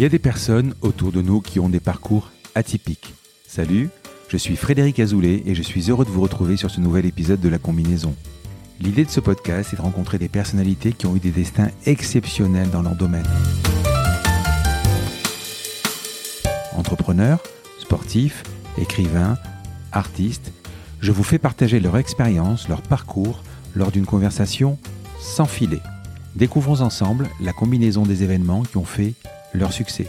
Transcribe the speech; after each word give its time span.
Il 0.00 0.04
y 0.04 0.06
a 0.06 0.08
des 0.08 0.18
personnes 0.18 0.74
autour 0.80 1.12
de 1.12 1.20
nous 1.20 1.42
qui 1.42 1.60
ont 1.60 1.68
des 1.68 1.78
parcours 1.78 2.30
atypiques. 2.54 3.12
Salut, 3.46 3.90
je 4.30 4.38
suis 4.38 4.56
Frédéric 4.56 4.98
Azoulay 4.98 5.42
et 5.44 5.54
je 5.54 5.60
suis 5.60 5.90
heureux 5.90 6.06
de 6.06 6.10
vous 6.10 6.22
retrouver 6.22 6.56
sur 6.56 6.70
ce 6.70 6.80
nouvel 6.80 7.04
épisode 7.04 7.38
de 7.38 7.50
La 7.50 7.58
Combinaison. 7.58 8.14
L'idée 8.80 9.04
de 9.04 9.10
ce 9.10 9.20
podcast 9.20 9.74
est 9.74 9.76
de 9.76 9.82
rencontrer 9.82 10.16
des 10.16 10.30
personnalités 10.30 10.94
qui 10.94 11.04
ont 11.04 11.16
eu 11.16 11.20
des 11.20 11.32
destins 11.32 11.68
exceptionnels 11.84 12.70
dans 12.70 12.80
leur 12.80 12.94
domaine. 12.94 13.26
Entrepreneurs, 16.74 17.42
sportifs, 17.78 18.42
écrivains, 18.78 19.36
artistes, 19.92 20.50
je 21.02 21.12
vous 21.12 21.24
fais 21.24 21.38
partager 21.38 21.78
leur 21.78 21.98
expérience, 21.98 22.70
leur 22.70 22.80
parcours 22.80 23.42
lors 23.74 23.90
d'une 23.90 24.06
conversation 24.06 24.78
sans 25.20 25.44
filet. 25.44 25.82
Découvrons 26.36 26.80
ensemble 26.80 27.28
la 27.38 27.52
combinaison 27.52 28.04
des 28.04 28.22
événements 28.22 28.62
qui 28.62 28.78
ont 28.78 28.86
fait 28.86 29.12
leur 29.52 29.72
succès. 29.72 30.06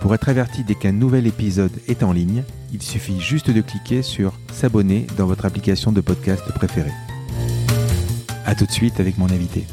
Pour 0.00 0.14
être 0.14 0.28
averti 0.28 0.64
dès 0.64 0.74
qu'un 0.74 0.92
nouvel 0.92 1.26
épisode 1.26 1.72
est 1.88 2.02
en 2.02 2.12
ligne, 2.12 2.44
il 2.72 2.82
suffit 2.82 3.20
juste 3.20 3.50
de 3.50 3.60
cliquer 3.62 4.02
sur 4.02 4.32
S'abonner 4.52 5.06
dans 5.16 5.26
votre 5.26 5.46
application 5.46 5.92
de 5.92 6.00
podcast 6.00 6.44
préférée. 6.54 6.92
A 8.44 8.54
tout 8.54 8.66
de 8.66 8.72
suite 8.72 9.00
avec 9.00 9.16
mon 9.16 9.30
invité. 9.30 9.66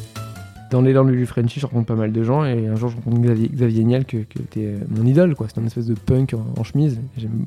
Dans 0.72 0.82
l'élan 0.82 1.04
de 1.04 1.12
Lulu 1.12 1.26
Frenchy, 1.26 1.60
je 1.60 1.66
rencontre 1.66 1.88
pas 1.88 1.96
mal 1.96 2.14
de 2.14 2.24
gens 2.24 2.46
et 2.46 2.68
un 2.68 2.76
jour 2.78 2.90
je 2.90 2.96
rencontre 2.96 3.20
Xavier, 3.20 3.50
Xavier 3.50 3.84
Niel 3.84 4.06
qui 4.06 4.20
était 4.20 4.68
euh, 4.68 4.80
mon 4.90 5.06
idole 5.06 5.36
quoi. 5.36 5.50
C'était 5.50 5.60
une 5.60 5.68
espèce 5.68 5.86
de 5.86 5.96
punk 5.96 6.34
en, 6.34 6.64
chemise. 6.64 6.98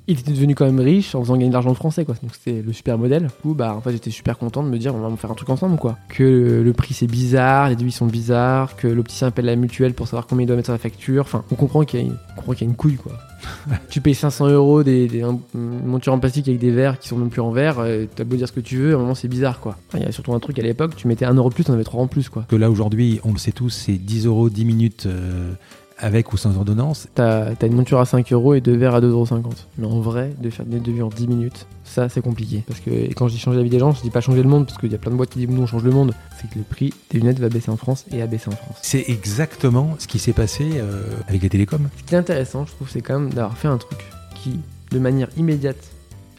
Il 0.07 0.21
était 0.21 0.31
devenu 0.31 0.55
quand 0.55 0.67
même 0.67 0.79
riche 0.79 1.15
en 1.15 1.23
faisant 1.23 1.35
gagner 1.35 1.49
de 1.49 1.55
l'argent 1.55 1.73
français 1.73 2.05
quoi. 2.05 2.15
Donc 2.23 2.35
c'était 2.35 2.61
le 2.61 2.73
super 2.75 2.99
modèle. 2.99 3.31
Du 3.43 3.55
bah 3.55 3.75
en 3.75 3.81
fait 3.81 3.93
j'étais 3.93 4.11
super 4.11 4.37
content 4.37 4.63
de 4.63 4.69
me 4.69 4.77
dire 4.77 4.95
on 4.95 4.99
va 4.99 5.17
faire 5.17 5.31
un 5.31 5.35
truc 5.35 5.49
ensemble 5.49 5.79
quoi. 5.79 5.97
Que 6.11 6.63
le, 6.63 6.73
prix 6.75 6.93
c'est 6.93 7.07
bizarre, 7.07 7.71
les 7.71 7.77
devis 7.77 7.93
sont 7.93 8.07
bizarres, 8.07 8.77
que 8.77 8.89
l'opticien 8.89 9.29
appelle 9.29 9.47
la 9.47 9.57
mutuelle 9.57 9.95
pour 9.95 10.07
savoir 10.07 10.27
combien 10.27 10.45
il 10.45 10.47
doit 10.47 10.57
mettre 10.57 10.67
sur 10.67 10.75
la 10.75 10.79
facture. 10.79 11.23
Enfin 11.23 11.45
on 11.51 11.55
comprend 11.55 11.85
qu'il 11.85 12.01
y 12.01 12.05
y 12.05 12.11
a 12.11 12.65
une 12.65 12.77
couille 12.77 12.97
quoi. 12.97 13.13
tu 13.91 14.01
payes 14.01 14.15
500 14.15 14.49
euros 14.49 14.83
des, 14.83 15.07
des 15.09 15.23
un- 15.23 15.39
une 15.55 15.85
monture 15.87 16.13
en 16.13 16.19
plastique 16.19 16.49
avec 16.49 16.61
des 16.61 16.71
verres 16.71 16.99
qui 16.99 17.09
sont 17.09 17.17
même 17.17 17.31
plus 17.31 17.41
en 17.41 17.51
verre. 17.51 17.79
euh, 17.79 18.07
T'as 18.15 18.25
beau 18.25 18.37
dire 18.37 18.49
ce 18.49 18.53
que 18.53 18.61
tu 18.61 18.77
veux, 18.77 18.93
à 18.93 18.97
un 18.97 19.01
moment 19.01 19.15
c'est 19.15 19.29
bizarre 19.29 19.61
quoi. 19.61 19.77
Il 19.95 20.01
y 20.01 20.05
a 20.05 20.13
surtout 20.13 20.33
un 20.35 20.41
truc 20.41 20.59
à 20.59 20.63
l'époque, 20.63 20.95
tu 20.97 21.09
mettais 21.09 21.25
1 21.25 21.35
euro 21.35 21.51
plus, 21.51 21.65
t'en 21.65 21.73
avais 21.75 21.85
3 21.85 22.03
en 22.03 22.07
plus 22.07 22.29
quoi. 22.29 22.45
Que 22.49 22.57
là 22.57 22.71
aujourd'hui, 22.71 23.21
on 23.25 23.33
le 23.33 23.39
sait 23.39 23.53
tous, 23.53 23.71
c'est 23.71 23.93
10 23.99 24.27
euros 24.27 24.51
10 24.51 24.65
minutes 24.65 25.07
euh, 25.07 25.53
avec 25.99 26.33
ou 26.33 26.37
sans 26.37 26.57
ordonnance. 26.57 27.09
T'as 27.15 27.53
as 27.61 27.67
une 27.67 27.75
monture 27.75 28.01
à 28.01 28.05
5 28.05 28.33
euros 28.33 28.55
et 28.55 28.61
deux 28.61 28.77
verres 28.77 28.95
à 28.95 29.01
2,50€. 29.01 29.43
Mais 29.79 29.87
en 29.87 30.01
vrai, 30.01 30.33
de 30.41 30.51
faire 30.51 30.67
des 30.67 30.81
devis 30.81 31.03
en 31.03 31.09
10 31.09 31.29
minutes, 31.29 31.67
ça 31.85 32.09
c'est 32.09 32.21
compliqué. 32.21 32.65
Parce 32.67 32.81
que 32.81 32.91
et 32.91 33.15
quand 33.15 33.29
je 33.29 33.35
dis 33.35 33.39
changer 33.39 33.59
la 33.59 33.65
vie 33.65 33.71
des 33.71 33.79
gens, 33.79 33.93
je 33.93 34.03
dis 34.03 34.11
pas 34.11 34.21
changer 34.21 34.43
le 34.43 34.49
monde, 34.49 34.67
parce 34.67 34.79
qu'il 34.79 34.91
y 34.91 34.95
a 34.95 34.99
plein 34.99 35.13
de 35.13 35.17
boîtes 35.17 35.31
qui 35.31 35.39
disent 35.41 35.49
nous 35.49 35.63
on 35.63 35.67
change 35.67 35.85
le 35.85 35.93
monde. 35.93 36.15
C'est 36.41 36.51
que 36.51 36.59
le 36.59 36.65
prix 36.65 36.93
des 37.11 37.21
lunettes 37.21 37.39
va 37.39 37.49
baisser 37.49 37.71
en 37.71 37.77
France 37.77 38.05
et 38.13 38.23
a 38.23 38.27
baissé 38.27 38.49
en 38.49 38.57
France. 38.57 38.77
C'est 38.83 39.05
exactement 39.09 39.95
ce 39.99 40.07
qui 40.07 40.19
s'est 40.19 40.33
passé 40.33 40.73
euh, 40.75 41.03
avec 41.29 41.43
les 41.43 41.49
télécoms. 41.49 41.89
Ce 41.99 42.03
qui 42.03 42.15
est 42.15 42.19
intéressant, 42.19 42.67
je 42.67 42.73
trouve, 42.73 42.89
c'est 42.89 43.01
quand 43.01 43.19
même 43.19 43.33
d'avoir 43.33 43.57
fait 43.57 43.69
un 43.69 43.79
truc 43.79 43.99
qui, 44.35 44.61
de 44.91 44.99
manière 44.99 45.29
immédiate, 45.37 45.94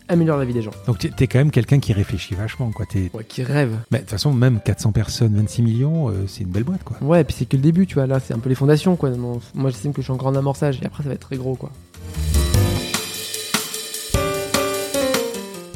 améliore 0.08 0.38
la 0.38 0.45
vie 0.45 0.53
des 0.53 0.61
gens. 0.61 0.72
Donc 0.88 1.00
tu 1.00 1.08
es 1.08 1.28
quand 1.28 1.39
même 1.39 1.52
quelqu'un 1.52 1.80
qui 1.80 1.94
réfléchit 1.94 2.36
vachement. 2.36 2.72
quoi. 2.72 2.86
Ouais, 3.14 3.23
qui 3.23 3.44
rêve. 3.44 3.75
Mais 3.92 3.98
de 4.00 4.03
toute 4.03 4.12
façon, 4.12 4.34
même 4.34 4.59
400 4.64 4.92
personnes, 4.92 5.36
26 5.36 5.62
millions, 5.62 6.09
euh, 6.09 6.25
c'est 6.28 6.42
une 6.44 6.50
belle 6.50 6.64
boîte. 6.64 6.84
quoi. 6.84 6.97
Ouais, 7.02 7.22
et 7.22 7.23
puis 7.23 7.36
c'est 7.38 7.45
que 7.45 7.56
le 7.56 7.62
début, 7.62 7.88
tu 7.88 7.95
vois, 7.95 8.08
là 8.08 8.20
c'est 8.20 8.34
un 8.34 8.39
peu 8.39 8.50
les 8.50 8.56
fondations 8.56 8.95
quoi. 8.95 9.09
Moi 9.53 9.70
j'estime 9.72 9.94
que 9.94 10.02
je 10.02 10.06
suis 10.06 10.14
encore 10.14 10.28
en 10.28 10.36
amorçage 10.36 10.80
et 10.81 10.86
après 10.86 11.03
ça 11.03 11.09
va 11.09 11.16
être 11.16 11.22
très 11.28 11.38
gros 11.38 11.56
quoi. 11.56 11.72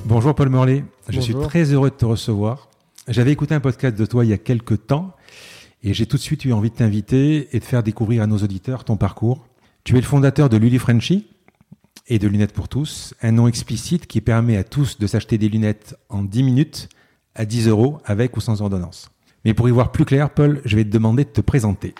Bonjour 0.05 0.33
Paul 0.33 0.49
Morlet, 0.49 0.83
je 1.09 1.19
suis 1.19 1.35
très 1.35 1.65
heureux 1.71 1.89
de 1.91 1.95
te 1.95 2.05
recevoir. 2.05 2.67
J'avais 3.07 3.31
écouté 3.31 3.53
un 3.55 3.59
podcast 3.59 3.95
de 3.97 4.05
toi 4.05 4.25
il 4.25 4.29
y 4.29 4.33
a 4.33 4.37
quelques 4.37 4.87
temps 4.87 5.15
et 5.83 5.93
j'ai 5.93 6.05
tout 6.07 6.17
de 6.17 6.21
suite 6.21 6.45
eu 6.45 6.53
envie 6.53 6.69
de 6.71 6.75
t'inviter 6.75 7.55
et 7.55 7.59
de 7.59 7.63
faire 7.63 7.83
découvrir 7.83 8.23
à 8.23 8.27
nos 8.27 8.37
auditeurs 8.37 8.83
ton 8.83 8.97
parcours. 8.97 9.45
Tu 9.83 9.93
es 9.97 10.01
le 10.01 10.05
fondateur 10.05 10.49
de 10.49 10.57
Lulu 10.57 10.79
Frenchy 10.79 11.27
et 12.09 12.19
de 12.19 12.27
Lunettes 12.27 12.53
pour 12.53 12.67
tous, 12.67 13.13
un 13.21 13.31
nom 13.31 13.47
explicite 13.47 14.07
qui 14.07 14.19
permet 14.19 14.57
à 14.57 14.63
tous 14.63 14.97
de 14.97 15.07
s'acheter 15.07 15.37
des 15.37 15.47
lunettes 15.47 15.95
en 16.09 16.23
10 16.23 16.43
minutes 16.43 16.89
à 17.35 17.45
10 17.45 17.67
euros 17.67 17.99
avec 18.03 18.35
ou 18.35 18.41
sans 18.41 18.61
ordonnance. 18.61 19.11
Mais 19.45 19.53
pour 19.53 19.69
y 19.69 19.71
voir 19.71 19.91
plus 19.91 20.05
clair, 20.05 20.31
Paul, 20.31 20.61
je 20.65 20.75
vais 20.75 20.83
te 20.83 20.89
demander 20.89 21.23
de 21.23 21.29
te 21.29 21.41
présenter. 21.41 21.93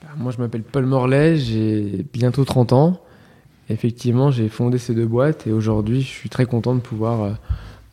Bah, 0.00 0.08
Moi, 0.16 0.32
je 0.32 0.38
m'appelle 0.38 0.62
Paul 0.62 0.86
Morlaix, 0.86 1.36
j'ai 1.36 2.06
bientôt 2.12 2.44
30 2.44 2.72
ans. 2.72 3.00
Effectivement, 3.68 4.30
j'ai 4.30 4.48
fondé 4.48 4.78
ces 4.78 4.94
deux 4.94 5.06
boîtes 5.06 5.46
et 5.46 5.52
aujourd'hui, 5.52 6.00
je 6.00 6.08
suis 6.08 6.30
très 6.30 6.46
content 6.46 6.74
de 6.74 6.80
pouvoir, 6.80 7.22
euh, 7.22 7.32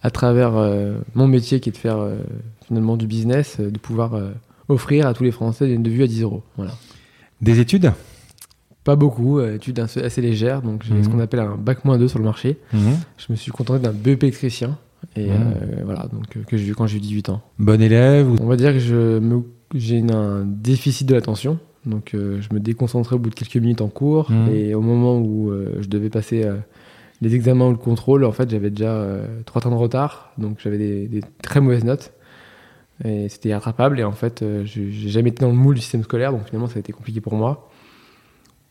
à 0.04 0.12
travers 0.12 0.56
euh, 0.56 1.00
mon 1.16 1.28
métier 1.28 1.60
qui 1.60 1.70
est 1.70 1.74
de 1.74 1.78
faire 1.78 1.98
euh, 1.98 2.16
finalement 2.66 2.96
du 2.96 3.08
business, 3.08 3.60
de 3.60 3.78
pouvoir 3.78 4.18
offrir 4.70 5.08
à 5.08 5.14
tous 5.14 5.24
les 5.24 5.32
Français 5.32 5.70
une 5.70 5.88
vue 5.88 6.04
à 6.04 6.08
10 6.08 6.22
euros. 6.22 6.44
Voilà. 6.56 6.72
Des 7.42 7.60
études? 7.60 7.92
Pas 8.86 8.96
beaucoup, 8.96 9.40
euh, 9.40 9.56
études 9.56 9.80
assez 9.80 10.22
légères, 10.22 10.62
donc 10.62 10.84
j'ai 10.84 10.94
Mhm. 10.94 11.04
ce 11.04 11.10
qu'on 11.10 11.20
appelle 11.20 11.40
un 11.42 11.56
bac 11.58 11.84
moins 11.86 11.98
2 11.98 12.08
sur 12.08 12.20
le 12.20 12.26
marché. 12.26 12.58
Je 12.72 13.26
me 13.30 13.36
suis 13.36 13.52
contenté 13.52 13.80
d'un 13.80 13.92
BEP 13.92 14.24
électricien 14.24 14.78
et 15.16 15.26
Mhm. 15.26 15.32
euh, 15.34 15.82
voilà, 15.84 16.08
donc 16.14 16.38
euh, 16.38 16.42
que 16.48 16.56
j'ai 16.56 16.68
eu 16.68 16.76
quand 16.76 16.86
j'ai 16.88 16.98
eu 16.98 17.02
18 17.02 17.30
ans. 17.30 17.42
Bon 17.60 17.82
élève 17.82 18.30
ou... 18.32 18.36
On 18.42 18.46
va 18.46 18.56
dire 18.56 18.72
que 18.74 18.80
je 18.80 19.18
me- 19.20 19.44
j'ai 19.74 20.02
un 20.12 20.46
déficit 20.46 21.08
de 21.10 21.16
l'attention. 21.16 21.58
Donc 21.86 22.14
euh, 22.14 22.40
je 22.42 22.54
me 22.54 22.60
déconcentrais 22.60 23.16
au 23.16 23.20
bout 23.20 23.30
de 23.32 23.36
quelques 23.36 23.58
minutes 23.58 23.82
en 23.82 23.88
cours. 23.90 24.30
Mhm. 24.32 24.50
Et 24.54 24.74
au 24.76 24.82
moment 24.82 25.18
où 25.20 25.50
euh, 25.52 25.78
je 25.82 25.88
devais 25.88 26.10
passer 26.10 26.48
les 27.22 27.34
examens 27.36 27.68
ou 27.68 27.72
le 27.72 27.78
contrôle, 27.78 28.24
en 28.24 28.32
fait 28.32 28.50
j'avais 28.52 28.70
déjà 28.70 29.04
trois 29.46 29.62
temps 29.62 29.72
de 29.72 29.76
retard. 29.76 30.32
Donc 30.38 30.60
j'avais 30.64 30.78
des, 30.78 31.08
des 31.08 31.22
très 31.42 31.60
mauvaises 31.60 31.84
notes. 31.86 32.14
Et 33.04 33.30
c'était 33.30 33.50
irrattrapable. 33.50 34.00
Et 34.00 34.04
en 34.04 34.12
fait 34.14 34.42
euh, 34.44 34.64
j'ai 34.64 34.92
jamais 34.92 35.30
été 35.30 35.42
dans 35.44 35.50
le 35.52 35.58
moule 35.58 35.74
du 35.76 35.82
système 35.82 36.04
scolaire. 36.04 36.32
Donc 36.32 36.46
finalement 36.46 36.68
ça 36.68 36.78
a 36.78 36.80
été 36.80 36.94
compliqué 36.94 37.20
pour 37.20 37.34
moi. 37.36 37.68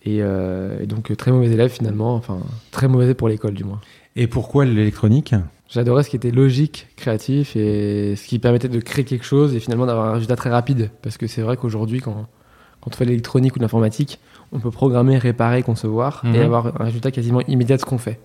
Et, 0.05 0.19
euh, 0.21 0.81
et 0.83 0.87
donc 0.87 1.11
euh, 1.11 1.17
très 1.17 1.33
mauvais 1.33 1.47
élève 1.51 1.71
finalement. 1.71 2.15
Enfin 2.15 2.39
très 2.71 2.89
mauvais 2.89 3.15
pour 3.15 3.29
l'école 3.29 3.55
du 3.55 3.65
moins. 3.65 3.81
Et 4.17 4.27
pourquoi 4.27 4.65
l'électronique? 4.65 5.35
J'adorais 5.71 6.03
ce 6.05 6.11
qui 6.11 6.17
était 6.17 6.31
logique, 6.31 6.87
créatif 6.97 7.57
et 7.57 8.15
ce 8.17 8.27
qui 8.29 8.39
permettait 8.39 8.69
de 8.69 8.79
créer 8.81 9.05
quelque 9.05 9.25
chose 9.25 9.57
et 9.57 9.61
finalement 9.61 9.87
d'avoir 9.87 10.09
un 10.09 10.13
résultat 10.13 10.37
très 10.37 10.51
rapide. 10.51 10.91
Parce 11.03 11.17
que 11.17 11.27
c'est 11.27 11.43
vrai 11.43 11.57
qu'aujourd'hui, 11.57 12.01
quand, 12.01 12.27
quand 12.81 12.91
on 12.93 12.97
fait 12.97 13.07
l'électronique 13.07 13.57
ou 13.57 13.59
l'informatique, 13.61 14.21
on 14.53 14.61
peut 14.61 14.71
programmer, 14.71 15.19
réparer, 15.19 15.63
concevoir 15.63 16.21
Mhm. 16.25 16.35
et 16.35 16.41
avoir 16.43 16.81
un 16.81 16.85
résultat 16.85 17.11
quasiment 17.11 17.41
immédiat 17.49 17.77
de 17.77 17.81
ce 17.81 17.87
qu'on 17.87 17.99
fait. 17.99 18.21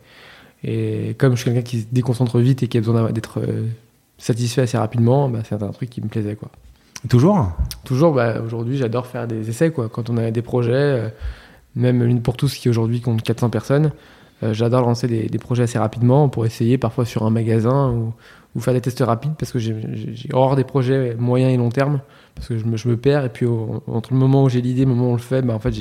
Et 0.64 1.16
comme 1.18 1.36
je 1.36 1.42
suis 1.42 1.46
quelqu'un 1.50 1.64
qui 1.68 1.80
se 1.82 1.86
déconcentre 1.92 2.38
vite 2.40 2.62
et 2.62 2.68
qui 2.68 2.78
a 2.78 2.82
besoin 2.82 3.10
d'être 3.12 3.40
euh, 3.40 3.66
satisfait 4.18 4.62
assez 4.64 4.78
rapidement, 4.78 5.30
bah, 5.30 5.40
c'est 5.48 5.56
un 5.64 5.72
truc 5.72 5.90
qui 5.90 6.02
me 6.02 6.08
plaisait. 6.08 6.36
Quoi. 6.36 6.50
Toujours? 7.08 7.52
Toujours, 7.86 8.14
bah, 8.14 8.42
aujourd'hui, 8.46 8.78
j'adore 8.78 9.08
faire 9.08 9.26
des 9.26 9.50
essais. 9.50 9.72
Quoi. 9.72 9.88
Quand 9.90 10.10
on 10.10 10.18
a 10.18 10.30
des 10.30 10.42
projets, 10.42 11.14
même 11.76 12.04
l'une 12.04 12.22
pour 12.22 12.36
tous 12.38 12.56
qui 12.56 12.70
aujourd'hui 12.70 13.02
compte 13.02 13.22
400 13.22 13.50
personnes, 13.50 13.92
euh, 14.44 14.54
j'adore 14.54 14.82
lancer 14.82 15.08
des, 15.08 15.28
des 15.28 15.38
projets 15.38 15.64
assez 15.64 15.78
rapidement 15.80 16.30
pour 16.30 16.46
essayer 16.46 16.78
parfois 16.78 17.06
sur 17.06 17.24
un 17.26 17.30
magasin 17.30 17.90
ou, 17.92 18.14
ou 18.56 18.60
faire 18.62 18.74
des 18.74 18.82
tests 18.82 19.02
rapides 19.02 19.34
parce 19.38 19.52
que 19.52 19.60
j'ai 19.60 19.76
horreur 20.34 20.56
des 20.56 20.64
projets 20.64 21.16
moyens 21.20 21.54
et 21.54 21.58
long 21.58 21.70
terme 21.70 22.02
parce 22.36 22.48
que 22.48 22.58
je 22.58 22.66
me, 22.66 22.78
je 22.78 22.88
me 22.88 22.96
perds 22.98 23.26
et 23.26 23.30
puis 23.30 23.46
au- 23.46 23.84
entre 23.88 24.14
le 24.14 24.20
moment 24.20 24.44
où 24.44 24.50
j'ai 24.50 24.62
l'idée 24.62 24.82
et 24.84 24.86
le 24.86 24.92
moment 24.92 25.08
où 25.10 25.12
on 25.12 25.16
le 25.16 25.20
fait, 25.20 25.42
bah, 25.42 25.54
en 25.54 25.60
fait, 25.60 25.74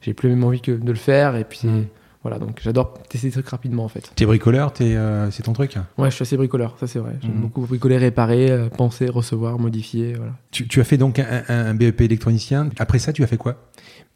j'ai 0.00 0.14
plus 0.14 0.28
même 0.28 0.44
envie 0.44 0.60
que 0.60 0.70
de 0.72 0.88
le 0.90 0.94
faire 0.98 1.34
et 1.36 1.44
puis 1.44 1.66
Mm. 1.68 1.86
voilà, 2.22 2.38
donc 2.38 2.60
j'adore 2.62 2.94
tester 3.08 3.26
des 3.28 3.32
trucs 3.32 3.48
rapidement 3.48 3.84
en 3.84 3.88
fait. 3.88 4.12
T'es 4.14 4.26
bricoleur, 4.26 4.72
euh, 4.80 5.28
c'est 5.32 5.42
ton 5.42 5.52
truc? 5.52 5.74
Ouais, 5.98 6.08
je 6.10 6.14
suis 6.14 6.22
assez 6.22 6.36
bricoleur, 6.36 6.76
ça 6.78 6.86
c'est 6.86 7.00
vrai. 7.00 7.16
J'aime 7.20 7.34
Mhm. 7.34 7.40
beaucoup 7.40 7.62
bricoler, 7.62 7.96
réparer, 7.98 8.50
euh, 8.50 8.68
penser, 8.68 9.08
recevoir, 9.08 9.58
modifier, 9.58 10.14
voilà. 10.14 10.32
tu, 10.52 10.68
tu 10.68 10.80
as 10.80 10.84
fait 10.84 10.98
donc 10.98 11.18
un, 11.18 11.42
un- 11.48 11.66
un 11.66 11.74
BEP 11.74 12.00
électronicien. 12.02 12.68
Après 12.78 13.00
ça, 13.00 13.12
tu 13.12 13.24
as 13.24 13.26
fait 13.26 13.36
quoi? 13.36 13.56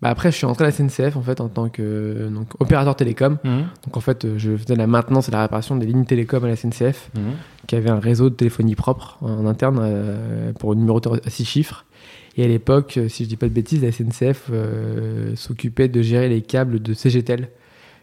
Bah 0.02 0.08
après, 0.10 0.32
je 0.32 0.36
suis 0.36 0.46
entré 0.46 0.64
à 0.64 0.68
la 0.68 0.72
SNCF 0.72 1.16
en 1.16 1.22
fait 1.22 1.40
en 1.40 1.48
tant 1.48 1.68
que 1.68 2.28
donc, 2.28 2.48
opérateur 2.60 2.96
télécom. 2.96 3.38
Donc 3.44 3.96
en 3.96 4.00
fait, 4.00 4.24
euh, 4.24 4.34
je 4.36 4.56
faisais 4.56 4.74
la 4.74 4.88
maintenance 4.88 5.28
et 5.28 5.30
la 5.32 5.42
réparation 5.42 5.76
des 5.76 5.86
lignes 5.86 6.04
télécom 6.04 6.44
à 6.44 6.48
la 6.48 6.56
SNCF, 6.56 7.10
qui 7.68 7.76
avait 7.76 7.90
un 7.90 8.00
réseau 8.00 8.28
de 8.28 8.34
téléphonie 8.34 8.74
propre 8.74 9.18
en 9.22 9.46
interne 9.46 9.78
euh, 9.80 10.52
pour 10.54 10.72
une 10.72 10.80
numéroteur 10.80 11.14
à 11.24 11.30
6 11.30 11.44
chiffres. 11.44 11.84
Et 12.36 12.44
à 12.44 12.48
l'époque, 12.48 12.96
euh, 12.96 13.08
si 13.08 13.24
je 13.24 13.28
dis 13.28 13.36
pas 13.36 13.46
de 13.46 13.52
bêtises, 13.52 13.82
la 13.82 13.92
SNCF 13.92 14.48
euh, 14.50 15.36
s'occupait 15.36 15.88
de 15.88 16.02
gérer 16.02 16.28
les 16.28 16.42
câbles 16.42 16.80
de 16.80 16.94
CGTEL, 16.94 17.48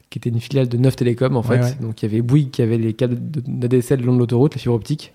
qui 0.09 0.19
était 0.19 0.29
une 0.29 0.39
filiale 0.39 0.69
de 0.69 0.77
Neuf 0.77 0.95
Télécom 0.95 1.35
en 1.35 1.43
fait. 1.43 1.59
ouais. 1.59 1.75
Donc 1.81 2.01
il 2.01 2.05
y 2.05 2.11
avait 2.13 2.21
Bouygues 2.21 2.51
qui 2.51 2.61
avait 2.61 2.77
les 2.77 2.93
câbles 2.93 3.17
d'ADSL 3.19 3.99
le 3.99 4.05
long 4.05 4.13
de 4.13 4.19
l'autoroute, 4.19 4.55
la 4.55 4.61
fibre 4.61 4.75
optique. 4.75 5.13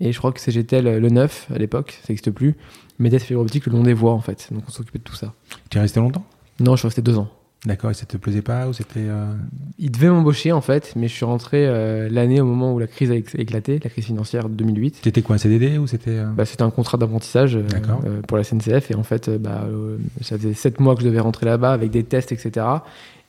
Et 0.00 0.12
je 0.12 0.18
crois 0.18 0.32
que 0.32 0.40
CGTEL, 0.40 0.98
le 0.98 1.08
9 1.08 1.48
à 1.54 1.58
l'époque, 1.58 1.98
ça 2.02 2.12
n'existe 2.12 2.30
plus, 2.30 2.54
mettait 2.98 3.18
sa 3.18 3.24
fibre 3.26 3.40
optique 3.40 3.66
le 3.66 3.72
long 3.72 3.82
des 3.82 3.94
voies 3.94 4.12
en 4.12 4.20
fait. 4.20 4.48
Donc 4.50 4.64
on 4.66 4.70
s'occupait 4.70 4.98
de 4.98 5.04
tout 5.04 5.14
ça. 5.16 5.32
Tu 5.70 5.78
es 5.78 5.80
resté 5.80 6.00
longtemps? 6.00 6.24
Non, 6.60 6.72
je 6.76 6.80
suis 6.80 6.88
resté 6.88 7.02
deux 7.02 7.18
ans. 7.18 7.28
D'accord, 7.66 7.90
et 7.90 7.94
ça 7.94 8.06
te 8.06 8.16
plaisait 8.16 8.40
pas 8.40 8.68
ou 8.68 8.72
c'était 8.72 9.00
euh, 9.00 9.34
Il 9.80 9.90
devait 9.90 10.08
m'embaucher 10.08 10.52
en 10.52 10.60
fait, 10.60 10.92
mais 10.94 11.08
je 11.08 11.12
suis 11.14 11.24
rentré 11.24 11.66
euh, 11.66 12.08
l'année 12.08 12.40
au 12.40 12.44
moment 12.44 12.72
où 12.72 12.78
la 12.78 12.86
crise 12.86 13.10
a 13.10 13.14
éc- 13.14 13.34
éclaté, 13.36 13.80
la 13.82 13.90
crise 13.90 14.04
financière 14.04 14.48
de 14.48 14.54
2008. 14.54 15.00
C'était 15.02 15.22
quoi 15.22 15.34
un 15.34 15.38
CDD 15.38 15.76
ou 15.76 15.88
c'était 15.88 16.12
euh, 16.18 16.26
Bah, 16.30 16.44
c'était 16.44 16.62
un 16.62 16.70
contrat 16.70 16.98
d'apprentissage 16.98 17.58
pour 18.28 18.36
la 18.36 18.44
SNCF 18.44 18.92
et 18.92 18.94
en 18.94 19.02
fait, 19.02 19.28
bah, 19.28 19.66
ça 20.20 20.38
faisait 20.38 20.54
sept 20.54 20.78
mois 20.78 20.94
que 20.94 21.02
je 21.02 21.06
devais 21.08 21.18
rentrer 21.18 21.46
là-bas 21.46 21.72
avec 21.72 21.90
des 21.90 22.04
tests, 22.04 22.30
etc. 22.30 22.64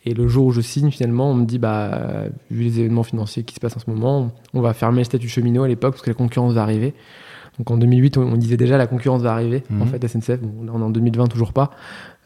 Et 0.06 0.14
le 0.14 0.28
jour 0.28 0.46
où 0.46 0.52
je 0.52 0.62
signe, 0.62 0.92
finalement, 0.92 1.32
on 1.32 1.34
me 1.34 1.46
dit, 1.46 1.58
bah, 1.58 2.26
vu 2.52 2.64
les 2.66 2.80
événements 2.82 3.04
financiers 3.04 3.44
qui 3.44 3.56
se 3.56 3.60
passent 3.60 3.78
en 3.78 3.82
ce 3.82 3.90
moment, 3.90 4.32
on 4.54 4.62
va 4.62 4.74
fermer 4.76 5.00
le 5.00 5.04
statut 5.06 5.28
cheminot 5.28 5.64
à 5.64 5.68
l'époque 5.68 5.94
parce 5.94 6.04
que 6.04 6.10
la 6.10 6.14
concurrence 6.14 6.54
va 6.54 6.62
arriver. 6.62 6.94
Donc 7.60 7.70
en 7.72 7.78
2008, 7.78 8.18
on, 8.18 8.22
on 8.24 8.38
disait 8.38 8.58
déjà 8.58 8.78
la 8.78 8.88
concurrence 8.88 9.22
va 9.22 9.32
arriver. 9.34 9.64
Mhm. 9.70 9.82
En 9.82 9.86
fait, 9.86 10.02
la 10.02 10.10
SNCF, 10.10 10.40
bon, 10.42 10.64
là 10.66 10.72
on 10.74 10.80
est 10.80 10.84
en 10.84 10.90
2020, 10.90 11.28
toujours 11.28 11.54
pas, 11.54 11.72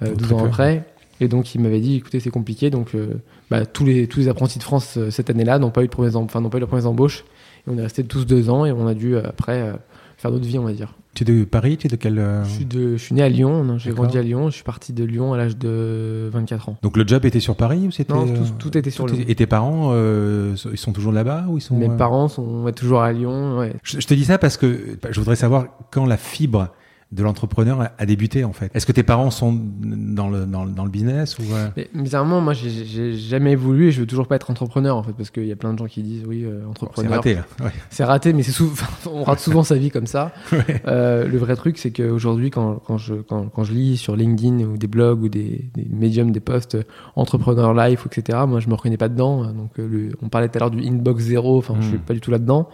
euh, 0.01 0.07
Donc, 0.07 0.17
12 0.17 0.27
très 0.27 0.35
ans 0.35 0.45
après. 0.45 0.85
Et 1.19 1.27
donc 1.27 1.53
il 1.55 1.61
m'avait 1.61 1.79
dit, 1.79 1.95
écoutez, 1.95 2.19
c'est 2.19 2.29
compliqué. 2.29 2.69
Donc 2.69 2.95
euh, 2.95 3.15
bah, 3.49 3.65
tous, 3.65 3.83
les, 3.85 4.07
tous 4.07 4.19
les 4.19 4.27
apprentis 4.29 4.59
de 4.59 4.63
France 4.63 4.95
euh, 4.97 5.09
cette 5.09 5.29
année-là 5.29 5.59
n'ont 5.59 5.69
pas 5.71 5.81
eu 5.83 5.87
de 5.87 5.91
premières, 5.91 6.15
em- 6.17 6.23
enfin, 6.25 6.39
n'ont 6.41 6.49
pas 6.49 6.57
eu 6.57 6.61
leurs 6.61 6.69
premières 6.69 6.87
embauches. 6.87 7.23
Et 7.67 7.71
on 7.71 7.77
est 7.77 7.81
restés 7.81 8.03
tous 8.03 8.25
deux 8.25 8.49
ans 8.49 8.65
et 8.65 8.71
on 8.71 8.87
a 8.87 8.93
dû 8.93 9.15
euh, 9.15 9.21
après 9.27 9.73
faire 10.17 10.31
notre 10.31 10.45
vie, 10.45 10.57
on 10.59 10.63
va 10.63 10.73
dire. 10.73 10.93
Tu 11.13 11.23
es 11.23 11.25
de 11.25 11.43
Paris 11.43 11.77
Tu 11.77 11.87
es 11.87 11.89
de 11.89 11.95
quel. 11.95 12.17
euh, 12.17 12.43
Je, 12.43 12.49
suis 12.49 12.65
de, 12.65 12.97
je 12.97 13.03
suis 13.03 13.13
né 13.13 13.21
à 13.21 13.29
Lyon, 13.29 13.77
j'ai 13.77 13.91
grandi 13.91 14.17
à 14.17 14.21
Lyon. 14.23 14.49
Je 14.49 14.55
suis 14.55 14.63
parti 14.63 14.93
de 14.93 15.03
Lyon 15.03 15.33
à 15.33 15.37
l'âge 15.37 15.57
de 15.57 16.29
24 16.33 16.69
ans. 16.69 16.77
Donc 16.81 16.97
le 16.97 17.05
job 17.07 17.23
était 17.25 17.39
sur 17.39 17.55
Paris 17.55 17.85
ou 17.87 17.91
c'était. 17.91 18.13
Non, 18.13 18.27
euh, 18.27 18.35
tout, 18.35 18.69
tout 18.69 18.77
était 18.77 18.89
sur 18.89 19.05
tout 19.05 19.13
Lyon. 19.15 19.25
Et 19.27 19.35
tes 19.35 19.45
parents, 19.45 19.91
euh, 19.93 20.55
ils 20.71 20.77
sont 20.77 20.91
toujours 20.91 21.11
là-bas 21.11 21.45
ou 21.49 21.57
ils 21.57 21.61
sont. 21.61 21.77
Mes 21.77 21.89
euh, 21.89 21.97
parents 21.97 22.27
sont 22.27 22.63
ouais, 22.63 22.71
toujours 22.71 23.01
à 23.01 23.11
Lyon. 23.13 23.59
Ouais. 23.59 23.73
Je, 23.83 23.99
je 23.99 24.07
te 24.07 24.13
dis 24.13 24.25
ça 24.25 24.37
parce 24.37 24.57
que 24.57 24.97
je 25.09 25.19
voudrais 25.19 25.35
savoir 25.35 25.67
quand 25.91 26.05
la 26.05 26.17
fibre 26.17 26.69
de 27.13 27.23
l'entrepreneur 27.23 27.89
a, 27.97 28.05
débuté 28.05 28.43
en 28.43 28.53
fait. 28.53 28.71
Est-ce 28.75 28.85
que 28.85 28.91
tes 28.91 29.03
parents 29.03 29.29
sont 29.31 29.53
dans 29.81 30.29
le, 30.29 30.45
dans, 30.45 30.65
le- 30.65 30.71
dans 30.71 30.83
le 30.83 30.89
business 30.89 31.37
ou 31.37 31.43
euh, 31.53 31.67
Mais 31.77 31.87
bizarrement, 31.93 32.41
moi, 32.41 32.53
j'ai- 32.53 33.13
jamais 33.13 33.55
voulu 33.55 33.87
et 33.87 33.91
je 33.91 33.99
veux 34.01 34.07
toujours 34.07 34.27
pas 34.27 34.35
être 34.35 34.49
entrepreneur 34.49 34.97
en 34.97 35.03
fait, 35.03 35.13
parce 35.13 35.29
qu'il 35.29 35.45
y 35.45 35.51
a 35.51 35.55
plein 35.55 35.73
de 35.73 35.77
gens 35.79 35.85
qui 35.85 36.01
disent 36.01 36.23
oui, 36.27 36.43
euh, 36.43 36.61
bon, 36.65 36.73
c'est 36.75 36.83
entrepreneur. 36.85 37.11
raté 37.17 37.35
là 37.35 37.45
ouais. 37.65 37.71
C'est 37.91 38.03
raté, 38.03 38.33
mais 38.33 38.41
c'est 38.43 38.51
souvent, 38.51 38.73
on 39.11 39.23
rate 39.23 39.39
souvent 39.39 39.63
sa 39.63 39.75
vie 39.75 39.91
comme 39.91 40.07
ça. 40.07 40.31
Ouais. 40.51 40.81
Euh, 40.87 41.27
le 41.27 41.37
vrai 41.37 41.55
truc, 41.55 41.77
c'est 41.77 41.91
qu'aujourd'hui, 41.91 42.49
quand, 42.49 42.75
quand, 42.85 42.97
je, 42.97 43.15
quand, 43.15 43.47
quand 43.49 43.63
je 43.63 43.73
lis 43.73 43.97
sur 43.97 44.15
LinkedIn 44.15 44.59
ou 44.65 44.77
des 44.77 44.87
blogs 44.87 45.21
ou 45.23 45.29
des, 45.29 45.69
des 45.75 45.85
médiums, 45.89 46.31
des 46.31 46.39
posts 46.39 46.75
euh, 46.75 46.83
entrepreneur 47.15 47.73
life, 47.73 48.05
etc., 48.05 48.39
moi, 48.47 48.59
je 48.59 48.67
me 48.69 48.73
reconnais 48.75 48.97
pas 48.97 49.09
dedans. 49.09 49.45
Donc, 49.51 49.71
euh, 49.79 49.87
le- 49.87 50.09
on 50.21 50.29
parlait 50.29 50.47
tout 50.49 50.57
à 50.57 50.59
l'heure 50.59 50.71
du 50.71 50.85
inbox 50.87 51.23
zéro. 51.23 51.57
Enfin, 51.57 51.75
je 51.79 51.85
Mm. 51.85 51.89
suis 51.89 51.97
pas 51.99 52.13
du 52.13 52.21
tout 52.21 52.31
là-dedans. 52.31 52.69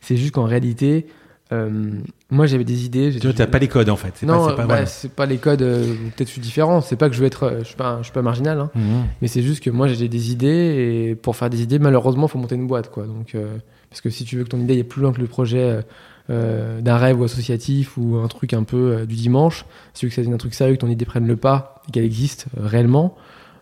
C'est 0.00 0.16
juste 0.16 0.32
qu'en 0.34 0.44
réalité, 0.44 1.06
euh, 1.52 1.90
moi, 2.30 2.46
j'avais 2.46 2.64
des 2.64 2.84
idées. 2.86 3.14
Tu 3.20 3.32
t'as 3.34 3.46
pas 3.46 3.58
les 3.58 3.68
codes 3.68 3.90
en 3.90 3.96
fait. 3.96 4.12
C'est 4.14 4.26
non, 4.26 4.38
pas, 4.38 4.50
c'est 4.50 4.56
pas 4.56 4.62
bah, 4.62 4.66
voilà. 4.66 4.86
c'est 4.86 5.10
pas 5.12 5.26
les 5.26 5.36
codes. 5.36 5.62
euh, 5.62 5.94
Peut-être 6.16 6.28
je 6.28 6.32
suis 6.32 6.40
différent. 6.40 6.80
C'est 6.80 6.96
pas 6.96 7.08
que 7.08 7.14
je 7.14 7.20
veux 7.20 7.26
être. 7.26 7.42
euh, 7.44 7.58
Je 7.60 7.64
suis 7.64 7.76
pas, 7.76 7.98
je 7.98 8.04
suis 8.04 8.12
pas 8.12 8.22
marginal. 8.22 8.58
Hein. 8.60 8.70
Mhm. 8.74 9.04
Mais 9.22 9.28
c'est 9.28 9.42
juste 9.42 9.62
que 9.62 9.70
moi 9.70 9.86
j'ai 9.88 10.08
des 10.08 10.32
idées 10.32 11.08
et 11.10 11.14
pour 11.14 11.36
faire 11.36 11.50
des 11.50 11.62
idées, 11.62 11.78
malheureusement, 11.78 12.26
faut 12.28 12.38
monter 12.38 12.54
une 12.54 12.66
boîte, 12.66 12.90
quoi. 12.90 13.04
Donc, 13.06 13.34
euh, 13.34 13.58
parce 13.90 14.00
que 14.00 14.10
si 14.10 14.24
tu 14.24 14.36
veux 14.36 14.44
que 14.44 14.48
ton 14.48 14.58
idée 14.60 14.74
aille 14.74 14.84
plus 14.84 15.02
loin 15.02 15.12
que 15.12 15.20
le 15.20 15.26
projet 15.28 15.80
d'un 16.28 16.96
rêve 16.96 17.20
ou 17.20 17.24
associatif 17.24 17.98
ou 17.98 18.16
un 18.16 18.28
truc 18.28 18.54
un 18.54 18.62
peu 18.64 19.04
du 19.06 19.14
dimanche, 19.14 19.66
si 19.92 20.00
tu 20.00 20.06
veux 20.06 20.08
que 20.10 20.14
ça 20.14 20.22
devienne 20.22 20.34
un 20.34 20.38
truc 20.38 20.54
sérieux, 20.54 20.74
que 20.74 20.80
ton 20.80 20.88
idée 20.88 21.04
prenne 21.04 21.26
le 21.26 21.36
pas 21.36 21.82
et 21.86 21.92
qu'elle 21.92 22.04
existe 22.04 22.46
réellement, 22.56 23.14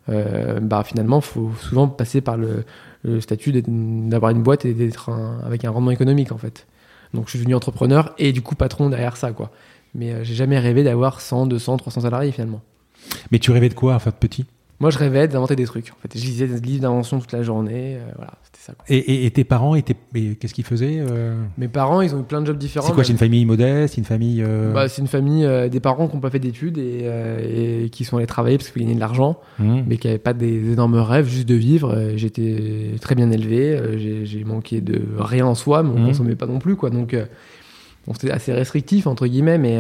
bah 0.09 0.83
finalement, 0.85 1.21
faut 1.21 1.51
souvent 1.61 1.89
passer 1.89 2.21
par 2.21 2.37
le, 2.37 2.65
le 3.03 3.21
statut 3.21 3.53
d'avoir 3.67 4.31
une 4.31 4.43
boîte 4.43 4.65
et 4.65 4.75
d'être 4.75 5.11
un- 5.11 5.41
avec 5.45 5.65
un 5.65 5.71
rendement 5.71 5.91
économique, 5.91 6.33
en 6.33 6.39
fait. 6.39 6.67
Donc, 7.15 7.27
je 7.27 7.31
suis 7.31 7.39
devenu 7.39 7.55
entrepreneur 7.55 8.15
et 8.19 8.33
du 8.33 8.43
coup 8.43 8.55
patron 8.55 8.89
derrière 8.89 9.17
ça, 9.17 9.33
quoi. 9.33 9.51
Mais 9.95 10.13
euh, 10.13 10.25
j'ai 10.25 10.35
jamais 10.35 10.59
rêvé 10.59 10.83
d'avoir 10.83 11.21
100, 11.21 11.47
200, 11.47 11.77
300 11.77 12.03
salariés 12.03 12.33
finalement. 12.33 12.63
Mais 13.31 13.39
tu 13.39 13.51
rêvais 13.51 13.69
de 13.69 13.75
quoi 13.75 13.95
enfin 13.95 14.11
de 14.11 14.17
petit? 14.17 14.47
Moi, 14.83 14.91
je 14.91 14.99
rêvais 14.99 15.27
d'inventer 15.29 15.57
des 15.57 15.65
trucs. 15.65 15.91
En 15.91 15.97
fait, 16.03 16.19
je 16.19 16.23
lisais 16.25 16.47
des 16.47 16.61
livres 16.61 16.83
d'invention 16.83 17.19
toute 17.21 17.33
la 17.33 17.43
journée. 17.43 17.97
euh, 17.97 18.13
voilà, 18.17 18.33
c'était 18.43 18.59
ça. 18.61 18.73
quoi. 18.75 18.85
et, 18.89 18.99
et, 18.99 19.25
et 19.27 19.31
tes 19.31 19.45
parents 19.45 19.75
étaient 19.75 19.97
qu'est-ce 20.39 20.53
qu'ils 20.53 20.65
faisaient 20.65 20.99
euh 21.01 21.41
Mes 21.57 21.69
parents, 21.69 22.01
ils 22.03 22.15
ont 22.15 22.21
eu 22.21 22.25
plein 22.25 22.41
de 22.43 22.47
jobs 22.47 22.59
différents. 22.59 22.89
C'est 22.89 22.93
quoi 22.93 23.05
C'est 23.05 23.13
une 23.13 23.19
famille 23.19 23.47
modeste, 23.47 23.97
une 23.97 24.05
famille 24.05 24.43
euh, 24.47 24.73
Bah, 24.73 24.89
c'est 24.89 25.01
une 25.01 25.09
famille, 25.09 25.49
des 25.71 25.81
parents 25.81 26.09
qui 26.09 26.17
n'ont 26.17 26.21
pas 26.21 26.31
fait 26.31 26.39
d'études 26.41 26.77
et, 26.79 27.85
et 27.85 27.89
qui 27.91 28.05
sont 28.05 28.17
allés 28.19 28.27
travailler 28.27 28.59
parce 28.59 28.71
qu'ils 28.71 28.83
gagnaient 28.83 28.95
de 28.97 29.01
l'argent, 29.01 29.39
mhm. 29.59 29.85
mais 29.87 29.97
qui 29.97 30.09
n'avaient 30.09 30.19
pas 30.19 30.33
des 30.35 30.73
énormes 30.73 30.97
rêves, 30.97 31.29
juste 31.29 31.49
de 31.49 31.55
vivre. 31.55 31.97
J'étais 32.17 32.97
très 33.01 33.15
bien 33.15 33.31
élevé, 33.31 33.79
j'ai 33.99 34.27
j'ai 34.27 34.45
manqué 34.45 34.81
de 34.81 35.01
rien 35.17 35.47
en 35.47 35.55
soi, 35.55 35.83
mais 35.83 35.91
on 35.91 35.99
Mhm. 36.01 36.07
consommait 36.09 36.35
pas 36.35 36.47
non 36.47 36.59
plus, 36.59 36.75
quoi. 36.77 36.91
Donc, 36.91 37.15
bon, 38.07 38.15
c'était 38.15 38.33
assez 38.33 38.53
restrictif 38.53 39.07
entre 39.07 39.27
guillemets, 39.29 39.59
mais 39.59 39.79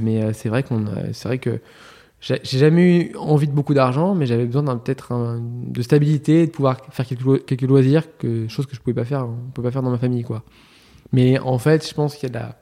mais 0.00 0.32
c'est 0.32 0.48
vrai 0.48 0.62
qu'on, 0.62 0.84
c'est 1.12 1.26
vrai 1.28 1.38
que 1.38 1.58
j'ai 2.42 2.58
jamais 2.58 3.10
eu 3.12 3.16
envie 3.16 3.46
de 3.46 3.52
beaucoup 3.52 3.74
d'argent, 3.74 4.14
mais 4.14 4.24
j'avais 4.26 4.46
besoin 4.46 4.62
d'un 4.62 4.78
peut-être 4.78 5.12
un- 5.12 5.40
de 5.42 5.82
stabilité, 5.82 6.46
de 6.46 6.50
pouvoir 6.50 6.78
faire 6.90 7.04
quelques, 7.06 7.20
lo- 7.22 7.38
quelques 7.38 7.62
loisirs, 7.62 8.04
que 8.18 8.48
chose 8.48 8.64
que 8.66 8.74
je 8.74 8.80
pouvais 8.80 8.94
pas 8.94 9.04
faire, 9.04 9.26
on 9.26 9.50
peut 9.52 9.62
pas 9.62 9.70
faire 9.70 9.82
dans 9.82 9.90
ma 9.90 9.98
famille, 9.98 10.22
quoi. 10.24 10.42
Mais 11.12 11.38
en 11.38 11.58
fait, 11.58 11.86
je 11.86 11.92
pense 11.94 12.14
qu'il 12.16 12.24
y 12.28 12.32
a 12.32 12.38
de 12.38 12.38
la 12.44 12.58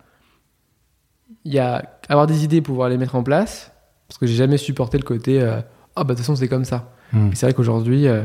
il 1.45 1.53
y 1.55 1.59
a 1.59 1.83
avoir 2.09 2.27
des 2.27 2.45
idées, 2.45 2.61
pouvoir 2.61 2.89
les 2.89 2.99
mettre 2.99 3.15
en 3.15 3.23
place, 3.23 3.73
parce 4.09 4.19
que 4.19 4.27
j'ai 4.27 4.35
jamais 4.35 4.59
supporté 4.59 4.99
le 4.99 5.05
côté 5.05 5.41
euh, 5.41 5.61
ah 5.97 6.05
bah 6.05 6.09
de 6.09 6.09
toute 6.11 6.19
façon 6.19 6.37
c'est 6.37 6.49
comme 6.49 6.65
ça. 6.65 6.93
Et 7.33 7.35
c'est 7.35 7.47
vrai 7.47 7.55
qu'aujourd'hui, 7.55 8.07
euh, 8.09 8.23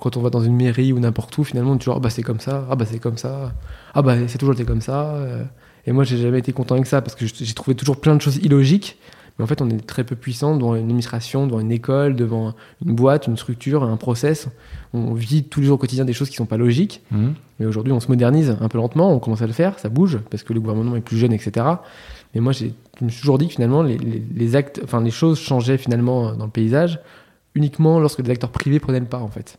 quand 0.00 0.16
on 0.16 0.20
va 0.22 0.30
dans 0.30 0.40
une 0.40 0.54
mairie 0.56 0.92
ou 0.92 0.98
n'importe 1.00 1.36
où, 1.38 1.44
finalement 1.44 1.72
on 1.72 1.74
est 1.76 1.78
toujours 1.78 1.96
ah 1.96 2.00
bah 2.00 2.10
c'est 2.10 2.22
comme 2.22 2.40
ça, 2.40 2.66
ah 2.70 2.76
bah 2.76 2.84
c'est 2.86 2.98
comme 2.98 3.16
ça, 3.18 3.52
ah 3.94 4.02
bah 4.02 4.14
c'est 4.28 4.38
toujours 4.38 4.54
été 4.54 4.64
comme 4.64 4.80
ça. 4.80 5.14
euh. 5.14 5.44
Et 5.86 5.92
moi 5.92 6.04
j'ai 6.04 6.16
jamais 6.18 6.38
été 6.38 6.52
content 6.52 6.74
avec 6.74 6.86
ça 6.86 7.00
parce 7.02 7.14
que 7.14 7.24
j'ai 7.26 7.54
trouvé 7.54 7.74
toujours 7.74 8.00
plein 8.00 8.14
de 8.14 8.20
choses 8.20 8.36
illogiques. 8.36 8.98
Mais 9.38 9.44
en 9.44 9.46
fait, 9.46 9.62
on 9.62 9.70
est 9.70 9.86
très 9.86 10.02
peu 10.04 10.16
puissant 10.16 10.56
devant 10.56 10.74
une 10.74 10.82
administration, 10.82 11.46
devant 11.46 11.60
une 11.60 11.70
école, 11.70 12.16
devant 12.16 12.54
une 12.84 12.94
boîte, 12.94 13.26
une 13.28 13.36
structure, 13.36 13.84
un 13.84 13.96
process. 13.96 14.48
On 14.92 15.14
vit 15.14 15.44
tous 15.44 15.60
les 15.60 15.66
jours 15.66 15.76
au 15.76 15.78
quotidien 15.78 16.04
des 16.04 16.12
choses 16.12 16.28
qui 16.28 16.36
sont 16.36 16.46
pas 16.46 16.56
logiques. 16.56 17.02
Mhm. 17.12 17.34
Mais 17.60 17.66
aujourd'hui, 17.66 17.92
on 17.92 18.00
se 18.00 18.08
modernise 18.08 18.56
un 18.60 18.68
peu 18.68 18.78
lentement, 18.78 19.12
on 19.14 19.18
commence 19.20 19.42
à 19.42 19.46
le 19.46 19.52
faire, 19.52 19.78
ça 19.78 19.88
bouge, 19.88 20.18
parce 20.30 20.42
que 20.42 20.52
le 20.52 20.60
gouvernement 20.60 20.96
est 20.96 21.00
plus 21.00 21.18
jeune, 21.18 21.32
etc. 21.32 21.66
Mais 22.34 22.40
moi, 22.40 22.52
je 22.52 22.66
me 23.00 23.08
suis 23.10 23.20
toujours 23.20 23.38
dit 23.38 23.46
que 23.46 23.54
finalement, 23.54 23.82
les, 23.82 23.96
les- 23.98 24.22
les 24.34 24.56
actes, 24.56 24.80
enfin, 24.84 25.00
les 25.02 25.10
choses 25.12 25.38
changeaient 25.38 25.78
finalement 25.78 26.34
dans 26.34 26.44
le 26.46 26.50
paysage 26.50 26.98
uniquement 27.54 27.98
lorsque 28.00 28.22
des 28.22 28.30
acteurs 28.30 28.50
privés 28.50 28.78
prenaient 28.80 29.00
le 29.00 29.06
pas, 29.06 29.18
en 29.20 29.28
fait. 29.28 29.58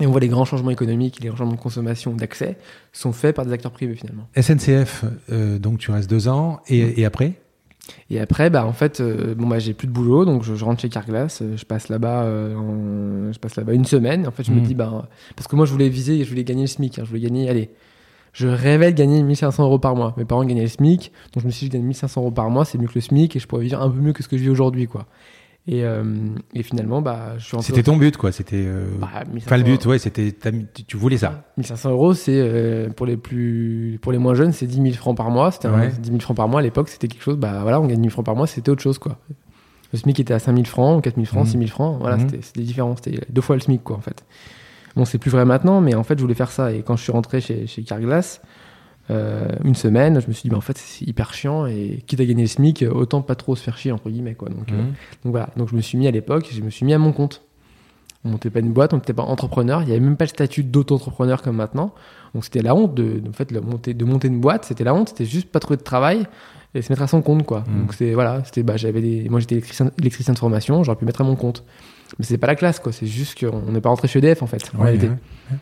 Et 0.00 0.06
on 0.06 0.10
voit 0.10 0.20
les 0.20 0.28
grands 0.28 0.44
changements 0.46 0.70
économiques, 0.70 1.20
les 1.20 1.28
grands 1.28 1.36
changements 1.36 1.56
de 1.56 1.60
consommation, 1.60 2.14
d'accès, 2.14 2.56
sont 2.92 3.12
faits 3.12 3.36
par 3.36 3.44
des 3.44 3.52
acteurs 3.52 3.72
privés 3.72 3.94
finalement. 3.94 4.26
SNCF, 4.40 5.04
euh, 5.30 5.58
donc 5.58 5.78
tu 5.78 5.90
restes 5.90 6.08
deux 6.08 6.28
ans 6.28 6.60
et, 6.68 7.00
et 7.00 7.04
après? 7.04 7.34
Et 8.10 8.20
après, 8.20 8.50
bah, 8.50 8.66
en 8.66 8.72
fait, 8.72 9.00
euh, 9.00 9.34
bon, 9.34 9.46
bah, 9.46 9.58
j'ai 9.58 9.74
plus 9.74 9.86
de 9.86 9.92
boulot, 9.92 10.24
donc 10.24 10.42
je, 10.42 10.54
je 10.54 10.64
rentre 10.64 10.80
chez 10.80 10.88
Carglass, 10.88 11.40
euh, 11.42 11.56
je 11.56 11.64
passe 11.64 11.88
là-bas, 11.88 12.22
euh, 12.24 12.54
en- 12.56 13.32
je 13.32 13.38
passe 13.38 13.56
là-bas 13.56 13.72
une 13.72 13.84
semaine. 13.84 14.26
En 14.26 14.30
fait, 14.30 14.42
je 14.44 14.52
me 14.52 14.56
Mhm. 14.58 14.62
dis, 14.66 14.74
bah, 14.74 15.08
parce 15.36 15.46
que 15.48 15.56
moi, 15.56 15.66
je 15.66 15.72
voulais 15.72 15.88
viser, 15.88 16.22
je 16.24 16.28
voulais 16.28 16.44
gagner 16.44 16.62
le 16.62 16.66
SMIC, 16.68 16.98
hein, 16.98 17.02
je 17.04 17.08
voulais 17.08 17.20
gagner, 17.20 17.48
allez, 17.48 17.70
je 18.32 18.46
rêvais 18.48 18.92
de 18.92 18.96
gagner 18.96 19.22
1500 19.22 19.64
euros 19.64 19.78
par 19.78 19.96
mois. 19.96 20.14
Mes 20.16 20.24
parents 20.24 20.44
gagnaient 20.44 20.62
le 20.62 20.68
SMIC, 20.68 21.12
donc 21.32 21.42
je 21.42 21.46
me 21.46 21.50
suis 21.50 21.66
dit, 21.68 21.72
je 21.72 21.72
gagne 21.78 21.86
1500 21.86 22.20
euros 22.20 22.30
par 22.30 22.48
mois, 22.50 22.64
c'est 22.64 22.78
mieux 22.78 22.86
que 22.86 22.94
le 22.94 23.00
SMIC, 23.00 23.34
et 23.36 23.38
je 23.38 23.46
pourrais 23.46 23.62
vivre 23.62 23.80
un 23.80 23.90
peu 23.90 23.98
mieux 24.00 24.12
que 24.12 24.22
ce 24.22 24.28
que 24.28 24.36
je 24.36 24.42
vis 24.42 24.50
aujourd'hui, 24.50 24.86
quoi. 24.86 25.06
Et, 25.68 25.84
euh, 25.84 26.02
et 26.54 26.62
finalement, 26.62 27.02
bah, 27.02 27.34
je 27.38 27.44
suis. 27.44 27.56
C'était 27.62 27.82
ton 27.82 27.96
but 27.96 28.16
quoi 28.16 28.32
C'était 28.32 28.64
euh, 28.66 28.86
Bah, 28.98 29.08
1500 29.32 29.46
enfin 29.46 29.56
le 29.58 29.62
but 29.62 29.86
ouais 29.86 29.98
c'était 29.98 30.34
tu, 30.86 30.96
voulais 30.96 31.18
ça 31.18 31.44
1500 31.58 31.90
euros, 31.90 32.14
c'est 32.14 32.32
euh, 32.34 32.88
pour 32.88 33.06
les 33.06 33.16
plus, 33.16 33.98
pour 34.02 34.10
les 34.10 34.18
moins 34.18 34.34
jeunes, 34.34 34.52
c'est 34.52 34.66
10 34.66 34.76
000 34.82 34.94
francs 34.94 35.16
par 35.16 35.30
mois. 35.30 35.50
C'était 35.52 35.68
Ouais. 35.68 35.90
10 36.00 36.08
000 36.08 36.20
francs 36.20 36.36
par 36.36 36.48
mois 36.48 36.60
à 36.60 36.62
l'époque, 36.62 36.88
c'était 36.88 37.08
quelque 37.08 37.22
chose. 37.22 37.36
Bah 37.36 37.60
voilà, 37.62 37.80
on 37.80 37.86
gagne 37.86 38.00
1000 38.00 38.10
francs 38.10 38.24
par 38.24 38.34
mois, 38.36 38.46
c'était 38.46 38.70
autre 38.70 38.82
chose 38.82 38.98
quoi. 38.98 39.18
Le 39.92 39.98
SMIC 39.98 40.18
était 40.20 40.34
à 40.34 40.38
5 40.38 40.54
000 40.54 40.64
francs, 40.66 41.04
4 41.04 41.14
000 41.16 41.26
francs, 41.26 41.44
Mhm. 41.44 41.50
6 41.52 41.58
000 41.58 41.66
francs. 41.70 41.98
Voilà, 42.00 42.18
c'était- 42.18 42.40
c'était 42.42 42.62
différent. 42.62 42.94
C'était 42.96 43.20
deux 43.28 43.40
fois 43.42 43.56
le 43.56 43.60
SMIC 43.60 43.82
quoi 43.84 43.96
en 43.96 44.00
fait. 44.00 44.24
Bon, 44.96 45.04
c'est 45.04 45.18
plus 45.18 45.30
vrai 45.30 45.44
maintenant, 45.44 45.80
mais 45.80 45.94
en 45.94 46.02
fait, 46.04 46.16
je 46.16 46.22
voulais 46.22 46.34
faire 46.34 46.50
ça. 46.50 46.72
Et 46.72 46.82
quand 46.82 46.96
je 46.96 47.02
suis 47.02 47.12
rentré 47.12 47.40
chez, 47.40 47.66
chez 47.68 47.82
Carglass, 47.84 48.40
euh, 49.10 49.48
une 49.64 49.74
semaine, 49.74 50.20
je 50.20 50.28
me 50.28 50.32
suis 50.32 50.42
dit, 50.44 50.48
bah, 50.50 50.56
en 50.56 50.60
fait, 50.62 50.78
c'est 50.78 51.04
hyper 51.06 51.34
chiant 51.34 51.66
et 51.66 52.02
quitte 52.06 52.20
à 52.20 52.24
gagner 52.24 52.42
le 52.42 52.48
SMIC, 52.48 52.84
autant 52.90 53.20
pas 53.22 53.34
trop 53.34 53.56
se 53.56 53.62
faire 53.62 53.76
chier 53.76 53.92
entre 53.92 54.08
guillemets 54.08 54.34
quoi. 54.34 54.48
Donc, 54.48 54.70
euh, 54.70 54.76
Mhm. 54.76 54.86
donc 55.24 55.30
voilà, 55.32 55.48
donc 55.56 55.68
je 55.70 55.76
me 55.76 55.80
suis 55.80 55.98
mis 55.98 56.06
à 56.06 56.10
l'époque, 56.10 56.48
je 56.52 56.60
me 56.62 56.70
suis 56.70 56.86
mis 56.86 56.94
à 56.94 56.98
mon 56.98 57.12
compte. 57.12 57.42
On 58.24 58.28
montait 58.30 58.50
pas 58.50 58.60
une 58.60 58.72
boîte, 58.72 58.92
on 58.92 58.96
n'était 58.96 59.14
pas 59.14 59.22
entrepreneur, 59.22 59.80
il 59.82 59.86
n'y 59.86 59.92
avait 59.92 60.00
même 60.00 60.16
pas 60.16 60.26
le 60.26 60.28
statut 60.30 60.62
d'auto-entrepreneur 60.62 61.40
comme 61.42 61.56
maintenant. 61.56 61.94
Donc 62.34 62.44
c'était 62.44 62.60
la 62.62 62.74
honte 62.74 62.94
de, 62.94 63.18
de- 63.18 63.28
en 63.28 63.32
fait, 63.32 63.50
le 63.50 63.60
monter, 63.62 63.94
de 63.94 64.04
monter 64.04 64.28
une 64.28 64.40
boîte, 64.40 64.66
c'était 64.66 64.84
la 64.84 64.94
honte, 64.94 65.08
c'était 65.08 65.24
juste 65.24 65.48
pas 65.50 65.58
trouver 65.58 65.78
de 65.78 65.82
travail 65.82 66.26
et 66.74 66.82
se 66.82 66.92
mettre 66.92 67.02
à 67.02 67.06
son 67.06 67.22
compte 67.22 67.44
quoi. 67.46 67.60
Mm. 67.66 67.80
Donc 67.80 67.94
c'est 67.94 68.12
voilà, 68.12 68.42
c'était 68.44 68.62
bah 68.62 68.76
j'avais 68.76 69.00
des, 69.00 69.26
moi 69.30 69.40
j'étais 69.40 69.54
électricien, 69.54 69.90
électricien 69.98 70.34
de 70.34 70.38
formation, 70.38 70.84
j'aurais 70.84 70.98
pu 70.98 71.06
mettre 71.06 71.22
à 71.22 71.24
mon 71.24 71.34
compte. 71.34 71.64
Mais 72.18 72.24
c'est 72.26 72.36
pas 72.38 72.46
la 72.46 72.56
classe 72.56 72.78
quoi, 72.78 72.92
c'est 72.92 73.06
juste 73.06 73.40
qu'on 73.40 73.72
n'est 73.72 73.80
pas 73.80 73.88
rentré 73.88 74.06
chez 74.06 74.18
EDF 74.18 74.42
en 74.42 74.46
fait. 74.46 74.70
en 74.74 74.78
Ouais, 74.80 74.84
réalité. 74.84 75.08
ouais. 75.08 75.56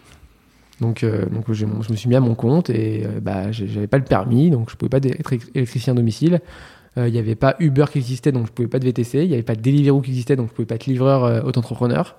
Donc, 0.81 1.03
euh, 1.03 1.27
donc 1.27 1.53
je 1.53 1.67
me 1.67 1.97
suis 1.97 2.09
mis 2.09 2.15
à 2.15 2.21
mon 2.21 2.35
compte 2.35 2.71
et 2.71 3.05
euh, 3.05 3.21
bah, 3.21 3.51
j'avais 3.51 3.87
pas 3.87 3.99
le 3.99 4.05
permis, 4.05 4.51
donc 4.51 4.71
je 4.71 4.77
pouvais 4.77 4.89
pas 4.89 4.99
être 4.99 5.33
électricien 5.55 5.93
à 5.93 5.97
domicile. 5.97 6.41
Euh, 6.97 7.09
Il 7.09 7.13
n'y 7.13 7.19
avait 7.19 7.35
pas 7.35 7.57
Uber 7.59 7.87
qui 7.91 7.99
existait, 7.99 8.33
donc 8.33 8.47
je 8.47 8.53
pouvais 8.53 8.69
pas 8.69 8.79
être 8.79 8.85
VTC. 8.85 9.25
Il 9.25 9.29
n'y 9.29 9.35
avait 9.35 9.43
pas 9.43 9.57
Deliveroo 9.57 10.01
qui 10.01 10.11
existait, 10.11 10.37
donc 10.37 10.49
je 10.49 10.55
pouvais 10.55 10.67
pas 10.67 10.77
être 10.77 10.87
livreur 10.87 11.45
auto-entrepreneur. 11.45 12.17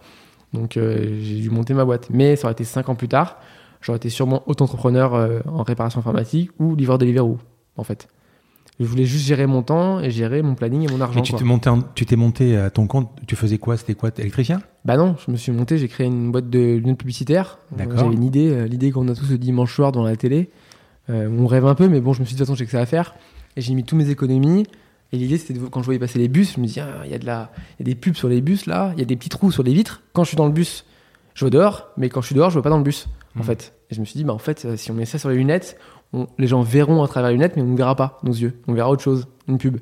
Donc 0.53 0.73
j'ai 0.73 1.41
dû 1.41 1.49
monter 1.49 1.73
ma 1.73 1.85
boîte. 1.85 2.09
Mais 2.11 2.35
ça 2.35 2.47
aurait 2.47 2.53
été 2.53 2.63
5 2.63 2.89
ans 2.89 2.95
plus 2.95 3.07
tard, 3.07 3.37
j'aurais 3.81 3.97
été 3.97 4.09
sûrement 4.09 4.43
auto-entrepreneur 4.47 5.41
en 5.47 5.63
réparation 5.63 5.99
informatique 5.99 6.51
ou 6.59 6.75
livreur 6.75 6.97
Deliveroo, 6.97 7.37
en 7.77 7.83
fait. 7.83 8.07
Je 8.79 8.85
voulais 8.85 9.05
juste 9.05 9.25
gérer 9.25 9.45
mon 9.45 9.61
temps 9.61 9.99
et 9.99 10.09
gérer 10.09 10.41
mon 10.41 10.55
planning 10.55 10.87
et 10.87 10.91
mon 10.91 11.01
argent. 11.01 11.19
Et 11.19 11.23
tu 11.23 11.33
t'es 11.33 11.43
monté, 11.43 11.69
en- 11.69 11.81
tu 11.81 12.05
t'es 12.05 12.15
monté 12.15 12.55
à 12.57 12.69
ton 12.69 12.87
compte. 12.87 13.09
Tu 13.27 13.35
faisais 13.35 13.57
quoi? 13.57 13.75
C'était 13.75 13.93
quoi? 13.93 14.09
Électricien 14.17 14.61
Bah 14.85 14.95
non, 14.95 15.15
je 15.25 15.31
me 15.31 15.37
suis 15.37 15.51
monté, 15.51 15.77
j'ai 15.77 15.87
créé 15.89 16.07
une 16.07 16.31
boîte 16.31 16.49
de 16.49 16.59
lunettes 16.77 16.97
publicitaires. 16.97 17.59
D'accord. 17.75 17.97
J'avais 17.99 18.13
une 18.15 18.23
idée, 18.23 18.49
euh, 18.49 18.67
l'idée 18.67 18.91
qu'on 18.91 19.07
a 19.09 19.15
tous 19.15 19.29
le 19.31 19.37
dimanche 19.37 19.75
soir 19.75 19.91
dans 19.91 20.03
la 20.03 20.15
télé. 20.15 20.49
Euh, 21.09 21.29
on 21.29 21.45
rêve 21.47 21.65
un 21.65 21.75
peu, 21.75 21.89
mais 21.89 21.99
bon, 21.99 22.13
je 22.13 22.21
me 22.21 22.25
suis 22.25 22.35
dit 22.35 22.39
de 22.39 22.45
toute 22.45 22.47
façon, 22.47 22.55
j'ai 22.57 22.65
que 22.65 22.71
ça 22.71 22.79
à 22.79 22.85
faire. 22.85 23.15
Et 23.57 23.61
j'ai 23.61 23.73
mis 23.73 23.83
tous 23.83 23.97
mes 23.97 24.09
économies. 24.09 24.65
Et 25.11 25.17
l'idée, 25.17 25.37
c'était 25.37 25.55
de- 25.59 25.65
quand 25.67 25.81
je 25.81 25.85
voyais 25.85 25.99
passer 25.99 26.19
les 26.19 26.27
bus, 26.29 26.53
je 26.55 26.61
me 26.61 26.67
dis, 26.67 26.79
ah, 26.79 27.01
il 27.03 27.11
y 27.11 27.15
a 27.15 27.19
de 27.19 27.25
la, 27.25 27.51
y 27.79 27.83
a 27.83 27.85
des 27.85 27.95
pubs 27.95 28.13
sur 28.15 28.29
les 28.29 28.39
bus 28.41 28.65
là, 28.65 28.91
il 28.95 28.99
y 28.99 29.01
a 29.01 29.05
des 29.05 29.15
petits 29.17 29.29
trous 29.29 29.51
sur 29.51 29.63
les 29.63 29.73
vitres. 29.73 30.03
Quand 30.13 30.23
je 30.23 30.29
suis 30.29 30.37
dans 30.37 30.45
le 30.45 30.53
bus, 30.53 30.85
je 31.33 31.41
vois 31.43 31.49
dehors, 31.49 31.87
mais 31.97 32.07
quand 32.09 32.21
je 32.21 32.27
suis 32.27 32.35
dehors, 32.35 32.49
je 32.51 32.53
vois 32.53 32.63
pas 32.63 32.69
dans 32.69 32.77
le 32.77 32.83
bus, 32.83 33.07
en 33.35 33.39
Mhm. 33.39 33.45
fait. 33.45 33.73
Et 33.89 33.95
je 33.95 33.99
me 33.99 34.05
suis 34.05 34.17
dit, 34.19 34.23
bah 34.23 34.33
en 34.33 34.37
fait, 34.37 34.63
euh, 34.65 34.77
si 34.77 34.91
on 34.91 34.93
met 34.93 35.05
ça 35.05 35.17
sur 35.17 35.29
les 35.29 35.35
lunettes, 35.35 35.77
on- 36.13 36.27
les 36.37 36.47
gens 36.47 36.61
verront 36.61 37.03
à 37.03 37.07
travers 37.07 37.29
les 37.29 37.35
lunettes, 37.35 37.55
mais 37.55 37.61
on 37.61 37.67
ne 37.67 37.77
verra 37.77 37.95
pas 37.95 38.19
nos 38.23 38.31
yeux. 38.33 38.53
On 38.67 38.73
verra 38.73 38.89
autre 38.89 39.03
chose, 39.03 39.27
une 39.47 39.57
pub. 39.57 39.77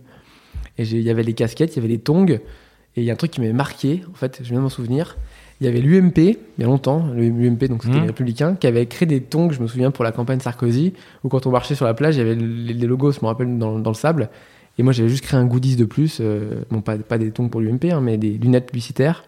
Et 0.77 0.83
il 0.83 1.01
y 1.01 1.09
avait 1.09 1.23
les 1.23 1.33
casquettes, 1.33 1.73
il 1.75 1.77
y 1.77 1.79
avait 1.79 1.87
les 1.87 1.99
tongs. 1.99 2.25
Et 2.29 3.01
il 3.01 3.03
y 3.03 3.09
a 3.09 3.13
un 3.13 3.17
truc 3.17 3.31
qui 3.31 3.41
m'avait 3.41 3.53
marqué, 3.53 4.01
en 4.11 4.15
fait, 4.15 4.39
je 4.43 4.49
viens 4.49 4.57
de 4.57 4.63
m'en 4.63 4.69
souvenir. 4.69 5.17
Il 5.59 5.65
y 5.65 5.69
avait 5.69 5.81
l'UMP, 5.81 6.17
il 6.17 6.37
y 6.59 6.63
a 6.63 6.67
longtemps, 6.67 7.07
l'UMP, 7.15 7.67
donc 7.67 7.83
c'était 7.83 7.95
Mhm. 7.95 8.01
les 8.01 8.07
Républicains, 8.07 8.55
qui 8.55 8.67
avait 8.67 8.85
créé 8.85 9.07
des 9.07 9.21
tongs, 9.21 9.49
je 9.51 9.59
me 9.61 9.67
souviens, 9.67 9.89
pour 9.91 10.03
la 10.03 10.11
campagne 10.11 10.39
Sarkozy, 10.39 10.93
où 11.23 11.29
quand 11.29 11.47
on 11.47 11.51
marchait 11.51 11.73
sur 11.75 11.85
la 11.85 11.93
plage, 11.95 12.15
il 12.15 12.19
y 12.19 12.21
avait 12.21 12.35
les, 12.35 12.73
les 12.73 12.87
logos, 12.87 13.11
je 13.13 13.19
me 13.21 13.25
rappelle, 13.27 13.57
dans, 13.57 13.79
dans 13.79 13.89
le 13.89 13.95
sable. 13.95 14.29
Et 14.77 14.83
moi, 14.83 14.93
j'avais 14.93 15.09
juste 15.09 15.23
créé 15.23 15.39
un 15.39 15.45
goodies 15.45 15.75
de 15.75 15.85
plus, 15.85 16.19
euh, 16.21 16.63
bon, 16.69 16.81
pas, 16.81 16.97
pas 16.97 17.17
des 17.17 17.31
tongs 17.31 17.49
pour 17.49 17.61
l'UMP, 17.61 17.85
hein, 17.91 18.01
mais 18.01 18.17
des 18.17 18.31
lunettes 18.37 18.67
publicitaires. 18.67 19.23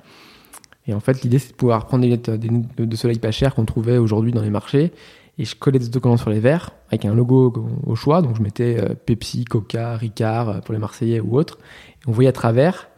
Et 0.88 0.94
en 0.94 1.00
fait, 1.00 1.22
l'idée, 1.24 1.40
c'est 1.40 1.52
de 1.52 1.56
pouvoir 1.56 1.86
prendre 1.88 2.02
des 2.02 2.08
lunettes, 2.10 2.30
des 2.30 2.48
lunettes 2.48 2.76
de 2.78 2.96
soleil 2.96 3.18
pas 3.20 3.32
chères 3.32 3.56
qu'on 3.56 3.66
trouvait 3.66 3.98
aujourd'hui 3.98 4.32
dans 4.32 4.42
les 4.44 4.50
marchés. 4.52 4.92
Et 5.40 5.46
je 5.46 5.56
collais 5.56 5.80
des 5.80 5.88
autocollants 5.88 6.18
sur 6.18 6.30
les 6.30 6.40
verres, 6.42 6.72
avec 6.90 7.06
un 7.06 7.16
logo 7.16 7.54
au 7.86 7.96
choix. 7.96 8.22
Donc, 8.22 8.36
je 8.36 8.42
mettais 8.44 8.78
euh, 8.78 8.94
Pepsi, 8.94 9.46
Coca, 9.46 9.96
Ricard, 9.96 10.50
euh, 10.50 10.60
pour 10.60 10.74
les 10.74 10.80
Marseillais 10.80 11.20
ou 11.22 11.38
autres. 11.38 11.58
Et 12.02 12.10
on 12.10 12.12
voyait 12.12 12.30
à 12.30 12.34
travers, 12.34 12.90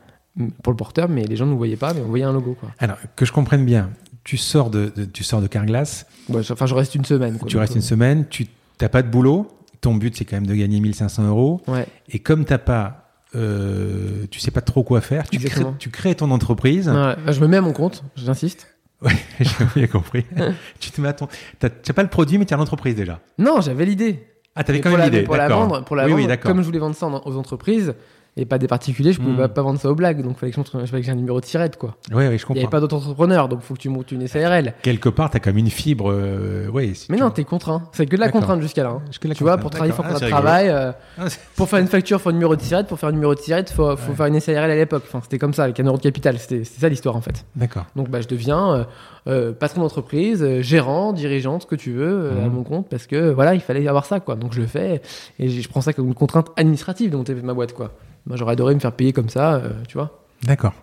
pour 0.63 0.73
le 0.73 0.77
porteur, 0.77 1.07
mais 1.07 1.23
les 1.25 1.35
gens 1.35 1.45
ne 1.45 1.51
nous 1.51 1.57
voyaient 1.57 1.75
pas, 1.75 1.93
mais 1.93 2.01
on 2.01 2.07
voyait 2.09 2.23
un 2.25 2.33
logo, 2.33 2.57
quoi. 2.59 2.69
Alors, 2.79 2.97
que 3.15 3.25
je 3.25 3.31
comprenne 3.31 3.63
bien, 3.63 3.91
tu 4.23 4.37
sors 4.37 4.69
de, 4.71 4.91
de- 4.95 5.05
tu 5.05 5.23
sors 5.23 5.39
de 5.41 5.47
Carglass, 5.47 6.07
Ouais, 6.29 6.41
Enfin, 6.51 6.65
je 6.65 6.73
reste 6.73 6.95
une 6.95 7.05
semaine, 7.05 7.37
quoi. 7.37 7.47
tu 7.47 7.57
restes 7.57 7.73
euh, 7.73 7.75
une 7.75 7.81
semaine, 7.83 8.25
tu 8.27 8.47
n'as 8.81 8.89
pas 8.89 9.03
de 9.03 9.07
boulot, 9.09 9.47
ton 9.81 9.93
but 9.95 10.15
c'est 10.17 10.25
quand 10.25 10.35
même 10.37 10.47
de 10.47 10.55
gagner 10.55 10.79
1500 10.79 11.27
euros, 11.27 11.61
Ouais, 11.67 11.85
et 12.09 12.19
comme 12.19 12.45
t'as 12.45 12.57
pas, 12.57 13.11
euh, 13.35 14.25
tu 14.31 14.39
sais 14.39 14.51
pas 14.51 14.61
trop 14.61 14.83
quoi 14.83 15.01
faire, 15.01 15.23
tu 15.29 15.37
crées, 15.37 15.47
Exactement. 15.47 15.75
tu 15.77 15.89
crées 15.89 16.15
ton 16.15 16.31
entreprise. 16.31 16.89
Ouais, 16.89 17.15
je 17.33 17.39
me 17.39 17.47
mets 17.47 17.57
à 17.57 17.61
mon 17.61 17.73
compte, 17.73 18.03
j'insiste. 18.15 18.67
J'ai 19.39 19.65
bien 19.75 19.87
compris. 19.87 20.25
tu 20.79 20.91
te 20.91 21.01
mets 21.01 21.07
à 21.09 21.13
ton, 21.13 21.27
t'as 21.59 21.69
t'as 21.69 21.93
pas 21.93 22.03
le 22.03 22.09
produit, 22.09 22.37
mais 22.37 22.45
tu 22.45 22.53
as 22.53 22.57
l'entreprise 22.57 22.95
déjà. 22.95 23.19
Non, 23.37 23.61
j'avais 23.61 23.85
l'idée. 23.85 24.27
Ah, 24.55 24.63
t'avais 24.63 24.81
quand 24.81 24.91
même 24.91 25.01
l'idée. 25.01 25.23
pour 25.23 25.37
la 25.37 25.47
vendre, 25.47 25.83
pour 25.85 25.95
la 25.95 26.05
oui, 26.05 26.11
vendre, 26.11 26.29
oui, 26.29 26.37
comme 26.37 26.59
je 26.59 26.65
voulais 26.65 26.79
vendre 26.79 26.95
ça 26.95 27.07
en- 27.07 27.21
aux 27.25 27.37
entreprises 27.37 27.93
et 28.37 28.45
pas 28.45 28.57
des 28.57 28.67
particuliers, 28.67 29.11
je 29.11 29.19
pouvais 29.19 29.33
Hmm. 29.33 29.37
pas, 29.37 29.49
pas 29.49 29.61
vendre 29.61 29.79
ça 29.79 29.89
aux 29.89 29.95
blagues. 29.95 30.21
Donc, 30.23 30.33
il 30.37 30.39
fallait 30.39 30.51
que 30.51 30.55
je 30.55 30.59
montre, 30.61 30.71
fallait 30.87 31.01
que 31.01 31.05
j'ai 31.05 31.11
un 31.11 31.15
numéro 31.15 31.39
de 31.41 31.45
tirette, 31.45 31.77
quoi. 31.77 31.95
Oui, 32.11 32.15
oui, 32.15 32.23
je 32.23 32.23
Il 32.23 32.27
n'y 32.27 32.31
avait 32.35 32.43
comprends. 32.45 32.69
pas 32.69 32.79
d'autres 32.79 32.95
entrepreneurs, 32.97 33.49
donc 33.49 33.61
faut 33.61 33.73
que 33.73 33.79
tu 33.79 33.89
montes 33.89 34.11
une 34.13 34.25
SARL. 34.27 34.73
Quelque 34.83 35.09
part, 35.09 35.29
t'as 35.29 35.39
comme 35.39 35.57
une 35.57 35.69
fibre. 35.69 36.11
euh, 36.11 36.67
ouais, 36.69 36.93
si 36.93 37.07
Mais 37.11 37.17
tu- 37.17 37.23
non, 37.23 37.29
t'es 37.29 37.43
contraint. 37.43 37.83
C'est 37.91 38.05
que 38.05 38.15
de 38.15 38.21
la 38.21 38.29
contrainte 38.29 38.61
jusqu'à 38.61 38.83
là. 38.83 38.89
hein. 38.91 39.01
Jusque 39.07 39.25
là, 39.25 39.35
Tu 39.35 39.43
vois, 39.43 39.57
pour 39.57 39.69
travailler, 39.69 39.91
il 39.91 39.95
faut 39.95 40.03
Ah, 40.05 40.13
un 40.13 40.17
c'est 40.19 40.29
travail. 40.29 40.69
euh, 40.69 40.91
Ah, 41.17 41.25
pour 41.57 41.67
faire 41.67 41.79
une 41.79 41.87
facture, 41.87 42.17
il 42.17 42.21
faut 42.21 42.29
un 42.29 42.33
numéro 42.33 42.55
de 42.55 42.61
tirette. 42.61 42.87
Pour 42.87 42.97
faire 42.99 43.09
un 43.09 43.13
numéro 43.13 43.35
de 43.35 43.39
tirette, 43.39 43.69
il 43.71 43.73
faut, 43.75 43.97
faut 43.97 44.13
faire 44.13 44.25
une 44.27 44.39
SARL 44.39 44.71
à 44.71 44.75
l'époque. 44.75 45.03
Enfin, 45.07 45.19
c'était 45.23 45.37
comme 45.37 45.53
ça, 45.53 45.63
avec 45.65 45.79
un 45.79 45.83
euro 45.83 45.97
de 45.97 46.01
capital. 46.01 46.39
C'était 46.39 46.63
c'était 46.63 46.79
ça 46.81 46.89
l'histoire, 46.89 47.15
en 47.17 47.21
fait. 47.21 47.45
D'accord. 47.55 47.85
Donc, 47.95 48.09
bah, 48.09 48.21
je 48.21 48.27
deviens 48.27 48.71
euh, 48.75 48.83
euh, 49.27 49.51
patron 49.53 49.81
d'entreprise, 49.81 50.41
euh, 50.41 50.61
gérant, 50.61 51.13
dirigeant, 51.13 51.59
ce 51.59 51.65
que 51.67 51.75
tu 51.75 51.91
veux, 51.91 52.07
euh, 52.07 52.39
Mhm. 52.39 52.45
à 52.45 52.49
mon 52.49 52.63
compte, 52.63 52.89
parce 52.89 53.05
que 53.07 53.29
voilà, 53.31 53.53
il 53.55 53.61
fallait 53.61 53.87
avoir 53.87 54.05
ça, 54.05 54.19
quoi. 54.19 54.35
Donc, 54.35 54.53
je 54.53 54.61
le 54.61 54.67
fais 54.67 55.01
et 55.39 55.49
je 55.49 55.69
prends 55.69 55.81
ça 55.81 55.93
comme 55.93 56.07
une 56.07 56.13
contrainte 56.15 56.49
administrative 56.55 57.11
de 57.11 57.17
monter 57.17 57.35
ma 57.35 57.53
boîte, 57.53 57.73
quoi. 57.73 57.91
Moi, 58.25 58.37
j'aurais 58.37 58.53
adoré 58.53 58.73
me 58.75 58.79
faire 58.79 58.91
payer 58.93 59.13
comme 59.13 59.29
ça, 59.29 59.61
tu 59.87 59.97
vois, 59.97 60.23
D'accord. 60.43 60.73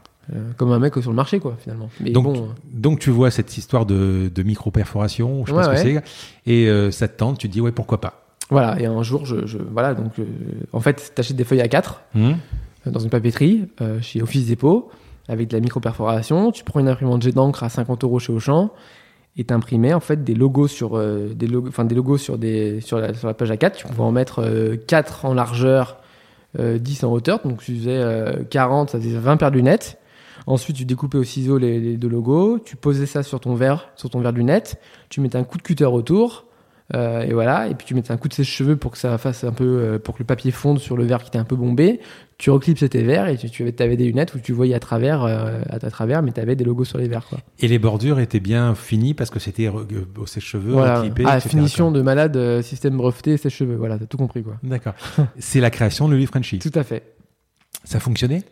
comme 0.57 0.73
un 0.73 0.79
mec 0.79 0.95
sur 0.95 1.11
le 1.11 1.17
marché, 1.17 1.39
quoi, 1.41 1.57
finalement. 1.61 1.89
Mais 2.01 2.11
Donc, 2.11 2.25
bon, 2.25 2.49
donc 2.73 2.99
tu 3.01 3.11
vois 3.11 3.31
cette 3.31 3.57
histoire 3.57 3.87
de, 3.87 4.31
de 4.35 4.43
micro-perforation, 4.43 5.45
je 5.47 5.51
sais 5.53 5.57
pas 5.59 5.69
Ouais, 5.69 5.77
ce 5.77 5.83
que 5.85 6.01
c'est, 6.45 6.53
et 6.53 6.91
ça 6.93 7.09
te 7.09 7.17
tente, 7.17 7.39
tu 7.39 7.49
te 7.49 7.53
dis 7.53 7.61
ouais 7.61 7.73
pourquoi 7.73 8.01
pas. 8.01 8.23
voilà. 8.51 8.81
Et 8.81 8.87
un 8.87 9.03
jour, 9.03 9.25
je, 9.27 9.47
je- 9.47 9.59
voilà, 9.59 9.95
donc, 9.95 10.13
en 10.73 10.81
fait, 10.81 11.13
t'achètes 11.15 11.37
des 11.37 11.45
feuilles 11.45 11.61
à 11.61 11.69
4 11.69 12.03
Hum 12.15 12.37
euh, 12.87 12.91
dans 12.93 13.01
une 13.01 13.11
papeterie 13.11 13.67
chez 14.01 14.23
Office 14.23 14.47
Dépôt 14.47 14.91
avec 15.29 15.49
de 15.49 15.57
la 15.57 15.61
micro-perforation. 15.61 16.51
Tu 16.53 16.65
prends 16.65 16.81
une 16.81 16.89
imprimante 16.89 17.23
jet 17.23 17.33
d'encre 17.33 17.63
à 17.63 17.69
50 17.69 18.05
euros 18.05 18.19
chez 18.19 18.33
Auchan 18.33 18.71
et 19.37 19.45
t'imprimais 19.45 19.95
en 19.95 20.01
fait 20.01 20.25
des 20.25 20.35
logos 20.35 20.69
sur 20.69 20.97
euh, 20.97 21.33
des 21.35 21.47
logos, 21.47 21.71
des 21.85 21.95
logos 21.95 22.19
sur 22.19 22.39
des 22.39 22.81
sur 22.81 22.99
la, 22.99 23.15
sur 23.15 23.29
la 23.29 23.35
page 23.35 23.51
A4. 23.51 23.73
Tu 23.77 23.87
pouvais 23.87 24.03
en 24.03 24.13
mettre 24.13 24.77
4 24.87 25.25
en 25.25 25.35
largeur, 25.35 25.99
euh, 26.59 26.79
10 26.79 27.05
en 27.05 27.13
hauteur. 27.13 27.41
Donc 27.45 27.63
tu 27.63 27.77
faisais 27.77 27.99
euh, 27.99 28.43
40, 28.51 28.91
ça 28.91 28.99
faisait 28.99 29.17
20 29.17 29.37
paires 29.37 29.51
de 29.51 29.57
lunettes. 29.57 29.99
Ensuite, 30.47 30.77
tu 30.77 30.85
découpais 30.87 31.19
au 31.19 31.25
ciseau 31.25 31.59
les, 31.59 31.79
les 31.79 31.97
deux 31.99 32.09
logos, 32.09 32.59
tu 32.61 32.77
posais 32.77 33.05
ça 33.05 33.23
sur 33.23 33.39
ton 33.39 33.55
verre, 33.55 33.91
sur 33.97 34.09
ton 34.09 34.21
verre 34.21 34.33
de 34.33 34.39
lunettes, 34.39 34.81
tu 35.11 35.21
mettais 35.21 35.37
un 35.37 35.45
coup 35.45 35.59
de 35.59 35.63
cutter 35.63 35.85
autour, 35.85 36.47
euh, 36.95 37.23
et 37.23 37.33
voilà, 37.33 37.69
et 37.69 37.75
puis 37.75 37.87
tu 37.87 37.95
mettais 37.95 38.13
un 38.13 38.17
coup 38.17 38.29
de 38.29 38.35
sèche-cheveux 38.35 38.77
pour 38.77 38.93
que 38.93 38.99
ça 38.99 39.19
fasse 39.19 39.45
un 39.45 39.53
peu, 39.53 39.65
euh, 39.65 39.99
pour 39.99 40.15
que 40.15 40.21
le 40.21 40.25
papier 40.27 40.51
fonde 40.51 40.79
sur 40.79 40.97
le 40.97 41.05
verre 41.05 41.23
qui 41.23 41.29
était 41.29 41.39
un 41.39 41.45
peu 41.45 41.57
bombé. 41.57 42.01
Tu 42.39 42.51
reclipsais 42.51 42.89
tes 42.89 43.03
verres 43.03 43.29
et 43.29 43.37
tu, 43.37 43.51
tu 43.51 43.63
avais, 43.63 43.83
avais 43.83 43.97
des 43.97 44.07
lunettes 44.07 44.35
où 44.35 44.39
tu 44.39 44.53
voyais 44.53 44.75
à 44.75 44.79
travers, 44.79 45.25
euh, 45.25 45.61
à, 45.69 45.75
à 45.85 45.91
travers, 45.91 46.23
mais 46.23 46.33
tu 46.33 46.41
avais 46.41 46.57
des 46.57 46.65
logos 46.65 46.85
sur 46.85 46.97
les 46.99 47.09
verres, 47.09 47.27
quoi. 47.27 47.39
Et 47.59 47.69
les 47.69 47.79
bordures 47.79 48.21
étaient 48.21 48.41
bien 48.41 48.75
finies 48.75 49.13
parce 49.13 49.29
que 49.29 49.39
c'était 49.39 49.69
au 49.69 50.27
sèche-cheveux, 50.27 50.73
Voilà. 50.73 51.03
Ah, 51.27 51.37
etc., 51.39 51.49
finition 51.49 51.91
de 51.91 52.01
malade, 52.01 52.63
système 52.63 52.97
breveté, 52.97 53.37
sèche-cheveux, 53.37 53.77
voilà, 53.77 53.99
t'as 53.99 54.07
tout 54.07 54.17
compris, 54.17 54.43
quoi. 54.43 54.55
quoi. 54.61 54.71
D'accord. 54.71 54.95
c'est 55.39 55.61
la 55.61 55.71
création 55.71 56.09
de 56.09 56.15
Louis 56.15 56.27
Frenchy. 56.27 56.59
Tout 56.59 56.73
à 56.75 56.85
fait. 56.85 57.03
Ça 57.85 58.01
fonctionnait? 58.01 58.43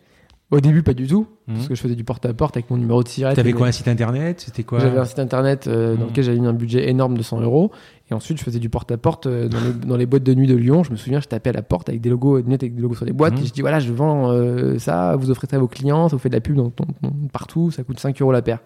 Au 0.49 0.61
début, 0.61 0.81
pas 0.81 0.93
du 0.93 1.07
tout, 1.07 1.27
Mhm. 1.47 1.55
parce 1.55 1.67
que 1.67 1.75
je 1.75 1.81
faisais 1.81 1.95
du 1.95 2.05
porte-à-porte 2.05 2.55
avec 2.55 2.69
mon 2.71 2.77
numéro 2.77 3.03
de 3.03 3.07
tirette. 3.09 3.35
T'avais 3.35 3.51
quoi 3.51 3.67
un 3.67 3.73
site 3.73 3.89
internet? 3.89 4.39
C'était 4.45 4.63
quoi? 4.63 4.79
J'avais 4.79 4.97
un 4.97 5.03
site 5.03 5.19
internet 5.19 5.67
euh, 5.67 5.95
dans 5.95 6.03
Mhm. 6.03 6.07
lequel 6.09 6.23
j'avais 6.23 6.39
mis 6.39 6.47
un 6.47 6.53
budget 6.53 6.89
énorme 6.89 7.17
de 7.17 7.21
100 7.23 7.41
euros. 7.41 7.69
Et 8.09 8.13
ensuite, 8.13 8.37
je 8.39 8.43
faisais 8.45 8.59
du 8.59 8.69
porte-à-porte 8.69 9.27
euh, 9.27 9.49
dans, 9.49 9.59
les, 9.59 9.73
dans 9.73 9.97
les 9.97 10.05
boîtes 10.05 10.23
de 10.23 10.33
nuit 10.33 10.47
de 10.47 10.55
Lyon. 10.55 10.83
Je 10.85 10.91
me 10.91 10.95
souviens, 10.95 11.19
je 11.19 11.27
tapais 11.27 11.49
à 11.49 11.53
la 11.53 11.63
porte 11.63 11.89
avec 11.89 11.99
des 11.99 12.09
logos, 12.09 12.41
des 12.41 12.53
avec 12.53 12.75
des 12.75 12.81
logos 12.81 12.95
sur 12.95 13.05
des 13.05 13.11
boîtes. 13.11 13.33
Mhm. 13.33 13.43
Et 13.43 13.45
je 13.45 13.51
dis 13.51 13.59
voilà, 13.59 13.79
je 13.79 13.91
vends 13.91 14.31
euh, 14.31 14.79
ça, 14.79 15.17
vous 15.17 15.29
offrez 15.31 15.47
ça 15.51 15.57
à 15.57 15.59
vos 15.59 15.67
clients, 15.67 16.07
ça 16.07 16.15
vous 16.15 16.21
fait 16.21 16.29
de 16.29 16.35
la 16.35 16.39
pub 16.41 16.55
dans, 16.55 16.71
dans- 16.77 16.85
dans- 17.01 17.13
partout, 17.33 17.69
ça 17.71 17.83
coûte 17.83 17.99
5 17.99 18.21
euros 18.21 18.31
la 18.31 18.41
paire. 18.41 18.59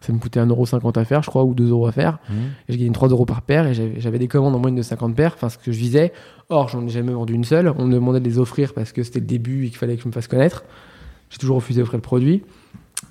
Ça 0.00 0.12
me 0.12 0.18
coûtait 0.18 0.40
1,50€ 0.40 0.96
à 0.98 1.04
faire, 1.04 1.22
je 1.22 1.28
crois, 1.30 1.44
ou 1.44 1.54
2 1.54 1.68
euros 1.70 1.86
à 1.86 1.92
faire. 1.92 2.18
Et 2.68 2.72
je 2.72 2.76
gagnais 2.78 2.90
3 2.90 3.08
euros 3.10 3.26
par 3.26 3.42
paire 3.42 3.66
et 3.68 3.74
j'avais 3.74 4.00
j'avais 4.00 4.18
des 4.18 4.26
commandes 4.28 4.56
en 4.56 4.58
moyenne 4.58 4.76
de 4.78 4.82
50 4.82 5.14
paires, 5.14 5.34
enfin 5.36 5.48
ce 5.48 5.58
que 5.58 5.70
je 5.70 5.78
visais. 5.78 6.12
Or, 6.48 6.68
j'en 6.68 6.84
ai 6.84 6.88
jamais 6.88 7.12
vendu 7.12 7.34
une 7.34 7.44
seule. 7.44 7.72
On 7.78 7.84
me 7.86 7.92
demandait 7.92 8.18
de 8.18 8.24
les 8.24 8.38
offrir 8.40 8.72
parce 8.74 8.90
que 8.92 9.04
c'était 9.04 9.20
le 9.20 9.26
début 9.26 9.66
et 9.66 9.68
qu'il 9.68 9.76
fallait 9.76 9.94
que 9.96 10.02
je 10.02 10.08
me 10.08 10.12
fasse 10.12 10.26
connaître. 10.26 10.64
J'ai 11.30 11.38
toujours 11.38 11.56
refusé 11.56 11.80
d'offrir 11.80 11.96
le 11.98 12.02
produit. 12.02 12.42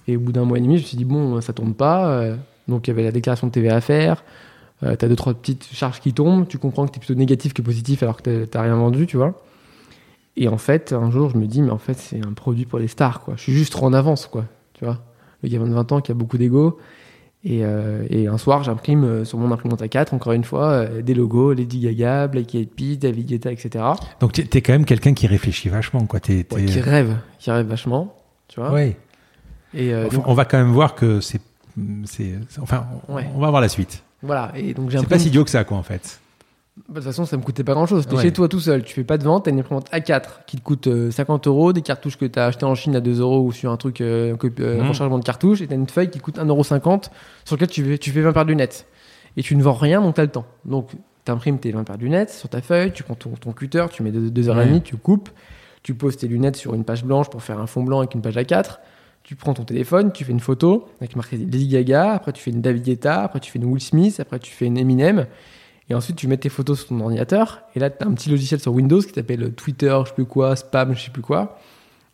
Et 0.08 0.18
au 0.18 0.20
bout 0.20 0.32
d'un 0.32 0.44
mois 0.46 0.58
et 0.58 0.62
demi, 0.62 0.78
je 0.78 0.84
me 0.84 0.88
suis 0.88 0.98
dit, 0.98 1.06
bon, 1.06 1.40
ça 1.42 1.54
tourne 1.54 1.74
pas. 1.74 2.10
Euh, 2.10 2.36
Donc 2.68 2.88
il 2.88 2.92
y 2.92 2.94
avait 2.94 3.04
la 3.04 3.12
déclaration 3.12 3.48
de 3.48 3.52
TVA 3.52 3.76
à 3.76 3.82
faire. 3.82 4.24
Euh, 4.84 4.96
t'as 4.96 5.08
deux, 5.08 5.16
trois 5.16 5.34
petites 5.34 5.68
charges 5.74 6.00
qui 6.00 6.14
tombent. 6.14 6.48
Tu 6.48 6.58
comprends 6.58 6.86
que 6.86 6.92
t'es 6.92 7.00
plutôt 7.00 7.16
négatif 7.16 7.54
que 7.54 7.62
positif 7.62 8.04
alors 8.04 8.22
que 8.22 8.46
t'as- 8.46 8.62
rien 8.62 8.76
vendu, 8.76 9.08
tu 9.08 9.18
vois. 9.18 9.42
Et 10.38 10.48
en 10.48 10.58
fait, 10.58 10.94
un 10.94 11.12
jour, 11.12 11.30
je 11.30 11.38
me 11.38 11.48
dis, 11.48 11.62
mais 11.62 11.72
en 11.72 11.78
fait, 11.80 11.96
c'est 11.96 12.26
un 12.26 12.34
produit 12.34 12.66
pour 12.66 12.80
les 12.80 12.88
stars, 12.88 13.22
quoi. 13.22 13.34
Je 13.36 13.42
suis 13.42 13.54
juste 13.54 13.76
en 13.82 13.92
avance, 13.94 14.28
quoi. 14.28 14.46
Tu 14.74 14.86
vois. 14.86 15.00
Le 15.44 15.50
gamin 15.50 15.68
de 15.68 15.74
20 15.74 15.92
ans 15.92 16.02
qui 16.02 16.12
a 16.12 16.16
beaucoup 16.16 16.38
d'ego. 16.38 16.78
Et, 17.46 17.64
euh, 17.64 18.06
et 18.10 18.28
un 18.28 18.38
soir, 18.38 18.64
j'imprime 18.64 19.04
euh, 19.06 19.24
sur 19.26 19.38
mon 19.38 19.50
imprimante 19.52 19.82
A4, 19.82 20.14
encore 20.14 20.34
une 20.34 20.44
fois, 20.44 20.72
euh, 20.72 21.02
des 21.02 21.14
logos, 21.14 21.54
Lady 21.54 21.80
Gaga, 21.80 22.28
Black 22.28 22.54
Eyed 22.54 22.70
Peas, 22.70 22.98
David 22.98 23.28
Guetta, 23.28 23.50
etc. 23.52 23.86
Donc 24.20 24.34
t'es 24.34 24.44
t'es 24.44 24.62
quand 24.62 24.74
même 24.74 24.84
quelqu'un 24.86 25.14
qui 25.14 25.26
réfléchit 25.26 25.70
vachement, 25.70 26.06
quoi. 26.06 26.20
Ouais, 26.28 26.44
t'es- 26.44 26.66
qui 26.66 26.82
rêve, 26.82 27.16
qui 27.40 27.50
rêve 27.50 27.66
vachement, 27.68 28.14
tu 28.50 28.60
vois. 28.60 28.72
Ouais. 28.74 28.98
Et 29.74 29.96
Enfin, 29.96 30.18
donc, 30.18 30.28
on 30.28 30.34
va 30.34 30.44
quand 30.46 30.58
même 30.58 30.72
voir 30.72 30.96
que 30.96 31.22
c'est, 31.22 31.40
enfin, 32.62 32.86
on- 33.08 33.16
Ouais. 33.16 33.28
on 33.36 33.40
va 33.40 33.50
voir 33.50 33.62
la 33.62 33.70
suite. 33.70 34.04
voilà. 34.22 34.52
Et 34.56 34.74
donc 34.74 34.92
C'est 34.92 35.08
pas 35.08 35.18
si 35.20 35.30
idiot 35.30 35.46
que 35.46 35.50
ça, 35.50 35.64
quoi, 35.64 35.78
en 35.78 35.84
fait. 35.84 36.20
Bah, 36.88 36.94
De 36.94 36.94
toute 36.96 37.04
façon, 37.04 37.26
ça 37.26 37.38
me 37.38 37.42
coûtait 37.44 37.64
pas 37.64 37.74
grand 37.74 37.86
chose. 37.86 38.08
T'es 38.08 38.16
Ouais. 38.16 38.22
chez 38.22 38.32
toi 38.34 38.48
tout 38.48 38.60
seul, 38.60 38.84
tu 38.84 38.94
fais 38.94 39.04
pas 39.04 39.18
de 39.18 39.24
vente, 39.24 39.46
t'as 39.46 39.52
une 39.52 39.60
imprimante 39.60 39.90
A4 39.92 40.46
qui 40.48 40.58
te 40.58 40.62
coûte 40.62 40.88
euh, 40.88 41.12
50 41.12 41.48
euros, 41.48 41.74
des 41.74 41.82
cartouches 41.82 42.18
que 42.18 42.26
t'as 42.26 42.46
acheté 42.48 42.66
en 42.66 42.74
Chine 42.76 42.96
à 42.96 43.02
2 43.02 43.20
euros 43.20 43.42
ou 43.42 43.52
sur 43.52 43.72
un 43.72 43.78
truc, 43.78 44.02
euh, 44.02 44.36
euh, 44.60 44.82
Mhm. 44.82 44.88
rechargement 44.90 45.20
de 45.20 45.24
cartouches, 45.26 45.62
et 45.62 45.68
t'as 45.68 45.76
une 45.76 45.88
feuille 45.90 46.10
qui 46.10 46.20
coûte 46.20 46.38
1,50€ 46.40 47.12
sur 47.46 47.56
lequel 47.56 47.68
tu 47.70 47.84
fais, 47.84 47.98
tu 47.98 48.12
fais 48.12 48.22
20 48.22 48.34
paires 48.34 48.46
de 48.46 48.50
lunettes. 48.52 48.88
Et 49.38 49.44
tu 49.44 49.56
ne 49.56 49.62
vends 49.62 49.74
rien, 49.74 50.02
donc 50.02 50.16
t'as 50.16 50.24
le 50.24 50.30
temps. 50.30 50.46
Donc 50.66 50.90
t'imprimes 51.26 51.60
tes 51.60 51.72
20 51.72 51.84
paires 51.84 51.98
de 51.98 52.04
lunettes 52.04 52.32
sur 52.32 52.50
ta 52.50 52.62
feuille, 52.62 52.92
tu 52.92 53.04
prends 53.04 53.16
ton, 53.16 53.32
ton 53.32 53.52
cutter, 53.52 53.86
tu 53.92 54.02
mets 54.02 54.12
2h30, 54.12 54.74
Ouais. 54.74 54.82
tu 54.82 54.96
coupes, 54.98 55.30
tu 55.84 55.94
poses 55.94 56.18
tes 56.18 56.28
lunettes 56.28 56.56
sur 56.56 56.74
une 56.76 56.84
page 56.86 57.04
blanche 57.04 57.30
pour 57.30 57.44
faire 57.44 57.60
un 57.60 57.68
fond 57.68 57.84
blanc 57.84 58.00
avec 58.00 58.16
une 58.16 58.22
page 58.22 58.36
A4. 58.38 58.80
Tu 59.24 59.36
prends 59.36 59.54
ton 59.54 59.64
téléphone, 59.64 60.12
tu 60.12 60.24
fais 60.24 60.32
une 60.32 60.40
photo 60.40 60.88
avec 61.02 61.16
marqué 61.16 61.38
Lady 61.38 61.68
Gaga, 61.68 62.14
après 62.14 62.32
tu 62.34 62.42
fais 62.42 62.52
une 62.52 62.62
David 62.62 62.84
Guetta, 62.84 63.22
après 63.22 63.40
tu 63.42 63.52
fais 63.52 63.60
une 63.60 63.66
Will 63.66 63.82
Smith, 63.82 64.20
après 64.20 64.40
tu 64.40 64.52
fais 64.52 64.66
une 64.66 64.78
Eminem. 64.78 65.28
Et 65.90 65.96
ensuite, 65.96 66.16
tu 66.16 66.28
mets 66.28 66.38
tes 66.38 66.50
photos 66.50 66.80
sur 66.80 66.90
ton 66.90 67.00
ordinateur. 67.02 67.62
Et 67.76 67.80
là, 67.80 67.90
tu 67.90 68.04
as 68.04 68.08
un 68.08 68.14
petit 68.14 68.30
logiciel 68.30 68.60
sur 68.60 68.74
Windows 68.74 69.02
qui 69.02 69.14
s'appelle 69.14 69.52
Twitter, 69.54 69.98
je 70.04 70.10
sais 70.10 70.14
plus 70.16 70.26
quoi, 70.26 70.56
spam, 70.56 70.94
je 70.96 71.02
sais 71.02 71.12
plus 71.12 71.22
quoi. 71.24 71.58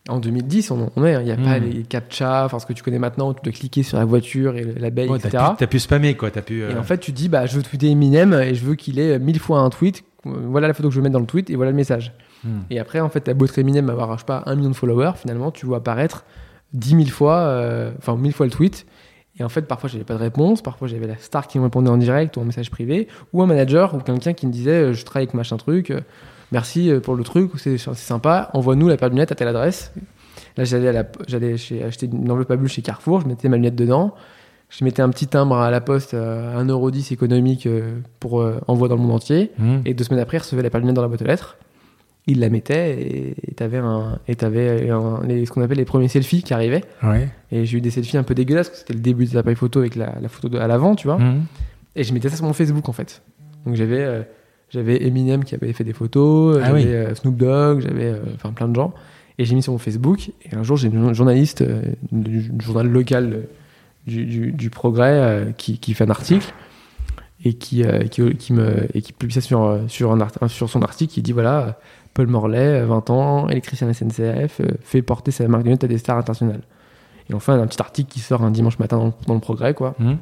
En 0.07 0.19
2010, 0.19 0.69
on 0.71 0.91
on 0.95 1.03
est, 1.05 1.13
il 1.13 1.25
n'y 1.25 1.31
a 1.31 1.35
pas 1.35 1.59
Mm. 1.59 1.63
les 1.63 1.83
captcha, 1.83 2.45
enfin 2.45 2.59
ce 2.59 2.65
que 2.67 2.73
tu 2.73 2.83
connais 2.83 2.99
maintenant, 2.99 3.31
où 3.31 3.33
tu 3.33 3.41
dois 3.43 3.51
cliquer 3.51 3.81
sur 3.83 3.97
la 3.97 4.05
voiture 4.05 4.55
et 4.55 4.63
l'abeille, 4.63 5.09
Ouais, 5.09 5.17
etc. 5.17 5.31
t'as, 5.39 5.49
pu, 5.51 5.55
t'as 5.57 5.67
pu 5.67 5.79
spammer, 5.79 6.13
quoi. 6.15 6.29
T'as 6.29 6.41
pu. 6.43 6.61
euh, 6.61 6.71
Et 6.71 6.77
en 6.77 6.83
fait, 6.83 6.99
tu 6.99 7.11
dis, 7.11 7.27
bah, 7.27 7.47
je 7.47 7.55
veux 7.57 7.63
tweeter 7.63 7.89
Eminem 7.89 8.33
et 8.33 8.53
je 8.53 8.63
veux 8.63 8.75
qu'il 8.75 8.99
ait 8.99 9.17
mille 9.19 9.39
fois 9.39 9.59
un 9.59 9.69
tweet. 9.71 10.03
Voilà 10.23 10.67
la 10.67 10.73
photo 10.73 10.89
que 10.89 10.93
je 10.95 10.99
veux 10.99 11.03
mettre 11.03 11.13
dans 11.13 11.19
le 11.19 11.25
tweet 11.25 11.49
et 11.49 11.55
voilà 11.55 11.71
le 11.71 11.77
message. 11.77 12.13
hmm. 12.43 12.59
Et 12.69 12.79
après, 12.79 12.99
en 12.99 13.09
fait, 13.09 13.21
t'as 13.21 13.33
beau 13.33 13.45
être 13.45 13.57
Eminem, 13.59 13.89
avoir, 13.89 14.13
je 14.13 14.19
sais 14.19 14.25
pas, 14.25 14.43
un 14.45 14.55
million 14.55 14.69
de 14.69 14.75
followers, 14.75 15.13
finalement, 15.17 15.51
tu 15.51 15.65
vois 15.65 15.77
apparaître 15.77 16.23
10 16.73 16.89
000 16.89 17.03
fois, 17.05 17.37
euh, 17.37 17.91
enfin, 17.97 18.15
1000 18.15 18.31
fois 18.33 18.45
le 18.45 18.51
tweet. 18.51 18.85
Et 19.37 19.43
en 19.43 19.49
fait, 19.49 19.63
parfois, 19.63 19.89
j'avais 19.89 20.03
pas 20.03 20.13
de 20.13 20.19
réponse, 20.19 20.61
parfois, 20.61 20.87
j'avais 20.87 21.07
la 21.07 21.17
star 21.17 21.47
qui 21.47 21.59
me 21.59 21.65
répondait 21.65 21.89
en 21.89 21.97
direct 21.97 22.37
ou 22.37 22.41
en 22.41 22.45
message 22.45 22.71
privé, 22.71 23.07
ou 23.33 23.41
un 23.41 23.47
manager 23.47 23.93
ou 23.93 23.99
quelqu'un 23.99 24.33
qui 24.33 24.47
me 24.47 24.51
disait, 24.51 24.71
euh, 24.71 24.93
je 24.93 25.03
travaille 25.03 25.23
avec 25.23 25.33
machin 25.33 25.57
truc, 25.57 25.91
euh, 25.91 25.99
merci 26.51 26.89
euh, 26.89 27.01
pour 27.01 27.15
le 27.15 27.23
truc, 27.23 27.51
c'est 27.57 27.77
sympa, 27.77 28.49
envoie-nous 28.53 28.87
la 28.87 28.95
paire 28.95 29.09
de 29.09 29.15
lunettes 29.15 29.33
à 29.33 29.35
telle 29.35 29.49
adresse. 29.49 29.93
Là, 30.57 30.63
j'allais 30.63 31.53
acheter 31.83 32.05
une 32.05 32.31
enveloppe 32.31 32.51
à 32.51 32.55
bulles 32.55 32.69
chez 32.69 32.81
Carrefour, 32.81 33.21
je 33.21 33.27
mettais 33.27 33.49
ma 33.49 33.57
lunette 33.57 33.75
dedans, 33.75 34.15
je 34.69 34.85
mettais 34.85 35.01
un 35.01 35.09
petit 35.09 35.27
timbre 35.27 35.57
à 35.57 35.69
la 35.69 35.81
poste 35.81 36.13
euh, 36.13 36.57
à 36.57 36.63
1,10€ 36.63 37.11
économique 37.11 37.67
pour 38.21 38.45
envoi 38.67 38.87
dans 38.87 38.95
le 38.95 39.01
monde 39.01 39.11
entier. 39.11 39.51
Hmm. 39.57 39.79
Et 39.83 39.93
deux 39.93 40.05
semaines 40.05 40.21
après, 40.21 40.37
il 40.37 40.41
recevait 40.41 40.61
la 40.61 40.69
paire 40.69 40.79
de 40.79 40.85
lunettes 40.85 40.95
dans 40.95 41.01
la 41.01 41.09
boîte 41.09 41.21
aux 41.21 41.25
lettres. 41.25 41.57
Il 42.27 42.39
la 42.39 42.49
mettait 42.49 43.35
et 43.47 43.53
t'avais 43.55 43.77
un, 43.77 44.19
et 44.27 44.35
t'avais 44.35 44.89
un- 44.89 45.21
les- 45.25 45.45
ce 45.45 45.51
qu'on 45.51 45.61
appelle 45.61 45.77
les 45.77 45.85
premiers 45.85 46.07
selfies 46.07 46.41
qui 46.43 46.53
arrivaient. 46.53 46.83
Ouais. 47.03 47.29
Et 47.51 47.65
j'ai 47.65 47.77
eu 47.77 47.81
des 47.81 47.91
selfies 47.91 48.17
un 48.17 48.23
peu 48.23 48.33
dégueulasses, 48.33 48.69
parce 48.69 48.79
que 48.81 48.87
c'était 48.87 48.93
le 48.95 49.03
début 49.03 49.25
des 49.25 49.37
appareils 49.37 49.55
photo 49.55 49.79
avec 49.79 49.95
la, 49.95 50.15
la 50.19 50.27
photo 50.27 50.49
de- 50.49 50.57
à 50.57 50.67
l'avant, 50.67 50.95
tu 50.95 51.07
vois. 51.07 51.19
Mhm. 51.19 51.43
Et 51.95 52.03
je 52.03 52.13
mettais 52.13 52.29
ça 52.29 52.35
sur 52.37 52.45
mon 52.45 52.53
Facebook 52.53 52.89
en 52.89 52.93
fait. 52.93 53.21
Donc 53.65 53.75
j'avais 53.75 54.01
euh, 54.01 54.21
j'avais 54.69 55.05
Eminem 55.05 55.43
qui 55.43 55.53
avait 55.55 55.71
fait 55.73 55.83
des 55.83 55.93
photos, 55.93 56.57
Ah 56.61 56.65
j'avais 56.67 56.83
oui. 56.83 56.87
euh, 56.87 57.13
Snoop 57.15 57.37
Dogg, 57.37 57.81
j'avais 57.81 58.05
euh, 58.05 58.19
enfin 58.35 58.51
plein 58.51 58.67
de 58.67 58.75
gens. 58.75 58.93
Et 59.37 59.45
j'ai 59.45 59.53
mis 59.53 59.61
sur 59.61 59.71
mon 59.73 59.77
Facebook. 59.77 60.29
Et 60.43 60.55
un 60.55 60.63
jour 60.63 60.77
j'ai 60.77 60.87
une 60.87 61.13
journaliste 61.13 61.63
du 62.11 62.51
journal 62.59 62.87
local 62.87 63.43
du, 64.07 64.25
du, 64.25 64.51
du 64.51 64.69
Progrès 64.69 65.53
qui, 65.57 65.77
qui 65.79 65.93
fait 65.93 66.05
un 66.05 66.09
article 66.09 66.53
et 67.43 67.53
qui, 67.53 67.83
qui, 68.11 68.35
qui 68.35 68.53
me 68.53 68.87
et 68.95 69.01
qui 69.01 69.13
publie 69.13 69.33
ça 69.33 69.41
sur 69.41 69.79
sur 69.87 70.11
un 70.11 70.21
art- 70.21 70.49
sur 70.49 70.69
son 70.69 70.81
article 70.81 71.13
qui 71.13 71.21
dit 71.21 71.31
voilà 71.31 71.79
Paul 72.15 72.27
Morlaix, 72.27 72.81
euh, 72.81 72.85
20 72.85 73.09
ans, 73.11 73.49
électricien 73.49 73.91
SNCF, 73.93 74.61
euh, 74.61 74.69
fait 74.81 75.03
porter 75.03 75.29
sa 75.29 75.47
marque 75.47 75.63
de 75.63 75.67
lunettes 75.67 75.83
à 75.83 75.87
des 75.87 75.99
stars 75.99 76.17
internationales. 76.17 76.61
Et 77.29 77.33
enfin 77.33 77.59
un 77.59 77.67
petit 77.67 77.81
article 77.81 78.11
qui 78.11 78.19
sort 78.19 78.41
un 78.41 78.51
dimanche 78.51 78.79
matin 78.79 78.97
dans 78.97 79.05
le, 79.07 79.13
dans 79.27 79.33
le 79.35 79.39
Progrès 79.39 79.73
quoi. 79.73 79.95
Mhm. 79.99 80.17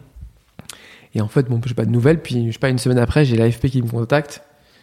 Et 1.15 1.21
en 1.21 1.27
fait, 1.27 1.47
bon, 1.47 1.61
je 1.63 1.73
pas 1.75 1.85
de 1.85 1.91
nouvelles. 1.91 2.19
Puis, 2.19 2.47
je 2.47 2.53
sais 2.53 2.59
pas, 2.59 2.69
une 2.69 2.79
semaine 2.79 2.97
après, 2.97 3.23
j'ai 3.23 3.35
l'AFP 3.35 3.67
qui 3.67 3.83
me 3.83 3.87
contacte, 3.87 4.41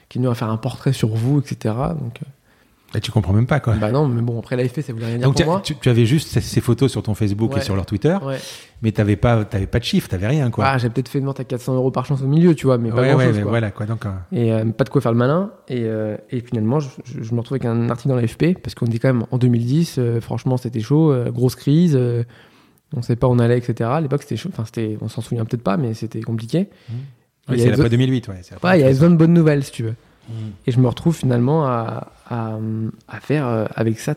qui 0.09 0.21
nous 0.21 0.29
va 0.29 0.37
faire 0.37 0.49
un 0.49 0.59
portrait 0.59 0.93
sur 0.93 1.09
vous, 1.09 1.41
etc. 1.41 1.75
Donc, 2.01 2.21
Bah, 2.93 2.99
tu 3.01 3.13
comprends 3.13 3.33
même 3.33 3.47
pas 3.47 3.61
quoi. 3.61 3.75
bah 3.77 3.93
non, 3.93 4.09
mais 4.09 4.21
bon, 4.21 4.39
après 4.41 4.57
l'AFP, 4.57 4.81
ça 4.81 4.93
voulait 4.93 5.07
rien 5.07 5.19
dire 5.19 5.25
Donc 5.27 5.35
pour 5.35 5.43
tu, 5.43 5.47
moi. 5.49 5.61
tu- 5.63 5.77
tu 5.77 5.89
avais 5.89 6.07
juste 6.07 6.41
ces, 6.41 6.61
photos 6.61 6.91
sur 6.91 7.03
ton 7.05 7.15
Facebook 7.15 7.57
et 7.57 7.61
sur 7.61 7.77
leur 7.77 7.87
Twitter, 7.87 8.17
Ouais. 8.23 8.39
mais 8.83 8.91
t'avais 8.91 9.15
pas, 9.15 9.45
t'avais 9.45 9.69
pas 9.69 9.79
de 9.79 9.85
chiffres, 9.85 10.09
t'avais 10.09 10.27
rien 10.27 10.51
quoi. 10.51 10.65
Ah, 10.67 10.77
j'ai 10.79 10.91
peut-être 10.91 11.09
fait 11.09 11.21
une 11.21 11.27
vente 11.27 11.39
à 11.39 11.45
400 11.45 11.75
euros 11.77 11.93
par 11.93 12.05
chance 12.05 12.21
au 12.23 12.27
milieu, 12.27 12.53
tu 12.57 12.67
vois, 12.67 12.79
mais 12.79 12.91
pas 12.91 12.97
ouais, 13.03 13.09
grand 13.11 13.19
ouais, 13.19 13.27
chose. 13.27 13.37
mais 13.37 13.43
quoi. 13.43 13.51
voilà 13.53 13.71
quoi. 13.71 13.87
Donc, 13.87 14.07
euh, 14.07 14.11
Et 14.33 14.53
euh, 14.53 14.65
pas 14.65 14.83
de 14.83 14.89
quoi 14.89 15.01
faire 15.01 15.13
le 15.13 15.19
malin. 15.19 15.53
Et, 15.69 15.83
euh, 15.85 16.17
et 16.31 16.41
finalement, 16.41 16.81
je, 16.81 16.89
je- 17.05 17.23
je 17.23 17.33
me 17.35 17.39
retrouve 17.39 17.55
avec 17.57 17.65
un 17.67 17.91
article 17.91 18.09
dans 18.09 18.17
l'AFP, 18.17 18.55
parce 18.61 18.75
qu'on 18.75 18.87
était 18.87 18.99
quand 18.99 19.13
même 19.13 19.25
en 19.31 19.39
2010, 19.39 19.97
euh, 19.99 20.21
franchement, 20.21 20.57
c'était 20.57 20.81
chaud, 20.81 21.15
grosse 21.29 21.55
crise, 21.55 21.97
on 22.97 23.03
savait 23.03 23.15
pas 23.17 23.29
où 23.29 23.31
on 23.33 23.39
allait, 23.39 23.59
etc. 23.59 23.89
À 23.93 24.01
l'époque, 24.01 24.23
c'était 24.23 24.37
chaud, 24.37 24.49
enfin, 24.53 24.65
c'était, 24.65 24.99
on 25.01 25.07
s'en 25.09 25.21
souvient 25.21 25.45
peut-être 25.45 25.63
pas, 25.63 25.77
mais 25.77 25.95
c'était 25.95 26.23
compliqué. 26.23 26.69
Il 27.49 27.57
y 27.57 27.61
c'est 27.61 27.73
après 27.73 27.89
2008, 27.89 28.27
ouais. 28.29 28.35
il 28.77 28.81
y 28.81 28.85
besoin 28.85 29.11
de 29.11 29.17
bonnes 29.17 29.33
nouvelles, 29.33 29.63
si 29.63 29.71
tu 29.73 29.83
veux. 29.85 29.95
Mhm. 30.29 30.35
Et 30.67 30.73
je 30.73 30.79
me 30.81 30.87
retrouve 30.89 31.17
finalement 31.17 31.67
à, 31.67 32.13
à, 32.29 32.57
à 33.09 33.21
faire 33.21 33.47
euh, 33.47 33.65
avec 33.75 33.99
ça, 33.99 34.15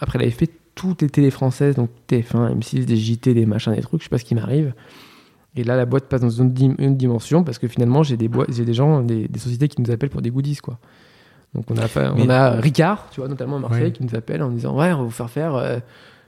après 0.00 0.18
l'AFP, 0.18 0.44
toutes 0.74 1.02
les 1.02 1.08
télés 1.08 1.30
françaises, 1.30 1.74
donc 1.76 1.90
TF1, 2.08 2.58
M6, 2.58 2.84
des 2.84 2.96
JT, 2.96 3.32
des 3.34 3.46
machins, 3.46 3.74
des 3.74 3.80
trucs, 3.82 4.00
je 4.00 4.04
sais 4.06 4.10
pas 4.10 4.18
ce 4.18 4.24
qui 4.24 4.34
m'arrive. 4.34 4.74
Et 5.58 5.64
là, 5.64 5.74
la 5.76 5.86
boîte 5.86 6.04
passe 6.04 6.20
dans 6.20 6.28
une, 6.30 6.52
dim- 6.52 6.74
une 6.78 6.96
dimension 6.98 7.42
parce 7.44 7.58
que 7.58 7.66
finalement, 7.66 8.02
j'ai 8.02 8.16
des, 8.18 8.28
j'ai 8.50 8.64
des 8.66 8.74
gens, 8.74 9.02
des, 9.02 9.26
des 9.26 9.38
sociétés 9.38 9.68
qui 9.68 9.80
nous 9.80 9.90
appellent 9.90 10.10
pour 10.10 10.20
des 10.22 10.30
goodies, 10.30 10.56
quoi. 10.56 10.78
Donc 11.54 11.64
on 11.70 11.76
a, 11.78 11.86
on 12.12 12.26
Mais- 12.26 12.34
a 12.34 12.50
Ricard, 12.50 13.06
tu 13.10 13.20
vois, 13.20 13.28
notamment 13.30 13.56
à 13.56 13.60
Marseille, 13.60 13.92
qui 13.92 14.02
nous 14.04 14.14
appelle 14.14 14.42
en 14.42 14.50
disant 14.50 14.76
Ouais, 14.76 14.92
on 14.92 14.98
va 14.98 15.02
vous 15.04 15.10
faire 15.10 15.30
faire, 15.30 15.54
euh, 15.54 15.78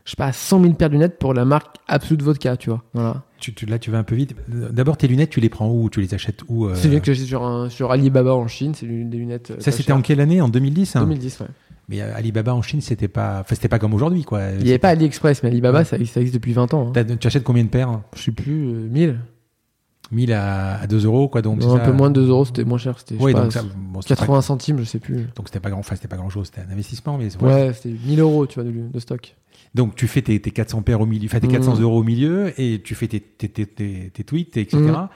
je 0.09 0.13
sais 0.13 0.17
pas, 0.17 0.33
100 0.33 0.63
000 0.63 0.73
paires 0.73 0.89
de 0.89 0.95
lunettes 0.95 1.19
pour 1.19 1.35
la 1.35 1.45
marque 1.45 1.77
Absolute 1.87 2.23
Vodka, 2.23 2.57
tu 2.57 2.71
vois. 2.71 2.83
Voilà. 2.95 3.25
Tu, 3.41 3.53
tu- 3.53 3.67
là, 3.67 3.79
tu 3.79 3.91
vas 3.91 3.99
un 3.99 4.05
peu 4.05 4.15
vite. 4.15 4.35
D'abord, 4.49 4.97
tes 4.97 5.07
lunettes, 5.07 5.29
tu 5.29 5.39
les 5.41 5.51
prends 5.51 5.69
où? 5.71 5.91
Tu 5.91 6.01
les 6.01 6.15
achètes 6.15 6.41
où 6.49 6.65
euh, 6.65 6.75
C'est 6.75 6.85
une 6.85 6.93
lunette 6.93 7.05
que 7.05 7.13
j'ai 7.13 7.27
sur, 7.27 7.43
un- 7.45 7.69
sur 7.69 7.91
Alibaba 7.93 8.35
en 8.35 8.49
Chine, 8.49 8.73
c'est 8.75 8.87
des 8.87 9.19
lunettes. 9.19 9.51
euh, 9.51 9.57
Ça, 9.61 9.71
c'était 9.71 9.93
en 9.93 10.01
quelle 10.01 10.21
année? 10.23 10.41
En 10.41 10.49
2010 10.49 10.97
hein? 10.97 11.01
2010, 11.01 11.41
ouais. 11.41 11.47
Mais 11.91 12.01
euh, 12.01 12.17
Alibaba 12.17 12.55
en 12.55 12.63
Chine, 12.63 12.81
c'était 12.81 13.07
pas, 13.07 13.41
enfin, 13.41 13.55
c'était 13.55 13.69
pas 13.69 13.79
comme 13.79 13.93
aujourd'hui, 13.93 14.25
quoi. 14.25 14.41
Il 14.59 14.65
n'y 14.65 14.71
avait 14.71 14.79
pas 14.79 14.89
AliExpress, 14.89 15.43
mais 15.43 15.51
Alibaba, 15.51 15.81
Ouais. 15.81 15.85
ça, 15.85 15.99
ça 16.07 16.21
existe 16.21 16.33
depuis 16.35 16.55
20 16.55 16.73
ans. 16.73 16.91
hein. 16.97 17.05
Tu 17.21 17.27
achètes 17.27 17.45
combien 17.45 17.65
de 17.65 17.69
paires? 17.69 18.01
Je 18.17 18.23
sais 18.23 18.33
plus, 18.33 18.65
euh, 18.67 18.89
1000. 18.89 19.21
1000 20.11 20.33
à, 20.33 20.81
à 20.81 20.87
2 20.87 21.05
euros, 21.05 21.29
quoi. 21.29 21.43
Donc 21.43 21.61
Non, 21.61 21.75
un 21.75 21.79
ça? 21.81 21.85
peu 21.85 21.93
moins 21.93 22.09
de 22.11 22.15
2 22.23 22.29
euros, 22.31 22.47
c'était 22.47 22.65
moins 22.65 22.79
cher. 22.79 22.99
C'était 22.99 23.17
je 23.17 23.19
sais 23.21 23.25
Oui, 23.27 23.33
pas, 23.35 23.43
donc 23.43 23.53
ça, 23.53 23.63
bon, 23.77 24.01
c'était 24.01 24.15
pas- 24.15 24.21
80 24.23 24.41
centimes, 24.41 24.79
je 24.79 24.85
sais 24.85 25.01
plus. 25.01 25.27
donc 25.37 25.49
c'était 25.49 25.61
pas 25.61 25.69
grand, 25.69 25.81
enfin, 25.81 25.97
c'était 25.97 26.09
pas 26.09 26.17
grand 26.17 26.31
chose. 26.31 26.47
C'était 26.47 26.67
un 26.67 26.73
investissement, 26.73 27.19
mais 27.19 27.29
Ouais, 27.43 27.73
c'était 27.75 27.95
1000 28.07 28.21
euros, 28.21 28.47
tu 28.47 28.55
vois, 28.61 28.65
de, 28.65 28.73
de 28.73 28.99
stock. 29.01 29.37
Donc 29.75 29.95
tu 29.95 30.07
fais 30.09 30.23
tes, 30.23 30.41
tes 30.41 30.51
400 30.51 30.83
paires 30.83 31.01
au 31.01 31.07
milieu, 31.07 31.29
tes 31.29 31.41
Mhm. 31.47 31.53
400 31.53 31.79
euros 31.81 31.99
au 32.01 32.03
milieu, 32.05 32.53
et 32.61 32.81
tu 32.83 32.95
fais 32.95 33.07
tes, 33.09 33.21
tes, 33.21 33.49
tes, 33.49 34.25
tweets, 34.25 34.57
etc. 34.57 34.79
Mhm. 34.79 35.09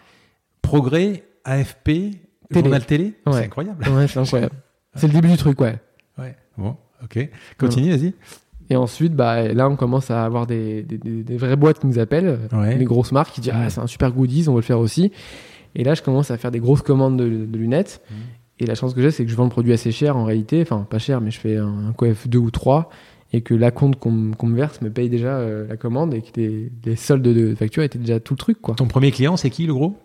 Progrès, 0.60 1.24
AFP, 1.44 1.84
Télé. 1.84 2.14
journal 2.54 2.84
télé, 2.86 3.04
Ouais. 3.26 3.32
c'est 3.32 3.44
incroyable. 3.44 3.84
Ouais, 3.88 4.06
c'est 4.06 4.18
incroyable. 4.20 4.54
c'est 4.94 5.06
le 5.06 5.12
début 5.12 5.28
du 5.28 5.36
truc, 5.36 5.60
ouais. 5.60 5.78
Ouais. 6.18 6.36
Bon, 6.58 6.76
ok. 7.02 7.28
Continue, 7.58 7.90
vas-y. 7.90 8.12
Et 8.70 8.76
ensuite, 8.76 9.14
bah, 9.14 9.48
là, 9.52 9.68
on 9.68 9.76
commence 9.76 10.10
à 10.10 10.24
avoir 10.24 10.46
des, 10.46 10.82
des, 10.82 10.96
des- 10.98 11.22
des 11.24 11.36
vraies 11.36 11.56
boîtes 11.56 11.78
qui 11.80 11.86
nous 11.86 11.98
appellent, 11.98 12.38
Ouais. 12.52 12.76
des 12.76 12.84
grosses 12.84 13.12
marques 13.12 13.34
qui 13.34 13.40
disent 13.40 13.52
Ah, 13.54 13.68
c'est 13.70 13.80
un 13.80 13.86
super 13.86 14.12
goodies, 14.12 14.48
on 14.48 14.52
veut 14.52 14.58
le 14.60 14.62
faire 14.64 14.78
aussi. 14.78 15.12
Et 15.74 15.84
là, 15.84 15.94
je 15.94 16.02
commence 16.02 16.30
à 16.30 16.36
faire 16.38 16.50
des 16.50 16.60
grosses 16.60 16.82
commandes 16.82 17.18
de, 17.18 17.28
de 17.46 17.58
lunettes. 17.58 18.02
Mhm. 18.10 18.16
Et 18.60 18.66
la 18.66 18.74
chance 18.74 18.94
que 18.94 19.00
j'ai, 19.02 19.10
c'est 19.10 19.24
que 19.24 19.30
je 19.30 19.36
vends 19.36 19.44
le 19.44 19.50
produit 19.50 19.72
assez 19.72 19.90
cher 19.92 20.16
en 20.16 20.24
réalité. 20.24 20.62
Enfin, 20.62 20.86
pas 20.88 20.98
cher, 20.98 21.20
mais 21.20 21.30
je 21.30 21.40
fais 21.40 21.56
un, 21.56 21.88
un 21.88 21.92
coef 21.92 22.28
2 22.28 22.38
ou 22.38 22.50
3. 22.50 22.90
Et 23.32 23.40
que 23.40 23.54
la 23.54 23.70
compte 23.70 23.96
qu'on 23.98 24.10
me- 24.10 24.54
verse 24.54 24.82
me 24.82 24.90
paye 24.90 25.08
déjà 25.08 25.36
euh, 25.38 25.66
la 25.66 25.76
commande 25.76 26.12
et 26.14 26.20
que 26.22 26.28
les, 26.36 26.70
les 26.84 26.96
soldes 26.96 27.22
de 27.22 27.54
facture 27.54 27.82
étaient 27.82 27.98
déjà 27.98 28.20
tout 28.20 28.34
le 28.34 28.38
truc, 28.38 28.60
quoi. 28.60 28.74
Ton 28.74 28.86
premier 28.86 29.10
client, 29.10 29.36
c'est 29.36 29.48
qui 29.50 29.66
le 29.66 29.72
gros? 29.74 29.96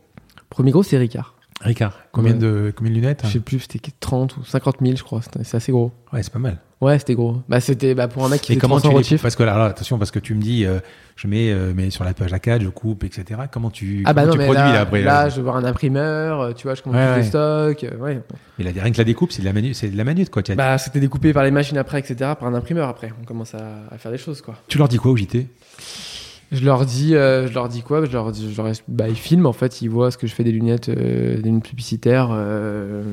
Premier 0.50 0.72
gros, 0.72 0.84
c'est 0.84 0.98
Ricard. 0.98 1.36
Ricard. 1.62 1.94
Combien, 2.12 2.34
Ouais. 2.34 2.38
de, 2.40 2.74
combien 2.76 2.92
de 2.92 2.96
lunettes 2.98 3.22
Je 3.26 3.32
sais 3.32 3.40
plus, 3.40 3.60
c'était 3.60 3.80
30 4.00 4.38
ou 4.38 4.44
50 4.44 4.76
000, 4.82 4.96
je 4.96 5.04
crois. 5.04 5.22
C'est 5.44 5.56
assez 5.58 5.72
gros. 5.72 5.92
Ouais, 6.14 6.22
c'est 6.22 6.32
pas 6.32 6.38
mal. 6.40 6.60
Ouais, 6.80 7.00
c'était 7.00 7.16
gros. 7.16 7.42
Bah, 7.50 7.60
c'était 7.60 7.96
bah, 7.96 8.08
pour 8.08 8.24
un 8.24 8.30
mec 8.30 8.42
qui 8.42 8.54
fait 8.54 8.60
comment 8.60 8.78
300 8.80 9.02
tu 9.02 9.14
les. 9.16 9.18
Parce 9.20 9.36
que 9.36 9.42
là, 9.42 9.58
là, 9.58 9.66
attention, 9.66 9.98
parce 9.98 10.12
que 10.12 10.20
tu 10.20 10.36
me 10.36 10.42
dis, 10.42 10.64
euh, 10.64 10.78
je 11.16 11.28
mets, 11.28 11.52
euh, 11.52 11.74
mets 11.74 11.90
sur 11.90 12.04
la 12.04 12.14
page 12.14 12.32
A4, 12.32 12.62
je 12.62 12.70
coupe, 12.70 13.04
etc. 13.04 13.42
Comment 13.52 13.72
tu, 13.72 14.04
Ah 14.06 14.14
bah 14.14 14.22
comment 14.22 14.28
non, 14.28 14.32
tu 14.34 14.38
mais 14.38 14.46
produis 14.46 14.62
là, 14.64 14.74
là, 14.74 14.82
après 14.82 15.02
là, 15.02 15.24
là? 15.24 15.30
je 15.30 15.38
vais 15.38 15.42
voir 15.42 15.56
un 15.58 15.64
imprimeur, 15.66 16.40
euh, 16.42 16.52
tu 16.54 16.68
vois, 16.68 16.76
je 16.76 16.84
commande 16.84 17.00
Ouais, 17.00 17.08
ouais. 17.10 17.22
des 17.22 17.24
stocks. 17.24 17.84
euh, 17.86 17.98
ouais. 17.98 18.22
Mais 18.60 18.64
là, 18.66 18.72
rien 18.80 18.92
que 18.92 18.98
la 19.00 19.04
découpe, 19.04 19.32
c'est 19.32 19.42
de 19.42 19.48
la 19.48 19.54
manute, 19.54 19.74
c'est 19.74 19.90
de 19.90 19.98
la 19.98 20.04
manute, 20.04 20.30
quoi. 20.30 20.44
Bah, 20.56 20.78
c'était 20.78 21.00
découpé 21.00 21.34
par 21.34 21.44
les 21.44 21.50
machines 21.52 21.80
après, 21.80 21.98
etc., 21.98 22.16
par 22.40 22.46
un 22.46 22.54
imprimeur 22.54 22.88
après. 22.88 23.12
On 23.20 23.26
commence 23.26 23.56
à, 23.56 23.80
à 23.90 23.98
faire 23.98 24.12
des 24.12 24.20
choses, 24.20 24.42
quoi. 24.44 24.54
tu 24.68 24.78
leur 24.78 24.88
dis 24.88 24.98
quoi 24.98 25.10
au 25.10 25.18
JT 25.18 25.48
Je 26.52 26.64
leur 26.64 26.86
dis, 26.86 27.14
euh, 27.14 27.46
je 27.48 27.54
leur 27.54 27.68
dis 27.68 27.82
quoi? 27.82 28.06
Je 28.06 28.12
leur 28.14 28.32
dis, 28.32 28.50
je 28.54 28.62
leur 28.62 28.72
dis- 28.72 28.82
bah, 28.88 29.10
ils 29.10 29.16
filment 29.16 29.48
en 29.48 29.54
fait, 29.54 29.82
ils 29.82 29.90
voient 29.90 30.12
ce 30.12 30.18
que 30.18 30.28
je 30.28 30.34
fais 30.34 30.46
des 30.46 30.54
lunettes, 30.54 30.88
euh, 30.88 31.36
des 31.42 31.44
lunettes 31.50 31.64
publicitaires 31.66 32.30
euh, 32.32 33.04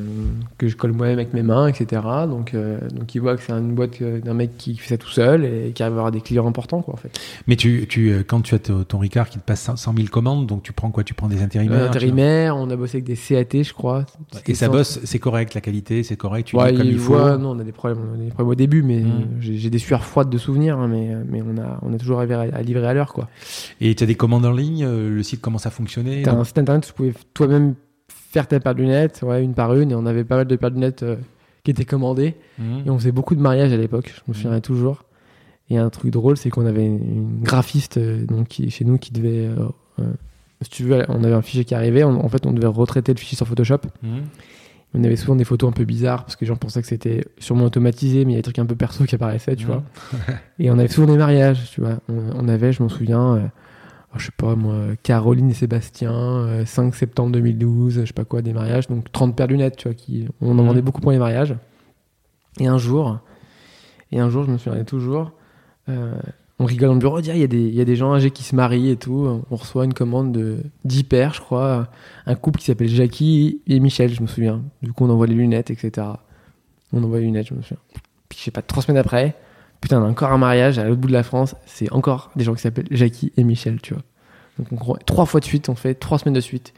que 0.56 0.68
je 0.68 0.76
colle 0.76 0.92
moi-même 0.92 1.18
avec 1.18 1.34
mes 1.34 1.42
mains, 1.42 1.66
etc. 1.66 2.00
Donc, 2.28 2.54
donc 2.94 3.12
ils 3.14 3.20
voient 3.20 3.36
que 3.36 3.42
c'est 3.42 3.52
une 3.52 3.74
boîte 3.74 4.00
d'un 4.02 4.34
mec 4.34 4.56
qui 4.56 4.76
fait 4.76 4.90
ça 4.90 4.98
tout 4.98 5.10
seul 5.10 5.44
et 5.44 5.72
qui 5.74 5.82
arrive 5.82 5.94
à 5.94 5.98
avoir 5.98 6.12
des 6.12 6.20
clients 6.20 6.46
importants, 6.46 6.80
quoi, 6.82 6.94
en 6.94 6.96
fait. 6.96 7.10
Mais 7.48 7.56
tu, 7.56 7.86
tu, 7.88 8.14
quand 8.26 8.40
tu 8.40 8.54
as 8.54 8.58
ton 8.60 8.98
Ricard 8.98 9.28
qui 9.28 9.38
te 9.38 9.44
passe 9.44 9.68
100 9.74 9.94
000 9.96 10.08
commandes, 10.08 10.46
donc 10.46 10.62
tu 10.62 10.72
prends 10.72 10.90
quoi? 10.90 11.02
Tu 11.02 11.14
prends 11.14 11.28
des 11.28 11.42
intérimaires 11.42 11.82
Euh, 11.82 11.88
intérimaire, 11.88 12.56
on 12.56 12.70
a 12.70 12.76
bossé 12.76 12.98
avec 12.98 13.04
des 13.04 13.16
CAT, 13.16 13.62
je 13.64 13.72
crois. 13.72 14.04
Et 14.46 14.54
ça 14.54 14.68
bosse, 14.68 15.00
c'est 15.02 15.18
correct, 15.18 15.54
la 15.54 15.60
qualité, 15.60 16.04
c'est 16.04 16.16
correct, 16.16 16.46
tu 16.48 16.56
Ouais, 16.56 16.72
comme 16.72 16.86
il 16.86 16.98
faut. 16.98 17.14
voient, 17.14 17.36
non, 17.36 17.50
on 17.50 17.58
a 17.58 17.64
des 17.64 17.72
problèmes, 17.72 17.98
on 18.12 18.14
a 18.14 18.22
des 18.22 18.30
problèmes 18.30 18.48
au 18.50 18.54
début, 18.54 18.82
mais 18.84 19.00
Mm. 19.00 19.06
euh, 19.06 19.24
j'ai 19.40 19.56
j'ai 19.56 19.70
des 19.70 19.78
sueurs 19.78 20.04
froides 20.04 20.30
de 20.30 20.38
souvenirs, 20.38 20.78
hein, 20.78 20.86
mais, 20.88 21.08
mais 21.28 21.42
on 21.42 21.60
a, 21.60 21.78
on 21.82 21.92
a 21.92 21.98
toujours 21.98 22.18
arrivé 22.18 22.34
à, 22.34 22.40
à 22.52 22.62
livrer 22.62 22.86
à 22.86 22.94
l'heure, 22.94 23.12
quoi. 23.12 23.23
Et 23.80 23.94
tu 23.94 24.04
as 24.04 24.06
des 24.06 24.14
commandes 24.14 24.44
en 24.46 24.52
ligne, 24.52 24.84
euh, 24.84 25.10
le 25.10 25.22
site 25.22 25.40
commence 25.40 25.66
à 25.66 25.70
fonctionner. 25.70 26.22
T'as 26.22 26.32
donc- 26.32 26.40
un 26.40 26.44
site 26.44 26.58
internet 26.58 26.84
où 26.84 26.86
tu 26.88 26.92
pouvais 26.94 27.12
toi-même 27.34 27.74
faire 28.08 28.46
ta 28.48 28.58
paire 28.60 28.74
de 28.74 28.80
lunettes, 28.82 29.20
ouais, 29.22 29.42
une 29.44 29.54
par 29.54 29.74
une, 29.74 29.92
et 29.92 29.94
on 29.94 30.06
avait 30.06 30.24
pas 30.24 30.36
mal 30.36 30.46
de 30.46 30.56
paires 30.56 30.70
de 30.70 30.74
lunettes 30.76 31.02
euh, 31.04 31.16
qui 31.62 31.70
étaient 31.70 31.84
commandées. 31.84 32.34
Mhm. 32.58 32.82
Et 32.86 32.90
on 32.90 32.98
faisait 32.98 33.12
beaucoup 33.12 33.34
de 33.34 33.40
mariages 33.40 33.72
à 33.72 33.76
l'époque, 33.76 34.12
je 34.14 34.20
me 34.30 34.34
souviens 34.34 34.60
toujours. 34.60 35.04
Et 35.70 35.78
un 35.78 35.88
truc 35.88 36.10
drôle, 36.10 36.36
c'est 36.36 36.50
qu'on 36.50 36.66
avait 36.66 36.84
une 36.84 37.40
graphiste 37.42 37.96
euh, 37.96 38.24
donc, 38.26 38.48
qui, 38.48 38.70
chez 38.70 38.84
nous 38.84 38.98
qui 38.98 39.12
devait. 39.12 39.48
euh, 39.98 40.04
si 40.60 40.70
tu 40.70 40.84
veux, 40.84 41.02
on 41.08 41.22
avait 41.24 41.34
un 41.34 41.42
fichier 41.42 41.64
qui 41.64 41.74
arrivait, 41.74 42.04
on- 42.04 42.24
en 42.24 42.28
fait, 42.28 42.44
on 42.46 42.52
devait 42.52 42.66
retraiter 42.66 43.12
le 43.14 43.18
fichier 43.18 43.36
sur 43.36 43.46
Photoshop. 43.46 43.78
Mhm. 44.02 44.22
On 44.94 45.02
avait 45.04 45.16
souvent 45.16 45.34
des 45.36 45.44
photos 45.44 45.68
un 45.68 45.72
peu 45.72 45.84
bizarres 45.84 46.22
parce 46.24 46.36
que 46.36 46.42
les 46.44 46.46
gens 46.46 46.56
pensaient 46.56 46.80
que 46.80 46.86
c'était 46.88 47.24
sûrement 47.38 47.64
automatisé, 47.64 48.24
mais 48.24 48.32
il 48.32 48.34
y 48.34 48.38
a 48.38 48.38
des 48.38 48.42
trucs 48.44 48.58
un 48.60 48.66
peu 48.66 48.76
perso 48.76 49.04
qui 49.04 49.14
apparaissaient, 49.16 49.56
tu 49.56 49.66
Mhm. 49.66 49.72
vois. 49.72 49.82
Et 50.60 50.70
on 50.70 50.78
avait 50.78 50.88
souvent 50.88 51.10
des 51.12 51.18
mariages, 51.18 51.70
tu 51.72 51.80
vois. 51.80 51.98
On, 52.08 52.44
on 52.44 52.48
avait, 52.48 52.72
je 52.72 52.80
m'en 52.82 52.88
souviens, 52.88 53.34
euh, 53.36 53.40
oh, 54.14 54.18
je 54.18 54.26
sais 54.26 54.32
pas 54.36 54.54
moi, 54.54 54.76
Caroline 55.02 55.50
et 55.50 55.54
Sébastien, 55.54 56.12
euh, 56.12 56.64
5 56.64 56.94
septembre 56.94 57.32
2012, 57.32 58.00
je 58.02 58.04
sais 58.06 58.12
pas 58.12 58.24
quoi, 58.24 58.40
des 58.40 58.52
mariages, 58.52 58.86
donc 58.86 59.10
30 59.10 59.34
paires 59.36 59.48
de 59.48 59.52
lunettes, 59.52 59.76
tu 59.76 59.88
vois, 59.88 59.94
qui, 59.94 60.28
on 60.40 60.50
en 60.50 60.54
Mhm. 60.62 60.66
vendait 60.68 60.82
beaucoup 60.82 61.00
pour 61.00 61.10
les 61.10 61.18
mariages. 61.18 61.56
Et 62.60 62.68
un 62.68 62.78
jour, 62.78 63.18
et 64.12 64.20
un 64.20 64.30
jour, 64.30 64.44
je 64.44 64.50
me 64.52 64.58
souviens 64.58 64.84
toujours, 64.84 65.32
euh, 65.88 66.14
on 66.60 66.64
rigole 66.66 66.88
dans 66.88 66.94
le 66.94 67.00
bureau, 67.00 67.18
on 67.18 67.20
dit, 67.20 67.30
Ah, 67.30 67.34
il 67.34 67.40
y, 67.40 67.44
a 67.44 67.48
des- 67.48 67.66
il 67.68 67.74
y 67.74 67.80
a 67.80 67.84
des 67.84 67.96
gens 67.96 68.14
âgés 68.14 68.30
qui 68.30 68.42
se 68.44 68.54
marient 68.54 68.90
et 68.90 68.96
tout. 68.96 69.42
On 69.50 69.56
reçoit 69.56 69.84
une 69.84 69.94
commande 69.94 70.32
de 70.32 70.58
10 70.84 71.04
paires, 71.04 71.34
je 71.34 71.40
crois. 71.40 71.88
Un 72.26 72.34
couple 72.36 72.60
qui 72.60 72.66
s'appelle 72.66 72.88
Jackie 72.88 73.60
et 73.66 73.80
Michel, 73.80 74.12
je 74.14 74.22
me 74.22 74.26
souviens. 74.26 74.62
Du 74.82 74.92
coup, 74.92 75.04
on 75.04 75.10
envoie 75.10 75.26
les 75.26 75.34
lunettes, 75.34 75.70
etc. 75.70 76.06
On 76.92 77.02
envoie 77.02 77.18
les 77.18 77.24
lunettes, 77.24 77.48
je 77.48 77.54
me 77.54 77.62
souviens. 77.62 77.78
Puis, 78.28 78.38
je 78.38 78.44
sais 78.44 78.50
pas, 78.52 78.62
trois 78.62 78.82
semaines 78.82 78.98
après, 78.98 79.34
putain, 79.80 80.00
on 80.00 80.04
a 80.06 80.08
encore 80.08 80.30
un 80.32 80.38
mariage 80.38 80.78
à 80.78 80.84
l'autre 80.84 81.00
bout 81.00 81.08
de 81.08 81.12
la 81.12 81.24
France. 81.24 81.56
C'est 81.66 81.90
encore 81.92 82.30
des 82.36 82.44
gens 82.44 82.54
qui 82.54 82.62
s'appellent 82.62 82.86
Jackie 82.90 83.32
et 83.36 83.42
Michel, 83.44 83.80
tu 83.80 83.94
vois. 83.94 84.02
Donc, 84.58 84.68
on 84.70 84.76
croit- 84.76 84.98
trois 85.04 85.26
fois 85.26 85.40
de 85.40 85.44
suite, 85.44 85.68
on 85.68 85.74
fait 85.74 85.94
trois 85.94 86.18
semaines 86.20 86.34
de 86.34 86.40
suite. 86.40 86.72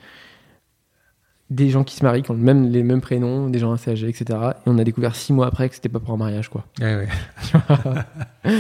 Des 1.51 1.69
gens 1.69 1.85
qui 1.85 1.95
se 1.95 2.03
marient, 2.03 2.23
qui 2.23 2.31
ont 2.33 2.35
le 2.35 2.41
même, 2.41 2.71
les 2.71 2.83
mêmes 2.83 3.01
prénoms, 3.03 3.49
des 3.51 3.59
gens 3.61 3.71
assez 3.73 3.91
âgés, 3.93 4.09
etc. 4.09 4.25
Et 4.67 4.69
on 4.69 4.79
a 4.79 4.85
découvert 4.85 5.15
six 5.15 5.33
mois 5.35 5.47
après 5.47 5.69
que 5.69 5.75
c'était 5.77 5.89
pas 5.91 6.01
pour 6.01 6.13
un 6.15 6.17
mariage, 6.17 6.49
quoi. 6.49 6.65
Ouais, 6.81 6.97
ouais. 6.97 7.09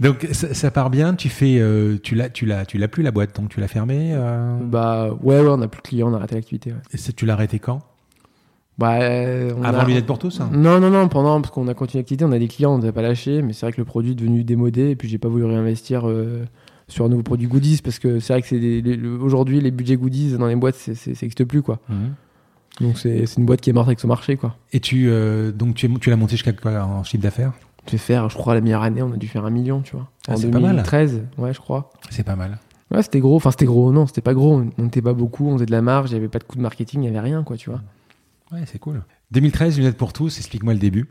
donc 0.00 0.26
ça, 0.32 0.52
ça 0.54 0.70
part 0.70 0.90
bien. 0.90 1.14
Tu 1.14 1.28
fais, 1.28 1.58
euh, 1.58 1.96
tu 2.02 2.14
l'as, 2.14 2.28
tu 2.30 2.46
l'as, 2.46 2.64
tu 2.66 2.78
l'as 2.78 2.88
plus 2.88 3.02
la 3.02 3.10
boîte, 3.10 3.36
donc 3.36 3.50
tu 3.50 3.60
l'as 3.60 3.68
fermée. 3.68 4.10
euh, 4.14 4.56
Bah 4.62 5.10
ouais, 5.22 5.40
ouais, 5.40 5.48
on 5.48 5.60
a 5.62 5.68
plus 5.68 5.82
de 5.82 5.86
clients, 5.88 6.10
on 6.10 6.14
a 6.14 6.16
arrêté 6.16 6.34
l'activité. 6.34 6.72
ouais. 6.72 6.78
et 6.92 7.12
tu 7.12 7.26
l'as 7.26 7.34
arrêté 7.34 7.58
quand? 7.58 7.80
Bah, 8.78 9.00
euh, 9.02 9.52
on 9.58 9.62
Avant 9.62 9.80
a- 9.80 9.84
Lunettes 9.84 10.06
pour 10.06 10.18
tous 10.18 10.40
hein? 10.40 10.48
Non, 10.52 10.80
non, 10.80 10.88
non, 10.90 11.06
pendant, 11.08 11.40
parce 11.42 11.52
qu'on 11.52 11.68
a 11.68 11.74
continué 11.74 12.00
l'activité, 12.00 12.24
on 12.24 12.32
a 12.32 12.38
des 12.38 12.48
clients, 12.48 12.72
on 12.74 12.78
ne 12.78 12.90
pas 12.90 13.02
lâchés, 13.02 13.42
mais 13.42 13.52
c'est 13.52 13.66
vrai 13.66 13.72
que 13.72 13.80
le 13.80 13.84
produit 13.84 14.12
est 14.12 14.14
devenu 14.14 14.42
démodé, 14.42 14.88
et 14.90 14.96
puis 14.96 15.06
j'ai 15.08 15.18
pas 15.18 15.28
voulu 15.28 15.44
réinvestir 15.44 16.08
euh, 16.08 16.44
sur 16.88 17.04
un 17.04 17.08
nouveau 17.10 17.22
produit 17.22 17.46
goodies, 17.46 17.80
parce 17.84 17.98
que 17.98 18.20
c'est 18.20 18.32
vrai 18.32 18.40
que 18.40 18.48
c'est 18.48 18.58
les- 18.58 19.06
aujourd'hui, 19.06 19.60
les 19.60 19.70
budgets 19.70 19.96
goodies 19.96 20.32
dans 20.38 20.46
les 20.46 20.56
boîtes, 20.56 20.76
c'est- 20.76 20.94
c'est- 20.94 21.14
ça 21.14 21.26
n'existe 21.26 21.44
plus, 21.44 21.60
quoi. 21.60 21.78
Mhm. 21.90 22.14
Donc 22.80 22.96
c'est 22.96 23.26
c'est 23.26 23.36
une 23.38 23.44
boîte 23.44 23.60
qui 23.60 23.68
est 23.68 23.72
morte 23.74 23.88
avec 23.88 24.00
son 24.00 24.08
marché, 24.08 24.36
quoi. 24.36 24.56
Et 24.72 24.80
tu, 24.80 25.08
euh, 25.10 25.52
donc 25.52 25.74
tu, 25.74 25.92
tu 25.98 26.08
l'as 26.08 26.16
monté 26.16 26.30
jusqu'à 26.32 26.52
quoi 26.54 26.82
en 26.82 27.04
chiffre 27.04 27.22
d'affaires? 27.22 27.52
Tu 27.86 27.92
fais 27.92 27.98
faire, 28.14 28.28
je 28.28 28.36
crois, 28.36 28.54
la 28.54 28.60
meilleure 28.60 28.82
année, 28.82 29.02
on 29.02 29.12
a 29.12 29.16
dû 29.16 29.26
faire 29.28 29.44
un 29.44 29.50
million, 29.50 29.80
tu 29.80 29.96
vois. 29.96 30.10
Ah, 30.28 30.32
en 30.34 30.36
c'est 30.36 30.50
pas 30.50 30.60
mal. 30.60 30.70
2013, 30.76 31.22
ouais, 31.38 31.52
je 31.54 31.60
crois. 31.60 31.90
C'est 32.10 32.24
pas 32.24 32.36
mal. 32.36 32.58
Ouais, 32.90 33.02
c'était 33.02 33.20
gros, 33.20 33.36
enfin 33.36 33.50
c'était 33.52 33.66
gros, 33.66 33.92
non, 33.92 34.06
c'était 34.06 34.20
pas 34.20 34.34
gros, 34.34 34.62
on 34.78 34.82
n'était 34.82 35.00
pas 35.02 35.12
beaucoup, 35.14 35.46
on 35.48 35.54
faisait 35.54 35.66
de 35.66 35.70
la 35.70 35.80
marge, 35.82 36.10
il 36.10 36.14
n'y 36.14 36.18
avait 36.18 36.28
pas 36.28 36.40
de 36.40 36.44
coût 36.44 36.56
de 36.56 36.62
marketing, 36.62 37.00
il 37.00 37.02
n'y 37.02 37.08
avait 37.08 37.20
rien, 37.20 37.42
quoi, 37.44 37.56
tu 37.56 37.70
vois. 37.70 37.80
Ouais, 38.52 38.62
c'est 38.66 38.78
cool. 38.80 39.02
2013, 39.30 39.78
Lunettes 39.78 39.96
pour 39.96 40.12
tous, 40.12 40.38
explique-moi 40.38 40.72
le 40.72 40.80
début. 40.80 41.08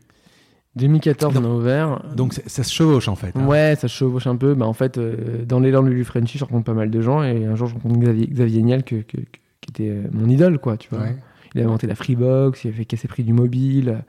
2014, 0.75 1.35
on 1.37 1.43
a 1.43 1.47
ouvert. 1.47 2.01
Donc 2.15 2.33
ça, 2.33 2.63
se 2.63 2.71
chevauche 2.73 3.07
en 3.07 3.15
fait. 3.15 3.35
hein. 3.35 3.45
Ouais, 3.45 3.75
ça 3.75 3.87
se 3.87 3.93
chevauche 3.95 4.27
un 4.27 4.35
peu. 4.35 4.53
Bah, 4.53 4.67
en 4.67 4.73
fait, 4.73 4.97
euh, 4.97 5.43
dans 5.45 5.59
l'élan 5.59 5.81
de 5.83 5.89
Lulu 5.89 6.03
Frenchy, 6.03 6.37
je 6.37 6.43
rencontre 6.45 6.65
pas 6.65 6.73
mal 6.73 6.91
de 6.91 7.01
gens. 7.01 7.23
Et 7.23 7.45
un 7.45 7.55
jour, 7.55 7.67
je 7.67 7.73
rencontre 7.73 7.97
Xavier, 7.99 8.27
Xavier 8.27 8.61
Niel, 8.61 8.83
que, 8.83 8.97
que- 8.97 9.17
que- 9.17 9.23
qui 9.61 9.69
était 9.71 9.89
euh, 9.89 10.03
mon 10.11 10.29
idole, 10.29 10.59
quoi, 10.59 10.77
tu 10.77 10.89
vois. 10.89 10.99
Ouais. 10.99 11.17
Il 11.55 11.59
avait 11.61 11.67
inventé 11.67 11.87
la 11.87 11.95
Freebox, 11.95 12.63
il 12.65 12.67
avait 12.73 12.85
cassé 12.85 13.07
prix 13.07 13.23
du 13.23 13.33
mobile. 13.33 14.03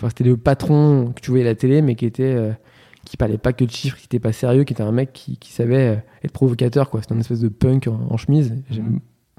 Enfin, 0.00 0.08
c'était 0.08 0.24
le 0.24 0.36
patron 0.36 1.12
que 1.14 1.20
tu 1.20 1.30
voyais 1.30 1.44
à 1.44 1.48
la 1.50 1.54
télé, 1.54 1.82
mais 1.82 1.94
qui 1.94 2.06
était. 2.06 2.22
euh, 2.24 2.52
qui 3.06 3.16
parlait 3.16 3.38
pas 3.38 3.52
que 3.54 3.64
de 3.64 3.70
chiffres, 3.70 3.96
qui 3.96 4.04
était 4.04 4.18
pas 4.20 4.32
sérieux, 4.32 4.64
qui 4.64 4.74
était 4.74 4.82
un 4.82 4.92
mec 4.92 5.12
qui, 5.14 5.38
qui 5.38 5.52
savait 5.52 5.88
euh, 5.88 5.96
être 6.22 6.32
provocateur, 6.32 6.90
quoi. 6.90 7.00
C'était 7.00 7.14
une 7.14 7.20
espèce 7.20 7.40
de 7.40 7.48
punk 7.48 7.86
en, 7.88 7.98
en 8.10 8.16
chemise. 8.18 8.54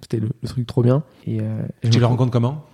C'était 0.01 0.17
le, 0.17 0.29
le 0.41 0.47
truc 0.47 0.65
trop 0.65 0.81
bien. 0.81 1.03
Et, 1.27 1.39
euh, 1.41 1.61
et 1.83 1.89
Tu 1.89 1.99
le 1.99 2.05
rencontres 2.07 2.31
comment? 2.31 2.65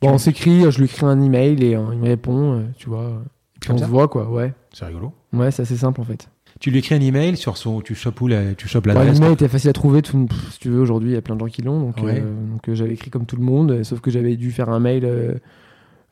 Bon, 0.00 0.10
on 0.10 0.18
s'écrit, 0.18 0.70
je 0.70 0.78
lui 0.78 0.84
écris 0.84 1.04
un 1.04 1.20
email 1.20 1.62
et 1.64 1.74
euh, 1.74 1.82
il 1.92 1.98
me 1.98 2.04
répond, 2.06 2.52
euh, 2.54 2.62
tu 2.78 2.88
vois. 2.88 3.22
Et 3.56 3.58
puis 3.60 3.66
Comme 3.68 3.76
on 3.76 3.80
ça 3.80 3.86
se 3.86 3.90
voit, 3.90 4.06
quoi, 4.08 4.30
ouais. 4.30 4.52
C'est 4.72 4.84
rigolo. 4.84 5.12
Ouais, 5.32 5.50
c'est 5.50 5.62
assez 5.62 5.76
simple 5.76 6.00
en 6.00 6.04
fait. 6.04 6.28
Tu 6.60 6.70
lui 6.70 6.78
écris 6.78 6.94
un 6.94 7.00
email 7.00 7.36
sur 7.36 7.56
son. 7.56 7.80
Tu 7.80 7.94
chopes 7.96 8.20
où 8.20 8.28
la- 8.28 8.54
Tu 8.54 8.68
chopes 8.68 8.86
l'adresse 8.86 9.14
L'email 9.18 9.32
était 9.32 9.48
facile 9.48 9.70
à 9.70 9.72
trouver, 9.72 10.00
tout, 10.00 10.26
pff, 10.26 10.52
si 10.52 10.58
tu 10.60 10.68
veux, 10.70 10.80
aujourd'hui 10.80 11.10
il 11.10 11.14
y 11.14 11.18
a 11.18 11.22
plein 11.22 11.34
de 11.34 11.40
gens 11.40 11.46
qui 11.48 11.62
l'ont, 11.62 11.80
donc, 11.80 11.96
Ouais. 12.02 12.20
donc 12.22 12.72
j'avais 12.72 12.92
écrit 12.94 13.10
comme 13.10 13.26
tout 13.26 13.36
le 13.36 13.42
monde, 13.42 13.82
sauf 13.82 14.00
que 14.00 14.10
j'avais 14.12 14.36
dû 14.36 14.52
faire 14.52 14.68
un 14.68 14.78
mail 14.78 15.04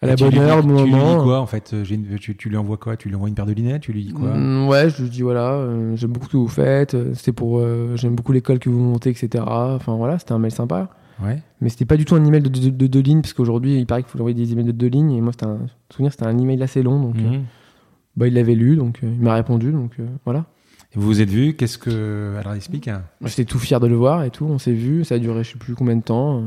à 0.03 0.07
la 0.07 0.17
bonne 0.17 0.31
lui 0.33 0.39
heure, 0.39 0.59
au 0.59 0.63
bon 0.63 0.77
Tu 0.77 0.85
lui 0.85 0.91
dis 0.93 0.97
moment. 0.99 1.23
quoi 1.25 1.41
en 1.41 1.47
fait 1.47 1.73
Euh, 1.73 1.85
tu, 2.21 2.37
tu 2.37 2.49
lui 2.51 2.57
envoies 2.57 2.77
quoi 2.77 2.97
Tu 2.97 3.09
lui 3.09 3.15
envoies 3.17 3.29
une 3.29 3.35
paire 3.35 3.47
de 3.47 3.53
lunettes 3.53 3.83
Tu 3.83 3.93
lui 3.93 4.05
dis 4.05 4.13
quoi? 4.13 4.37
Mm, 4.37 4.69
ouais, 4.69 4.91
je 4.91 5.03
lui 5.03 5.09
dis 5.11 5.23
voilà, 5.23 5.53
euh, 5.53 5.97
j'aime 5.97 6.11
beaucoup 6.13 6.27
ce 6.27 6.33
que 6.33 6.37
vous 6.37 6.49
faites, 6.49 6.95
euh, 6.95 7.15
c'était 7.15 7.33
pour, 7.33 7.59
euh, 7.59 7.97
j'aime 7.97 8.15
beaucoup 8.15 8.33
l'école 8.33 8.59
que 8.59 8.69
vous 8.69 8.79
montez, 8.81 9.11
etc. 9.11 9.43
Enfin 9.47 9.95
voilà, 9.97 10.19
c'était 10.19 10.33
un 10.33 10.39
mail 10.39 10.53
sympa. 10.53 10.91
Ouais. 11.23 11.41
Mais 11.61 11.69
c'était 11.69 11.85
pas 11.85 11.97
du 11.97 12.05
tout 12.05 12.17
un 12.17 12.25
email 12.25 12.43
de, 12.43 12.49
de, 12.49 12.71
de 12.71 12.87
deux 12.87 13.01
lignes, 13.01 13.23
parce 13.23 13.33
qu'aujourd'hui 13.33 13.79
il 13.79 13.87
paraît 13.87 14.03
qu'il 14.03 14.11
faut 14.11 14.19
envoyer 14.19 14.35
des 14.35 14.53
emails 14.53 14.65
de 14.67 14.73
deux 14.73 14.89
lignes, 14.89 15.13
et 15.13 15.21
moi 15.21 15.33
c'était 15.33 15.47
un 15.47 15.59
souvenir, 15.91 16.11
c'était 16.13 16.27
un 16.27 16.37
email 16.39 16.63
assez 16.63 16.83
long, 16.83 17.01
donc 17.01 17.17
euh, 17.17 17.21
Mhm. 17.39 17.43
bah, 18.17 18.27
il 18.29 18.35
l'avait 18.35 18.55
lu, 18.57 18.77
donc 18.77 18.99
il 19.03 19.09
m'a 19.21 19.35
répondu, 19.35 19.71
donc 19.73 19.93
voilà. 20.25 20.45
Et 20.95 20.99
vous 20.99 21.07
vous 21.07 21.21
êtes 21.21 21.31
vus 21.31 21.55
Qu'est-ce 21.55 21.79
que. 21.79 22.35
Alors 22.39 22.55
explique. 22.55 22.87
hein. 22.89 23.03
J'étais 23.25 23.45
tout 23.45 23.59
fier 23.59 23.81
de 23.81 23.87
le 23.89 23.97
voir 23.97 24.23
et 24.25 24.31
tout. 24.31 24.45
On 24.45 24.59
s'est 24.59 24.73
vu, 24.73 25.03
ça 25.05 25.17
a 25.17 25.19
duré 25.19 25.43
je 25.43 25.53
sais 25.53 25.59
plus 25.59 25.75
combien 25.75 25.97
de 25.97 26.03
temps. 26.03 26.45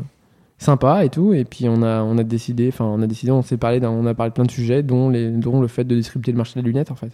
Sympa 0.59 1.05
et 1.05 1.09
tout. 1.09 1.33
Et 1.33 1.45
puis 1.45 1.69
on 1.69 1.83
a, 1.83 2.01
on 2.01 2.17
a 2.17 2.23
décidé, 2.23 2.69
enfin 2.69 2.85
on 2.85 3.01
a 3.01 3.07
décidé, 3.07 3.31
on 3.31 3.43
s'est 3.43 3.57
parlé, 3.57 3.79
on 3.85 4.05
a 4.07 4.13
parlé 4.15 4.31
de 4.31 4.33
plein 4.33 4.43
de 4.45 4.51
sujets, 4.51 4.81
dont, 4.81 5.09
les, 5.09 5.29
dont 5.29 5.61
le 5.61 5.67
fait 5.67 5.83
de 5.83 5.95
disrupter 5.95 6.31
le 6.31 6.37
marché 6.37 6.59
des 6.59 6.65
lunettes 6.65 6.89
en 6.91 6.95
fait. 6.95 7.11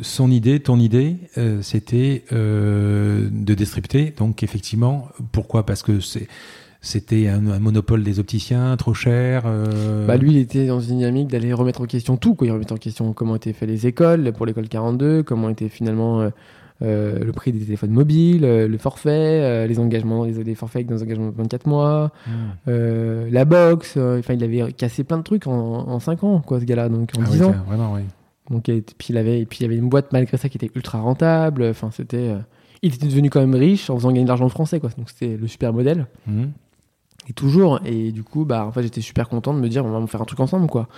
Son 0.00 0.30
idée, 0.30 0.58
ton 0.60 0.78
idée, 0.78 1.16
euh, 1.38 1.62
c'était 1.62 2.24
euh, 2.32 3.28
de 3.30 3.54
distribuer. 3.54 4.12
Donc 4.16 4.42
effectivement, 4.42 5.08
pourquoi? 5.32 5.64
Parce 5.64 5.82
que 5.82 6.00
c'est 6.00 6.26
c'était 6.82 7.28
un, 7.28 7.46
un 7.46 7.58
monopole 7.58 8.02
des 8.02 8.18
opticiens, 8.20 8.74
trop 8.78 8.94
cher. 8.94 9.42
euh, 9.44 10.06
Bah 10.06 10.16
lui 10.16 10.30
il 10.30 10.38
était 10.38 10.66
dans 10.66 10.80
une 10.80 10.96
dynamique 10.96 11.28
d'aller 11.28 11.52
remettre 11.52 11.82
en 11.82 11.84
question 11.84 12.16
tout. 12.16 12.34
Quoi. 12.34 12.46
Il 12.46 12.52
remettait 12.52 12.72
en 12.72 12.76
question 12.78 13.12
comment 13.12 13.36
étaient 13.36 13.52
faites 13.52 13.68
les 13.68 13.86
écoles 13.86 14.32
pour 14.32 14.46
l'école 14.46 14.66
42, 14.66 15.22
comment 15.22 15.50
était 15.50 15.68
finalement 15.68 16.22
euh, 16.22 16.30
euh, 16.82 17.18
le 17.24 17.32
prix 17.32 17.52
des 17.52 17.60
téléphones 17.64 17.90
mobiles, 17.90 18.44
euh, 18.44 18.66
le 18.68 18.78
forfait, 18.78 19.10
euh, 19.10 19.66
les 19.66 19.78
engagements, 19.78 20.24
les, 20.24 20.42
les 20.44 20.54
forfaits 20.54 20.76
avec 20.76 20.86
des 20.88 21.02
engagements 21.02 21.30
de 21.30 21.36
24 21.36 21.66
mois, 21.66 22.10
hmm. 22.26 22.70
la 23.30 23.44
box. 23.44 23.94
euh, 23.96 24.18
Enfin 24.18 24.34
il 24.34 24.44
avait 24.44 24.72
cassé 24.72 25.04
plein 25.04 25.18
de 25.18 25.22
trucs 25.22 25.46
en, 25.46 25.52
en 25.52 26.00
5 26.00 26.24
ans 26.24 26.40
quoi 26.40 26.60
ce 26.60 26.64
gars-là. 26.64 26.88
Donc 26.88 27.10
en 27.18 27.22
Ah 27.22 27.26
10 27.30 27.38
oui, 27.40 27.44
ans. 27.46 27.54
vraiment, 27.66 27.92
oui. 27.94 28.02
Donc, 28.50 28.68
et 28.68 28.80
puis 28.82 29.08
il 29.10 29.16
avait, 29.16 29.40
et 29.40 29.46
puis 29.46 29.58
il 29.60 29.62
y 29.62 29.66
avait 29.66 29.76
une 29.76 29.88
boîte 29.88 30.12
malgré 30.12 30.36
ça 30.36 30.48
qui 30.48 30.56
était 30.56 30.70
ultra 30.74 30.98
rentable. 31.00 31.62
Enfin, 31.70 31.90
c'était, 31.92 32.34
il 32.82 32.92
était 32.94 33.06
devenu 33.06 33.30
quand 33.30 33.38
même 33.40 33.54
riche 33.54 33.90
en 33.90 33.96
faisant 33.96 34.08
gagner 34.08 34.24
de 34.24 34.28
l'argent 34.28 34.46
aux 34.46 34.48
français, 34.48 34.80
quoi. 34.80 34.90
Donc 34.98 35.08
c'était 35.10 35.36
le 35.36 35.46
super 35.46 35.72
modèle. 35.72 36.06
Mhm. 36.26 36.50
Et 37.28 37.32
toujours. 37.32 37.78
Et 37.84 38.10
du 38.10 38.24
coup, 38.24 38.44
bah, 38.44 38.66
en 38.66 38.72
fait, 38.72 38.82
j'étais 38.82 39.02
super 39.02 39.28
content 39.28 39.54
de 39.54 39.60
me 39.60 39.68
dire, 39.68 39.84
on 39.84 40.00
va 40.00 40.04
faire 40.08 40.22
un 40.22 40.24
truc 40.24 40.40
ensemble, 40.40 40.66
quoi. 40.66 40.88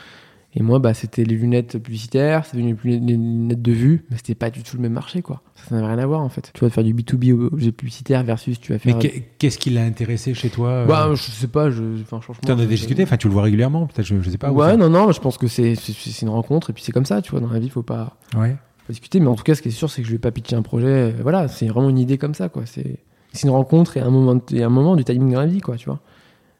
Et 0.54 0.62
moi, 0.62 0.78
bah, 0.80 0.92
c'était 0.92 1.24
les 1.24 1.34
lunettes 1.34 1.78
publicitaires, 1.78 2.44
c'était 2.44 2.58
devenu 2.58 2.76
les 2.84 2.98
lunettes 2.98 3.62
de 3.62 3.72
vue, 3.72 4.04
mais 4.10 4.18
c'était 4.18 4.34
pas 4.34 4.50
du 4.50 4.62
tout 4.62 4.76
le 4.76 4.82
même 4.82 4.92
marché, 4.92 5.22
quoi. 5.22 5.40
Ça, 5.54 5.74
n'avait 5.74 5.86
rien 5.86 5.98
à 5.98 6.04
voir, 6.06 6.20
en 6.20 6.28
fait. 6.28 6.50
Tu 6.52 6.60
vas 6.62 6.68
faire 6.68 6.84
du 6.84 6.92
B2B 6.92 7.32
objet 7.32 7.72
publicitaire 7.72 8.22
versus 8.22 8.60
tu 8.60 8.72
vas 8.72 8.78
Mais 8.84 8.92
faire. 8.92 8.98
qu'est- 8.98 9.24
qu'est-ce 9.38 9.56
qui 9.56 9.70
l'a 9.70 9.82
intéressé 9.82 10.34
chez 10.34 10.50
toi 10.50 10.68
euh, 10.68 10.86
Bah, 10.86 11.08
je 11.14 11.22
sais 11.22 11.46
pas, 11.48 11.70
je, 11.70 11.82
enfin, 12.02 12.20
franchement. 12.20 12.42
Tu 12.44 12.52
en 12.52 12.58
as 12.58 12.64
je- 12.64 12.68
discuté 12.68 13.02
Enfin, 13.02 13.16
tu 13.16 13.28
le 13.28 13.32
vois 13.32 13.44
régulièrement 13.44 13.86
Peut-être, 13.86 14.04
je, 14.06 14.20
je 14.20 14.28
sais 14.28 14.36
pas. 14.36 14.52
ou 14.52 14.56
Ouais, 14.60 14.76
non, 14.76 14.90
non, 14.90 15.10
je 15.10 15.20
pense 15.20 15.38
que 15.38 15.46
c'est, 15.46 15.72
une 16.20 16.28
rencontre, 16.28 16.68
et 16.68 16.72
puis 16.74 16.82
c'est 16.82 16.92
comme 16.92 17.06
ça, 17.06 17.22
tu 17.22 17.30
vois, 17.30 17.40
dans 17.40 17.50
la 17.50 17.58
vie, 17.58 17.70
faut 17.70 17.82
pas. 17.82 18.18
Ouais. 18.36 18.54
faut 18.86 18.92
discuter, 18.92 19.20
mais 19.20 19.28
en 19.28 19.36
tout 19.36 19.44
cas, 19.44 19.54
ce 19.54 19.62
qui 19.62 19.68
est 19.68 19.72
sûr, 19.72 19.88
c'est 19.88 20.02
que 20.02 20.06
je 20.08 20.12
vais 20.12 20.18
pas 20.18 20.32
pitcher 20.32 20.56
un 20.56 20.62
projet. 20.62 20.86
euh, 20.86 21.12
voilà, 21.22 21.48
c'est 21.48 21.66
vraiment 21.68 21.88
une 21.88 21.98
idée 21.98 22.18
comme 22.18 22.34
ça, 22.34 22.50
quoi. 22.50 22.64
C'est 22.66 22.98
une 23.42 23.48
rencontre 23.50 23.96
et 23.96 24.00
un 24.00 24.10
moment, 24.10 24.38
et 24.52 24.62
un 24.62 24.68
moment 24.68 24.96
du 24.96 25.04
timing 25.04 25.32
dans 25.32 25.40
la 25.40 25.46
vie, 25.46 25.62
quoi, 25.62 25.76
tu 25.76 25.86
vois. 25.86 26.00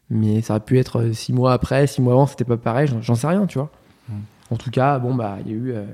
Mais 0.09 0.41
ça 0.41 0.55
aurait 0.55 0.65
pu 0.65 0.79
être 0.79 1.01
euh, 1.01 1.13
six 1.13 1.33
mois 1.35 1.53
après, 1.53 1.87
six 1.87 2.01
mois 2.01 2.15
avant, 2.15 2.27
c'était 2.27 2.45
pas 2.45 2.57
pareil, 2.57 2.89
j'en 3.03 3.15
sais 3.15 3.27
rien, 3.27 3.45
tu 3.47 3.59
vois. 3.59 3.71
En 4.51 4.57
tout 4.57 4.71
cas, 4.71 4.99
bon, 4.99 5.15
bah, 5.15 5.39
il 5.47 5.51
y 5.53 5.55
a 5.55 5.59
eu 5.59 5.73
euh, 5.73 5.85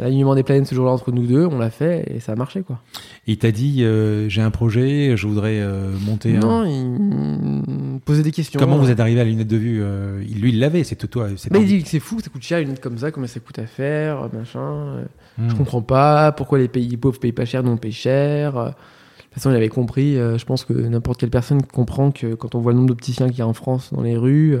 l'alignement 0.00 0.34
des 0.34 0.42
planètes 0.42 0.66
ce 0.66 0.74
jour-là 0.74 0.90
entre 0.92 1.12
nous 1.12 1.26
deux, 1.26 1.46
on 1.46 1.58
l'a 1.58 1.70
fait 1.70 2.04
et 2.12 2.18
ça 2.20 2.32
a 2.32 2.34
marché, 2.36 2.62
quoi. 2.62 2.80
Il 3.26 3.38
t'a 3.38 3.52
dit 3.52 3.84
euh, 3.84 4.28
j'ai 4.28 4.42
un 4.42 4.50
projet, 4.50 5.16
je 5.16 5.26
voudrais 5.28 5.60
euh, 5.60 5.92
monter. 6.04 6.36
un- 6.36 6.40
Non, 6.40 6.64
il 6.64 6.84
me 6.88 7.98
posait 8.00 8.22
des 8.22 8.32
questions. 8.32 8.58
Comment 8.58 8.78
vous 8.78 8.90
êtes 8.90 8.98
arrivé 9.00 9.20
à 9.20 9.24
la 9.24 9.30
lunette 9.30 9.46
de 9.48 9.56
vue 9.56 9.80
euh, 9.82 10.24
il- 10.28 10.40
Lui, 10.40 10.50
il 10.50 10.58
l'avait, 10.58 10.82
c'est 10.84 10.96
toi. 10.96 11.28
c'est 11.36 11.52
Bah, 11.52 11.58
il 11.60 11.66
dit 11.66 11.82
que 11.82 11.88
c'est 11.88 12.00
fou, 12.00 12.18
ça 12.20 12.30
coûte 12.30 12.42
cher, 12.42 12.58
une 12.58 12.64
lunette 12.66 12.80
comme 12.82 12.98
ça, 12.98 13.10
combien 13.12 13.28
ça 13.28 13.38
coûte 13.40 13.58
à 13.58 13.66
faire, 13.66 14.28
machin. 14.32 14.60
euh, 14.60 15.04
Hmm. 15.38 15.48
Je 15.48 15.54
comprends 15.54 15.80
pas 15.80 16.30
pourquoi 16.32 16.58
les 16.58 16.68
pays 16.68 16.96
pauvres 16.98 17.18
payent 17.18 17.32
pas 17.32 17.46
cher, 17.46 17.62
nous 17.62 17.70
on 17.72 17.76
paye 17.78 17.90
cher. 17.92 18.56
Euh, 18.58 18.66
De 18.66 18.70
toute 18.70 19.34
façon, 19.34 19.50
il 19.50 19.56
avait 19.56 19.70
compris. 19.70 20.18
euh, 20.18 20.36
je 20.36 20.44
pense 20.44 20.64
que 20.66 20.74
n'importe 20.74 21.18
quelle 21.20 21.30
personne 21.30 21.62
comprend 21.62 22.10
que 22.10 22.34
quand 22.34 22.54
on 22.54 22.58
voit 22.60 22.72
le 22.72 22.76
nombre 22.78 22.88
d'opticiens 22.90 23.28
qu'il 23.30 23.38
y 23.38 23.42
a 23.42 23.46
en 23.46 23.54
France 23.54 23.90
dans 23.94 24.02
les 24.02 24.14
rues, 24.16 24.56
euh, 24.56 24.60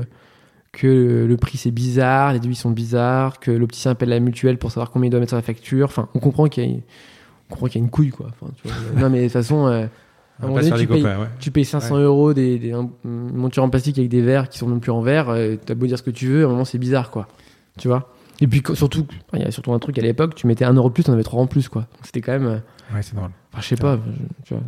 que 0.72 1.26
le, 1.28 1.36
prix 1.36 1.58
c'est 1.58 1.70
bizarre, 1.70 2.32
les 2.32 2.40
devis 2.40 2.54
sont 2.54 2.70
bizarres, 2.70 3.40
que 3.40 3.50
l'opticien 3.50 3.90
appelle 3.92 4.08
la 4.08 4.20
mutuelle 4.20 4.56
pour 4.58 4.70
savoir 4.70 4.90
combien 4.90 5.08
il 5.08 5.10
doit 5.10 5.20
mettre 5.20 5.30
sur 5.30 5.36
la 5.36 5.42
facture. 5.42 5.86
Enfin, 5.86 6.08
on 6.14 6.18
comprend 6.18 6.48
qu'il 6.48 6.64
y 6.64 6.66
a, 6.66 6.70
une- 6.70 6.80
on 7.50 7.54
comprend 7.54 7.66
qu'il 7.66 7.80
y 7.80 7.82
a 7.82 7.84
une 7.84 7.90
couille, 7.90 8.10
quoi. 8.10 8.28
Enfin, 8.30 8.50
tu 8.62 8.68
vois, 8.68 9.00
non, 9.00 9.10
mais 9.10 9.18
de 9.18 9.24
toute 9.24 9.32
façon, 9.34 9.66
euh, 9.66 9.86
On 10.40 10.44
à 10.44 10.46
un 10.46 10.48
moment 10.48 10.60
donné, 10.60 10.70
tu 10.80 10.86
payes, 10.88 11.02
copains, 11.02 11.20
ouais. 11.20 11.26
tu 11.38 11.50
payes 11.50 11.64
500 11.66 11.98
euros 11.98 12.32
des, 12.32 12.58
des- 12.58 12.72
un- 12.72 12.88
une 13.04 13.36
monture 13.36 13.62
en 13.62 13.68
plastique 13.68 13.98
avec 13.98 14.10
des 14.10 14.22
verres 14.22 14.48
qui 14.48 14.58
sont 14.58 14.66
même 14.66 14.80
plus 14.80 14.90
en 14.92 15.02
verre. 15.02 15.28
euh, 15.28 15.56
T'as 15.64 15.74
beau 15.74 15.86
dire 15.86 15.98
ce 15.98 16.02
que 16.02 16.10
tu 16.10 16.26
veux, 16.28 16.44
à 16.44 16.46
un 16.46 16.50
moment 16.50 16.64
c'est 16.64 16.78
bizarre, 16.78 17.10
quoi. 17.10 17.28
Tu 17.78 17.88
vois? 17.88 18.10
Et 18.40 18.46
puis 18.46 18.62
qu- 18.62 18.74
surtout, 18.74 19.06
il 19.34 19.40
y 19.40 19.44
a 19.44 19.50
surtout 19.50 19.72
un 19.74 19.78
truc 19.78 19.98
à 19.98 20.02
l'époque, 20.02 20.34
tu 20.34 20.46
mettais 20.46 20.64
1 20.64 20.72
euro 20.72 20.88
de 20.88 20.94
plus, 20.94 21.04
t'en 21.04 21.12
avais 21.12 21.22
3 21.22 21.40
en 21.42 21.46
plus, 21.46 21.68
quoi. 21.68 21.86
C'était 22.02 22.22
quand 22.22 22.32
même. 22.32 22.46
euh, 22.46 22.56
Ouais, 22.94 23.02
c'est 23.02 23.14
drôle. 23.14 23.30
Enfin, 23.52 23.60
je 23.62 23.66
sais 23.68 23.76
pas, 23.76 23.98
tu 24.44 24.54
vois. 24.54 24.62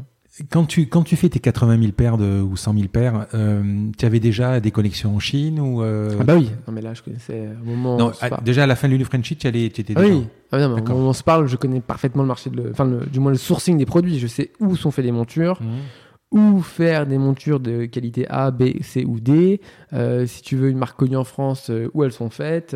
Quand 0.51 0.64
tu, 0.64 0.88
quand 0.88 1.03
tu 1.05 1.14
fais 1.14 1.29
tes 1.29 1.38
80 1.38 1.79
000 1.81 1.92
paires 1.92 2.16
de, 2.18 2.40
ou 2.40 2.57
100 2.57 2.75
000 2.75 2.88
paires, 2.88 3.27
euh, 3.35 3.62
tu 3.97 4.05
avais 4.05 4.18
déjà 4.18 4.59
des 4.59 4.73
connexions 4.73 5.14
en 5.14 5.20
Chine 5.20 5.61
ou 5.61 5.81
euh, 5.83 6.16
Ah 6.20 6.25
bah 6.25 6.35
oui, 6.35 6.51
non 6.66 6.75
mais 6.75 6.81
là 6.81 6.92
je 6.92 7.03
connaissais 7.03 7.49
au 7.62 7.64
moment 7.64 7.97
Non, 7.97 8.12
à- 8.20 8.29
parle. 8.31 8.42
déjà 8.42 8.64
à 8.64 8.66
la 8.66 8.75
fin 8.75 8.88
de 8.88 9.05
Frenchy, 9.05 9.37
tu 9.37 9.47
allais, 9.47 9.64
étais 9.66 9.85
Ah 9.94 10.03
déjà. 10.03 10.12
oui, 10.14 10.25
ah 10.51 10.59
non, 10.59 10.70
moment 10.70 10.94
où 10.94 11.09
on 11.09 11.12
se 11.12 11.23
parle, 11.23 11.47
je 11.47 11.57
connais 11.57 11.81
parfaitement 11.81 12.23
le 12.23 12.29
marché, 12.29 12.51
de 12.51 12.57
le- 12.57 12.70
enfin 12.73 12.85
le- 12.85 13.07
du 13.07 13.20
moins 13.20 13.31
le 13.31 13.38
sourcing 13.38 13.79
des 13.79 13.87
produits. 13.87 14.18
Je 14.18 14.27
sais 14.27 14.51
où 14.59 14.75
sont 14.75 14.90
faites 14.90 15.05
les 15.05 15.12
montures, 15.12 15.61
Mhm. 15.62 16.40
où 16.40 16.62
faire 16.62 17.07
des 17.07 17.18
montures 17.18 17.61
de 17.61 17.85
qualité 17.85 18.27
A, 18.29 18.51
B, 18.51 18.83
C 18.83 19.05
ou 19.05 19.20
D. 19.20 19.61
Euh, 19.92 20.27
si 20.27 20.42
tu 20.42 20.57
veux 20.57 20.68
une 20.68 20.79
marque 20.79 20.99
connue 20.99 21.16
en 21.16 21.23
France, 21.25 21.70
euh, 21.70 21.88
où 21.94 22.03
elles 22.03 22.12
sont 22.12 22.31
faites. 22.31 22.75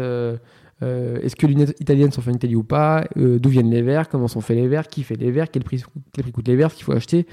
Euh, 0.82 1.20
Est-ce 1.22 1.36
que 1.36 1.46
les 1.46 1.54
lunettes 1.54 1.76
italiennes 1.80 2.12
sont 2.12 2.20
faites 2.22 2.32
en 2.34 2.36
Italie 2.36 2.56
ou 2.56 2.62
pas 2.64 3.06
euh, 3.16 3.38
D'où 3.38 3.48
viennent 3.50 3.70
les 3.70 3.82
verres 3.82 4.08
Comment 4.08 4.28
sont 4.28 4.40
faits 4.40 4.56
les 4.56 4.68
verres 4.68 4.88
Qui 4.88 5.02
fait 5.02 5.16
les 5.16 5.30
verres 5.30 5.50
Quel 5.50 5.64
prix, 5.64 5.82
quel 6.12 6.22
prix 6.24 6.32
coûtent 6.32 6.48
les 6.48 6.56
verres 6.56 6.70
Ce 6.70 6.76
qu'il 6.76 6.84
faut 6.84 6.92
acheter 6.92 7.26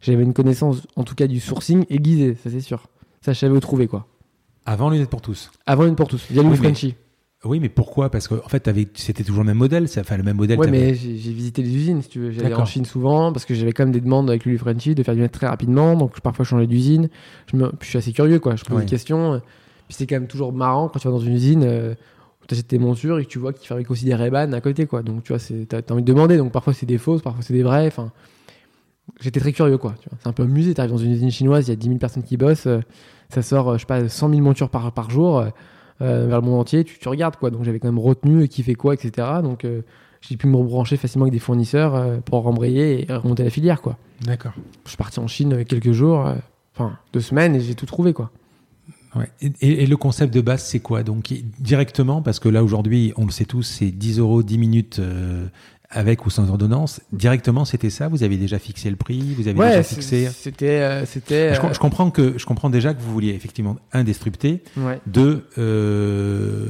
J'avais 0.00 0.22
une 0.22 0.34
connaissance, 0.34 0.86
en 0.96 1.04
tout 1.04 1.14
cas, 1.14 1.26
du 1.26 1.40
sourcing 1.40 1.84
aiguisé, 1.90 2.36
ça 2.42 2.50
c'est 2.50 2.60
sûr. 2.60 2.86
Ça, 3.20 3.32
je 3.32 3.38
savais 3.38 3.54
où 3.54 3.60
trouver 3.60 3.86
quoi. 3.86 4.06
Avant 4.66 4.90
lunettes 4.90 5.10
pour 5.10 5.22
tous. 5.22 5.50
Avant 5.66 5.86
une 5.86 5.96
pour 5.96 6.08
tous, 6.08 6.24
via 6.30 6.42
Oui, 6.42 6.56
Frenchy. 6.56 6.94
Oui, 7.44 7.58
mais 7.58 7.68
pourquoi 7.68 8.08
Parce 8.08 8.28
qu'en 8.28 8.36
en 8.36 8.48
fait, 8.48 8.70
c'était 8.94 9.24
toujours 9.24 9.42
le 9.42 9.48
même 9.48 9.56
modèle. 9.58 9.88
ça- 9.88 10.02
Enfin, 10.02 10.16
le 10.16 10.22
même 10.22 10.36
modèle. 10.36 10.56
T'avais- 10.58 10.70
mais 10.70 10.94
j'ai 10.94 11.32
visité 11.32 11.60
les 11.62 11.74
usines, 11.74 12.00
si 12.00 12.08
tu 12.08 12.20
veux. 12.20 12.30
J'allais 12.30 12.54
en. 12.54 12.64
Chine 12.64 12.84
souvent 12.84 13.32
parce 13.32 13.44
que 13.44 13.54
j'avais 13.54 13.72
quand 13.72 13.82
même 13.82 13.92
des 13.92 14.00
demandes 14.00 14.30
avec 14.30 14.44
Lulu 14.44 14.58
Frenchy 14.58 14.94
de 14.94 15.02
faire 15.02 15.16
du 15.16 15.20
net 15.20 15.32
très 15.32 15.48
rapidement. 15.48 15.96
Donc, 15.96 16.20
parfois, 16.20 16.44
je 16.44 16.50
changeais 16.50 16.68
d'usine. 16.68 17.08
Je, 17.50 17.56
me... 17.56 17.72
je 17.80 17.86
suis 17.88 17.98
assez 17.98 18.12
curieux, 18.12 18.38
quoi. 18.38 18.54
Je 18.54 18.62
pose 18.64 18.76
Ouais. 18.76 18.84
des 18.84 18.90
questions. 18.90 19.40
Puis 19.88 19.96
c'est 19.98 20.06
quand 20.06 20.14
même 20.14 20.28
toujours 20.28 20.52
marrant 20.52 20.88
quand 20.88 21.00
tu 21.00 21.08
vas 21.08 21.12
dans 21.14 21.18
une 21.18 21.32
usine 21.34 21.64
euh, 21.64 21.94
tu 22.48 22.54
achètes 22.54 22.68
tes 22.68 22.78
montures 22.78 23.18
et 23.18 23.24
que 23.24 23.30
tu 23.30 23.38
vois 23.38 23.52
qu'ils 23.52 23.66
fabriquent 23.68 23.90
aussi 23.90 24.04
des 24.04 24.14
Ray-Ban 24.14 24.52
à 24.52 24.60
côté, 24.60 24.86
quoi. 24.86 25.02
Donc, 25.02 25.24
tu 25.24 25.32
vois, 25.32 25.42
t'as 25.68 25.78
as 25.78 25.92
envie 25.92 26.02
de 26.02 26.06
demander. 26.12 26.36
Donc, 26.36 26.52
parfois, 26.52 26.72
c'est 26.74 26.86
des 26.86 26.98
fausses, 26.98 27.22
parfois, 27.22 27.42
c'est 27.42 27.54
des 27.54 27.62
vraies. 27.62 27.86
Enfin, 27.86 28.10
j'étais 29.20 29.40
très 29.40 29.52
curieux, 29.52 29.78
quoi. 29.78 29.94
tu. 30.00 30.08
C'est 30.20 30.28
un 30.28 30.32
peu 30.32 30.42
amusé. 30.42 30.74
T'arrives 30.74 30.92
dans 30.92 30.98
une 30.98 31.12
usine 31.12 31.30
chinoise, 31.30 31.66
il 31.68 31.70
y 31.70 31.72
a 31.72 31.76
10 31.76 31.86
000 31.86 31.98
personnes 31.98 32.22
qui 32.22 32.36
bossent. 32.36 32.66
euh, 32.66 32.80
ça 33.28 33.42
sort, 33.42 33.70
euh, 33.70 33.74
je 33.74 33.80
sais 33.80 33.86
pas, 33.86 34.08
100 34.08 34.28
000 34.30 34.40
montures 34.42 34.68
par, 34.70 34.92
par 34.92 35.10
jour. 35.10 35.38
euh, 36.00 36.26
vers 36.26 36.40
le 36.40 36.46
monde 36.46 36.58
entier, 36.60 36.82
tu, 36.84 36.98
tu 36.98 37.08
regardes 37.08 37.36
quoi. 37.36 37.50
Donc 37.50 37.62
j'avais 37.64 37.78
quand 37.78 37.86
même 37.88 37.98
retenu 37.98 38.48
qui 38.48 38.62
fait 38.64 38.74
quoi, 38.74 38.92
etc. 38.94 39.28
Donc 39.42 39.64
euh, 39.64 39.82
j'ai 40.20 40.36
pu 40.36 40.48
me 40.48 40.56
rebrancher 40.56 40.96
facilement 40.96 41.24
avec 41.26 41.32
des 41.32 41.38
fournisseurs 41.38 42.20
pour 42.24 42.42
rembrayer 42.42 43.06
et 43.08 43.14
remonter 43.14 43.44
la 43.44 43.50
filière 43.50 43.80
quoi. 43.82 43.96
D'accord. 44.22 44.52
Je 44.84 44.90
suis 44.90 44.96
parti 44.96 45.20
en 45.20 45.28
Chine 45.28 45.64
quelques 45.64 45.92
jours, 45.92 46.26
enfin 46.74 46.98
deux 47.12 47.20
semaines 47.20 47.54
et 47.54 47.60
j'ai 47.60 47.74
tout 47.76 47.86
trouvé 47.86 48.12
quoi. 48.12 48.30
Ouais. 49.14 49.28
Et, 49.42 49.52
et- 49.60 49.82
et 49.82 49.86
le 49.86 49.96
concept 49.96 50.32
de 50.32 50.40
base, 50.40 50.64
c'est 50.64 50.80
quoi? 50.80 51.02
Donc 51.02 51.32
directement, 51.58 52.22
parce 52.22 52.38
que 52.40 52.48
là 52.48 52.64
aujourd'hui, 52.64 53.12
on 53.16 53.26
le 53.26 53.30
sait 53.30 53.44
tous, 53.44 53.62
c'est 53.62 53.90
10 53.90 54.18
euros 54.18 54.42
10 54.42 54.56
minutes 54.58 54.98
euh, 55.00 55.46
avec 55.90 56.24
ou 56.24 56.30
sans 56.30 56.48
ordonnance. 56.48 57.00
Directement, 57.12 57.66
c'était 57.66 57.90
ça? 57.90 58.08
Vous 58.08 58.22
avez 58.22 58.38
déjà 58.38 58.58
fixé 58.58 58.88
le 58.88 58.96
prix? 58.96 59.34
Vous 59.36 59.48
avez 59.48 59.58
déjà 59.58 59.82
fixé? 59.82 60.28
c'était 60.34 60.80
euh, 60.80 61.04
c'était 61.04 61.54
je, 61.54 61.60
com- 61.60 61.74
je 61.74 61.78
comprends 61.78 62.10
que 62.10 62.38
je 62.38 62.46
comprends 62.46 62.70
déjà 62.70 62.94
que 62.94 63.02
vous 63.02 63.12
vouliez 63.12 63.34
effectivement 63.34 63.76
un 63.92 64.02
disrupter, 64.02 64.62
euh, 64.78 64.86
ouais. 64.86 65.00
deux 65.06 65.44
euh, 65.58 66.68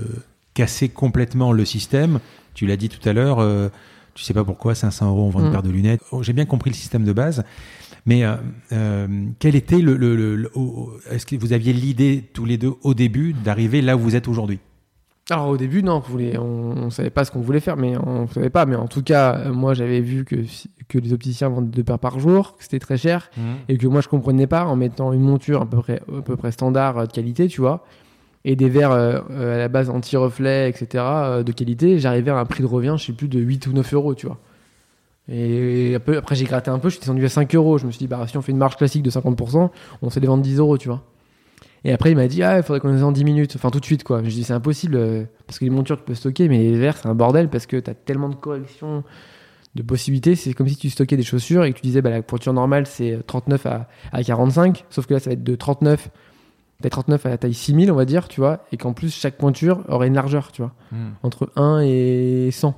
casser 0.54 0.88
complètement 0.88 1.52
le 1.52 1.64
système. 1.64 2.18
Tu 2.54 2.66
l'as 2.66 2.76
dit 2.76 2.88
tout 2.88 3.06
à 3.08 3.12
l'heure. 3.12 3.38
euh, 3.40 3.68
tu 4.14 4.24
sais 4.24 4.34
pas 4.34 4.44
pourquoi 4.44 4.74
500 4.74 5.08
euros 5.08 5.22
on 5.24 5.30
vend 5.30 5.40
une 5.40 5.48
Mm. 5.48 5.52
paire 5.52 5.62
de 5.62 5.70
lunettes. 5.70 6.00
Oh, 6.10 6.22
J'ai 6.22 6.34
bien 6.34 6.44
compris 6.44 6.68
le 6.70 6.76
système 6.76 7.04
de 7.04 7.12
base, 7.14 7.44
mais 8.06 8.24
euh, 8.24 8.34
euh, 8.72 9.06
quel 9.38 9.54
était 9.54 9.78
le, 9.80 9.96
le- 9.96 10.16
le- 10.16 10.36
le- 10.36 10.50
au- 10.54 10.92
Est-ce 11.10 11.26
que 11.26 11.36
vous 11.36 11.52
aviez 11.52 11.72
l'idée 11.72 12.24
tous 12.32 12.44
les 12.44 12.58
deux 12.58 12.72
au 12.82 12.94
début 12.94 13.32
d'arriver 13.32 13.80
là 13.82 13.96
où 13.96 14.00
vous 14.00 14.16
êtes 14.16 14.28
aujourd'hui? 14.28 14.58
Alors 15.30 15.48
au 15.48 15.56
début, 15.56 15.84
non, 15.84 16.02
on, 16.38 16.40
on 16.42 16.90
savait 16.90 17.08
pas 17.10 17.24
ce 17.24 17.30
qu'on 17.30 17.40
voulait 17.40 17.60
faire, 17.60 17.76
mais 17.76 17.96
on 17.96 18.26
savait 18.26 18.50
pas. 18.50 18.66
Mais 18.66 18.74
en 18.74 18.88
tout 18.88 19.02
cas, 19.02 19.36
euh, 19.38 19.52
moi 19.52 19.72
j'avais 19.72 20.00
vu 20.00 20.24
que, 20.24 20.36
que 20.88 20.98
les 20.98 21.12
opticiens 21.12 21.48
vendent 21.48 21.70
deux 21.70 21.84
paires 21.84 22.00
par 22.00 22.18
jour, 22.18 22.56
que 22.56 22.64
c'était 22.64 22.80
très 22.80 22.96
cher, 22.98 23.30
et 23.68 23.78
que 23.78 23.86
moi 23.86 24.00
je 24.00 24.08
comprenais 24.08 24.48
pas 24.48 24.66
en 24.66 24.74
mettant 24.74 25.12
une 25.12 25.20
monture 25.22 25.62
à 25.62 25.66
peu 25.66 25.76
près, 25.78 26.00
à 26.18 26.22
peu 26.22 26.36
près 26.36 26.50
standard 26.50 27.06
de 27.06 27.12
qualité, 27.12 27.46
tu 27.46 27.60
vois, 27.60 27.84
et 28.44 28.56
des 28.56 28.68
verres 28.68 28.90
euh, 28.90 29.20
à 29.54 29.58
la 29.58 29.68
base 29.68 29.90
anti-reflet, 29.90 30.68
etc., 30.68 31.04
de 31.46 31.52
qualité, 31.52 32.00
j'arrivais 32.00 32.32
à 32.32 32.38
un 32.38 32.44
prix 32.44 32.62
de 32.62 32.68
revient, 32.68 32.96
je 32.98 33.04
sais 33.06 33.12
plus, 33.12 33.28
de 33.28 33.38
8 33.38 33.68
ou 33.68 33.72
9 33.72 33.94
euros, 33.94 34.16
tu 34.16 34.26
vois. 34.26 34.38
Et 35.34 35.94
après 35.96 36.34
j'ai 36.34 36.44
gratté 36.44 36.70
un 36.70 36.78
peu, 36.78 36.88
je 36.90 36.94
suis 36.94 37.00
descendu 37.00 37.24
à 37.24 37.28
5 37.28 37.54
euros. 37.54 37.78
Je 37.78 37.86
me 37.86 37.90
suis 37.90 37.98
dit, 38.00 38.06
bah 38.06 38.24
si 38.28 38.36
on 38.36 38.42
fait 38.42 38.52
une 38.52 38.58
marge 38.58 38.76
classique 38.76 39.02
de 39.02 39.10
50%, 39.10 39.70
on 40.02 40.10
sait 40.10 40.20
les 40.20 40.26
vendre 40.26 40.42
10 40.42 40.58
euros, 40.58 40.76
tu 40.78 40.88
vois. 40.88 41.02
Et 41.84 41.92
après, 41.92 42.12
il 42.12 42.16
m'a 42.16 42.28
dit, 42.28 42.42
ah, 42.44 42.58
il 42.58 42.62
faudrait 42.62 42.78
qu'on 42.78 42.92
les 42.92 43.00
ait 43.00 43.02
en 43.02 43.10
10 43.10 43.24
minutes. 43.24 43.54
Enfin, 43.56 43.70
tout 43.70 43.80
de 43.80 43.84
suite, 43.84 44.04
quoi. 44.04 44.22
Je 44.22 44.28
dis, 44.28 44.44
c'est 44.44 44.52
impossible. 44.52 44.94
euh, 44.94 45.24
parce 45.48 45.58
que 45.58 45.64
les 45.64 45.70
montures, 45.70 45.96
tu 45.96 46.04
peux 46.04 46.14
stocker, 46.14 46.48
mais 46.48 46.58
les 46.58 46.76
verres, 46.78 46.96
c'est 46.96 47.08
un 47.08 47.14
bordel 47.16 47.48
parce 47.48 47.66
que 47.66 47.76
t'as 47.76 47.94
tellement 47.94 48.28
de 48.28 48.36
corrections, 48.36 49.02
de 49.74 49.82
possibilités. 49.82 50.36
C'est 50.36 50.54
comme 50.54 50.68
si 50.68 50.76
tu 50.76 50.90
stockais 50.90 51.16
des 51.16 51.24
chaussures 51.24 51.64
et 51.64 51.72
que 51.72 51.78
tu 51.78 51.82
disais, 51.82 52.00
bah, 52.00 52.10
la 52.10 52.22
pointure 52.22 52.52
normale, 52.52 52.86
c'est 52.86 53.18
39 53.26 53.66
à, 53.66 53.88
à 54.12 54.22
45. 54.22 54.84
Sauf 54.90 55.06
que 55.06 55.14
là, 55.14 55.18
ça 55.18 55.30
va 55.30 55.34
être 55.34 55.42
de 55.42 55.56
39, 55.56 56.10
peut-être 56.80 56.92
39 56.92 57.26
à 57.26 57.30
la 57.30 57.38
taille 57.38 57.54
6000, 57.54 57.90
on 57.90 57.96
va 57.96 58.04
dire, 58.04 58.28
tu 58.28 58.40
vois. 58.40 58.60
Et 58.70 58.76
qu'en 58.76 58.92
plus, 58.92 59.12
chaque 59.12 59.36
pointure 59.36 59.82
aurait 59.88 60.06
une 60.06 60.14
largeur, 60.14 60.52
tu 60.52 60.62
vois. 60.62 60.74
Entre 61.24 61.50
1 61.56 61.80
et 61.80 62.50
100. 62.52 62.76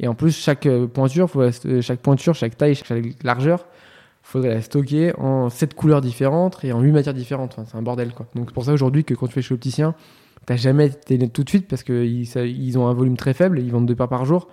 Et 0.00 0.08
en 0.08 0.14
plus, 0.14 0.36
chaque 0.36 0.66
euh, 0.66 0.86
pointure, 0.86 1.28
faut 1.28 1.42
la- 1.42 1.80
chaque 1.80 2.00
pointure, 2.00 2.34
chaque 2.34 2.56
taille, 2.56 2.74
chaque 2.74 3.02
largeur, 3.24 3.66
faudrait 4.22 4.50
la 4.54 4.62
stocker 4.62 5.12
en 5.18 5.48
7 5.50 5.74
couleurs 5.74 6.00
différentes 6.00 6.58
et 6.64 6.72
en 6.72 6.80
8 6.80 6.92
matières 6.92 7.14
différentes. 7.14 7.54
Enfin, 7.58 7.64
c'est 7.70 7.76
un 7.78 7.82
bordel, 7.82 8.12
quoi. 8.12 8.26
Donc, 8.34 8.46
c'est 8.48 8.54
pour 8.54 8.64
ça 8.64 8.72
aujourd'hui 8.72 9.04
que 9.04 9.14
quand 9.14 9.26
tu 9.26 9.32
fais 9.34 9.42
chez 9.42 9.54
l'opticien, 9.54 9.94
t'as 10.46 10.56
jamais 10.56 10.90
tes 10.90 11.14
lunettes 11.14 11.32
tout 11.32 11.44
de 11.44 11.48
suite 11.48 11.66
parce 11.68 11.82
qu'ils 11.82 12.22
ils 12.36 12.78
ont 12.78 12.86
un 12.86 12.94
volume 12.94 13.16
très 13.16 13.34
faible, 13.34 13.58
ils 13.58 13.70
vendent 13.72 13.86
deux 13.86 13.96
paires 13.96 14.08
par 14.08 14.24
jour. 14.24 14.48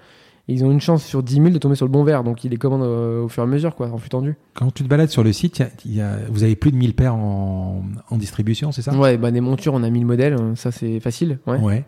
Et 0.47 0.53
ils 0.53 0.63
ont 0.63 0.69
une 0.69 0.79
chance 0.79 1.03
sur 1.03 1.23
10 1.23 1.33
000 1.37 1.49
de 1.49 1.57
tomber 1.57 1.73
sur 1.75 1.87
le 1.87 1.91
bon 1.91 2.03
verre, 2.03 2.23
donc 2.23 2.43
ils 2.43 2.51
les 2.51 2.57
commandent 2.57 2.83
euh, 2.83 3.23
au 3.23 3.27
fur 3.27 3.41
et 3.41 3.47
à 3.47 3.49
mesure, 3.49 3.73
quoi, 3.75 3.89
en 3.89 3.97
flux 3.97 4.09
tendu. 4.09 4.35
Quand 4.53 4.69
tu 4.71 4.83
te 4.83 4.87
balades 4.87 5.09
sur 5.09 5.23
le 5.23 5.33
site, 5.33 5.57
il 5.57 5.61
y 5.61 5.65
a- 5.65 5.71
il 5.85 5.95
y 5.95 6.01
a- 6.01 6.19
vous 6.29 6.43
avez 6.43 6.55
plus 6.55 6.71
de 6.71 6.77
1000 6.77 6.93
paires 6.93 7.15
en, 7.15 7.81
en 8.11 8.17
distribution, 8.17 8.71
c'est 8.71 8.83
ça? 8.83 8.95
Ouais, 8.95 9.17
bah 9.17 9.31
des 9.31 9.41
montures, 9.41 9.73
on 9.73 9.81
a 9.81 9.89
1000 9.89 10.05
modèles, 10.05 10.35
euh, 10.39 10.53
ça 10.55 10.71
c'est 10.71 10.99
facile. 10.99 11.39
Ouais. 11.47 11.57
Ouais. 11.59 11.83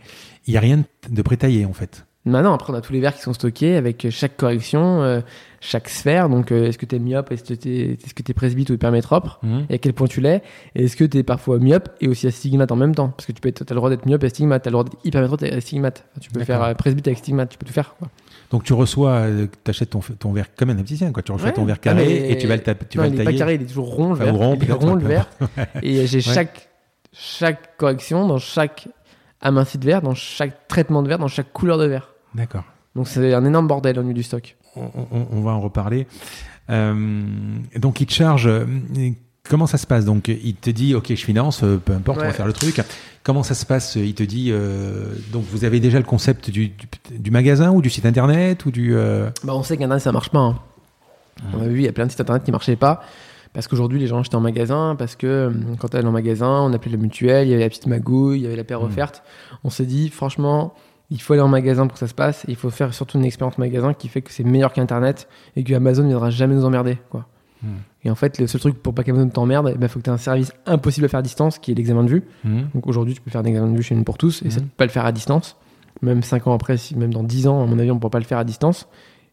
Il 0.48 0.56
y 0.56 0.58
a 0.58 0.60
rien 0.60 0.84
de 1.08 1.22
prétaillé 1.22 1.66
en 1.66 1.74
fait. 1.74 2.07
Maintenant, 2.28 2.54
après, 2.54 2.72
on 2.74 2.76
a 2.76 2.82
tous 2.82 2.94
les 2.94 3.00
verres 3.00 3.16
qui 3.16 3.22
sont 3.22 3.34
stockés 3.34 3.76
avec 3.76 4.08
chaque 4.10 4.38
correction, 4.38 5.02
euh, 5.02 5.22
chaque 5.62 5.90
sphère. 5.90 6.30
Donc, 6.30 6.52
euh, 6.52 6.66
est-ce 6.68 6.78
que 6.78 6.86
tu 6.86 6.96
es 6.96 7.00
myope, 7.00 7.32
est-ce 7.32 7.44
que 7.44 7.54
tu 7.54 7.70
es, 7.70 7.94
est-ce 7.94 8.14
que 8.14 8.22
t'es 8.22 8.34
presbyte 8.34 8.70
ou 8.70 8.74
hypermétrope? 8.74 9.30
Et 9.70 9.76
à 9.76 9.78
quel 9.78 9.94
point 9.94 10.08
tu 10.08 10.22
l'es? 10.22 10.42
Et 10.76 10.86
est-ce 10.86 10.96
que 10.96 11.04
tu 11.06 11.18
es 11.18 11.24
parfois 11.24 11.58
myope 11.58 11.90
et 12.02 12.08
aussi 12.08 12.28
astigmate 12.28 12.72
en 12.72 12.76
même 12.76 12.94
temps? 12.94 13.10
Parce 13.10 13.26
que 13.26 13.32
tu 13.32 13.42
peux 13.42 13.50
être, 13.50 13.62
as 13.62 13.74
le 13.74 13.76
droit 13.76 13.90
d'être 13.90 14.06
myope 14.06 14.24
et 14.24 14.28
astigmate, 14.28 14.64
tu 14.64 14.68
as 14.68 14.72
le 14.72 14.74
droit 14.74 14.84
d'être 14.84 14.98
hypermétrope 15.06 15.42
et 15.44 15.54
astigmate. 15.54 16.04
Enfin, 16.12 16.20
tu 16.22 16.30
peux 16.32 16.44
faire 16.44 16.62
euh, 16.64 16.74
presbyte 16.74 17.08
avec 17.08 17.18
stigmate, 17.20 17.50
tu 17.50 17.58
peux 17.58 17.66
tout 17.66 17.74
faire. 17.74 17.96
Quoi. 17.98 18.10
Donc 18.52 18.64
tu 18.64 18.74
reçois, 18.74 19.26
tu 19.64 19.70
achètes 19.70 19.90
ton, 19.90 20.00
ton 20.20 20.32
verre 20.32 20.54
comme 20.56 20.70
un 20.70 20.80
opticien, 20.80 21.12
quoi. 21.12 21.24
Tu 21.24 21.32
reçois 21.32 21.48
Ouais. 21.50 21.54
ton 21.54 21.66
verre 21.66 21.78
Ah, 21.80 21.84
carré 21.84 22.06
mais- 22.06 22.32
et 22.32 22.38
tu 22.38 22.48
vas 22.48 22.56
le, 22.56 22.62
tu 22.62 22.98
non, 22.98 23.04
vas 23.04 23.08
il 23.08 23.12
le 23.14 23.18
n'est 23.18 23.24
tailler. 23.26 23.38
pas 23.38 23.40
carré, 23.40 23.56
il 23.56 23.62
est 23.62 23.66
toujours 23.66 23.94
rond 23.94 24.10
le 24.10 24.16
verre. 24.16 24.36
rond, 24.36 24.58
il 24.62 24.70
est 24.70 24.74
rond 24.74 24.96
le 24.96 25.06
verre. 25.06 25.30
Et 25.82 26.06
j'ai 26.08 26.22
chaque, 26.22 26.70
chaque 27.14 27.78
correction 27.78 28.28
dans 28.28 28.38
chaque 28.38 28.88
aminci 29.42 29.78
de 29.78 29.86
verre, 29.86 30.02
dans 30.02 30.14
chaque 30.16 30.68
traitement 30.68 31.04
de 31.04 31.08
verre, 31.10 31.20
dans 31.20 31.28
chaque 31.28 31.52
couleur 31.54 31.78
de 31.78 31.86
verre. 31.86 32.14
D'accord. 32.36 32.64
Donc 32.96 33.08
c'est 33.08 33.34
un 33.34 33.46
énorme 33.46 33.68
bordel 33.68 33.98
au 34.00 34.04
niveau 34.04 34.14
du 34.16 34.24
stock. 34.24 34.56
On, 34.76 34.90
on- 35.12 35.28
on 35.32 35.42
va 35.42 35.52
en 35.52 35.60
reparler. 35.62 36.08
Euh, 36.70 37.24
donc 37.76 38.02
il 38.02 38.06
te 38.08 38.14
charge. 38.14 38.48
euh, 38.48 38.66
Comment 39.50 39.66
ça 39.68 39.78
se 39.78 39.88
passe? 39.88 40.04
Donc 40.04 40.28
il 40.28 40.56
te 40.56 40.70
dit, 40.70 40.94
ok, 40.94 41.08
je 41.10 41.24
finance, 41.24 41.64
euh, 41.64 41.78
peu 41.78 41.94
importe, 41.94 42.20
on 42.20 42.26
va 42.26 42.34
faire 42.34 42.48
le 42.48 42.52
truc. 42.54 42.82
Comment 43.24 43.44
ça 43.44 43.54
se 43.56 43.66
passe? 43.66 43.96
Il 43.96 44.14
te 44.14 44.24
dit, 44.24 44.50
euh, 44.52 45.14
donc 45.32 45.46
vous 45.46 45.64
avez 45.64 45.80
déjà 45.80 46.00
le 46.00 46.04
concept 46.04 46.50
du, 46.50 46.68
du, 46.70 46.88
du 47.18 47.32
magasin 47.32 47.72
ou 47.72 47.82
du 47.82 47.90
site 47.90 48.06
internet 48.06 48.66
ou 48.66 48.72
du. 48.72 48.94
euh, 48.94 49.30
Bah, 49.46 49.54
on 49.56 49.64
sait 49.64 49.78
qu'Internet 49.78 50.02
ça 50.04 50.12
marche 50.12 50.30
pas. 50.32 50.40
hein. 50.40 50.60
On 51.54 51.62
a 51.62 51.68
vu, 51.68 51.80
il 51.80 51.84
y 51.86 51.88
a 51.88 51.94
plein 51.94 52.06
de 52.06 52.12
sites 52.12 52.20
internet 52.20 52.44
qui 52.44 52.52
marchaient 52.52 52.76
pas. 52.76 53.02
Parce 53.54 53.68
qu'aujourd'hui, 53.70 54.00
les 54.00 54.08
gens 54.08 54.20
achetaient 54.20 54.36
en 54.36 54.42
magasin. 54.42 54.96
Parce 55.00 55.16
que 55.16 55.50
quand 55.80 55.88
tu 55.88 55.96
allais 55.98 56.08
en 56.08 56.12
magasin, 56.12 56.64
on 56.64 56.74
appelait 56.74 56.92
la 56.92 56.98
mutuelle, 56.98 57.48
il 57.48 57.52
y 57.52 57.54
avait 57.54 57.64
la 57.64 57.70
petite 57.70 57.88
magouille, 57.88 58.40
il 58.40 58.44
y 58.44 58.48
avait 58.48 58.56
la 58.58 58.66
paire 58.66 58.82
Mm. 58.82 58.86
offerte. 58.86 59.24
On 59.64 59.70
s'est 59.70 59.86
dit, 59.86 60.10
franchement, 60.10 60.74
il 61.10 61.22
faut 61.22 61.34
aller 61.34 61.42
en 61.42 61.48
magasin 61.48 61.88
pour 61.88 61.94
que 61.94 62.00
ça 62.00 62.08
se 62.08 62.14
passe. 62.14 62.44
Et 62.46 62.52
il 62.52 62.56
faut 62.56 62.70
faire 62.70 62.94
surtout 62.94 63.18
une 63.18 63.26
expérience 63.26 63.58
magasin 63.58 63.94
qui 63.94 64.08
fait 64.08 64.22
que 64.22 64.32
c'est 64.32 64.44
meilleur 64.44 64.74
qu'Internet 64.74 65.28
et 65.56 65.64
que 65.64 65.74
Amazon 65.74 66.04
ne 66.04 66.10
viendra 66.10 66.30
jamais 66.30 66.56
nous 66.56 66.66
emmerder. 66.66 66.98
Quoi. 67.10 67.26
Mm. 67.64 67.68
Et 68.04 68.10
en 68.12 68.16
fait, 68.16 68.38
le 68.40 68.48
seul 68.48 68.60
truc 68.62 68.82
pour 68.82 68.94
pas 68.94 69.04
qu'Amazon 69.04 69.30
t'emmerde, 69.30 69.76
il 69.82 69.88
faut 69.88 70.00
que 70.00 70.04
tu 70.04 70.10
aies 70.10 70.14
un 70.14 70.18
service 70.18 70.52
impossible 70.66 71.06
à 71.06 71.10
faire 71.10 71.20
à 71.20 71.24
distance 71.24 71.60
qui 71.60 71.72
est 71.72 71.76
l'examen 71.76 72.04
de 72.04 72.10
vue. 72.10 72.24
hmm, 72.44 72.62
Donc 72.76 72.88
aujourd'hui, 72.88 73.14
tu 73.14 73.22
peux 73.22 73.32
faire 73.32 73.42
un 73.42 73.46
examen 73.46 73.68
de 73.72 73.78
vue 73.78 73.84
chez 73.84 73.96
une 73.96 74.04
pour 74.04 74.18
tous 74.18 74.42
et 74.44 74.50
ça, 74.50 74.60
Mhm. 74.60 74.66
tu 74.66 74.70
peux 74.70 74.76
pas 74.78 74.86
le 74.86 74.92
faire 74.92 75.06
à 75.06 75.12
distance. 75.12 75.56
Même 76.02 76.22
5 76.24 76.46
ans 76.48 76.54
après, 76.54 76.78
si, 76.78 76.96
même 76.96 77.14
dans 77.14 77.24
10 77.24 77.48
ans, 77.48 77.64
à 77.64 77.66
mon 77.66 77.80
avis, 77.80 77.90
on 77.92 77.96
ne 77.96 78.00
pourra 78.00 78.12
pas 78.12 78.20
le 78.20 78.26
faire 78.26 78.38
à 78.38 78.44
distance. 78.44 78.88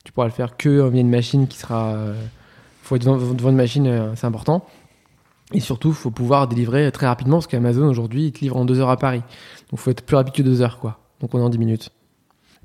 Tu 0.05 0.13
pourras 0.13 0.27
le 0.27 0.33
faire 0.33 0.57
que 0.57 0.89
via 0.89 1.01
une 1.01 1.11
machine 1.11 1.47
qui 1.47 1.59
sera. 1.59 1.95
euh, 1.95 2.15
faut 2.83 2.97
être 2.97 3.03
devant, 3.05 3.17
devant 3.35 3.51
une 3.51 3.57
machine, 3.57 3.87
euh, 3.87 4.13
c'est 4.15 4.27
important. 4.27 4.65
Et 5.53 5.61
surtout, 5.61 5.89
il 5.89 5.95
faut 5.95 6.11
pouvoir 6.11 6.49
délivrer 6.49 6.91
très 6.93 7.07
rapidement 7.07 7.37
parce 7.37 7.47
qu'Amazon 7.47 7.87
aujourd'hui, 7.87 8.27
il 8.27 8.33
te 8.33 8.41
livre 8.41 8.57
en 8.57 8.65
2 8.65 8.81
heures 8.81 8.91
à 8.91 8.97
Paris. 8.97 9.21
Donc 9.21 9.73
il 9.73 9.79
faut 9.79 9.91
être 9.91 10.03
plus 10.03 10.17
rapide 10.17 10.35
que 10.35 10.43
2 10.43 10.63
heures, 10.63 10.79
quoi. 10.79 10.99
Donc 11.25 11.35
on 11.35 11.39
est 11.39 11.43
en 11.43 11.49
10 11.49 11.57
minutes. 11.57 11.89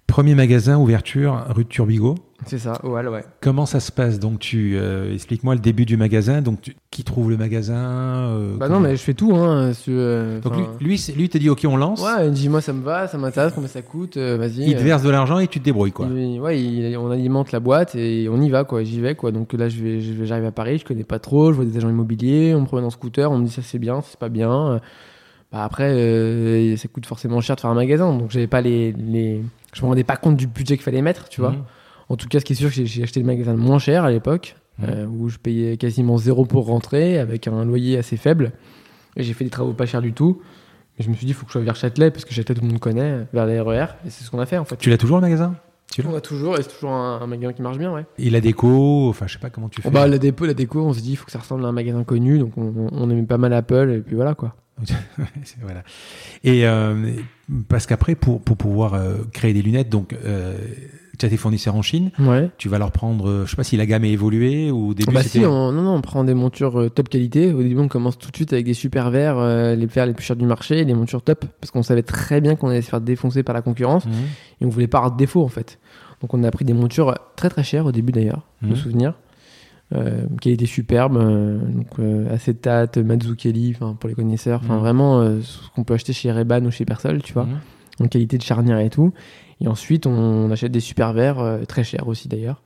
Premier 0.06 0.36
magasin, 0.36 0.78
ouverture, 0.78 1.46
rue 1.56 1.64
de 1.64 1.70
Turbigo. 1.70 2.16
C'est 2.46 2.58
ça, 2.58 2.74
ouais, 2.84 3.08
ouais. 3.08 3.24
Comment 3.40 3.66
ça 3.66 3.80
se 3.80 3.90
passe 3.90 4.20
Donc 4.20 4.40
tu 4.40 4.74
euh, 4.76 5.14
explique-moi 5.14 5.54
le 5.56 5.62
début 5.62 5.86
du 5.86 5.96
magasin. 5.96 6.42
Donc 6.42 6.60
tu- 6.62 6.76
qui 6.92 7.06
trouve 7.06 7.30
le 7.30 7.38
magasin 7.38 8.28
euh, 8.28 8.58
Bah 8.58 8.68
non, 8.68 8.82
mais 8.82 8.98
je 8.98 9.02
fais 9.02 9.14
tout, 9.14 9.34
hein. 9.34 9.72
euh, 9.88 10.42
Donc 10.42 10.58
lui, 10.58 10.66
lui, 10.82 10.98
c'est- 10.98 11.14
lui 11.14 11.30
te 11.30 11.38
dit 11.38 11.50
ok, 11.50 11.66
on 11.70 11.78
lance. 11.78 12.02
Ouais, 12.02 12.26
il 12.26 12.32
me 12.32 12.36
dit, 12.36 12.50
moi 12.50 12.60
ça 12.60 12.74
me 12.74 12.84
va, 12.84 13.08
ça 13.08 13.18
m'intéresse, 13.18 13.54
combien 13.56 13.70
ça 13.70 13.82
coûte, 13.82 14.18
vas-y. 14.18 14.70
il 14.72 14.76
te 14.76 14.82
verse 14.84 15.04
de 15.04 15.10
l'argent 15.10 15.40
et 15.40 15.48
tu 15.48 15.60
te 15.60 15.64
débrouilles 15.64 15.94
quoi. 15.94 16.08
Il- 16.14 16.42
ouais, 16.42 16.62
il- 16.62 16.98
on 16.98 17.12
alimente 17.12 17.54
la 17.54 17.62
boîte 17.62 17.96
et 17.96 18.28
on 18.30 18.42
y 18.42 18.50
va, 18.50 18.66
quoi. 18.66 18.84
J'y 18.84 19.00
vais, 19.00 19.16
quoi. 19.16 19.32
Donc 19.32 19.54
là, 19.54 19.70
je 19.70 19.82
vais, 19.82 20.02
j'arrive 20.26 20.44
à 20.46 20.52
Paris, 20.52 20.80
je 20.80 20.84
connais 20.86 21.06
pas 21.06 21.20
trop, 21.20 21.52
je 21.54 21.56
vois 21.56 21.64
des 21.66 21.78
agents 21.78 21.90
immobiliers, 21.90 22.54
on 22.56 22.60
me 22.62 22.66
promène 22.66 22.84
en 22.86 22.90
scooter, 22.90 23.32
on 23.32 23.38
me 23.38 23.46
dit 23.46 23.52
ça 23.54 23.62
c'est 23.62 23.80
bien, 23.80 24.02
ça, 24.02 24.08
c'est 24.12 24.20
pas 24.20 24.28
bien. 24.30 24.82
Bah 25.52 25.64
après, 25.64 25.90
euh, 25.92 26.78
ça 26.78 26.88
coûte 26.88 27.06
forcément 27.08 27.42
cher 27.42 27.56
de 27.56 27.62
faire 27.62 27.70
un 27.72 27.76
magasin, 27.76 28.16
donc 28.16 28.30
j'avais 28.30 28.48
pas 28.48 28.62
les, 28.62 28.92
les, 28.94 29.42
je 29.74 29.82
me 29.82 29.88
rendais 29.88 30.04
pas 30.04 30.16
compte 30.18 30.38
du 30.38 30.46
budget 30.48 30.76
qu'il 30.78 30.84
fallait 30.84 31.02
mettre, 31.02 31.28
tu 31.30 31.42
vois. 31.42 31.52
Mhm. 31.52 31.64
En 32.10 32.16
tout 32.18 32.28
cas, 32.28 32.40
ce 32.40 32.46
qui 32.46 32.54
est 32.54 32.56
sûr, 32.56 32.70
c'est 32.72 32.82
que 32.84 32.88
j'ai- 32.88 33.04
acheté 33.04 33.20
le 33.20 33.26
magasin 33.26 33.52
le 33.54 33.58
moins 33.60 33.80
cher 33.80 34.04
à 34.04 34.12
l'époque, 34.12 34.56
Mhm. 34.78 34.86
euh, 34.90 35.06
où 35.08 35.28
je 35.30 35.38
payais 35.38 35.76
quasiment 35.78 36.18
zéro 36.18 36.46
pour 36.46 36.66
rentrer, 36.68 37.18
avec 37.20 37.48
un 37.48 37.66
loyer 37.66 37.98
assez 37.98 38.16
faible. 38.18 38.52
Et 39.18 39.24
j'ai 39.24 39.34
fait 39.34 39.44
des 39.44 39.50
travaux 39.50 39.74
pas 39.74 39.86
chers 39.88 40.02
du 40.02 40.14
tout. 40.14 40.42
Mais 40.98 41.06
je 41.06 41.10
me 41.10 41.16
suis 41.16 41.26
dit, 41.26 41.32
il 41.32 41.36
faut 41.36 41.46
que 41.46 41.50
je 41.50 41.54
sois 41.54 41.62
vers 41.62 41.76
Châtelet, 41.76 42.12
parce 42.12 42.26
que 42.26 42.34
Châtelet, 42.34 42.56
tout 42.56 42.62
le 42.62 42.68
monde 42.68 42.80
connaît, 42.80 43.26
vers 43.34 43.46
les 43.46 43.60
RER. 43.60 43.86
Et 44.06 44.10
c'est 44.10 44.24
ce 44.24 44.30
qu'on 44.30 44.40
a 44.40 44.46
fait, 44.46 44.58
en 44.58 44.66
fait. 44.66 44.76
Tu 44.78 44.90
l'as 44.90 44.98
toujours 44.98 45.18
le 45.18 45.22
magasin? 45.22 45.56
Tu 45.92 46.04
On 46.08 46.14
a 46.16 46.22
toujours, 46.22 46.58
et 46.60 46.62
c'est 46.62 46.70
toujours 46.70 46.92
un, 46.92 47.20
un 47.22 47.26
magasin 47.28 47.54
qui 47.54 47.62
marche 47.64 47.78
bien, 47.80 47.92
ouais. 47.92 48.06
Et 48.20 48.30
la 48.30 48.40
déco, 48.42 49.10
enfin 49.10 49.26
je 49.26 49.34
sais 49.34 49.40
pas 49.40 49.50
comment 49.50 49.70
tu 49.70 49.82
fais. 49.82 49.90
Bah, 49.90 50.08
la 50.08 50.20
déco, 50.20 50.46
la 50.46 50.54
déco, 50.54 50.82
on 50.82 50.94
s'est 50.94 51.02
dit, 51.02 51.14
il 51.14 51.16
faut 51.16 51.26
que 51.26 51.32
ça 51.32 51.40
ressemble 51.40 51.66
à 51.66 51.70
un 51.70 51.72
magasin 51.72 52.04
connu, 52.04 52.38
donc 52.38 52.52
on, 52.58 52.62
on- 52.78 52.90
on 52.92 53.10
aimait 53.10 53.24
pas 53.24 53.40
mal 53.40 53.54
Apple, 53.54 53.92
et 53.98 54.00
puis 54.02 54.16
voilà, 54.16 54.36
quoi. 54.36 54.56
Voilà. 55.62 55.84
Et 56.44 56.66
euh, 56.68 57.14
parce 57.68 57.86
qu'après, 57.88 58.16
pour, 58.16 58.42
pour 58.42 58.58
pouvoir 58.58 58.94
euh, 58.94 59.18
créer 59.34 59.54
des 59.54 59.62
lunettes, 59.62 59.90
donc 59.90 60.14
euh, 60.26 60.58
tu 61.18 61.26
as 61.26 61.30
tes 61.30 61.38
fournisseurs 61.38 61.76
en 61.76 61.82
Chine, 61.82 62.12
Ouais. 62.20 62.50
tu 62.58 62.70
vas 62.70 62.78
leur 62.80 62.92
prendre, 62.92 63.28
euh, 63.30 63.46
je 63.46 63.50
sais 63.52 63.56
pas 63.58 63.64
si 63.66 63.76
la 63.76 63.86
gamme 63.86 64.06
est 64.06 64.12
évoluée 64.12 64.72
ou 64.72 64.94
bah 65.12 65.22
si, 65.24 65.40
on, 65.46 65.72
non, 65.72 65.82
non, 65.82 65.96
on 65.96 66.02
prend 66.02 66.24
des 66.24 66.34
montures 66.34 66.80
euh, 66.80 66.90
top 66.90 67.10
qualité. 67.10 67.52
Au 67.52 67.62
début, 67.62 67.80
on 67.80 67.88
commence 67.90 68.18
tout 68.18 68.32
de 68.32 68.36
suite 68.36 68.54
avec 68.54 68.66
des 68.66 68.74
super 68.74 69.10
verres, 69.12 69.38
euh, 69.38 69.76
les 69.76 69.86
verres 69.86 70.06
les 70.06 70.14
plus 70.14 70.24
chers 70.24 70.36
du 70.38 70.46
marché, 70.46 70.86
des 70.86 70.94
montures 70.94 71.22
top, 71.22 71.46
parce 71.60 71.72
qu'on 71.72 71.84
savait 71.84 72.04
très 72.04 72.40
bien 72.40 72.56
qu'on 72.56 72.70
allait 72.70 72.82
se 72.82 72.90
faire 72.90 73.02
défoncer 73.02 73.44
par 73.44 73.54
la 73.54 73.62
concurrence, 73.62 74.06
Mhm. 74.06 74.12
et 74.62 74.66
on 74.66 74.70
voulait 74.70 74.88
pas 74.88 75.00
avoir 75.00 75.12
de 75.12 75.18
défaut, 75.18 75.44
en 75.44 75.48
fait. 75.50 75.78
Donc 76.22 76.34
on 76.34 76.44
a 76.44 76.52
pris 76.52 76.66
des 76.66 76.74
montures 76.74 77.14
très 77.36 77.50
très 77.50 77.64
chères 77.64 77.86
au 77.86 77.92
début 77.92 78.12
d'ailleurs, 78.12 78.46
de 78.62 78.70
Mhm. 78.70 78.76
Euh, 79.96 80.28
qualité 80.40 80.68
superbe, 80.68 81.18
euh, 81.18 81.58
donc 81.58 81.88
euh, 81.98 82.32
acétate, 82.32 82.98
Mazzucchelli, 83.00 83.74
pour 84.00 84.08
les 84.08 84.14
connaisseurs, 84.14 84.62
enfin 84.64 84.76
Mhm. 84.76 84.80
vraiment 84.82 85.24
ce 85.42 85.68
qu'on 85.74 85.84
peut 85.84 85.96
acheter 85.96 86.14
chez 86.14 86.32
Reban 86.32 86.64
ou 86.66 86.70
chez 86.70 86.86
Persol, 86.86 87.24
tu 87.24 87.34
vois, 87.34 87.46
Mhm. 87.46 87.58
en 88.02 88.08
qualité 88.08 88.38
de 88.38 88.44
charnière 88.44 88.78
et 88.80 88.92
tout. 88.92 89.14
Et 89.62 89.68
ensuite 89.68 90.06
on 90.06 90.52
achète 90.52 90.72
des 90.72 90.80
super 90.80 91.12
verres, 91.14 91.62
très 91.68 91.84
chers 91.84 92.08
aussi 92.08 92.28
d'ailleurs, 92.28 92.62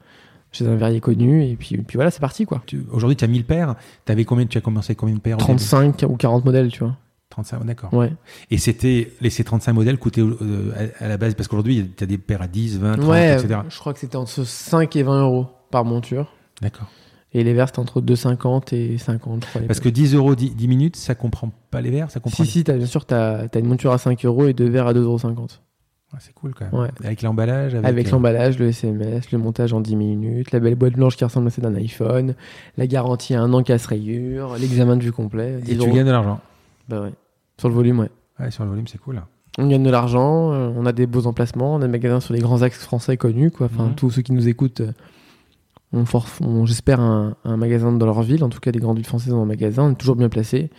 chez 0.52 0.68
un 0.68 0.76
verrier 0.76 1.00
connu, 1.00 1.46
et 1.46 1.56
puis, 1.56 1.78
puis 1.78 1.96
voilà, 1.96 2.12
c'est 2.12 2.20
parti 2.20 2.46
quoi. 2.46 2.62
Aujourd'hui, 2.92 3.16
tu 3.16 3.24
as 3.24 3.28
1000 3.30 3.46
paires. 3.46 3.76
Avais 4.08 4.26
combien, 4.26 4.46
tu 4.46 4.58
as 4.58 4.62
commencé 4.62 4.94
combien 4.94 5.16
de 5.16 5.22
paires 5.22 5.38
au 5.38 5.40
début 5.40 5.48
35 5.64 6.04
ou 6.10 6.18
40 6.18 6.44
modèles, 6.44 6.68
tu 6.74 6.80
vois. 6.84 6.98
35, 7.30 7.64
d'accord. 7.66 7.94
Ouais. 7.94 8.12
Et 8.52 8.58
c'était, 8.58 9.14
ces 9.30 9.46
35 9.46 9.72
modèles 9.74 9.98
coûtaient 9.98 10.22
euh, 10.22 10.92
à, 11.00 11.06
à 11.06 11.08
la 11.08 11.16
base, 11.18 11.34
parce 11.36 11.48
qu'aujourd'hui, 11.48 11.90
tu 11.96 12.04
as 12.04 12.08
des 12.08 12.18
paires 12.18 12.42
à 12.44 12.48
10, 12.48 12.78
20, 12.80 12.98
30, 12.98 13.10
ouais, 13.10 13.34
etc. 13.42 13.62
je 13.70 13.80
crois 13.80 13.94
que 13.94 14.00
c'était 14.00 14.18
entre 14.18 14.44
5 14.44 14.94
et 14.98 15.04
20 15.04 15.22
euros 15.22 15.48
par 15.72 15.86
monture. 15.86 16.32
D'accord. 16.62 16.90
Et 17.36 17.44
les 17.44 17.54
verres, 17.54 17.68
c'était 17.68 17.80
entre 17.80 18.00
2,50 18.02 18.76
et 18.76 18.98
50, 18.98 19.44
je 19.46 19.50
crois. 19.50 19.62
à 19.62 19.66
Parce 19.66 19.80
que 19.80 19.90
10 19.90 20.14
euros 20.16 20.36
10, 20.36 20.56
10 20.56 20.68
minutes, 20.68 20.96
ça 20.96 21.16
comprend 21.16 21.52
pas 21.72 21.82
les 21.82 21.90
verres, 21.90 22.12
ça 22.12 22.20
comprend. 22.20 22.44
Si, 22.44 22.64
si, 22.64 22.72
as, 22.72 22.76
bien 22.76 22.86
sûr, 22.86 23.06
tu 23.06 23.14
as, 23.16 23.48
une 23.56 23.66
monture 23.66 23.92
à 23.92 23.98
5 23.98 24.24
euros 24.26 24.46
et 24.48 24.54
deux 24.54 24.70
verres 24.70 24.88
à 24.88 24.94
2,50 24.94 25.00
euros. 25.36 25.48
C'est 26.20 26.34
cool 26.36 26.54
quand 26.54 26.66
même. 26.72 26.80
Ouais. 26.80 26.90
Avec 27.04 27.24
l'emballage, 27.24 27.74
avec, 27.74 27.88
Avec 27.90 28.08
euh, 28.08 28.12
l'emballage, 28.12 28.60
le 28.60 28.68
SMS, 28.68 29.32
le 29.32 29.40
montage 29.40 29.74
en 29.74 29.82
10 29.82 29.96
minutes, 29.96 30.52
la 30.52 30.60
belle 30.60 30.76
boîte 30.76 30.94
blanche 30.94 31.18
qui 31.18 31.24
ressemble 31.24 31.48
à 31.48 31.50
celle 31.50 31.64
d'un 31.64 31.74
iPhone, 31.74 32.36
la 32.78 32.86
garantie 32.86 33.34
à 33.34 33.42
un 33.42 33.52
an 33.52 33.64
casse-rayure, 33.64 34.56
l'examen 34.60 34.96
de 34.96 35.02
vue 35.04 35.12
complet. 35.12 35.58
10 35.64 35.72
Et 35.72 35.78
tu 35.78 35.90
gagnes 35.92 36.06
de 36.06 36.12
l'argent. 36.12 36.40
Bah 36.88 37.02
ouais. 37.02 37.14
Sur 37.60 37.70
le 37.70 37.74
volume, 37.74 38.00
ouais. 38.00 38.12
Ouais, 38.40 38.52
sur 38.52 38.64
le 38.64 38.70
volume, 38.70 38.86
c'est 38.88 39.00
cool. 39.00 39.24
On 39.58 39.68
gagne 39.68 39.82
de 39.84 39.90
l'argent, 39.90 40.54
euh, 40.54 40.70
on 40.76 40.86
a 40.86 40.92
des 40.92 41.08
beaux 41.08 41.26
emplacements, 41.26 41.74
on 41.74 41.78
a 41.78 41.86
des 41.86 41.92
magasins 41.92 42.20
sur 42.20 42.36
les 42.36 42.42
grands 42.42 42.62
axes 42.62 42.84
français 42.84 43.18
connus, 43.18 43.50
quoi. 43.50 43.68
Enfin, 43.74 43.86
Mhm. 43.86 43.96
tous 43.96 44.12
ceux 44.12 44.22
qui 44.22 44.34
nous 44.34 44.48
écoutent 44.48 44.82
euh, 44.82 44.92
ont, 45.94 46.66
j'espère, 46.66 47.00
un, 47.00 47.36
magasin 47.46 47.92
dans 47.92 48.06
leur 48.06 48.22
ville. 48.24 48.44
En 48.44 48.50
tout 48.50 48.60
cas, 48.60 48.72
les 48.72 48.80
grandes 48.80 48.98
villes 48.98 49.06
françaises 49.06 49.34
ont 49.34 49.42
un 49.42 49.46
magasin, 49.46 49.84
on 49.84 49.92
est 49.92 49.96
toujours 49.96 50.16
bien 50.16 50.30
placé. 50.30 50.70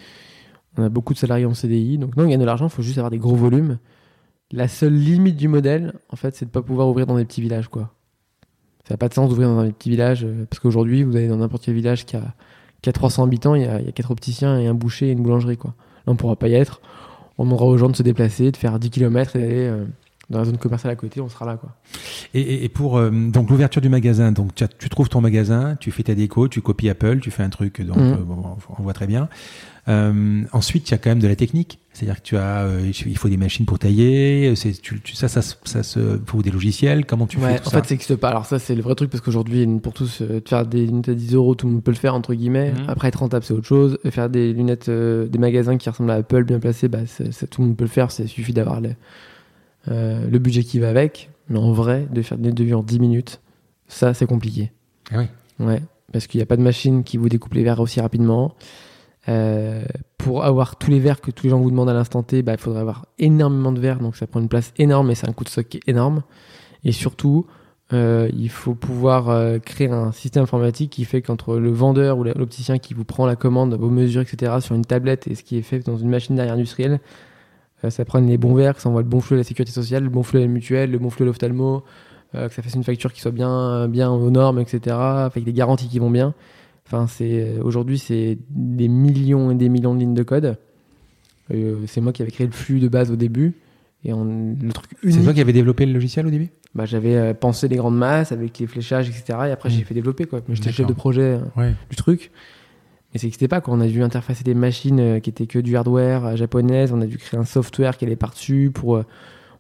On 0.77 0.83
a 0.83 0.88
beaucoup 0.88 1.14
de 1.14 1.18
salariés 1.18 1.46
en 1.46 1.55
CDI. 1.55 1.98
Donc, 1.98 2.16
non, 2.16 2.24
on 2.24 2.29
gagne 2.29 2.40
de 2.40 2.44
l'argent, 2.44 2.66
il 2.66 2.70
faut 2.70 2.83
juste 2.83 2.98
avoir 2.98 3.11
des 3.11 3.18
gros 3.18 3.37
volumes. 3.37 3.79
La 4.50 4.68
seule 4.68 4.94
limite 4.94 5.37
du 5.37 5.48
modèle, 5.48 5.94
en 6.11 6.16
fait, 6.16 6.35
c'est 6.35 6.46
de 6.46 6.50
pas 6.50 6.62
pouvoir 6.62 6.88
ouvrir 6.88 7.07
dans 7.07 7.16
des 7.16 7.24
petits 7.24 7.40
villages, 7.40 7.68
quoi. 7.68 7.92
Ça 8.87 8.94
n'a 8.94 8.98
pas 8.98 9.09
de 9.09 9.14
sens 9.14 9.31
d'ouvrir 9.31 9.48
dans 9.48 9.61
un 9.61 9.70
petit 9.70 9.88
village, 9.88 10.24
euh, 10.24 10.44
parce 10.50 10.61
qu'aujourd'hui, 10.61 11.05
vous 11.05 11.16
allez 11.16 11.29
dans 11.29 11.38
n'importe 11.38 11.64
quel 11.64 11.74
village 11.74 12.05
qui 12.05 12.16
a, 12.16 12.35
qui 12.83 12.90
a 12.90 12.92
300 12.92 13.24
habitants, 13.24 13.55
il 13.55 13.62
y 13.62 13.66
a, 13.66 13.81
il 13.81 13.92
quatre 13.92 14.11
opticiens 14.11 14.59
et 14.59 14.66
un 14.66 14.74
boucher 14.74 15.09
et 15.09 15.12
une 15.12 15.22
boulangerie, 15.22 15.57
quoi. 15.57 15.74
Là, 16.07 16.12
on 16.12 16.16
pourra 16.16 16.37
pas 16.37 16.48
y 16.48 16.55
être. 16.55 16.83
On 17.38 17.44
demandera 17.44 17.66
aux 17.66 17.79
gens 17.79 17.88
de 17.88 17.96
se 17.96 18.03
déplacer, 18.03 18.53
de 18.53 18.57
faire 18.57 18.79
10 18.79 18.90
km 18.90 19.37
et 19.37 19.40
d'aller 19.40 19.66
euh, 19.66 19.87
dans 20.31 20.39
la 20.39 20.45
zone 20.47 20.57
commerciale 20.59 20.93
à 20.93 20.97
côté, 20.97 21.21
on 21.21 21.29
sera 21.29 21.45
là, 21.47 21.57
quoi. 21.57 21.71
Et, 22.33 22.69
pour 22.69 22.97
euh, 22.99 23.11
donc 23.11 23.51
l'ouverture 23.51 23.81
du 23.83 23.89
magasin, 23.89 24.33
donc 24.33 24.55
tu, 24.55 24.65
as- 24.65 24.69
tu 24.69 24.89
trouves 24.89 25.09
ton 25.09 25.21
magasin, 25.21 25.77
tu 25.79 25.91
fais 25.91 26.03
ta 26.03 26.15
déco, 26.15 26.49
tu 26.49 26.61
copies 26.63 26.89
Apple, 26.89 27.21
tu 27.21 27.31
fais 27.31 27.43
un 27.43 27.51
truc, 27.51 27.81
donc 27.83 27.97
Mhm. 27.99 28.13
euh, 28.13 28.17
bon, 28.25 28.57
on 28.79 28.83
voit 28.83 28.93
très 28.95 29.07
bien. 29.07 29.29
Euh, 29.87 30.43
ensuite, 30.53 30.89
il 30.89 30.93
y 30.93 30.95
a 30.95 30.99
quand 30.99 31.11
même 31.11 31.19
de 31.21 31.29
la 31.29 31.37
technique, 31.37 31.79
c'est-à-dire 31.93 32.17
que 32.17 32.23
tu 32.27 32.37
as, 32.39 32.67
il 33.07 33.19
faut 33.19 33.29
des 33.29 33.37
machines 33.37 33.67
pour 33.67 33.79
tailler, 33.79 34.55
c'est, 34.57 34.73
tu, 34.81 34.99
tu- 35.03 35.15
ça, 35.15 35.29
ça, 35.29 35.43
ça 35.43 35.83
se, 35.83 36.19
faut 36.25 36.41
des 36.43 36.51
logiciels. 36.51 37.05
Comment 37.05 37.27
tu 37.27 37.37
ouais, 37.37 37.53
fais 37.55 37.59
tout 37.61 37.69
en 37.69 37.71
ça 37.71 37.83
fait, 37.83 37.89
ça 37.89 37.95
n'existe 37.95 38.17
pas. 38.17 38.31
Alors, 38.31 38.47
ça, 38.47 38.59
c'est 38.59 38.75
le 38.75 38.81
vrai 38.83 38.95
truc 38.95 39.11
parce 39.11 39.21
qu'aujourd'hui, 39.23 39.67
pour 39.83 39.93
tous, 39.93 40.23
faire 40.47 40.67
des 40.67 40.87
lunettes 40.87 41.11
à 41.11 41.15
10 41.15 41.35
euros, 41.35 41.55
tout 41.55 41.67
le 41.67 41.75
monde 41.75 41.83
peut 41.83 41.91
le 41.91 41.99
faire, 41.99 42.15
entre 42.15 42.33
guillemets. 42.33 42.73
Mhm. 42.73 42.85
Après, 42.89 43.09
être 43.09 43.19
rentable, 43.19 43.45
c'est 43.45 43.53
autre 43.53 43.67
chose. 43.67 43.99
Faire 44.09 44.31
des 44.31 44.55
lunettes, 44.55 44.89
des 44.89 45.39
magasins 45.39 45.77
qui 45.77 45.91
ressemblent 45.91 46.11
à 46.13 46.15
Apple, 46.15 46.45
bien 46.45 46.59
placés, 46.61 46.89
bah, 46.89 47.01
c'est- 47.07 47.31
c'est- 47.33 47.47
tout 47.47 47.61
le 47.61 47.69
monde 47.69 47.77
peut 47.77 47.85
le 47.85 47.91
faire. 47.91 48.09
Il 48.19 48.29
suffit 48.29 48.55
d'avoir 48.55 48.81
le, 48.81 48.91
euh, 49.88 50.29
le 50.29 50.38
budget 50.38 50.62
qui 50.64 50.79
va 50.79 50.88
avec. 50.88 51.31
Mais 51.49 51.59
en 51.59 51.73
vrai, 51.73 52.07
de 52.11 52.23
faire 52.23 52.38
des 52.38 52.44
lunettes 52.44 52.59
de 52.59 52.64
vue 52.64 52.75
en 52.75 52.83
10 52.83 53.01
minutes, 53.01 53.40
ça, 53.88 54.14
c'est 54.14 54.27
compliqué. 54.27 54.73
Ah 55.11 55.18
oui. 55.18 55.27
Ouais, 55.64 55.83
parce 56.12 56.27
qu'il 56.27 56.38
n'y 56.38 56.42
a 56.42 56.47
pas 56.47 56.57
de 56.57 56.62
machine 56.62 57.05
qui 57.05 57.16
vous 57.16 57.29
découpe 57.29 57.55
les 57.55 57.62
verres 57.62 57.81
aussi 57.81 58.01
rapidement. 58.01 58.55
Euh, 59.29 59.85
pour 60.18 60.44
avoir 60.44 60.77
tous 60.77 60.90
les 60.90 61.01
verres 61.01 61.20
que 61.20 61.31
tous 61.31 61.44
les 61.44 61.51
gens 61.51 61.61
vous 61.61 61.70
demandent 61.70 61.88
à 61.88 61.94
l'instant 61.94 62.23
T, 62.23 62.42
bah, 62.42 62.53
il 62.53 62.59
faudrait 62.59 62.81
avoir 62.81 63.07
énormément 63.18 63.73
de 63.73 63.81
verres, 63.81 64.01
donc 64.01 64.16
ça 64.16 64.27
prend 64.27 64.40
une 64.40 64.49
place 64.49 64.73
énorme 64.77 65.11
et 65.11 65.14
c'est 65.14 65.29
un 65.29 65.33
coût 65.33 65.44
de 65.44 65.49
stock 65.49 65.66
qui 65.68 65.79
est 65.79 65.88
énorme. 65.88 66.23
Et 66.85 66.92
surtout, 66.92 67.47
euh, 67.92 68.29
il 68.35 68.51
faut 68.51 68.75
pouvoir 68.75 69.29
euh, 69.29 69.59
créer 69.59 69.90
un 69.90 70.12
système 70.12 70.42
informatique 70.42 70.90
qui 70.90 71.05
fait 71.05 71.23
qu'entre 71.23 71.57
le 71.57 71.70
vendeur 71.70 72.18
ou 72.18 72.25
l'opticien 72.25 72.79
qui 72.79 72.94
vous 72.94 73.05
prend 73.05 73.27
la 73.27 73.37
commande, 73.37 73.75
vos 73.75 73.90
mesures, 73.90 74.23
etc., 74.23 74.53
sur 74.61 74.75
une 74.75 74.85
tablette 74.85 75.27
et 75.27 75.35
ce 75.35 75.42
qui 75.42 75.57
est 75.57 75.62
fait 75.62 75.81
dans 75.81 75.97
une 75.97 76.09
machine 76.09 76.35
derrière 76.37 76.55
industrielle, 76.55 77.01
ça 77.90 78.05
prenne 78.05 78.27
les 78.27 78.38
bons 78.38 78.55
verres, 78.55 78.75
que 78.77 78.81
ça 78.83 78.88
envoie 78.88 79.03
le 79.03 79.09
bon 79.09 79.20
flux 79.20 79.35
à 79.35 79.38
la 79.38 79.44
sécurité 79.44 79.73
sociale, 79.73 80.05
le 80.05 80.11
bon 80.11 80.23
flux 80.23 80.38
à 80.38 80.42
la 80.42 80.49
mutuelle, 80.49 80.90
le 80.90 80.99
bon 80.99 81.11
flux 81.11 81.25
à 81.25 81.27
l'ophtalmo, 81.27 81.83
euh, 82.35 82.49
que 82.49 82.55
ça 82.55 82.62
fasse 82.62 82.75
une 82.75 82.85
facture 82.85 83.12
qui 83.12 83.20
soit 83.20 83.31
bien, 83.31 83.88
bien 83.88 84.11
aux 84.11 84.31
normes, 84.31 84.59
etc., 84.59 84.97
avec 84.97 85.44
des 85.44 85.53
garanties 85.53 85.88
qui 85.88 85.99
vont 85.99 86.11
bien. 86.11 86.35
Enfin, 86.87 87.07
c'est 87.07 87.59
aujourd'hui, 87.62 87.99
c'est 87.99 88.38
des 88.51 88.88
millions 88.88 89.51
et 89.51 89.55
des 89.55 89.68
millions 89.68 89.94
de 89.94 90.01
lignes 90.01 90.14
de 90.14 90.23
code. 90.23 90.57
Euh, 91.53 91.77
c'est 91.87 92.01
moi 92.01 92.12
qui 92.12 92.23
avais 92.23 92.31
créé 92.31 92.47
le 92.47 92.53
flux 92.53 92.81
de 92.81 92.88
base 92.88 93.11
au 93.11 93.16
début. 93.16 93.55
Et 94.05 94.12
on, 94.12 94.25
le 94.25 94.73
truc 94.73 94.90
C'est 95.03 95.09
unique, 95.09 95.25
toi 95.25 95.33
qui 95.33 95.40
avais 95.40 95.53
développé 95.55 95.87
le 95.87 95.92
logiciel 95.92 96.27
au 96.27 96.31
début? 96.31 96.51
Bah, 96.75 96.85
j'avais 96.85 97.16
euh, 97.16 97.35
pensé 97.35 97.68
les 97.68 97.77
grandes 97.77 97.97
masses 97.97 98.33
avec 98.33 98.59
les 98.59 98.66
fléchages, 98.66 99.09
etc. 99.09 99.25
Et 99.49 99.51
après, 99.51 99.70
j'ai 99.70 99.83
fait 99.83 99.94
développer. 99.94 100.27
Quoi. 100.27 100.40
Mais 100.49 100.57
j'étais 100.57 100.73
chef 100.73 100.87
de 100.87 100.92
projet 100.92 101.23
euh, 101.23 101.38
Ouais. 101.57 101.73
du 101.88 101.97
truc. 101.97 102.31
Mais 103.14 103.20
ça 103.20 103.27
n'existait 103.27 103.48
pas. 103.48 103.61
Quoi. 103.61 103.72
On 103.74 103.81
a 103.81 103.87
dû 103.87 104.03
interfacer 104.03 104.44
des 104.44 104.55
machines 104.55 104.98
euh, 105.00 105.20
qui 105.20 105.31
étaient 105.31 105.46
que 105.46 105.59
du 105.61 105.77
hardware 105.77 106.27
euh, 106.27 106.37
japonaise. 106.37 106.92
On 106.92 107.00
a 107.00 107.07
dû 107.07 107.16
créer 107.16 107.38
un 107.40 107.44
software 107.44 107.96
qui 107.96 108.05
allait 108.05 108.16
par-dessus. 108.16 108.70
Pour, 108.74 108.96
euh, 108.96 109.05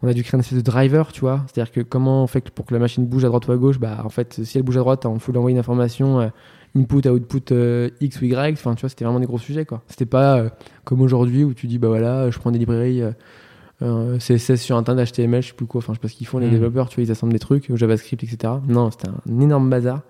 on 0.02 0.08
a 0.08 0.12
dû 0.12 0.22
créer 0.24 0.36
une 0.36 0.40
espèce 0.40 0.58
de 0.58 0.62
driver, 0.64 1.12
tu 1.12 1.20
vois. 1.20 1.44
C'est-à-dire 1.46 1.72
que 1.72 1.80
comment 1.80 2.24
on 2.24 2.26
fait 2.26 2.40
que 2.42 2.50
pour 2.50 2.66
que 2.66 2.74
la 2.74 2.80
machine 2.80 3.06
bouge 3.06 3.24
à 3.24 3.28
droite 3.28 3.46
ou 3.48 3.52
à 3.52 3.56
gauche? 3.56 3.78
Bah, 3.78 4.02
En 4.04 4.08
fait, 4.10 4.40
si 4.44 4.58
elle 4.58 4.64
bouge 4.64 4.76
à 4.76 4.80
droite, 4.80 5.06
on 5.06 5.18
faut 5.18 5.32
lui 5.32 5.38
envoyer 5.38 5.54
une 5.54 5.60
information 5.60 6.30
input, 6.76 7.08
output 7.08 7.52
euh, 7.52 7.88
X 8.00 8.20
ou 8.20 8.24
Y. 8.24 8.52
Enfin, 8.54 8.74
tu 8.74 8.80
vois, 8.80 8.88
c'était 8.90 9.04
vraiment 9.04 9.20
des 9.20 9.26
gros 9.26 9.38
sujets. 9.38 9.64
quoi. 9.64 9.82
C'était 9.86 10.04
pas 10.06 10.36
euh, 10.38 10.48
comme 10.82 11.00
aujourd'hui 11.00 11.44
où 11.44 11.54
tu 11.54 11.68
dis, 11.68 11.78
bah 11.78 11.86
voilà, 11.88 12.30
je 12.30 12.38
prends 12.40 12.50
des 12.50 12.58
librairies. 12.58 13.02
euh, 13.82 14.18
CSS 14.18 14.56
sur 14.56 14.76
Internet, 14.76 15.12
HTML, 15.12 15.42
je 15.42 15.48
sais 15.48 15.54
plus 15.54 15.66
quoi, 15.66 15.78
enfin 15.80 15.92
je 15.92 15.98
sais 15.98 16.00
pas 16.02 16.08
ce 16.08 16.14
qu'ils 16.14 16.26
font 16.26 16.38
les 16.38 16.46
Mm. 16.46 16.50
développeurs, 16.50 16.88
tu 16.88 16.96
vois, 16.96 17.04
ils 17.04 17.10
assemblent 17.10 17.32
des 17.32 17.38
trucs, 17.38 17.68
au 17.70 17.76
JavaScript, 17.76 18.22
etc. 18.24 18.54
Non, 18.68 18.90
c'était 18.90 19.08
un 19.08 19.40
énorme 19.40 19.68
bazar 19.70 20.00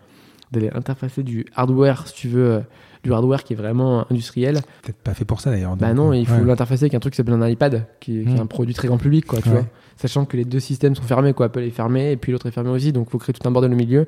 d'aller 0.55 0.71
interfacer 0.75 1.23
du 1.23 1.45
hardware, 1.55 2.07
si 2.09 2.15
tu 2.15 2.29
veux, 2.29 2.51
euh, 2.53 2.61
du 3.03 3.13
hardware 3.13 3.45
qui 3.45 3.53
est 3.53 3.57
vraiment 3.57 4.07
industriel. 4.11 4.61
Peut-être 4.83 4.97
pas 4.99 5.13
fait 5.15 5.25
pour 5.25 5.41
ça 5.41 5.51
d'ailleurs. 5.51 5.77
Bah 5.77 5.93
non, 5.93 6.11
euh, 6.13 6.17
il 6.17 6.27
faut 6.27 6.35
ouais. 6.37 6.45
l'interfacer 6.45 6.85
avec 6.85 6.95
un 6.95 7.01
truc 7.01 7.13
qui 7.13 7.17
s'appelle 7.19 7.35
un 7.35 7.49
iPad, 7.49 7.87
qui 8.01 8.21
est, 8.21 8.25
qui 8.25 8.31
est 8.31 8.39
Mm. 8.39 8.41
un 8.43 8.47
produit 8.47 8.75
très 8.75 8.89
grand 8.89 8.97
public, 8.99 9.27
quoi, 9.27 9.41
tu 9.43 9.49
Ouais. 9.51 9.55
vois. 9.57 9.67
Sachant 9.97 10.25
que 10.25 10.37
les 10.37 10.45
deux 10.45 10.61
systèmes 10.61 10.95
sont 10.95 11.03
fermés, 11.03 11.35
quoi. 11.35 11.47
Apple 11.47 11.61
est 11.61 11.71
fermé 11.71 12.13
et 12.13 12.17
puis 12.17 12.33
l'autre 12.33 12.47
est 12.47 12.51
fermé 12.51 12.71
aussi, 12.71 12.93
donc 12.93 13.07
il 13.09 13.11
faut 13.11 13.19
créer 13.19 13.35
tout 13.35 13.47
un 13.47 13.51
bordel 13.51 13.73
au 13.73 13.77
milieu 13.77 14.07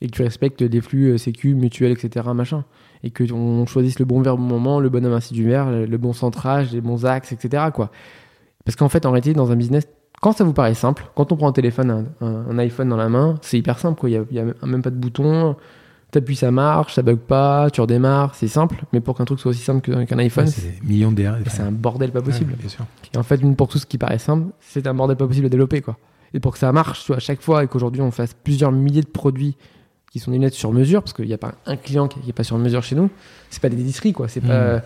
et 0.00 0.06
que 0.06 0.10
tu 0.10 0.22
respectes 0.22 0.62
des 0.64 0.80
flux 0.80 1.12
euh, 1.12 1.18
sécu, 1.18 1.54
mutuels, 1.54 1.92
etc. 1.92 2.26
machin. 2.34 2.64
Et 3.04 3.10
que 3.10 3.32
on 3.32 3.64
choisisse 3.66 3.98
le 4.00 4.04
bon 4.04 4.20
verre 4.20 4.34
au 4.34 4.36
bon 4.38 4.42
moment, 4.44 4.80
le 4.80 4.88
bon 4.88 5.04
ainsi 5.12 5.32
du 5.34 5.44
verre, 5.46 5.70
le, 5.70 5.96
bon 5.98 6.12
centrage, 6.12 6.72
les 6.72 6.80
bons 6.80 7.04
axes, 7.06 7.32
etc. 7.32 7.64
quoi. 7.72 7.90
Parce 8.64 8.76
qu'en 8.76 8.88
fait, 8.88 9.06
en 9.06 9.10
réalité, 9.12 9.32
dans 9.32 9.50
un 9.52 9.56
business, 9.56 9.88
quand 10.20 10.32
ça 10.32 10.44
vous 10.44 10.52
paraît 10.52 10.74
simple, 10.74 11.04
quand 11.16 11.32
on 11.32 11.36
prend 11.36 11.48
un 11.48 11.52
téléphone, 11.52 12.06
un, 12.20 12.26
un- 12.50 12.58
iPhone 12.58 12.88
dans 12.88 12.96
la 12.96 13.08
main, 13.08 13.36
c'est 13.42 13.58
hyper 13.58 13.78
simple. 13.78 13.98
quoi. 13.98 14.08
Il 14.10 14.24
n'y 14.30 14.38
a, 14.38 14.44
a 14.62 14.66
même 14.66 14.82
pas 14.82 14.90
de 14.90 14.96
bouton. 14.96 15.56
T'appuies, 16.12 16.36
ça 16.36 16.50
marche, 16.50 16.94
ça 16.94 17.02
bug 17.02 17.16
pas, 17.18 17.70
tu 17.70 17.80
redémarres, 17.80 18.34
c'est 18.34 18.46
simple. 18.46 18.84
Mais 18.92 19.00
pour 19.00 19.16
qu'un 19.16 19.24
truc 19.24 19.40
soit 19.40 19.50
aussi 19.50 19.62
simple 19.62 19.80
qu'un 20.06 20.18
iPhone, 20.18 20.44
Ouais, 20.44 20.50
c'est 20.50 20.84
millions 20.84 21.10
d'erreurs. 21.10 21.38
c'est 21.48 21.62
un 21.62 21.72
bordel 21.72 22.12
pas 22.12 22.20
possible. 22.22 22.50
Ouais, 22.52 22.58
bien 22.60 22.68
sûr. 22.68 22.84
Et 23.14 23.18
en 23.18 23.22
fait, 23.22 23.42
même 23.42 23.56
pour 23.56 23.68
tout 23.68 23.78
ce 23.78 23.86
qui 23.86 23.96
paraît 23.98 24.18
simple, 24.18 24.48
c'est 24.60 24.86
un 24.86 24.92
bordel 24.94 25.16
pas 25.16 25.26
possible 25.26 25.46
à 25.46 25.48
développer, 25.48 25.80
quoi. 25.80 25.96
Et 26.34 26.40
pour 26.40 26.52
que 26.52 26.58
ça 26.58 26.70
marche, 26.70 27.00
tu 27.00 27.06
vois, 27.08 27.16
à 27.16 27.20
chaque 27.20 27.40
fois, 27.40 27.64
et 27.64 27.66
qu'aujourd'hui 27.66 28.00
on 28.02 28.10
fasse 28.10 28.34
plusieurs 28.44 28.72
milliers 28.72 29.00
de 29.02 29.06
produits 29.06 29.56
qui 30.10 30.18
sont 30.18 30.30
des 30.30 30.36
lunettes 30.36 30.52
sur 30.54 30.70
mesure, 30.72 31.02
parce 31.02 31.14
qu'il 31.14 31.26
n'y 31.26 31.32
a 31.32 31.38
pas 31.38 31.54
un 31.64 31.76
client 31.76 32.08
qui 32.08 32.18
n'est 32.26 32.32
pas 32.34 32.44
sur 32.44 32.58
mesure 32.58 32.82
chez 32.82 32.94
nous, 32.94 33.08
c'est 33.48 33.62
pas 33.62 33.70
des 33.70 33.80
épiceries, 33.80 34.12
quoi. 34.12 34.28
C'est 34.28 34.40
pas 34.42 34.48
Mm. 34.48 34.50
euh, 34.50 34.78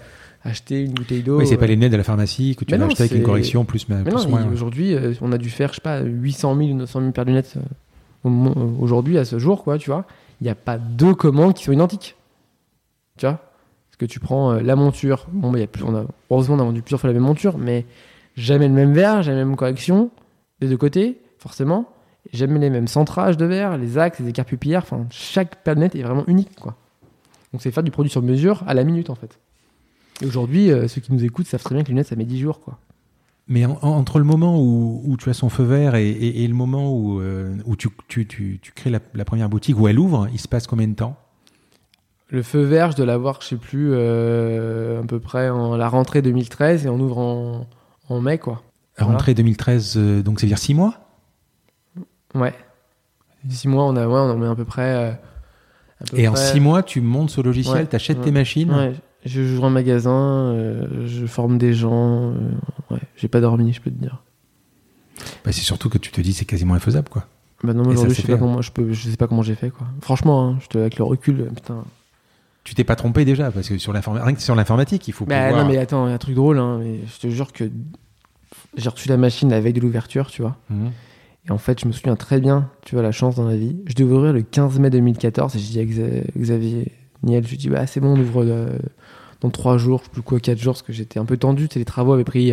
acheter 0.45 0.81
une 0.85 0.93
bouteille 0.93 1.23
d'eau. 1.25 1.39
Oui, 1.41 1.47
c'est 1.49 1.57
pas 1.57 1.65
euh, 1.65 1.67
les 1.67 1.75
lunettes 1.75 1.91
de 1.91 1.97
la 1.97 2.05
pharmacie 2.05 2.55
que 2.55 2.65
tu 2.65 2.71
Mais 2.73 2.79
vas 2.79 2.85
non, 2.85 2.91
acheter 2.91 3.03
avec 3.03 3.15
une 3.17 3.25
correction 3.25 3.65
plus, 3.65 3.89
ma- 3.89 3.97
Mais 3.97 4.05
plus 4.05 4.15
non, 4.15 4.29
moins. 4.29 4.47
aujourd'hui, 4.53 4.95
euh, 4.95 5.12
on 5.21 5.33
a 5.33 5.39
dû 5.39 5.51
faire, 5.51 5.71
je 5.71 5.77
sais 5.77 5.81
pas, 5.81 6.03
800 6.03 6.57
000 6.57 6.71
ou 6.71 6.75
900 6.75 7.01
000 7.01 7.11
paires 7.12 7.25
de 7.25 7.31
lunettes 7.31 7.55
euh, 8.25 8.31
aujourd'hui, 8.79 9.19
à 9.19 9.25
ce 9.25 9.41
jour, 9.41 9.65
quoi, 9.65 9.79
tu 9.79 9.91
vois. 9.91 10.05
Il 10.40 10.44
n'y 10.44 10.51
a 10.51 10.55
pas 10.55 10.79
deux 10.79 11.14
commandes 11.14 11.55
qui 11.55 11.64
sont 11.64 11.72
identiques. 11.72 12.16
Tu 13.16 13.27
vois? 13.27 13.40
Parce 13.88 13.96
que 13.99 14.05
tu 14.07 14.20
prends 14.20 14.53
euh, 14.53 14.61
la 14.61 14.77
monture, 14.77 15.26
bon, 15.32 15.51
bah, 15.51 15.59
y 15.59 15.62
a 15.62 15.66
plus, 15.66 15.84
heureusement, 16.30 16.57
on 16.57 16.59
a 16.59 16.64
vendu 16.64 16.82
plusieurs 16.82 17.01
fois 17.01 17.09
la 17.09 17.14
même 17.14 17.22
monture, 17.22 17.57
mais 17.57 17.87
jamais 18.37 18.68
le 18.68 18.74
même 18.74 18.93
verre, 18.93 19.22
jamais 19.22 19.39
la 19.39 19.45
même 19.45 19.57
correction, 19.57 20.11
des 20.61 20.68
deux 20.68 20.76
côtés, 20.76 21.18
forcément. 21.39 21.91
Jamais 22.32 22.59
les 22.59 22.70
mêmes 22.70 22.89
centrages 22.89 23.37
de 23.37 23.47
verre, 23.47 23.78
les 23.78 23.99
axes, 23.99 24.18
les 24.18 24.28
écarts 24.28 24.45
pupillaires, 24.45 24.82
enfin, 24.82 25.07
chaque 25.11 25.64
lunettes 25.66 25.95
est 25.95 26.03
vraiment 26.03 26.24
unique, 26.26 26.55
quoi. 26.61 26.74
Donc, 27.53 27.62
c'est 27.62 27.70
faire 27.70 27.84
du 27.84 27.93
produit 27.93 28.11
sur 28.11 28.20
mesure 28.20 28.64
à 28.66 28.74
la 28.74 28.84
minute, 28.84 29.11
en 29.11 29.14
fait. 29.14 29.39
Et 30.20 30.26
aujourd'hui, 30.26 30.70
euh, 30.70 30.89
ceux 30.89 31.01
qui 31.01 31.12
nous 31.12 31.24
écoutent 31.24 31.47
savent 31.47 31.62
très 31.62 31.74
bien 31.74 31.84
que 31.84 31.89
les 31.89 31.93
lunettes, 31.93 32.09
ça 32.09 32.16
met 32.16 32.24
10 32.24 32.41
jours, 32.41 32.61
quoi. 32.61 32.78
Mais 33.49 33.64
en- 33.64 33.78
en- 33.82 33.90
entre 33.90 34.18
le 34.18 34.24
moment 34.24 34.61
où, 34.61 35.03
où 35.05 35.16
tu 35.16 35.30
as 35.30 35.34
son 35.34 35.49
feu 35.49 35.62
vert 35.64 35.94
et, 35.94 36.09
et- 36.09 36.42
et 36.44 36.49
le 36.49 36.55
moment 36.55 36.92
où, 36.92 37.20
euh, 37.20 37.55
où 37.64 37.76
tu, 37.76 37.88
tu, 38.09 38.26
tu, 38.26 38.59
tu 38.61 38.72
crées 38.72 38.90
la, 38.90 38.99
la 39.14 39.24
première 39.24 39.49
boutique, 39.49 39.78
où 39.78 39.86
elle 39.86 39.99
ouvre, 39.99 40.28
il 40.32 40.40
se 40.40 40.49
passe 40.49 40.66
combien 40.66 40.88
de 40.88 40.94
temps? 40.94 41.16
Le 42.28 42.42
feu 42.42 42.62
vert, 42.62 42.90
je 42.90 42.97
dois 42.97 43.07
l'avoir, 43.07 43.40
je 43.40 43.47
sais 43.47 43.57
plus, 43.57 43.90
euh, 43.92 45.01
à 45.01 45.07
peu 45.07 45.20
près 45.20 45.49
en 45.49 45.76
la 45.76 45.88
rentrée 45.88 46.22
2013 46.22 46.84
et 46.86 46.88
on 46.88 46.99
ouvre 46.99 47.18
en, 47.18 47.66
en 48.09 48.20
mai, 48.20 48.38
quoi. 48.38 48.62
Voilà. 48.99 49.12
Rentrée 49.12 49.34
2013, 49.34 49.94
euh, 49.97 50.22
donc 50.22 50.40
ça 50.40 50.47
veut 50.47 50.49
dire 50.49 50.59
6 50.59 50.74
mois? 50.74 50.94
Ouais. 52.34 52.53
Six 53.49 53.68
mois, 53.68 53.84
on 53.84 53.94
a, 53.94 54.09
ouais, 54.09 54.12
on 54.14 54.30
en 54.30 54.36
met 54.38 54.47
à 54.49 54.57
peu 54.57 54.64
près. 54.64 54.92
à 56.01 56.05
peu 56.11 56.18
Et 56.18 56.26
en 56.26 56.32
près. 56.32 56.42
six 56.53 56.59
mois, 56.59 56.82
tu 56.82 57.01
montes 57.01 57.30
ce 57.30 57.40
logiciel, 57.40 57.76
Ouais, 57.76 57.86
tu 57.86 57.94
achètes 57.94 58.18
ouais. 58.18 58.24
tes 58.24 58.32
machines. 58.32 58.94
Je 59.27 59.43
joue 59.45 59.62
en 59.62 59.70
magasin, 59.70 60.12
euh, 60.55 61.07
je 61.07 61.27
forme 61.27 61.59
des 61.59 61.74
gens. 61.74 62.31
euh, 62.33 62.35
ouais, 62.91 63.01
j'ai 63.16 63.29
pas 63.29 63.41
dormi, 63.41 63.72
je 63.72 63.81
peux 63.81 63.91
te 63.91 63.99
dire. 64.01 64.22
Bah, 65.45 65.53
c'est 65.53 65.61
surtout 65.62 65.89
que 65.89 65.99
tu 65.99 66.11
te 66.11 66.20
dis 66.20 66.33
c'est 66.33 66.45
quasiment 66.45 66.74
infaisable, 66.74 67.09
quoi. 67.09 67.27
Bah 67.62 67.72
non, 67.74 67.85
aujourd'hui, 67.89 68.14
je 68.14 68.20
sais 68.20 68.27
pas 68.29 68.35
hein. 68.35 68.39
comment 68.39 68.62
je 68.62 68.70
peux, 68.70 68.93
je 68.93 69.09
sais 69.11 69.16
pas 69.16 69.27
comment 69.27 69.43
j'ai 69.43 69.55
fait 69.55 69.70
quoi. 69.70 69.87
Franchement, 70.03 70.47
hein, 70.49 70.59
je 70.61 70.66
te, 70.68 70.79
avec 70.79 70.99
le 70.99 71.05
recul, 71.05 71.49
putain. 71.55 71.85
Tu 72.64 72.74
t'es 72.74 72.85
pas 72.85 72.97
trompé 72.97 73.24
déjà, 73.24 73.51
parce 73.51 73.68
que 73.68 73.79
sur 73.79 73.93
rien 73.93 74.35
que 74.35 74.43
sur 74.43 74.55
l'informatique, 74.55 75.07
il 75.09 75.12
faut 75.12 75.24
Bah 75.24 75.47
pouvoir... 75.49 75.64
non, 75.64 75.70
mais 75.70 75.79
attends, 75.79 76.07
il 76.07 76.11
y 76.11 76.12
a 76.12 76.14
un 76.16 76.18
truc 76.18 76.35
drôle, 76.35 76.59
hein, 76.59 76.79
mais 76.83 77.01
je 77.07 77.18
te 77.20 77.29
jure 77.33 77.53
que 77.53 77.70
j'ai 78.77 78.89
reçu 78.89 79.09
la 79.09 79.16
machine 79.16 79.49
la 79.51 79.61
veille 79.61 79.72
de 79.72 79.81
l'ouverture, 79.81 80.31
tu 80.31 80.43
vois. 80.43 80.57
Mhm. 80.70 80.91
Et 81.49 81.51
en 81.53 81.59
fait, 81.59 81.81
je 81.81 81.87
me 81.87 81.93
souviens 81.93 82.16
très 82.16 82.41
bien, 82.41 82.68
tu 82.85 82.95
vois, 82.97 83.03
la 83.03 83.12
chance 83.12 83.37
dans 83.37 83.47
la 83.49 83.57
vie. 83.57 83.77
Je 83.87 83.95
devais 83.95 84.12
ouvrir 84.14 84.33
le 84.33 84.43
15 84.43 84.79
mai 84.81 84.91
2014 84.91 85.55
et 85.57 85.59
je 85.61 85.64
dis 85.66 85.79
à 85.81 85.85
Xa- 85.85 86.24
Xavier 86.37 86.93
Niel, 87.22 87.45
je 87.45 87.51
lui 87.51 87.57
dis, 87.57 87.68
bah 87.70 87.87
c'est 87.87 88.01
bon, 88.01 88.14
on 88.16 88.20
ouvre 88.20 88.43
euh, 88.45 88.77
dans 89.41 89.51
3 89.51 89.78
jours, 89.78 90.01
je 90.01 90.05
sais 90.05 90.11
plus 90.11 90.22
quoi, 90.22 90.41
4 90.41 90.59
jours, 90.59 90.74
parce 90.74 90.82
que 90.82 90.93
j'étais 90.93 91.18
un 91.18 91.24
peu 91.24 91.37
tendu. 91.37 91.68
Tu 91.68 91.74
sais, 91.74 91.78
les 91.78 91.84
travaux 91.84 92.12
avaient 92.12 92.24
pris 92.24 92.53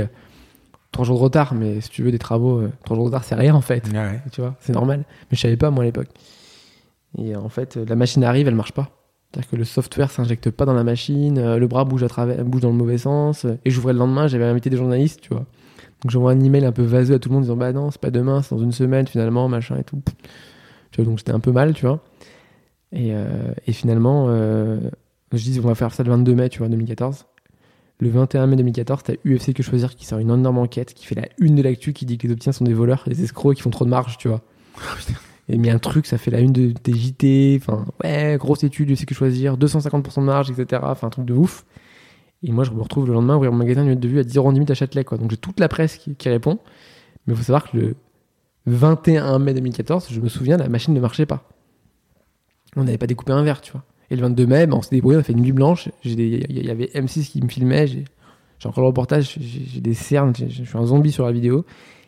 3 0.92 1.06
jours 1.06 1.18
de 1.18 1.24
retard, 1.24 1.54
mais 1.56 1.82
si 1.82 1.90
tu 1.90 2.04
veux, 2.04 2.12
des 2.12 2.20
travaux, 2.20 2.62
3 2.86 2.96
jours 2.96 3.06
de 3.06 3.10
retard, 3.10 3.24
c'est 3.24 3.36
rien 3.36 3.56
en 3.56 3.62
fait. 3.62 3.88
Ouais. 3.94 4.22
Tu 4.32 4.42
vois, 4.42 4.56
c'est 4.60 4.74
normal. 4.74 5.00
Mais 5.32 5.38
je 5.38 5.42
savais 5.42 5.58
pas, 5.58 5.72
moi, 5.72 5.84
à 5.84 5.86
l'époque. 5.86 6.10
Et 7.18 7.36
euh, 7.36 7.40
en 7.40 7.50
fait, 7.50 7.78
euh, 7.78 7.86
la 7.88 7.96
machine 7.96 8.24
arrive, 8.24 8.48
elle 8.48 8.56
marche 8.56 8.72
pas. 8.74 8.90
C'est-à-dire 9.32 9.50
que 9.50 9.56
le 9.56 9.64
software 9.66 10.12
s'injecte 10.12 10.50
pas 10.52 10.66
dans 10.66 10.74
la 10.74 10.84
machine, 10.84 11.38
euh, 11.40 11.58
le 11.58 11.68
bras 11.68 11.86
bouge, 11.86 12.04
à 12.04 12.08
travers, 12.08 12.44
bouge 12.44 12.62
dans 12.62 12.70
le 12.70 12.76
mauvais 12.76 12.98
sens. 13.00 13.46
euh, 13.46 13.56
Et 13.66 13.72
j'ouvrais 13.72 13.94
le 13.94 14.00
lendemain, 14.00 14.28
j'avais 14.28 14.46
invité 14.46 14.70
des 14.70 14.78
journalistes, 14.78 15.22
tu 15.22 15.30
vois. 15.30 15.46
Donc 16.02 16.12
j'envoie 16.12 16.32
un 16.32 16.40
email 16.40 16.66
un 16.66 16.72
peu 16.72 16.84
vaseux 16.84 17.16
à 17.16 17.20
tout 17.20 17.30
le 17.30 17.34
monde 17.36 17.44
disant 17.44 17.56
Bah 17.56 17.72
non, 17.72 17.90
c'est 17.90 18.02
pas 18.02 18.12
demain, 18.12 18.42
c'est 18.42 18.54
dans 18.54 18.62
une 18.62 18.72
semaine 18.74 19.08
finalement, 19.08 19.48
machin 19.48 19.78
et 19.78 19.84
tout. 19.84 20.02
Tu 20.92 21.02
vois, 21.02 21.06
donc 21.06 21.18
j'étais 21.18 21.32
un 21.32 21.40
peu 21.40 21.52
mal, 21.52 21.74
tu 21.74 21.86
vois. 21.86 22.00
Et, 22.92 23.14
euh, 23.14 23.54
et 23.66 23.72
finalement, 23.74 24.26
euh, 24.30 24.80
je 25.38 25.44
dis 25.44 25.60
On 25.60 25.68
va 25.68 25.76
faire 25.76 25.94
ça 25.94 26.04
le 26.04 26.10
22 26.12 26.36
mai, 26.36 26.50
tu 26.50 26.60
vois, 26.60 26.70
2014. 26.70 27.26
Le 28.00 28.10
21 28.10 28.48
mai 28.48 28.56
2014, 28.56 29.04
t'as 29.04 29.14
UFC 29.26 29.54
Que 29.54 29.64
Choisir 29.64 29.96
qui 29.96 30.06
sort 30.06 30.20
une 30.20 30.30
énorme 30.30 30.58
enquête, 30.58 30.94
qui 30.94 31.06
fait 31.06 31.16
la 31.16 31.28
une 31.38 31.56
de 31.56 31.62
l'actu, 31.62 31.94
qui 31.94 32.06
dit 32.06 32.18
que 32.18 32.28
les 32.28 32.34
opticiens 32.34 32.52
sont 32.52 32.66
des 32.66 32.74
voleurs, 32.74 33.04
des 33.08 33.24
escrocs 33.24 33.56
qui 33.56 33.62
font 33.62 33.70
trop 33.70 33.86
de 33.86 33.90
marge, 33.90 34.18
tu 34.18 34.28
vois. 34.28 34.42
Et 35.50 35.58
mais 35.58 35.70
un 35.70 35.80
truc, 35.80 36.06
ça 36.06 36.18
fait 36.18 36.32
la 36.32 36.40
une 36.40 36.54
de, 36.54 36.74
des 36.84 36.94
JT, 36.94 37.60
enfin, 37.62 37.86
ouais, 38.04 38.38
grosse 38.40 38.64
étude, 38.64 38.90
UFC 38.90 39.06
Que 39.06 39.14
Choisir, 39.14 39.58
250% 39.58 40.22
de 40.22 40.26
marge, 40.26 40.52
etc. 40.52 40.82
Enfin, 40.86 41.08
un 41.08 41.10
truc 41.10 41.26
de 41.26 41.34
ouf. 41.34 41.66
Et 42.44 42.52
moi, 42.52 42.64
je 42.64 42.72
me 42.72 42.82
retrouve 42.82 43.08
le 43.08 43.14
lendemain 43.14 43.36
ouvrir 43.36 43.52
mon 43.52 43.58
magasin 43.58 43.84
de 43.86 44.08
vue 44.08 44.20
à 44.20 44.24
10 44.24 44.38
h 44.38 44.42
30 44.42 44.70
à 44.70 44.74
Châtelet, 44.74 45.04
quoi. 45.04 45.18
Donc 45.18 45.32
j'ai 45.32 45.38
toute 45.38 45.60
la 45.60 45.68
presse 45.68 45.98
qui, 45.98 46.16
qui 46.16 46.30
répond. 46.30 46.60
Mais 47.26 47.34
il 47.34 47.38
faut 47.38 47.44
savoir 47.44 47.70
que 47.70 47.78
le 47.78 47.96
21 48.66 49.40
mai 49.40 49.54
2014, 49.54 50.08
je 50.10 50.20
me 50.20 50.30
souviens, 50.30 50.58
la 50.58 50.70
machine 50.70 50.94
ne 50.94 51.00
marchait 51.00 51.26
pas. 51.26 51.48
On 52.76 52.84
n'avait 52.84 52.98
pas 52.98 53.08
découpé 53.08 53.32
un 53.32 53.44
verre, 53.44 53.62
tu 53.62 53.72
vois. 53.72 53.84
Et 54.12 54.16
le 54.16 54.22
22 54.22 54.46
mai, 54.46 54.68
ben, 54.68 54.78
on 54.78 54.82
s'est 54.82 54.96
débrouillé, 54.96 55.18
on 55.18 55.22
a 55.22 55.24
fait 55.24 55.34
une 55.34 55.42
nuit 55.42 55.52
blanche. 55.52 55.90
Il 56.04 56.66
y 56.66 56.70
avait 56.70 56.90
M6 56.94 57.32
qui 57.32 57.42
me 57.42 57.48
filmait. 57.48 57.88
J'ai 57.88 58.06
encore 58.70 58.84
le 58.84 58.88
reportage, 58.88 59.38
j'ai 59.40 59.82
des 59.82 59.94
cernes, 59.94 60.34
je 60.36 60.64
suis 60.64 60.78
un 60.78 60.86
zombie 60.86 61.12
sur 61.12 61.26
la 61.26 61.32
vidéo. 61.32 61.66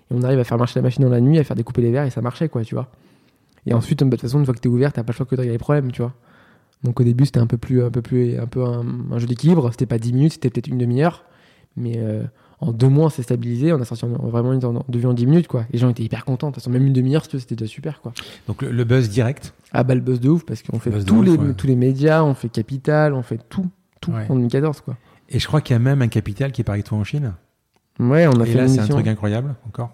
Et 0.09 0.13
on 0.13 0.21
arrive 0.21 0.39
à 0.39 0.43
faire 0.43 0.57
marcher 0.57 0.79
la 0.79 0.83
machine 0.83 1.03
dans 1.03 1.09
la 1.09 1.19
nuit, 1.19 1.39
à 1.39 1.43
faire 1.43 1.55
découper 1.55 1.81
les 1.81 1.91
verres 1.91 2.05
et 2.05 2.11
ça 2.11 2.21
marchait, 2.21 2.47
quoi, 2.47 2.63
tu 2.63 2.75
vois. 2.75 2.89
Et 3.65 3.73
ensuite, 3.73 3.99
bah, 3.99 4.05
de 4.05 4.11
toute 4.11 4.21
façon, 4.21 4.39
une 4.39 4.45
fois 4.45 4.53
que 4.53 4.59
t'es 4.59 4.69
ouvert, 4.69 4.93
t'as 4.93 5.03
pas 5.03 5.11
le 5.11 5.17
choix 5.17 5.25
que 5.25 5.35
de 5.35 5.41
régler 5.41 5.53
les 5.53 5.57
problèmes, 5.57 5.91
tu 5.91 6.01
vois. 6.01 6.13
Donc 6.83 6.99
au 6.99 7.03
début, 7.03 7.25
c'était 7.25 7.39
un 7.39 7.47
peu 7.47 7.57
plus, 7.57 7.83
un 7.83 7.89
peu 7.89 8.01
plus, 8.01 8.37
un 8.37 8.45
peu 8.45 8.63
un, 8.63 8.85
un 9.11 9.17
jeu 9.17 9.25
d'équilibre. 9.25 9.71
C'était 9.71 9.87
pas 9.87 9.97
10 9.97 10.13
minutes, 10.13 10.33
c'était 10.33 10.49
peut-être 10.49 10.67
une 10.67 10.77
demi-heure. 10.77 11.25
Mais 11.75 11.95
euh, 11.97 12.23
en 12.68 12.72
deux 12.74 12.89
mois, 12.89 13.05
on 13.05 13.09
s'est 13.09 13.24
stabilisé. 13.24 13.72
On 13.74 13.82
a 13.82 13.86
sorti 13.86 14.05
en- 14.05 14.09
vraiment 14.28 14.53
une 14.53 14.63
en- 14.66 14.84
de 14.88 14.99
vue 14.99 15.05
en 15.07 15.13
10 15.13 15.26
minutes, 15.28 15.47
quoi. 15.47 15.66
Les 15.72 15.80
gens 15.80 15.89
étaient 15.89 16.03
hyper 16.03 16.26
contents. 16.26 16.47
De 16.47 16.53
toute 16.53 16.61
façon, 16.63 16.72
même 16.72 16.86
une 16.88 16.93
demi-heure, 16.93 17.26
c'était 17.26 17.55
déjà 17.55 17.70
super, 17.72 18.01
quoi. 18.01 18.13
Donc 18.47 18.61
le, 18.61 18.72
le 18.72 18.84
buzz 18.84 19.09
direct. 19.09 19.53
Ah 19.72 19.84
bah 19.84 19.95
le 19.95 20.01
buzz 20.01 20.20
de 20.20 20.30
ouf, 20.30 20.45
parce 20.45 20.61
qu'on 20.63 20.80
fait 20.80 20.91
tous, 21.03 21.16
ouf, 21.16 21.26
les, 21.26 21.32
ouais. 21.32 21.53
tous 21.55 21.68
les 21.68 21.76
médias, 21.76 22.24
on 22.24 22.34
fait 22.34 22.49
Capital, 22.49 23.13
on 23.13 23.22
fait 23.24 23.39
tout, 23.49 23.68
tout 24.01 24.11
Ouais. 24.11 24.26
en 24.30 24.36
2014, 24.36 24.82
quoi. 24.82 24.95
Et 25.30 25.39
je 25.39 25.47
crois 25.47 25.61
qu'il 25.61 25.74
y 25.74 25.78
a 25.78 25.80
même 25.80 26.01
un 26.01 26.07
capital 26.07 26.51
qui 26.51 26.61
est 26.61 26.63
par 26.63 26.82
toi 26.84 26.97
en 26.97 27.03
Chine. 27.03 27.34
Ouais, 27.99 28.28
on 28.28 28.39
a 28.39 28.43
Et 28.43 28.47
fait 28.47 28.57
là, 28.57 28.68
c'est 28.68 28.80
un 28.80 28.88
truc 28.88 29.07
incroyable, 29.07 29.55
encore. 29.68 29.91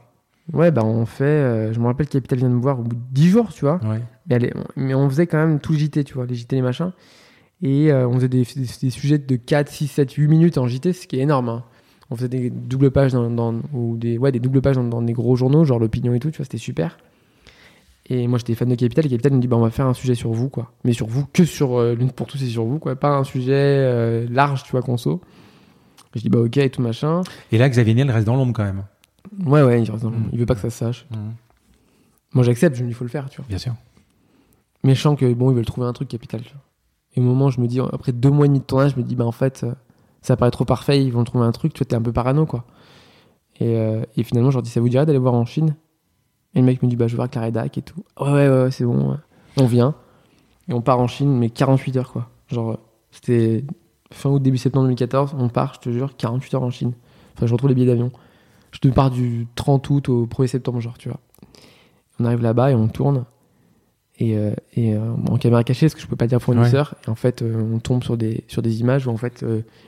Ouais, 0.53 0.71
bah 0.71 0.81
on 0.83 1.05
fait. 1.05 1.23
euh, 1.23 1.71
je 1.73 1.79
me 1.79 1.85
rappelle 1.85 2.07
Capital 2.07 2.39
vient 2.39 2.49
de 2.49 2.55
me 2.55 2.61
voir 2.61 2.79
au 2.79 2.83
bout 2.83 2.95
de 2.95 3.01
10 3.11 3.29
jours, 3.29 3.53
tu 3.53 3.61
vois. 3.61 3.79
Ouais. 3.83 4.01
Mais, 4.27 4.35
elle 4.35 4.45
est- 4.45 4.53
mais 4.75 4.93
on 4.95 5.07
faisait 5.09 5.27
quand 5.27 5.37
même 5.37 5.59
tout 5.59 5.71
le 5.71 5.77
JT, 5.77 6.03
tu 6.03 6.15
vois, 6.15 6.25
les 6.25 6.35
JT, 6.35 6.55
les 6.55 6.61
machins. 6.61 6.91
Et 7.61 7.91
euh, 7.91 8.07
on 8.07 8.15
faisait 8.15 8.27
des, 8.27 8.41
des- 8.43 8.67
des 8.81 8.89
sujets 8.89 9.19
de 9.19 9.35
4, 9.35 9.69
6, 9.69 9.87
7, 9.87 10.11
8 10.13 10.27
minutes 10.27 10.57
en 10.57 10.67
JT, 10.67 10.93
ce 10.93 11.05
qui 11.07 11.17
est 11.17 11.21
énorme. 11.21 11.47
hein. 11.49 11.63
On 12.11 12.15
faisait 12.15 12.27
des 12.27 12.49
doubles 12.49 12.91
pages 12.91 13.13
dans, 13.13 13.29
dans- 13.29 13.61
ou 13.73 13.95
des, 13.97 14.17
ouais, 14.17 14.31
des 14.31 14.39
doubles 14.39 14.61
pages 14.61 14.75
dans, 14.75 14.83
dans 14.83 15.01
des 15.01 15.13
gros 15.13 15.35
journaux, 15.35 15.63
genre 15.65 15.79
l'opinion 15.79 16.13
et 16.13 16.19
tout, 16.19 16.29
tu 16.29 16.37
vois, 16.37 16.45
c'était 16.45 16.57
super. 16.57 16.97
Et 18.09 18.27
moi, 18.27 18.37
j'étais 18.37 18.53
fan 18.55 18.67
de 18.67 18.75
Capital, 18.75 19.05
et 19.05 19.09
Capital 19.09 19.31
me 19.33 19.39
dit, 19.39 19.47
bah, 19.47 19.55
on 19.55 19.61
va 19.61 19.69
faire 19.71 19.85
un 19.87 19.93
sujet 19.93 20.15
sur 20.15 20.31
vous, 20.31 20.49
quoi. 20.49 20.73
Mais 20.83 20.91
sur 20.91 21.07
vous, 21.07 21.25
que 21.31 21.45
sur 21.45 21.79
euh, 21.79 21.95
l'une 21.95 22.11
pour 22.11 22.27
tous 22.27 22.43
et 22.43 22.47
sur 22.47 22.65
vous, 22.65 22.77
quoi. 22.79 22.95
Pas 22.97 23.15
un 23.15 23.23
sujet 23.23 23.53
euh, 23.55 24.27
large, 24.29 24.63
tu 24.63 24.71
vois, 24.71 24.81
conso. 24.81 25.21
Je 26.15 26.19
dis, 26.19 26.27
bah, 26.29 26.39
ok, 26.39 26.57
et 26.57 26.69
tout 26.69 26.81
machin. 26.81 27.21
Et 27.53 27.57
là, 27.57 27.69
Xavier 27.69 27.93
Niel 27.93 28.11
reste 28.11 28.27
dans 28.27 28.35
l'ombre 28.35 28.51
quand 28.53 28.65
même. 28.65 28.83
Ouais, 29.45 29.63
ouais, 29.63 29.81
il, 29.81 29.89
reste 29.89 30.03
dans 30.03 30.09
le- 30.09 30.17
Mm. 30.17 30.29
il 30.33 30.39
veut 30.39 30.45
pas 30.45 30.55
que 30.55 30.61
ça 30.61 30.69
se 30.69 30.77
sache. 30.77 31.05
Moi, 32.33 32.43
j'accepte, 32.43 32.75
je 32.75 32.81
me 32.81 32.87
dis, 32.87 32.91
il 32.91 32.95
faut 32.95 33.05
le 33.05 33.09
faire, 33.09 33.29
tu 33.29 33.37
vois. 33.37 33.45
Bien 33.47 33.57
sûr. 33.57 33.73
méchant 34.83 35.15
que 35.15 35.31
bon 35.33 35.51
ils 35.51 35.55
veulent 35.55 35.65
trouver 35.65 35.85
un 35.87 35.93
truc 35.93 36.07
capital 36.07 36.41
tu 36.41 36.51
vois. 36.53 36.61
et 37.15 37.19
au 37.19 37.23
moment 37.23 37.45
où 37.45 37.51
je 37.51 37.61
me 37.61 37.67
dis 37.67 37.79
après 37.79 38.11
deux 38.13 38.31
mois 38.31 38.45
et 38.45 38.47
demi 38.49 38.59
de 38.61 38.63
tournage 38.65 38.93
je 38.95 38.97
me 38.99 39.03
dis 39.03 39.15
bah 39.15 39.25
en 39.25 39.31
fait 39.31 39.63
euh, 39.63 39.73
ça 40.21 40.37
paraît 40.37 40.51
trop 40.51 40.65
parfait 40.65 41.03
ils 41.03 41.11
vont 41.11 41.23
trouver 41.23 41.45
un 41.45 41.51
truc 41.51 41.73
tu 41.73 41.79
vois 41.79 41.85
t'es 41.85 41.95
un 41.95 42.01
peu 42.01 42.13
parano 42.13 42.45
quoi. 42.45 42.65
Et, 43.59 43.75
euh, 43.77 44.03
finalement 44.23 44.49
je 44.49 44.55
leur 44.55 44.63
dis 44.63 44.69
ça 44.69 44.81
vous 44.81 44.89
dirait 44.89 45.05
d'aller 45.05 45.19
voir 45.19 45.33
en 45.33 45.45
Chine? 45.45 45.75
Et 46.53 46.59
le 46.59 46.65
mec 46.65 46.81
me 46.83 46.87
dit 46.87 46.95
bah 46.95 47.07
je 47.07 47.13
vais 47.13 47.23
voir 47.23 47.29
rédac 47.43 47.77
et 47.77 47.81
tout. 47.81 48.03
Ouais 48.19 48.31
ouais 48.31 48.49
ouais 48.49 48.71
c'est 48.71 48.85
bon 48.85 49.17
on 49.57 49.65
vient 49.65 49.95
et 50.67 50.73
on 50.73 50.81
part 50.81 50.99
en 50.99 51.07
Chine 51.07 51.37
mais 51.37 51.49
48 51.49 51.97
heures 51.97 52.11
quoi. 52.11 52.29
Genre 52.47 52.71
euh, 52.71 52.77
c'était 53.11 53.63
fin 54.11 54.29
août 54.29 54.41
début 54.41 54.57
septembre 54.57 54.85
2014 54.85 55.35
on 55.37 55.49
part 55.49 55.73
je 55.75 55.79
te 55.79 55.89
jure 55.91 56.15
48 56.15 56.55
heures 56.55 56.63
en 56.63 56.71
Chine. 56.71 56.93
Enfin 57.35 57.47
je 57.47 57.53
retrouve 57.53 57.69
les 57.69 57.75
billets 57.75 57.87
d'avion. 57.87 58.11
Je 58.71 58.79
te 58.79 58.87
pars 58.87 59.11
du 59.11 59.47
30 59.55 59.89
août 59.89 60.09
au 60.09 60.25
1er 60.27 60.47
septembre 60.47 60.79
genre 60.79 60.97
tu 60.97 61.09
vois. 61.09 61.19
On 62.19 62.25
arrive 62.25 62.41
là-bas 62.41 62.71
et 62.71 62.75
on 62.75 62.87
tourne 62.87 63.25
et, 64.23 64.37
euh, 64.37 64.51
et 64.75 64.93
euh, 64.93 64.99
en 65.29 65.37
caméra 65.37 65.63
cachée 65.63 65.87
parce 65.87 65.95
que 65.95 66.01
je 66.01 66.07
peux 66.07 66.15
pas 66.15 66.27
dire 66.27 66.41
fournisseur. 66.41 66.95
Et 67.07 67.09
en 67.09 67.15
fait 67.15 67.41
euh, 67.41 67.61
on 67.73 67.79
tombe 67.79 68.03
sur 68.03 68.17
des 68.17 68.43
sur 68.47 68.61
des 68.61 68.79
images 68.81 69.07
où 69.07 69.09
en 69.09 69.17
fait 69.17 69.43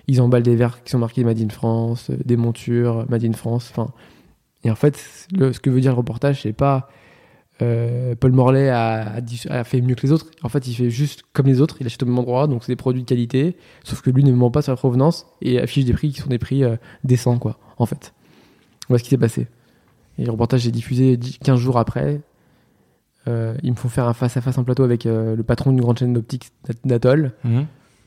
ils 0.07 0.21
emballent 0.21 0.43
des 0.43 0.55
verres 0.55 0.83
qui 0.83 0.91
sont 0.91 0.99
marqués 0.99 1.23
Made 1.23 1.39
in 1.39 1.49
France 1.49 2.09
des 2.25 2.35
montures 2.37 3.05
Made 3.09 3.23
in 3.25 3.33
France 3.33 3.69
enfin. 3.71 3.91
Et 4.63 4.71
en 4.71 4.75
fait 4.75 5.27
le, 5.31 5.53
ce 5.53 5.59
que 5.59 5.69
veut 5.69 5.81
dire 5.81 5.91
le 5.91 5.97
reportage 5.97 6.41
c'est 6.41 6.53
pas 6.53 6.89
euh, 7.61 8.15
Paul 8.19 8.31
Morlaix 8.31 8.69
a, 8.69 9.13
a 9.15 9.21
dit- 9.21 9.43
a 9.49 9.63
fait 9.63 9.79
mieux 9.81 9.93
que 9.95 10.01
les 10.01 10.11
autres. 10.11 10.25
En 10.41 10.49
fait 10.49 10.65
il 10.67 10.73
fait 10.73 10.89
juste 10.89 11.23
comme 11.33 11.45
les 11.45 11.61
autres 11.61 11.77
il 11.79 11.85
achète 11.85 12.01
au 12.03 12.07
même 12.07 12.17
endroit 12.17 12.47
donc 12.47 12.63
c'est 12.63 12.71
des 12.71 12.75
produits 12.75 13.03
de 13.03 13.07
qualité 13.07 13.55
sauf 13.83 14.01
que 14.01 14.09
lui 14.09 14.23
ne 14.23 14.31
ment 14.31 14.49
pas 14.51 14.61
sur 14.63 14.71
la 14.71 14.77
provenance 14.77 15.27
et 15.41 15.59
affiche 15.59 15.85
des 15.85 15.93
prix 15.93 16.11
qui 16.11 16.21
sont 16.21 16.29
des 16.29 16.39
prix 16.39 16.63
euh, 16.63 16.75
décents 17.03 17.37
quoi 17.37 17.59
en 17.77 17.85
fait. 17.85 18.13
Voilà 18.87 18.99
ce 18.99 19.03
qui 19.03 19.09
s'est 19.11 19.17
passé. 19.17 19.47
Et 20.17 20.25
le 20.25 20.31
reportage 20.31 20.67
est 20.67 20.71
diffusé 20.71 21.17
10 21.17 21.39
15 21.39 21.59
jours 21.59 21.77
après 21.77 22.21
euh, 23.27 23.55
ils 23.63 23.71
me 23.71 23.75
font 23.77 23.89
faire 23.89 24.07
un 24.07 24.13
face-à-face 24.13 24.57
en 24.57 24.63
plateau 24.63 24.83
avec 24.83 25.05
euh, 25.05 25.35
le 25.35 25.43
patron 25.43 25.71
d'une 25.71 25.81
grande 25.81 25.97
chaîne 25.99 26.13
d'optique 26.13 26.51
d'Atoll. 26.85 27.31
Mhm. 27.43 27.65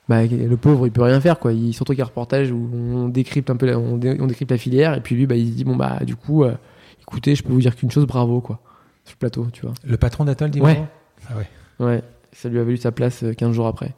Bah, 0.08 0.24
le 0.24 0.56
pauvre, 0.56 0.86
il 0.86 0.92
peut 0.92 1.02
rien 1.02 1.20
faire, 1.20 1.38
quoi. 1.38 1.52
Il 1.52 1.72
surtout 1.74 1.92
qu'il 1.92 1.98
y 1.98 2.02
a 2.02 2.04
un 2.04 2.08
reportage 2.08 2.52
où 2.52 2.68
on 2.72 3.08
décrypte 3.08 3.50
un 3.50 3.56
peu, 3.56 3.66
la, 3.66 3.76
on, 3.78 3.96
dé- 3.96 4.16
on 4.20 4.26
décrypte 4.28 4.52
la 4.52 4.58
filière, 4.58 4.94
et 4.94 5.00
puis 5.00 5.16
lui, 5.16 5.26
bah, 5.26 5.34
il 5.34 5.48
se 5.48 5.52
dit 5.56 5.64
bon 5.64 5.74
bah, 5.74 5.98
du 6.06 6.14
coup, 6.14 6.44
euh, 6.44 6.54
écoutez, 7.02 7.34
je 7.34 7.42
peux 7.42 7.52
vous 7.52 7.60
dire 7.60 7.74
qu'une 7.74 7.90
chose, 7.90 8.06
bravo, 8.06 8.40
quoi, 8.40 8.60
sur 9.04 9.14
le 9.16 9.18
plateau, 9.18 9.48
tu 9.52 9.62
vois. 9.62 9.74
Le 9.84 9.96
patron 9.96 10.24
d'Atoll 10.24 10.50
dit 10.50 10.60
Ouais. 10.60 10.80
Ah 11.28 11.32
ouais. 11.36 11.48
Ouais, 11.84 12.02
ça 12.32 12.48
lui 12.48 12.58
a 12.60 12.62
valu 12.64 12.76
sa 12.76 12.92
place 12.92 13.24
euh, 13.24 13.32
15 13.34 13.52
jours 13.52 13.66
après. 13.66 13.94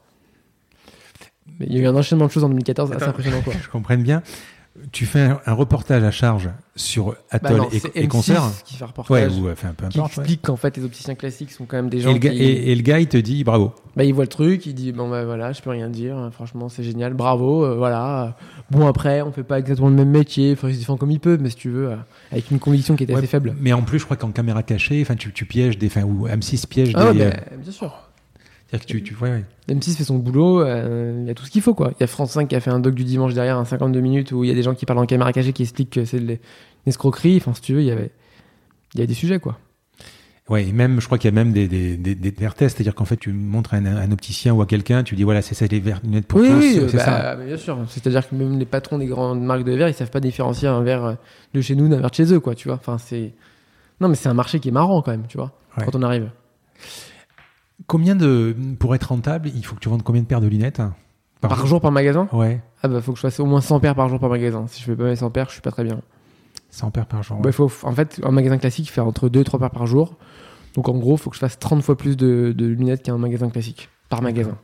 Mais 1.61 1.67
il 1.69 1.77
y 1.77 1.79
a 1.79 1.83
eu 1.83 1.87
un 1.87 1.95
enchaînement 1.97 2.27
de 2.27 2.31
choses 2.31 2.45
en 2.45 2.49
2014 2.49 2.91
assez 2.93 3.03
Attends. 3.03 3.11
impressionnant, 3.11 3.41
quoi. 3.43 3.53
Je 3.63 3.69
comprenne 3.69 4.03
bien. 4.03 4.23
Tu 4.93 5.07
fais 5.07 5.21
un, 5.21 5.41
un 5.47 5.53
reportage 5.53 6.03
à 6.03 6.11
charge 6.11 6.49
sur 6.77 7.07
Bah 7.11 7.17
Atoll 7.31 7.57
non, 7.59 7.69
et, 7.73 7.77
et 8.03 8.05
M6 8.07 8.09
concerts. 8.09 8.43
qui 8.65 8.77
fait 8.77 8.85
un 8.85 8.87
Ouais, 8.87 9.27
reportage. 9.27 9.37
ou 9.37 9.51
enfin, 9.51 9.75
peu 9.77 9.89
qui 9.89 9.99
importe. 9.99 10.17
ouais. 10.17 10.23
explique 10.23 10.43
qu'en 10.43 10.57
fait 10.57 10.77
les 10.77 10.85
opticiens 10.85 11.15
classiques 11.15 11.51
sont 11.51 11.65
quand 11.67 11.77
même 11.77 11.89
des 11.89 11.99
Et 11.99 12.01
gens 12.03 12.13
le, 12.13 12.19
qui... 12.19 12.29
et, 12.29 12.71
et 12.71 12.75
le 12.75 12.83
gars, 12.83 13.01
il 13.01 13.09
te 13.09 13.17
dit 13.17 13.43
bravo. 13.45 13.73
Bah, 13.97 14.05
il 14.05 14.15
voit 14.15 14.25
le 14.25 14.29
truc, 14.29 14.65
il 14.67 14.75
dit 14.75 14.93
bon 14.93 15.09
bah 15.11 15.25
voilà, 15.25 15.53
je 15.53 15.61
peux 15.61 15.71
rien 15.71 15.89
dire, 15.89 16.17
hein, 16.17 16.31
franchement 16.31 16.69
c'est 16.69 16.85
génial, 16.85 17.15
bravo, 17.15 17.65
euh, 17.65 17.75
voilà. 17.77 18.37
Bon 18.71 18.87
après, 18.87 19.23
on 19.23 19.33
fait 19.33 19.43
pas 19.43 19.59
exactement 19.59 19.89
le 19.89 19.97
même 19.97 20.11
métier, 20.11 20.53
enfin 20.53 20.69
il 20.69 20.75
se 20.75 20.79
défend 20.81 20.97
comme 20.97 21.11
il 21.11 21.21
peut, 21.21 21.37
mais 21.41 21.51
si 21.51 21.57
tu 21.57 21.71
veux, 21.71 21.91
euh, 21.91 21.97
avec 22.31 22.51
une 22.51 22.59
conviction 22.61 22.95
qui 22.97 23.03
était 23.05 23.13
Ouais, 23.13 23.19
assez 23.19 23.27
faible. 23.27 23.55
Mais 23.61 23.73
en 23.73 23.83
plus, 23.83 23.99
je 23.99 24.05
crois 24.05 24.17
qu'en 24.17 24.31
caméra 24.31 24.63
cachée, 24.63 25.01
enfin, 25.03 25.17
tu, 25.17 25.33
tu 25.33 25.45
pièges 25.47 25.79
des, 25.79 25.87
enfin, 25.89 26.03
ou 26.05 26.29
M6 26.29 26.67
piège 26.69 26.93
Ah 26.95 27.07
ouais, 27.09 27.13
des. 27.15 27.19
bah, 27.21 27.37
euh, 27.53 27.57
bien 27.57 27.73
sûr. 27.73 28.08
C'est-à-dire 28.71 28.87
que 28.87 28.93
tu, 28.93 29.03
tu, 29.03 29.15
ouais, 29.17 29.31
ouais. 29.31 29.45
M6 29.75 29.97
fait 29.97 30.05
son 30.05 30.17
boulot, 30.19 30.61
euh, 30.61 31.21
il 31.23 31.27
y 31.27 31.31
a 31.31 31.35
tout 31.35 31.45
ce 31.45 31.51
qu'il 31.51 31.63
faut 31.63 31.75
quoi. 31.75 31.93
Il 31.99 32.01
y 32.01 32.05
a 32.05 32.07
France 32.07 32.33
5 32.33 32.49
qui 32.49 32.55
a 32.57 32.61
fait 32.61 32.71
un 32.71 32.81
doc 32.81 32.95
du 32.95 33.05
dimanche 33.05 33.35
derrière, 33.35 33.57
un 33.57 33.65
52 33.65 34.01
minutes 34.01 34.33
où 34.33 34.45
il 34.45 34.49
y 34.49 34.51
a 34.51 34.55
des 34.55 34.63
gens 34.63 34.75
qui 34.75 34.85
parlent 34.87 34.99
en 34.99 35.07
caméra 35.07 35.33
cachée 35.33 35.53
qui 35.53 35.63
expliquent 35.63 35.91
que 35.91 36.05
c'est 36.05 36.19
une 36.19 36.37
escroquerie, 36.87 37.37
enfin 37.39 37.55
si 37.55 37.63
tu 37.63 37.75
veux, 37.75 37.81
il 37.81 37.87
y 37.87 37.91
avait 37.91 38.11
il 38.95 39.01
y 39.01 39.03
a 39.03 39.07
des 39.07 39.15
sujets 39.15 39.39
quoi. 39.39 39.59
Ouais, 40.49 40.67
et 40.67 40.73
même, 40.73 40.99
je 40.99 41.05
crois 41.05 41.19
qu'il 41.19 41.29
y 41.31 41.33
a 41.33 41.35
même 41.35 41.53
des, 41.53 41.69
des, 41.69 41.99
des, 41.99 42.15
des 42.15 42.31
verres 42.31 42.55
tests, 42.55 42.77
c'est-à-dire 42.79 42.95
qu'en 42.95 43.05
fait, 43.05 43.19
tu 43.19 43.31
montres 43.35 43.75
à 43.75 43.77
un, 43.77 43.85
un 43.85 44.11
opticien 44.13 44.55
ou 44.55 44.63
à 44.63 44.67
quelqu'un, 44.67 45.03
tu 45.03 45.15
dis 45.15 45.23
voilà, 45.25 45.43
c'est 45.43 45.55
ça 45.55 45.67
les 45.67 45.79
verres 45.79 46.01
lunettes 46.03 46.27
pour 46.27 46.41
oui, 46.41 46.49
tous, 46.49 46.55
oui, 46.57 46.81
c'est 46.89 46.97
bah, 46.97 47.05
ça. 47.05 47.37
bien 47.37 47.57
sûr. 47.59 47.79
C'est-à-dire 47.89 48.27
que 48.27 48.35
même 48.35 48.59
les 48.59 48.65
patrons 48.65 48.97
des 48.97 49.05
grandes 49.05 49.43
marques 49.43 49.65
de 49.65 49.73
verre, 49.73 49.89
ils 49.91 49.95
savent 49.95 50.11
pas 50.11 50.21
différencier 50.21 50.67
un 50.67 50.81
verre 50.81 51.19
de 51.53 51.61
chez 51.61 51.75
nous 51.75 51.87
d'un 51.89 51.99
verre 52.01 52.09
de 52.09 52.15
chez 52.15 52.33
eux, 52.33 52.41
quoi, 52.41 52.55
tu 52.55 52.69
vois. 52.69 52.79
Enfin, 52.79 52.97
c'est. 52.97 53.35
Non, 54.01 54.09
mais 54.09 54.15
c'est 54.15 54.31
un 54.31 54.35
marché 54.35 54.59
qui 54.59 54.69
est 54.69 54.73
marrant 54.73 55.03
quand 55.03 55.11
même, 55.11 55.27
tu 55.29 55.37
vois, 55.37 55.53
Ouais. 55.77 55.85
quand 55.85 55.95
on 55.95 56.03
arrive. 56.03 56.31
Combien 57.87 58.17
de. 58.17 58.55
Pour 58.79 58.95
être 58.95 59.05
rentable, 59.05 59.51
il 59.55 59.65
faut 59.65 59.75
que 59.75 59.81
tu 59.81 59.89
vendes 59.89 60.03
combien 60.03 60.23
de 60.23 60.27
paires 60.27 60.41
de 60.41 60.49
lunettes 60.49 60.81
hein 60.81 60.95
Par, 61.41 61.67
jour 61.67 61.81
par 61.81 61.93
magasin 61.93 62.29
Ouais, 62.33 62.61
Ah 62.83 62.89
bah 62.89 63.01
faut 63.01 63.13
que 63.13 63.19
je 63.19 63.23
fasse 63.23 63.39
au 63.41 63.47
moins 63.47 63.61
100 63.61 63.81
paires 63.81 63.95
par 63.95 64.09
jour 64.09 64.19
par 64.19 64.29
magasin. 64.31 64.67
Si 64.69 64.81
je 64.81 64.87
fais 64.87 64.97
pas 64.97 65.05
mes 65.05 65.17
100 65.17 65.31
paires, 65.31 65.47
je 65.49 65.53
suis 65.53 65.61
pas 65.63 65.71
très 65.71 65.85
bien. 65.85 66.01
100 66.71 66.91
paires 66.91 67.07
par 67.07 67.23
jour. 67.23 67.39
Bah, 67.39 67.53
faut, 67.53 67.71
en 67.85 67.93
fait, 67.93 68.21
un 68.25 68.31
magasin 68.31 68.59
classique 68.59 68.91
fait 68.91 69.01
entre 69.01 69.29
2 69.29 69.41
et 69.41 69.45
3 69.45 69.61
paires 69.61 69.71
par 69.71 69.87
jour. 69.87 70.17
Donc 70.75 70.89
en 70.89 70.99
gros, 70.99 71.15
il 71.15 71.19
faut 71.19 71.31
que 71.31 71.37
je 71.37 71.41
fasse 71.41 71.59
30 71.59 71.83
fois 71.83 71.97
plus 71.97 72.17
de, 72.17 72.53
de 72.57 72.67
lunettes 72.67 73.03
qu'un 73.03 73.17
magasin 73.17 73.49
classique. 73.49 73.89
Par 74.09 74.23
magasin. 74.23 74.59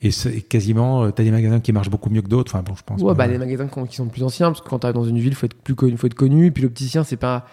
Et 0.00 0.10
quasiment, 0.42 1.10
tu 1.10 1.20
as 1.20 1.24
des 1.24 1.30
magasins 1.30 1.60
qui 1.60 1.72
marchent 1.72 1.90
beaucoup 1.90 2.10
mieux 2.10 2.22
que 2.22 2.28
d'autres. 2.28 2.54
Enfin, 2.54 2.62
bon, 2.62 2.74
je 2.76 2.82
pense. 2.84 3.00
Ouais, 3.00 3.14
bah 3.14 3.26
les 3.26 3.38
magasins 3.38 3.66
qui 3.66 3.96
sont 3.96 4.06
plus 4.06 4.22
anciens, 4.22 4.48
parce 4.48 4.60
que 4.60 4.68
quand 4.68 4.78
t'arrives 4.78 4.94
dans 4.94 5.04
une 5.04 5.18
ville, 5.18 5.34
faut 5.34 5.46
être 5.46 5.60
plus 5.60 5.74
connu, 5.74 5.96
faut 5.96 6.06
être 6.06 6.14
connu. 6.14 6.46
Et 6.46 6.50
puis 6.52 6.62
l'opticien, 6.62 7.02
c'est 7.02 7.16
pas, 7.16 7.46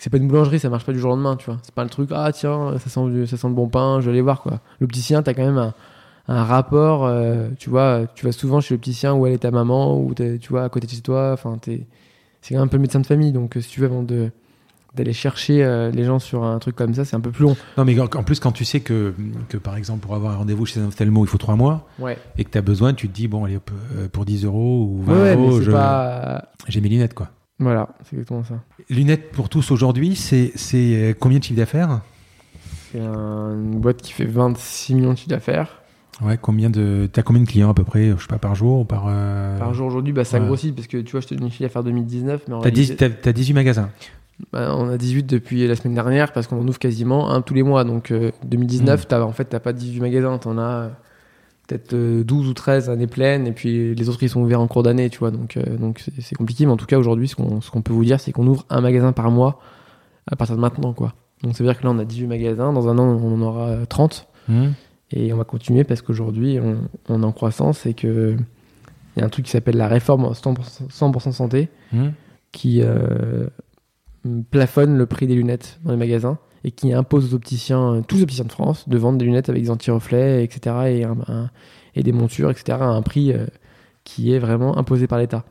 c'est 0.00 0.10
pas 0.10 0.16
une 0.16 0.26
boulangerie, 0.26 0.58
ça 0.58 0.68
marche 0.70 0.84
pas 0.84 0.92
du 0.92 0.98
jour 0.98 1.12
au 1.12 1.14
lendemain, 1.14 1.36
tu 1.36 1.46
vois. 1.46 1.58
C'est 1.62 1.74
pas 1.74 1.84
le 1.84 1.90
truc, 1.90 2.10
ah 2.12 2.32
tiens, 2.32 2.72
ça 2.78 2.90
sent, 2.90 3.26
ça 3.26 3.36
sent 3.36 3.46
le 3.48 3.54
bon 3.54 3.68
pain, 3.68 4.00
je 4.00 4.06
vais 4.06 4.10
aller 4.12 4.20
voir 4.22 4.40
quoi. 4.42 4.60
L'opticien, 4.80 5.22
t'as 5.22 5.34
quand 5.34 5.44
même 5.44 5.58
un, 5.58 5.74
un 6.28 6.44
rapport, 6.44 7.04
euh, 7.06 7.48
tu 7.58 7.70
vois, 7.70 8.02
tu 8.14 8.24
vas 8.26 8.32
souvent 8.32 8.60
chez 8.60 8.74
l'opticien 8.74 9.14
où 9.14 9.26
elle 9.26 9.34
est 9.34 9.38
ta 9.38 9.50
maman, 9.50 9.96
ou 10.00 10.12
tu 10.14 10.38
vois, 10.48 10.64
à 10.64 10.68
côté 10.68 10.86
de 10.86 10.92
chez 10.92 11.00
toi. 11.02 11.30
Enfin, 11.32 11.56
t'es, 11.60 11.86
c'est 12.40 12.54
quand 12.54 12.60
même 12.60 12.66
un 12.66 12.68
peu 12.68 12.76
le 12.78 12.82
médecin 12.82 13.00
de 13.00 13.06
famille, 13.06 13.32
donc 13.32 13.56
euh, 13.56 13.60
si 13.60 13.68
tu 13.68 13.80
veux 13.80 13.86
avant 13.86 14.02
de 14.02 14.30
d'aller 14.92 15.12
chercher 15.12 15.62
euh, 15.62 15.92
les 15.92 16.02
gens 16.04 16.18
sur 16.18 16.42
un 16.42 16.58
truc 16.58 16.74
comme 16.74 16.94
ça, 16.94 17.04
c'est 17.04 17.14
un 17.14 17.20
peu 17.20 17.30
plus 17.30 17.44
long. 17.44 17.54
Non, 17.78 17.84
mais 17.84 17.96
en 18.00 18.08
plus, 18.24 18.40
quand 18.40 18.50
tu 18.50 18.64
sais 18.64 18.80
que, 18.80 19.14
que 19.48 19.56
par 19.56 19.76
exemple, 19.76 20.00
pour 20.00 20.16
avoir 20.16 20.32
un 20.32 20.36
rendez-vous 20.38 20.66
chez 20.66 20.80
un 20.80 20.86
ophtalmo, 20.88 21.24
il 21.24 21.28
faut 21.28 21.38
3 21.38 21.54
mois 21.54 21.86
Ouais. 22.00 22.18
et 22.36 22.44
que 22.44 22.50
tu 22.50 22.58
as 22.58 22.60
besoin, 22.62 22.92
tu 22.92 23.08
te 23.08 23.14
dis, 23.14 23.28
bon, 23.28 23.44
allez, 23.44 23.60
pour 24.10 24.24
10 24.24 24.44
euros 24.46 24.88
ou 24.90 25.02
20 25.04 25.12
Ouais, 25.22 25.34
euros, 25.36 25.58
c'est 25.60 25.66
je- 25.66 25.70
pas. 25.70 26.42
j'ai 26.66 26.80
mes 26.80 26.88
lunettes, 26.88 27.14
quoi. 27.14 27.28
Voilà, 27.60 27.88
c'est 28.04 28.14
exactement 28.16 28.42
ça. 28.42 28.54
Lunettes 28.88 29.30
pour 29.32 29.48
tous 29.48 29.70
aujourd'hui, 29.70 30.16
c'est 30.16 30.52
euh, 30.74 31.12
combien 31.18 31.38
de 31.38 31.44
chiffre 31.44 31.58
d'affaires? 31.58 32.00
C'est 32.90 33.00
un- 33.00 33.52
une 33.54 33.78
boîte 33.78 34.02
qui 34.02 34.12
fait 34.12 34.24
26 34.24 34.94
millions 34.94 35.12
de 35.12 35.16
chiffre 35.18 35.28
d'affaires. 35.30 35.76
Ouais, 36.22 36.36
combien 36.40 36.68
de. 36.70 37.08
T'as 37.12 37.22
combien 37.22 37.42
de 37.42 37.46
clients 37.48 37.70
à 37.70 37.74
peu 37.74 37.84
près, 37.84 38.10
je 38.16 38.20
sais 38.20 38.26
pas, 38.28 38.38
par 38.38 38.54
jour 38.54 38.80
ou 38.80 38.84
par. 38.84 39.04
euh, 39.08 39.58
Par 39.58 39.72
jour 39.74 39.86
aujourd'hui, 39.86 40.12
bah, 40.12 40.24
ça 40.24 40.38
ouais. 40.40 40.46
grossit 40.46 40.74
parce 40.74 40.86
que 40.88 40.96
tu 40.98 41.12
vois, 41.12 41.20
je 41.20 41.28
te 41.28 41.34
donne 41.34 41.44
une 41.44 41.50
chiffre 41.50 41.62
d'affaires 41.62 41.84
2019, 41.84 42.42
mais 42.48 42.54
en 42.54 42.58
T'as 42.58 42.64
réalité- 42.70 42.80
10 42.92 42.96
t'as- 42.96 43.10
t'as 43.10 43.32
18 43.32 43.54
magasins. 43.54 43.90
bah, 44.52 44.74
on 44.76 44.88
a 44.88 44.96
18 44.98 45.24
depuis 45.26 45.66
la 45.66 45.76
semaine 45.76 45.94
dernière 45.94 46.32
parce 46.32 46.46
qu'on 46.46 46.60
en 46.60 46.66
ouvre 46.68 46.78
quasiment 46.78 47.30
un 47.30 47.40
tous 47.42 47.54
les 47.54 47.62
mois. 47.62 47.84
Donc 47.84 48.10
euh, 48.10 48.30
Mm. 48.44 48.48
2019, 48.48 49.06
t'as, 49.08 49.22
en 49.22 49.32
fait, 49.32 49.44
t'as 49.46 49.60
pas 49.60 49.72
18 49.72 50.00
magasins, 50.00 50.36
t'en 50.38 50.58
as 50.58 50.62
euh, 50.62 50.88
peut-être 51.70 51.92
euh, 51.94 52.24
12 52.24 52.48
ou 52.48 52.54
13 52.54 52.90
années 52.90 53.06
pleines, 53.06 53.46
et 53.46 53.52
puis 53.52 53.94
les 53.94 54.08
autres 54.08 54.22
ils 54.22 54.28
sont 54.28 54.40
ouverts 54.40 54.60
en 54.60 54.66
cours 54.66 54.82
d'année, 54.82 55.10
tu 55.10 55.18
vois. 55.18 55.30
Donc 55.30 55.56
euh, 55.56 55.76
donc 55.76 56.02
c'est, 56.18 56.34
compliqué, 56.34 56.66
mais 56.66 56.72
en 56.72 56.76
tout 56.76 56.86
cas 56.86 56.98
aujourd'hui, 56.98 57.28
ce 57.28 57.36
qu'on, 57.36 57.60
ce 57.60 57.70
qu'on 57.70 57.82
peut 57.82 57.92
vous 57.92 58.04
dire, 58.04 58.20
c'est 58.20 58.32
qu'on 58.32 58.46
ouvre 58.46 58.64
un 58.70 58.80
magasin 58.80 59.12
par 59.12 59.30
mois 59.30 59.60
à 60.30 60.36
partir 60.36 60.56
de 60.56 60.60
maintenant, 60.60 60.92
quoi. 60.92 61.14
Donc 61.42 61.56
ça 61.56 61.64
veut 61.64 61.70
dire 61.70 61.78
que 61.78 61.84
là 61.84 61.92
on 61.92 61.98
a 61.98 62.04
18 62.04 62.26
magasins, 62.26 62.72
dans 62.72 62.88
un 62.88 62.98
an 62.98 63.04
on 63.04 63.34
en 63.34 63.42
aura 63.42 63.68
euh, 63.68 63.84
30. 63.86 64.26
Hmm. 64.48 64.68
Et 65.12 65.32
on 65.32 65.36
va 65.36 65.44
continuer 65.44 65.82
parce 65.82 66.02
qu'aujourd'hui, 66.02 66.60
on, 66.60 66.78
on 67.08 67.22
est 67.22 67.26
en 67.26 67.32
croissance 67.32 67.84
et 67.86 67.94
que 67.94 68.36
il 69.16 69.20
y 69.20 69.22
a 69.22 69.26
un 69.26 69.28
truc 69.28 69.46
qui 69.46 69.50
s'appelle 69.50 69.76
la 69.76 69.88
réforme 69.88 70.24
100%, 70.24 70.88
100% 70.88 71.32
santé 71.32 71.68
Hmm. 71.92 72.10
qui 72.52 72.82
euh, 72.82 73.48
plafonne 74.50 74.96
le 74.96 75.06
prix 75.06 75.26
des 75.26 75.34
lunettes 75.34 75.80
dans 75.84 75.90
les 75.90 75.96
magasins 75.96 76.38
et 76.64 76.70
qui 76.70 76.92
impose 76.92 77.32
aux 77.32 77.36
opticiens, 77.36 77.94
euh, 77.94 78.00
tous 78.06 78.16
les 78.16 78.22
opticiens 78.22 78.44
de 78.44 78.52
France, 78.52 78.88
de 78.88 78.98
vendre 78.98 79.18
des 79.18 79.24
lunettes 79.24 79.48
avec 79.48 79.62
des 79.62 79.70
anti-reflets, 79.70 80.44
etc. 80.44 81.06
et, 81.94 82.02
des 82.02 82.12
montures, 82.12 82.50
etc. 82.50 82.78
à 82.80 82.86
un 82.86 83.02
prix 83.02 83.32
euh, 83.32 83.46
qui 84.04 84.32
est 84.32 84.38
vraiment 84.38 84.78
imposé 84.78 85.06
par 85.06 85.18
l'État. 85.18 85.44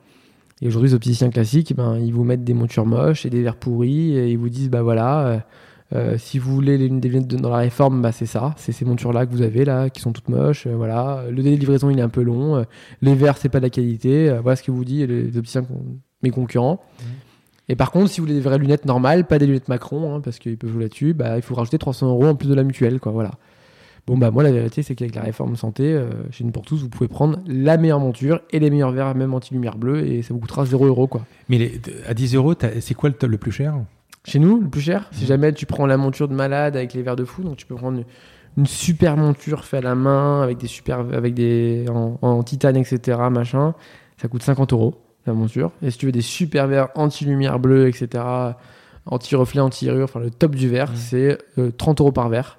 Et 0.61 0.67
aujourd'hui, 0.67 0.89
les 0.89 0.95
opticiens 0.95 1.29
classiques, 1.29 1.75
ben, 1.75 1.97
ils 1.97 2.13
vous 2.13 2.23
mettent 2.23 2.43
des 2.43 2.53
montures 2.53 2.85
moches 2.85 3.25
et 3.25 3.29
des 3.29 3.41
verres 3.41 3.55
pourris 3.55 4.17
et 4.17 4.29
ils 4.29 4.37
vous 4.37 4.49
disent, 4.49 4.69
bah 4.69 4.81
voilà, 4.81 5.45
euh, 5.95 6.17
si 6.17 6.37
vous 6.37 6.53
voulez 6.53 6.77
les, 6.77 6.89
lunettes 6.89 7.27
de- 7.27 7.37
dans 7.37 7.49
la 7.49 7.57
réforme, 7.57 8.01
bah 8.01 8.11
c'est 8.11 8.25
ça, 8.25 8.53
c'est 8.57 8.73
ces 8.73 8.83
montures-là 8.83 9.25
que 9.25 9.31
vous 9.31 9.41
avez 9.41 9.63
là, 9.63 9.89
qui 9.89 10.01
sont 10.01 10.11
toutes 10.11 10.27
moches, 10.27 10.67
voilà. 10.67 11.23
Le 11.29 11.41
délai 11.41 11.55
de 11.55 11.61
livraison, 11.61 11.89
il 11.89 11.97
est 11.97 12.01
un 12.01 12.09
peu 12.09 12.21
long, 12.21 12.65
les 13.01 13.15
verres, 13.15 13.37
c'est 13.37 13.47
pas 13.47 13.59
de 13.59 13.65
la 13.65 13.69
qualité, 13.69 14.37
voilà 14.43 14.57
ce 14.57 14.63
que 14.63 14.71
vous 14.71 14.83
dit 14.83 15.07
les, 15.07 15.37
opticiens, 15.37 15.65
mes 16.23 16.31
concurrents. 16.31 16.81
Et 17.69 17.75
par 17.75 17.91
contre, 17.91 18.09
si 18.09 18.19
vous 18.19 18.25
voulez 18.27 18.35
des 18.35 18.43
vraies 18.43 18.57
lunettes 18.57 18.85
normales, 18.85 19.25
pas 19.25 19.37
des 19.37 19.45
lunettes 19.45 19.69
Macron, 19.69 20.15
hein, 20.15 20.21
parce 20.21 20.39
qu'ils 20.39 20.57
peuvent 20.57 20.71
jouer 20.71 20.83
là-dessus, 20.83 21.13
bah, 21.13 21.35
il 21.37 21.41
faut 21.43 21.53
rajouter 21.55 21.77
300 21.77 22.07
euros 22.09 22.25
en 22.25 22.35
plus 22.35 22.49
de 22.49 22.55
la 22.55 22.63
mutuelle, 22.63 22.99
quoi, 22.99 23.11
voilà. 23.11 23.31
Bon, 24.07 24.17
bah, 24.17 24.31
moi, 24.31 24.41
la 24.41 24.51
vérité, 24.51 24.81
c'est 24.81 24.95
qu'avec 24.95 25.13
la 25.13 25.21
réforme 25.21 25.55
santé, 25.55 25.83
euh, 25.93 26.09
chez 26.31 26.43
nous 26.43 26.49
pour 26.51 26.65
tous, 26.65 26.77
vous 26.81 26.89
pouvez 26.89 27.07
prendre 27.07 27.37
la 27.45 27.77
meilleure 27.77 27.99
monture 27.99 28.41
et 28.49 28.57
les 28.59 28.71
meilleurs 28.71 28.91
verres, 28.91 29.13
même 29.13 29.35
anti-lumière 29.35 29.77
bleue, 29.77 30.03
et 30.07 30.23
ça 30.23 30.33
vous 30.33 30.39
coûtera 30.39 30.65
0 30.65 30.87
euros, 30.87 31.05
quoi. 31.05 31.21
Mais 31.47 31.59
les- 31.59 31.79
à 32.07 32.15
10 32.15 32.33
euros, 32.35 32.55
c'est 32.79 32.95
quoi 32.95 33.09
le, 33.11 33.27
le 33.27 33.37
plus 33.37 33.51
cher? 33.51 33.75
Chez 34.25 34.39
nous, 34.39 34.59
le 34.61 34.67
plus 34.67 34.81
cher, 34.81 35.07
si 35.11 35.21
Mhm. 35.21 35.27
jamais 35.27 35.53
tu 35.53 35.65
prends 35.67 35.85
la 35.85 35.97
monture 35.97 36.27
de 36.27 36.33
malade 36.33 36.75
avec 36.75 36.93
les 36.95 37.03
verres 37.03 37.15
de 37.15 37.23
fou, 37.25 37.43
donc 37.43 37.57
tu 37.57 37.67
peux 37.67 37.75
prendre 37.75 37.99
une, 37.99 38.05
une 38.57 38.65
super 38.65 39.15
monture 39.15 39.63
faite 39.63 39.85
à 39.85 39.89
la 39.89 39.95
main, 39.95 40.41
avec 40.41 40.57
des 40.57 40.67
super, 40.67 40.99
avec 41.13 41.35
des, 41.35 41.85
en, 41.87 42.17
en 42.23 42.41
titane, 42.41 42.77
etc., 42.77 43.29
machin, 43.29 43.75
ça 44.19 44.27
coûte 44.27 44.41
50 44.41 44.73
euros, 44.73 44.95
la 45.29 45.35
monture. 45.35 45.71
Et 45.81 45.91
si 45.91 45.97
tu 45.97 46.05
veux 46.05 46.11
des 46.11 46.21
super 46.21 46.67
verres 46.67 46.89
anti-lumière 46.95 47.59
bleue, 47.59 47.87
etc., 47.87 48.23
anti-reflet, 49.05 49.61
anti-rure, 49.61 50.03
enfin 50.05 50.19
le 50.19 50.31
top 50.31 50.55
du 50.55 50.69
verre, 50.69 50.91
c'est 50.95 51.37
euh, 51.57 51.71
30 51.71 52.01
euros 52.01 52.11
par 52.11 52.29
verre. 52.29 52.57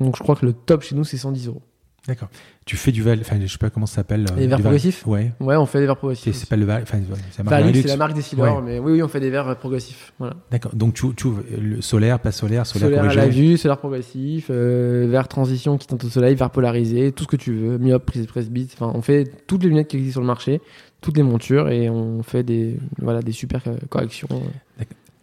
Donc 0.00 0.16
je 0.16 0.22
crois 0.22 0.36
que 0.36 0.44
le 0.44 0.52
top 0.52 0.82
chez 0.82 0.94
nous, 0.94 1.04
c'est 1.04 1.16
110 1.16 1.48
euros. 1.48 1.62
D'accord. 2.06 2.28
Tu 2.66 2.76
fais 2.76 2.92
du 2.92 3.02
val, 3.02 3.18
enfin, 3.22 3.36
je 3.40 3.46
sais 3.46 3.56
pas 3.56 3.70
comment 3.70 3.86
ça 3.86 3.96
s'appelle. 3.96 4.26
euh, 4.30 4.36
Les 4.36 4.46
verres 4.46 4.60
progressifs 4.60 5.06
Ouais. 5.06 5.32
Ouais, 5.40 5.56
on 5.56 5.64
fait 5.64 5.80
des 5.80 5.86
verres 5.86 5.96
progressifs. 5.96 6.34
c'est 6.36 6.48
pas 6.48 6.56
le 6.56 6.66
val, 6.66 6.82
enfin, 6.82 6.98
ouais, 6.98 7.04
c'est 7.30 7.38
la 7.38 7.44
marque 7.44 7.50
Varilux, 7.50 7.66
Varilux. 7.72 7.82
c'est 7.82 7.88
la 7.88 7.96
marque 7.96 8.12
des 8.14 8.20
Silor, 8.22 8.56
Ouais. 8.56 8.62
mais 8.62 8.78
oui, 8.78 8.92
oui, 8.92 9.02
on 9.02 9.08
fait 9.08 9.20
des 9.20 9.30
verres 9.30 9.56
progressifs. 9.56 10.12
Voilà. 10.18 10.34
D'accord. 10.50 10.74
Donc 10.74 10.92
tu, 10.94 11.06
tu 11.14 11.28
le 11.58 11.80
solaire, 11.80 12.18
pas 12.20 12.30
solaire, 12.32 12.66
solaire, 12.66 12.88
Solaire 12.88 13.10
à 13.10 13.14
la 13.14 13.28
vue, 13.28 13.56
solaire 13.56 13.78
progressif, 13.78 14.48
euh, 14.50 15.06
verre 15.10 15.28
transition 15.28 15.78
qui 15.78 15.86
tente 15.86 16.04
au 16.04 16.08
soleil, 16.10 16.34
verre 16.34 16.50
polarisé, 16.50 17.10
tout 17.12 17.24
ce 17.24 17.28
que 17.28 17.36
tu 17.36 17.54
veux, 17.54 17.78
myope, 17.78 18.04
prise 18.04 18.26
presbyte, 18.26 18.72
enfin 18.74 18.92
on 18.94 19.00
fait 19.00 19.24
toutes 19.46 19.62
les 19.62 19.70
lunettes 19.70 19.88
qui 19.88 19.96
existent 19.96 20.14
sur 20.16 20.20
le 20.20 20.26
marché, 20.26 20.60
toutes 21.00 21.16
les 21.16 21.22
montures 21.22 21.70
et 21.70 21.88
on 21.88 22.22
fait 22.22 22.42
des 22.42 22.76
voilà 22.98 23.22
des 23.22 23.32
super 23.32 23.62
euh, 23.66 23.76
corrections. 23.88 24.28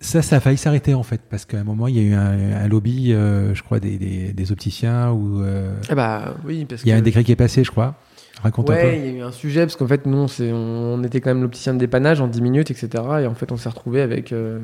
Ça, 0.02 0.22
ça 0.24 0.38
a 0.38 0.40
failli 0.40 0.58
s'arrêter 0.58 0.94
en 0.96 1.04
fait, 1.04 1.22
parce 1.30 1.46
qu'à 1.46 1.60
un 1.60 1.64
moment, 1.64 1.88
il 1.88 1.96
y 1.96 2.00
a 2.00 2.04
eu 2.04 2.14
un, 2.16 2.64
un 2.64 2.68
lobby, 2.68 3.14
euh, 3.14 3.54
je 3.54 3.62
crois, 3.62 3.80
des, 3.80 3.98
des, 3.98 4.34
des 4.34 4.52
opticiens 4.52 5.12
ou 5.12 5.42
euh, 5.44 5.76
Ah 5.90 5.96
bah 5.96 6.36
oui 6.44 6.66
parce 6.66 6.82
il 6.84 6.90
y 6.90 6.92
a 6.92 6.96
que 6.96 7.00
un 7.00 7.04
décret 7.04 7.24
qui 7.24 7.32
est 7.32 7.36
passé, 7.36 7.64
je 7.64 7.70
crois. 7.72 7.96
Raconte 8.42 8.72
un 8.72 8.74
ouais, 8.74 8.82
peu. 8.82 8.96
il 8.98 9.06
y 9.06 9.10
a 9.10 9.20
eu 9.20 9.22
un 9.22 9.32
sujet 9.32 9.62
parce 9.62 9.76
qu'en 9.76 9.86
fait 9.86 10.08
nous 10.08 10.26
on, 10.42 11.04
était 11.04 11.22
quand 11.22 11.30
même 11.30 11.44
l'opticien 11.44 11.76
de 11.76 11.78
dépannage 11.78 12.20
en 12.20 12.28
10 12.28 12.42
minutes 12.42 12.72
etc 12.72 12.90
et 13.22 13.28
en 13.28 13.36
fait 13.36 13.52
on 13.52 13.58
s'est 13.58 13.70
retrouvé 13.70 14.02
avec 14.02 14.32
euh, 14.34 14.58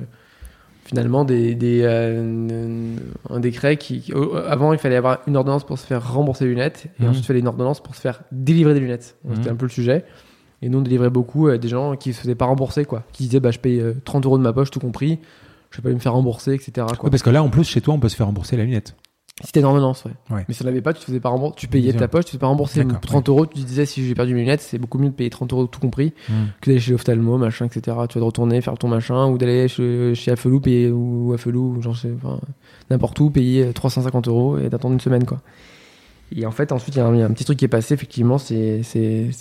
finalement 0.86 1.24
des, 1.26 1.54
des 1.54 1.86
un 3.30 3.40
décret 3.40 3.78
qui 3.78 4.12
avant 4.48 4.74
il 4.74 4.80
fallait 4.80 4.96
avoir 4.96 5.20
une 5.28 5.36
ordonnance 5.38 5.64
pour 5.64 5.78
se 5.78 5.86
faire 5.86 6.12
rembourser 6.14 6.46
les 6.46 6.52
lunettes 6.52 6.88
et 7.00 7.04
Mhm. 7.04 7.10
ensuite 7.10 7.26
il 7.26 7.28
fallait 7.28 7.40
une 7.42 7.48
ordonnance 7.48 7.84
pour 7.84 7.94
se 7.94 8.02
faire 8.02 8.22
délivrer 8.32 8.74
des 8.74 8.80
lunettes 8.80 9.16
Donc, 9.24 9.34
Mhm. 9.34 9.38
c'était 9.44 9.50
un 9.52 9.56
peu 9.56 9.66
le 9.66 9.72
sujet 9.72 10.06
et 10.62 10.70
nous 10.70 10.80
on 10.80 10.82
délivrait 10.82 11.10
beaucoup 11.10 11.48
euh, 11.48 11.58
des 11.58 11.68
gens 11.68 11.96
qui 11.96 12.14
se 12.14 12.22
faisaient 12.22 12.36
pas 12.36 12.46
rembourser 12.46 12.86
quoi 12.86 13.04
qui 13.14 13.24
disaient 13.24 13.40
bah 13.40 13.52
je 13.52 13.60
paye 13.60 13.80
euh, 13.80 13.94
30 14.06 14.26
euros 14.26 14.38
de 14.38 14.44
ma 14.44 14.54
poche 14.54 14.72
tout 14.72 14.80
compris 14.80 15.20
je 15.72 15.78
vais 15.82 15.90
pas 15.90 15.94
me 15.94 16.00
faire 16.00 16.14
rembourser 16.14 16.54
etc 16.54 16.88
quoi. 16.98 17.06
Ouais, 17.06 17.10
parce 17.10 17.24
que 17.24 17.30
là, 17.30 17.44
en 17.44 17.50
plus, 17.50 17.66
chez 17.66 17.82
toi, 17.82 17.94
on 17.94 18.00
peut 18.00 18.10
se 18.10 18.16
faire 18.16 18.26
rembourser 18.28 18.58
la 18.58 18.64
lunette. 18.64 18.96
Si 19.44 19.52
une 19.60 19.66
ordonnance, 19.66 20.04
ouais. 20.06 20.14
Ouais. 20.32 20.46
Mais 20.48 20.54
si 20.56 20.64
t'en 20.64 20.70
avais 20.70 20.82
pas, 20.82 20.94
tu 20.94 21.00
te 21.00 21.06
faisais 21.06 21.20
pas 21.20 21.30
rembourser. 21.30 21.56
Tu 21.58 21.68
payais 21.68 21.94
de 21.94 22.00
ta 22.00 22.08
poche, 22.08 22.26
tu 22.26 22.30
te 22.30 22.32
fais 22.32 22.38
pas 22.40 22.48
rembourser. 22.48 22.84
D'accord, 22.84 23.02
30 23.02 23.30
euros, 23.30 23.46
tu 23.46 23.62
te 23.62 23.68
disais 23.68 23.86
si 23.86 24.04
j'ai 24.08 24.16
perdu 24.16 24.34
mes 24.34 24.40
lunettes, 24.40 24.62
c'est 24.62 24.80
beaucoup 24.80 24.98
mieux 24.98 25.10
de 25.10 25.14
payer 25.14 25.30
30 25.30 25.54
euros 25.54 25.68
tout 25.68 25.80
compris 25.80 26.14
que 26.62 26.72
d'aller 26.72 26.80
chez 26.80 26.92
l'ophtalmo, 26.92 27.38
machin, 27.38 27.66
etc. 27.66 27.98
Tu 28.10 28.18
vas 28.18 28.22
de 28.22 28.26
retourner 28.26 28.62
faire 28.62 28.76
ton 28.80 28.88
machin 28.88 29.28
ou 29.28 29.38
d'aller 29.38 29.68
chez, 29.68 30.16
chez 30.16 30.32
Afelou 30.32 30.60
payer 30.60 30.90
ou 30.90 31.34
Afelou, 31.34 31.80
genre 31.84 31.96
n'importe 32.90 33.20
où, 33.20 33.30
payer 33.30 33.72
350 33.74 34.28
euros 34.28 34.58
et 34.58 34.70
d'attendre 34.70 34.96
une 34.96 35.00
semaine, 35.00 35.26
quoi. 35.26 35.42
Et 36.36 36.46
en 36.46 36.52
fait, 36.52 36.72
ensuite, 36.72 36.96
il 36.96 37.00
y, 37.00 37.02
a 37.02 37.06
un- 37.06 37.14
il 37.14 37.20
y 37.20 37.24
a 37.24 37.26
un 37.26 37.32
petit 37.32 37.46
truc 37.46 37.58
qui 37.58 37.66
est 37.66 37.70
passé, 37.70 37.94
effectivement, 37.94 38.38
c'est 38.38 38.82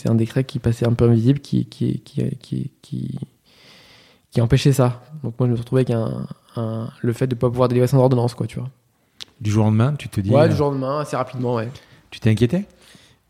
un 0.07 0.14
décret 0.14 0.45
qui 0.45 0.59
passait 0.59 0.87
un 0.87 0.93
peu 0.93 1.05
invisible, 1.05 1.41
qui, 1.41 1.66
qui, 1.66 2.01
qui, 2.01 2.30
qui, 2.37 2.70
qui, 2.82 3.18
qui 4.30 4.41
empêchait 4.41 4.72
ça. 4.72 5.03
Donc 5.24 5.34
moi, 5.39 5.47
je 5.49 5.53
me 5.53 5.57
suis 5.57 5.62
retrouvé 5.62 5.80
avec 5.80 5.91
un, 5.91 6.26
un- 6.57 6.89
le 7.03 7.12
fait 7.12 7.26
de 7.26 7.34
pas 7.34 7.49
pouvoir 7.51 7.68
délivrer 7.68 7.89
sans 7.89 7.99
ordonnance, 7.99 8.34
quoi, 8.34 8.47
tu 8.47 8.59
vois. 8.61 8.68
Du 9.41 9.51
jour 9.51 9.64
au 9.64 9.66
lendemain, 9.68 9.95
tu 9.99 10.09
te 10.09 10.20
dis. 10.20 10.30
Ouais, 10.30 10.43
euh, 10.45 10.49
du 10.49 10.55
jour 10.57 10.68
au 10.68 10.70
lendemain, 10.70 11.01
assez 11.01 11.16
rapidement, 11.16 11.57
ouais. 11.57 11.68
Tu 12.11 12.20
t'es 12.20 12.30
inquiété? 12.30 12.64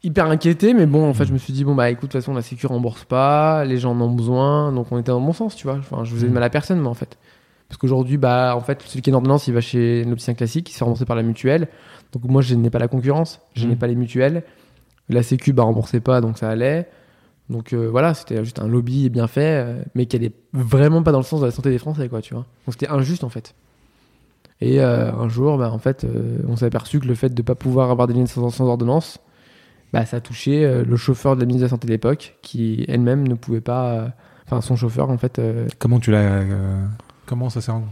Hyper 0.04 0.26
inquiété, 0.26 0.74
mais 0.74 0.86
bon, 0.86 1.08
en 1.08 1.14
fait, 1.14 1.24
Mm. 1.24 1.28
je 1.28 1.32
me 1.32 1.38
suis 1.38 1.52
dit, 1.52 1.64
bon, 1.64 1.74
bah 1.74 1.90
écoute, 1.90 2.02
de 2.10 2.12
toute 2.12 2.20
façon, 2.20 2.34
la 2.34 2.42
Sécu 2.42 2.66
rembourse 2.66 3.04
pas, 3.04 3.64
les 3.64 3.78
gens 3.78 3.92
en 3.92 4.00
ont 4.02 4.10
besoin, 4.12 4.70
donc 4.70 4.88
on 4.92 4.98
était 4.98 5.10
dans 5.10 5.18
le 5.18 5.26
bon 5.26 5.32
sens, 5.32 5.56
tu 5.56 5.66
vois. 5.66 5.76
Enfin, 5.78 6.04
je 6.04 6.12
faisais 6.14 6.26
de 6.26 6.30
Mm. 6.30 6.34
mal 6.34 6.42
à 6.44 6.50
personne, 6.50 6.78
moi, 6.78 6.90
en 6.90 6.94
fait. 6.94 7.16
Parce 7.68 7.78
qu'aujourd'hui, 7.78 8.16
bah, 8.16 8.54
en 8.56 8.60
fait, 8.60 8.82
celui 8.82 9.02
qui 9.02 9.10
est 9.10 9.12
en 9.12 9.16
ordonnance, 9.16 9.48
il 9.48 9.54
va 9.54 9.60
chez 9.60 10.04
l'opticien 10.04 10.34
classique, 10.34 10.68
il 10.70 10.72
se 10.72 10.78
fait 10.78 10.84
rembourser 10.84 11.04
par 11.04 11.16
la 11.16 11.22
mutuelle. 11.22 11.68
Donc 12.12 12.24
moi, 12.24 12.40
je 12.42 12.54
n'ai 12.54 12.70
pas 12.70 12.78
la 12.78 12.88
concurrence, 12.88 13.40
je 13.54 13.66
Mm. 13.66 13.68
n'ai 13.70 13.76
pas 13.76 13.86
les 13.88 13.96
mutuelles. 13.96 14.44
La 15.08 15.22
Sécu, 15.22 15.52
bah, 15.52 15.64
remboursait 15.64 16.00
pas, 16.00 16.20
donc 16.20 16.38
ça 16.38 16.48
allait. 16.48 16.88
Donc 17.48 17.72
euh, 17.72 17.88
voilà, 17.88 18.14
c'était 18.14 18.44
juste 18.44 18.58
un 18.60 18.66
lobby 18.66 19.08
bien 19.10 19.26
fait, 19.28 19.64
euh, 19.64 19.82
mais 19.94 20.06
qui 20.06 20.16
allait 20.16 20.32
vraiment 20.52 21.02
pas 21.02 21.12
dans 21.12 21.18
le 21.18 21.24
sens 21.24 21.40
de 21.40 21.46
la 21.46 21.52
santé 21.52 21.70
des 21.70 21.78
Français, 21.78 22.08
quoi, 22.08 22.20
tu 22.20 22.34
vois. 22.34 22.44
Donc 22.66 22.72
c'était 22.74 22.88
injuste, 22.88 23.22
en 23.24 23.28
fait. 23.28 23.54
Et 24.60 24.80
euh, 24.80 25.12
un 25.12 25.28
jour, 25.28 25.58
bah, 25.58 25.70
en 25.70 25.78
fait, 25.78 26.06
on 26.48 26.56
s'est 26.56 26.66
aperçu 26.66 26.98
que 27.00 27.06
le 27.06 27.14
fait 27.14 27.34
de 27.34 27.42
pas 27.42 27.54
pouvoir 27.54 27.90
avoir 27.90 28.06
des 28.08 28.14
lignes 28.14 28.26
sans, 28.26 28.48
sans 28.50 28.66
ordonnance, 28.66 29.18
bah, 29.92 30.04
ça 30.06 30.16
a 30.16 30.20
touché 30.20 30.82
le 30.84 30.96
chauffeur 30.96 31.36
de 31.36 31.40
la 31.40 31.46
ministre 31.46 31.62
de 31.62 31.66
la 31.66 31.70
Santé 31.70 31.86
de 31.86 31.92
l'époque, 31.92 32.36
qui 32.42 32.84
elle-même 32.88 33.26
ne 33.28 33.34
pouvait 33.34 33.60
pas. 33.60 34.08
Enfin, 34.46 34.60
son 34.60 34.74
chauffeur, 34.76 35.10
en 35.10 35.18
fait. 35.18 35.40
Comment 35.78 35.98
tu 36.00 36.10
l'as. 36.12 36.42
Comment 37.26 37.50
ça 37.50 37.60
s'est 37.60 37.72
rendu 37.72 37.86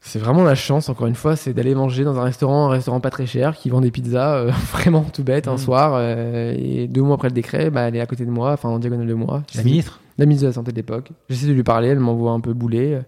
C'est 0.00 0.18
vraiment 0.18 0.42
la 0.44 0.54
chance, 0.54 0.88
encore 0.88 1.06
une 1.06 1.14
fois, 1.14 1.34
c'est 1.36 1.52
d'aller 1.54 1.74
manger 1.74 2.04
dans 2.04 2.18
un 2.18 2.24
restaurant, 2.24 2.66
un 2.66 2.70
restaurant 2.70 3.00
pas 3.00 3.10
très 3.10 3.26
cher, 3.26 3.56
qui 3.56 3.70
vend 3.70 3.80
des 3.80 3.90
pizzas, 3.90 4.34
euh, 4.36 4.50
vraiment 4.72 5.02
tout 5.02 5.24
bête, 5.24 5.48
un 5.48 5.54
Mm. 5.54 5.58
soir. 5.58 5.92
euh, 5.94 6.54
et 6.56 6.86
deux 6.88 7.02
mois 7.02 7.14
après 7.14 7.28
le 7.28 7.34
décret, 7.34 7.70
bah, 7.70 7.82
elle 7.82 7.96
est 7.96 8.00
à 8.00 8.06
côté 8.06 8.24
de 8.26 8.30
moi, 8.30 8.52
enfin 8.52 8.68
en 8.68 8.78
diagonale 8.78 9.06
de 9.06 9.14
moi. 9.14 9.42
La 9.54 9.62
ministre 9.62 10.00
La 10.18 10.26
ministre 10.26 10.44
de 10.44 10.48
la 10.50 10.54
Santé 10.54 10.70
de 10.72 10.76
l'époque. 10.76 11.10
J'essaie 11.30 11.46
de 11.46 11.52
lui 11.52 11.62
parler, 11.64 11.88
elle 11.88 12.00
m'envoie 12.00 12.32
un 12.32 12.40
peu 12.40 12.52
bouler. 12.52 13.00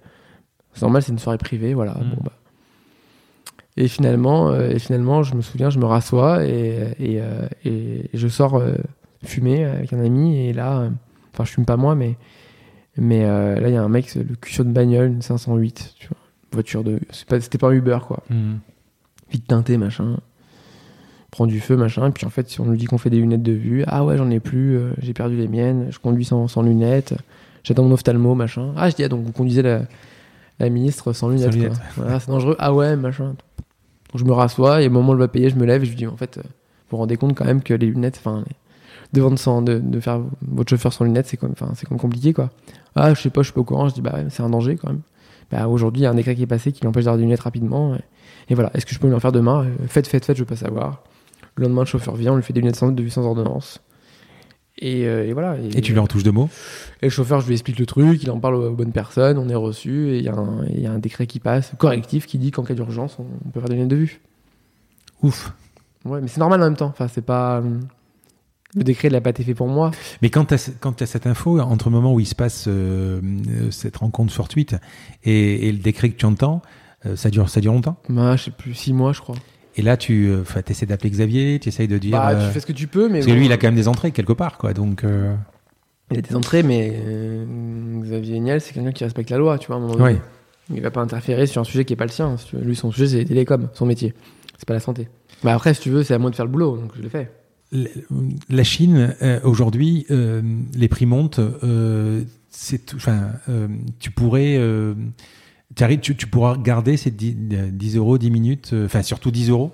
C'est 0.72 0.82
normal, 0.82 1.03
c'est 1.03 1.12
une 1.12 1.18
soirée 1.18 1.39
privée, 1.39 1.74
voilà. 1.74 1.93
Mm. 1.93 2.11
Bon, 2.14 2.22
bah. 2.24 2.32
Et 3.78 3.89
finalement, 3.89 4.49
euh, 4.49 4.70
et 4.70 4.78
finalement, 4.78 5.22
je 5.22 5.34
me 5.34 5.43
souviens, 5.43 5.68
je 5.68 5.78
me 5.78 5.84
rassois 5.84 6.47
et, 6.47 6.95
et, 6.99 7.20
euh, 7.20 7.47
et 7.66 8.09
je 8.14 8.26
sors 8.26 8.57
euh, 8.57 8.72
fumer 9.22 9.64
avec 9.66 9.93
un 9.93 10.01
ami. 10.03 10.47
Et 10.49 10.55
là, 10.55 10.78
euh, 10.78 10.89
enfin, 11.34 11.45
je 11.45 11.51
fume 11.53 11.66
pas 11.66 11.76
moi, 11.76 11.95
mais, 11.95 12.16
mais 12.99 13.24
euh, 13.24 13.61
là, 13.61 13.68
il 13.68 13.74
y 13.74 13.76
a 13.76 13.82
un 13.82 13.88
mec, 13.88 14.14
le 14.14 14.34
cul 14.36 14.62
une 14.62 14.72
bagnole, 14.72 15.09
une 15.09 15.22
508, 15.22 15.94
tu 15.99 16.09
vois, 16.09 16.16
voiture 16.53 16.82
de. 16.84 17.01
C'était 17.11 17.59
pas 17.59 17.68
un 17.68 17.72
Uber, 17.72 17.99
quoi. 18.07 18.22
Mhm. 18.30 18.59
Vite 19.30 19.47
teinté, 19.47 19.76
machin. 19.76 20.16
Prend 21.30 21.47
du 21.47 21.61
feu, 21.61 21.76
machin. 21.76 22.07
Et 22.09 22.11
puis 22.12 22.24
en 22.26 22.30
fait, 22.30 22.49
si 22.49 22.61
on 22.61 22.64
nous 22.64 22.76
dit 22.76 22.86
qu'on 22.86 22.99
fait 22.99 23.11
des 23.11 23.18
lunettes 23.18 23.42
de 23.42 23.53
vue, 23.53 23.84
ah 23.86 24.05
ouais, 24.05 24.16
j'en 24.16 24.30
ai 24.30 24.40
plus, 24.40 24.76
euh, 24.78 24.92
j'ai 24.99 25.12
perdu 25.12 25.36
les 25.36 25.49
miennes, 25.49 25.88
je 25.90 25.99
conduis 25.99 26.24
sans, 26.24 26.49
sans 26.49 26.62
lunettes, 26.62 27.14
j'attends 27.64 27.82
mon 27.84 27.92
ophtalmo, 27.92 28.34
machin. 28.34 28.72
Ah, 28.76 28.88
je 28.88 28.94
dis, 28.97 29.05
ah, 29.05 29.09
donc 29.09 29.24
vous 29.24 29.32
conduisez 29.32 29.61
la, 29.62 29.82
la 30.61 30.70
ministre 30.70 31.12
sans 31.12 31.28
lunettes, 31.28 31.51
quoi. 31.51 31.57
lunettes. 31.64 31.78
Voilà, 31.97 32.20
c'est 32.20 32.30
dangereux. 32.30 32.57
Ah 32.59 32.72
ouais, 32.72 32.97
machin. 32.97 33.34
Donc 34.12 34.20
je 34.20 34.24
me 34.24 34.32
rassois 34.32 34.80
et 34.82 34.86
au 34.86 34.90
moment 34.90 35.11
où 35.11 35.12
elle 35.14 35.18
va 35.18 35.28
payer, 35.28 35.51
je 35.51 35.57
me 35.57 35.66
lève 35.66 35.82
et 35.82 35.84
je 35.84 35.90
lui 35.90 35.97
dis, 35.97 36.07
en 36.07 36.16
fait, 36.16 36.38
euh, 36.38 36.42
vous 36.42 36.49
vous 36.92 36.97
rendez 36.99 37.16
compte 37.16 37.34
quand 37.36 37.44
même 37.44 37.61
que 37.62 37.74
les 37.74 37.86
lunettes, 37.88 38.16
enfin, 38.24 38.44
les- 38.47 38.55
de 39.12 39.20
vendre 39.20 39.38
sans, 39.38 39.62
de, 39.62 39.78
de 39.78 40.00
faire 40.00 40.20
votre 40.42 40.70
chauffeur 40.70 40.92
sans 40.92 41.04
lunettes, 41.04 41.26
c'est 41.26 41.36
comme, 41.36 41.52
enfin, 41.52 41.72
c'est 41.74 41.86
comme 41.88 41.98
compliqué, 41.98 42.32
quoi. 42.32 42.50
Ah, 42.94 43.14
je 43.14 43.20
sais 43.20 43.30
pas, 43.30 43.42
je 43.42 43.46
suis 43.46 43.52
pas 43.54 43.61
au 43.61 43.64
courant. 43.64 43.88
Je 43.88 43.94
dis, 43.94 44.00
bah 44.02 44.12
ouais, 44.14 44.26
c'est 44.30 44.42
un 44.42 44.50
danger 44.50 44.76
quand 44.76 44.88
même. 44.88 45.00
Bah 45.50 45.68
aujourd'hui, 45.68 46.00
il 46.02 46.04
y 46.04 46.07
a 46.07 46.11
un 46.11 46.14
décret 46.14 46.34
qui 46.34 46.42
est 46.42 46.46
passé 46.46 46.72
qui 46.72 46.84
l'empêche 46.84 47.04
d'avoir 47.04 47.18
des 47.18 47.22
lunettes 47.24 47.40
rapidement. 47.40 47.94
Et, 47.94 48.00
et 48.48 48.54
voilà, 48.54 48.70
est-ce 48.74 48.84
que 48.86 48.94
je 48.94 48.98
peux 48.98 49.07
lui 49.07 49.14
en 49.14 49.20
faire 49.20 49.32
demain? 49.32 49.64
Euh, 49.64 49.86
Faites, 49.86 50.07
faites, 50.09 50.24
faites, 50.24 50.36
je 50.36 50.42
veux 50.42 50.46
pas 50.46 50.57
savoir. 50.57 51.02
Le 51.54 51.62
lendemain, 51.64 51.82
le 51.82 51.86
chauffeur 51.86 52.16
vient, 52.16 52.32
on 52.32 52.36
lui 52.36 52.42
fait 52.42 52.52
des 52.52 52.61
lunettes 52.61 52.76
sans, 52.76 52.90
de 52.90 53.02
vue 53.02 53.11
sans 53.11 53.24
ordonnance. 53.24 53.80
Et, 54.78 55.07
euh, 55.07 55.24
et 55.26 55.32
voilà. 55.32 55.57
Et 55.59 55.80
tu 55.80 55.92
lui 55.92 55.98
en 56.00 56.07
touches 56.07 56.22
deux 56.24 56.32
mots? 56.32 56.50
Et 57.00 57.07
le 57.07 57.11
chauffeur, 57.11 57.40
je 57.40 57.46
lui 57.46 57.54
explique 57.54 57.78
le 57.78 57.86
truc, 57.86 58.22
il 58.22 58.30
en 58.30 58.40
parle 58.40 58.57
aux 58.57 58.72
bonnes 58.74 58.92
personnes, 58.92 59.38
on 59.38 59.48
est 59.48 59.54
reçu, 59.54 60.11
et 60.11 60.18
il 60.18 60.24
y, 60.24 60.28
a 60.28 60.34
un- 60.34 60.64
et 60.64 60.72
il 60.74 60.80
y 60.80 60.86
a 60.86 60.92
un 60.92 60.98
décret 60.98 61.26
qui 61.26 61.38
passe, 61.40 61.72
correctif, 61.78 62.26
qui 62.26 62.36
dit 62.38 62.50
qu'en 62.50 62.62
cas 62.62 62.74
d'urgence, 62.74 63.16
on, 63.18 63.24
on 63.46 63.50
peut 63.50 63.61
faire 63.61 63.68
des 63.70 63.76
lunettes 63.76 63.88
de 63.90 63.96
vue. 63.96 64.20
Ouf. 65.22 65.52
Ouais, 66.04 66.20
mais 66.20 66.28
c'est 66.28 66.40
normal 66.40 66.61
en 66.61 66.64
même 66.64 66.76
temps. 66.76 66.88
Enfin, 66.88 67.09
c'est 67.09 67.24
pas. 67.24 67.62
Le 68.74 68.82
décret, 68.82 69.08
il 69.08 69.12
n'a 69.12 69.20
pas 69.20 69.30
été 69.30 69.42
fait 69.42 69.54
pour 69.54 69.68
moi. 69.68 69.90
Mais 70.22 70.30
quand 70.30 70.44
tu 70.46 70.54
as, 70.54 71.06
cette 71.06 71.26
info, 71.26 71.60
entre 71.60 71.88
le 71.88 71.94
moment 71.94 72.12
où 72.12 72.20
il 72.20 72.26
se 72.26 72.34
passe 72.34 72.64
euh, 72.66 73.20
euh, 73.22 73.70
cette 73.70 73.96
rencontre 73.98 74.32
fortuite 74.32 74.76
et, 75.24 75.68
et 75.68 75.72
le 75.72 75.78
décret 75.78 76.10
que 76.10 76.16
tu 76.16 76.26
entends, 76.26 76.62
euh, 77.06 77.16
ça, 77.16 77.30
dure, 77.30 77.48
ça 77.48 77.60
dure 77.60 77.72
longtemps? 77.72 77.96
Bah, 78.08 78.36
je 78.36 78.44
sais 78.44 78.50
plus, 78.50 78.74
six 78.74 78.92
mois, 78.92 79.12
je 79.12 79.20
crois. 79.20 79.36
Et 79.76 79.82
là, 79.82 79.96
tu 79.96 80.28
euh, 80.28 80.42
essaies 80.68 80.86
d'appeler 80.86 81.10
Xavier, 81.10 81.58
tu 81.60 81.68
essayes 81.68 81.88
de 81.88 81.98
dire. 81.98 82.12
Bah, 82.12 82.34
tu 82.34 82.52
fais 82.52 82.60
ce 82.60 82.66
que 82.66 82.72
tu 82.72 82.86
peux, 82.86 83.08
mais. 83.08 83.20
parce 83.20 83.26
que 83.26 83.32
lui, 83.32 83.46
il 83.46 83.52
a 83.52 83.56
quand 83.56 83.68
même 83.68 83.76
des 83.76 83.88
entrées 83.88 84.10
quelque 84.10 84.32
part, 84.32 84.58
quoi. 84.58 84.72
Donc, 84.72 85.04
Il 86.10 86.18
a 86.18 86.22
des 86.22 86.34
entrées, 86.34 86.62
mais 86.62 87.00
Xavier 88.02 88.40
Niel, 88.40 88.60
c'est 88.60 88.72
quelqu'un 88.72 88.92
qui 88.92 89.04
respecte 89.04 89.30
la 89.30 89.38
loi, 89.38 89.58
tu 89.58 89.68
vois, 89.68 89.76
à 89.76 89.78
un 89.78 89.82
moment 89.82 89.94
donné. 89.94 90.14
Ouais. 90.14 90.20
Il 90.74 90.80
va 90.80 90.90
pas 90.90 91.00
interférer 91.00 91.46
sur 91.46 91.60
un 91.60 91.64
sujet 91.64 91.84
qui 91.84 91.92
est 91.92 91.96
pas 91.96 92.06
le 92.06 92.10
sien. 92.10 92.36
si. 92.36 92.56
Lui, 92.56 92.74
son 92.74 92.90
sujet, 92.90 93.06
c'est 93.06 93.18
les 93.18 93.24
télécoms, 93.24 93.68
son 93.72 93.86
métier. 93.86 94.14
C'est 94.58 94.66
pas 94.66 94.74
la 94.74 94.80
santé. 94.80 95.08
Bah 95.44 95.54
après, 95.54 95.74
si 95.74 95.80
tu 95.82 95.90
veux, 95.90 96.02
c'est 96.02 96.14
à 96.14 96.18
moi 96.18 96.30
de 96.30 96.34
faire 96.34 96.46
le 96.46 96.50
boulot, 96.50 96.76
donc 96.76 96.90
je 96.96 97.02
le 97.02 97.08
fais. 97.08 97.30
La- 97.72 98.64
Chine, 98.64 99.14
euh, 99.22 99.40
aujourd'hui, 99.44 100.06
euh, 100.10 100.42
les 100.74 100.88
prix 100.88 101.06
montent. 101.06 101.38
euh, 101.40 102.22
tout- 102.86 102.96
euh, 103.48 103.68
tu 103.98 104.10
pourrais. 104.10 104.56
euh, 104.58 104.94
tu, 106.00 106.16
tu, 106.16 106.26
pourras 106.26 106.56
garder 106.56 106.96
ces 106.96 107.10
10, 107.10 107.34
10 107.34 107.96
euros, 107.96 108.18
10 108.18 108.30
minutes, 108.30 108.70
euh, 108.72 108.86
enfin 108.86 109.02
surtout 109.02 109.30
10 109.30 109.50
euros, 109.50 109.72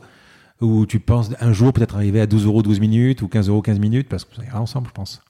ou 0.61 0.87
tu 0.87 0.99
penses 1.01 1.31
un 1.41 1.53
jour 1.53 1.73
peut-être 1.73 1.95
arriver 1.97 2.21
à 2.21 2.27
12 2.27 2.47
euros, 2.47 2.63
12 2.63 2.81
minutes, 2.81 3.23
ou 3.23 3.29
15 3.29 3.49
euros, 3.49 3.63
15 3.63 3.79
minutes, 3.79 4.09
parce 4.09 4.25
que 4.25 4.35
ça 4.35 4.45
ira 4.45 4.61
ensemble, 4.61 4.89
je 4.89 4.93
pense. 4.93 5.23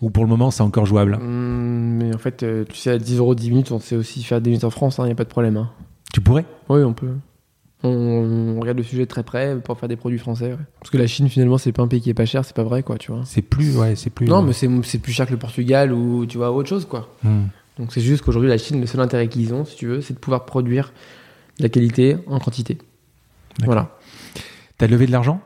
Ou 0.00 0.08
pour 0.08 0.24
le 0.24 0.30
moment, 0.30 0.50
c'est 0.50 0.62
encore 0.62 0.86
jouable. 0.86 1.14
Hum, 1.20 1.96
mais 1.98 2.14
en 2.14 2.18
fait, 2.18 2.44
tu 2.68 2.76
sais, 2.76 2.90
à 2.92 2.98
10 2.98 3.18
euros 3.18 3.34
10 3.34 3.50
minutes, 3.50 3.72
on 3.72 3.78
sait 3.80 3.96
aussi 3.96 4.22
faire 4.22 4.40
des 4.40 4.50
minutes 4.50 4.64
en 4.64 4.70
France, 4.70 4.96
il 5.00 5.04
n'y 5.04 5.10
a 5.12 5.14
pas 5.14 5.24
de 5.24 5.28
problème. 5.28 5.56
hein. 5.58 5.70
Tu 6.14 6.20
pourrais? 6.22 6.46
Oui, 6.70 6.82
on 6.82 6.94
peut. 6.94 7.12
On, 7.82 8.60
regarde 8.60 8.76
le 8.76 8.84
sujet 8.84 9.02
de 9.02 9.08
très 9.08 9.22
près 9.22 9.56
pour 9.56 9.78
faire 9.78 9.88
des 9.88 9.96
produits 9.96 10.18
français. 10.18 10.52
ouais. 10.52 10.58
Parce 10.80 10.90
que 10.90 10.98
la 10.98 11.06
Chine, 11.06 11.28
finalement, 11.28 11.56
c'est 11.56 11.72
pas 11.72 11.82
un 11.82 11.88
pays 11.88 12.00
qui 12.00 12.10
est 12.10 12.14
pas 12.14 12.26
cher, 12.26 12.44
c'est 12.44 12.54
pas 12.54 12.62
vrai, 12.62 12.82
quoi, 12.82 12.98
tu 12.98 13.10
vois. 13.10 13.22
C'est 13.24 13.42
plus, 13.42 13.76
ouais, 13.78 13.96
c'est 13.96 14.10
plus. 14.10 14.26
Non, 14.26 14.42
mais 14.42 14.52
c'est 14.52 14.98
plus 14.98 15.12
cher 15.12 15.26
que 15.26 15.32
le 15.32 15.38
Portugal 15.38 15.92
ou, 15.92 16.26
tu 16.26 16.36
vois, 16.38 16.52
autre 16.52 16.68
chose, 16.68 16.84
quoi. 16.84 17.08
Hmm. 17.22 17.44
Donc 17.78 17.92
c'est 17.92 18.02
juste 18.02 18.22
qu'aujourd'hui, 18.22 18.50
la 18.50 18.58
Chine, 18.58 18.80
le 18.80 18.86
seul 18.86 19.00
intérêt 19.00 19.28
qu'ils 19.28 19.54
ont, 19.54 19.64
si 19.64 19.76
tu 19.76 19.86
veux, 19.86 20.02
c'est 20.02 20.12
de 20.12 20.18
pouvoir 20.18 20.44
produire 20.44 20.92
de 21.58 21.62
la 21.62 21.68
qualité 21.70 22.16
en 22.26 22.38
quantité. 22.38 22.76
Voilà. 23.64 23.96
T'as 24.76 24.86
levé 24.86 25.06
de 25.06 25.12
l'argent? 25.12 25.40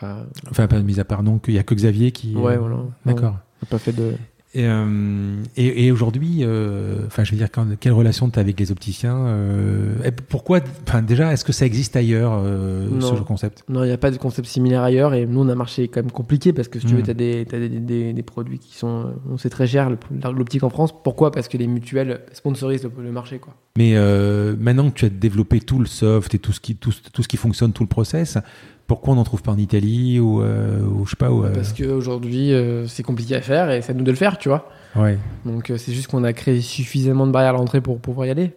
Bah, 0.00 0.26
Enfin, 0.50 0.66
pas 0.66 0.80
mis 0.80 1.00
à 1.00 1.04
part 1.04 1.22
non, 1.22 1.38
qu'il 1.38 1.54
y 1.54 1.58
a 1.58 1.62
que 1.62 1.74
Xavier 1.74 2.12
qui. 2.12 2.34
ouais, 2.34 2.54
euh, 2.54 2.58
voilà. 2.58 2.76
D'accord. 3.06 3.36
pas 3.70 3.78
fait 3.78 3.92
de. 3.92 4.14
Et, 4.54 4.66
euh, 4.66 5.36
et, 5.56 5.86
et 5.86 5.92
aujourd'hui, 5.92 6.40
euh, 6.42 7.06
enfin, 7.06 7.24
je 7.24 7.30
veux 7.30 7.38
dire, 7.38 7.50
quand, 7.50 7.66
quelle 7.80 7.92
relation 7.92 8.28
tu 8.28 8.38
as 8.38 8.42
avec 8.42 8.60
les 8.60 8.70
opticiens 8.70 9.16
euh, 9.16 9.94
et 10.04 10.10
Pourquoi 10.10 10.60
Enfin, 10.86 11.00
déjà, 11.00 11.32
est-ce 11.32 11.42
que 11.44 11.52
ça 11.54 11.64
existe 11.64 11.96
ailleurs 11.96 12.32
ce 13.00 13.22
concept? 13.22 13.64
Non, 13.70 13.82
il 13.82 13.86
n'y 13.86 13.92
a 13.94 13.98
pas 13.98 14.10
de 14.10 14.18
concept 14.18 14.46
similaire 14.46 14.82
ailleurs. 14.82 15.14
Et 15.14 15.24
nous, 15.24 15.40
on 15.40 15.48
a 15.48 15.52
un 15.52 15.54
marché 15.56 15.88
quand 15.88 16.02
même 16.02 16.10
compliqué 16.10 16.52
parce 16.52 16.68
que 16.68 16.78
si 16.78 16.84
tu 16.86 16.94
veux, 16.94 17.02
tu 17.02 17.10
as, 17.10 17.14
des, 17.14 17.46
des, 17.46 17.68
des- 17.68 18.12
des 18.12 18.22
produits 18.22 18.58
qui 18.58 18.76
sont. 18.76 19.14
On 19.30 19.38
sait 19.38 19.48
très 19.48 19.66
cher, 19.66 19.90
l'optique 20.34 20.64
en 20.64 20.70
France. 20.70 20.92
Pourquoi? 21.02 21.32
Parce 21.32 21.48
que 21.48 21.56
les 21.56 21.66
mutuelles 21.66 22.20
sponsorisent 22.32 22.84
le, 22.84 22.90
le 23.02 23.10
marché, 23.12 23.38
quoi. 23.38 23.54
Mais 23.78 23.94
maintenant 24.58 24.90
que 24.90 24.96
tu 24.96 25.04
as 25.06 25.08
développé 25.08 25.60
tout 25.60 25.78
le 25.78 25.86
soft 25.86 26.34
et 26.34 26.38
tout 26.38 26.52
ce 26.52 26.60
qui 26.60 26.76
tout, 26.76 26.92
tout 27.12 27.22
ce 27.22 27.28
qui 27.28 27.38
fonctionne, 27.38 27.72
tout 27.72 27.84
le 27.84 27.88
process, 27.88 28.36
pourquoi 28.86 29.14
on 29.14 29.16
n'en 29.16 29.24
trouve 29.24 29.42
pas 29.42 29.52
en 29.52 29.58
Italie 29.58 30.20
ou, 30.20 30.42
euh, 30.42 30.80
ou 30.80 31.04
je 31.06 31.10
sais 31.10 31.16
pas 31.16 31.30
où 31.30 31.44
euh, 31.44 31.52
Parce 31.52 31.72
qu'aujourd'hui, 31.72 32.52
euh, 32.52 32.86
c'est 32.86 33.02
compliqué 33.02 33.36
à 33.36 33.40
faire 33.40 33.70
et 33.70 33.82
c'est 33.82 33.92
à 33.92 33.94
nous 33.94 34.04
de 34.04 34.10
le 34.10 34.16
faire, 34.16 34.38
tu 34.38 34.48
vois. 34.48 34.68
Ouais, 34.96 35.18
Donc 35.46 35.72
c'est 35.76 35.92
juste 35.92 36.08
qu'on 36.08 36.24
a 36.24 36.32
créé 36.32 36.60
suffisamment 36.60 37.26
de 37.26 37.32
barrières 37.32 37.54
à 37.54 37.58
l'entrée 37.58 37.80
pour 37.80 37.98
pouvoir 38.00 38.26
y 38.26 38.30
aller. 38.30 38.54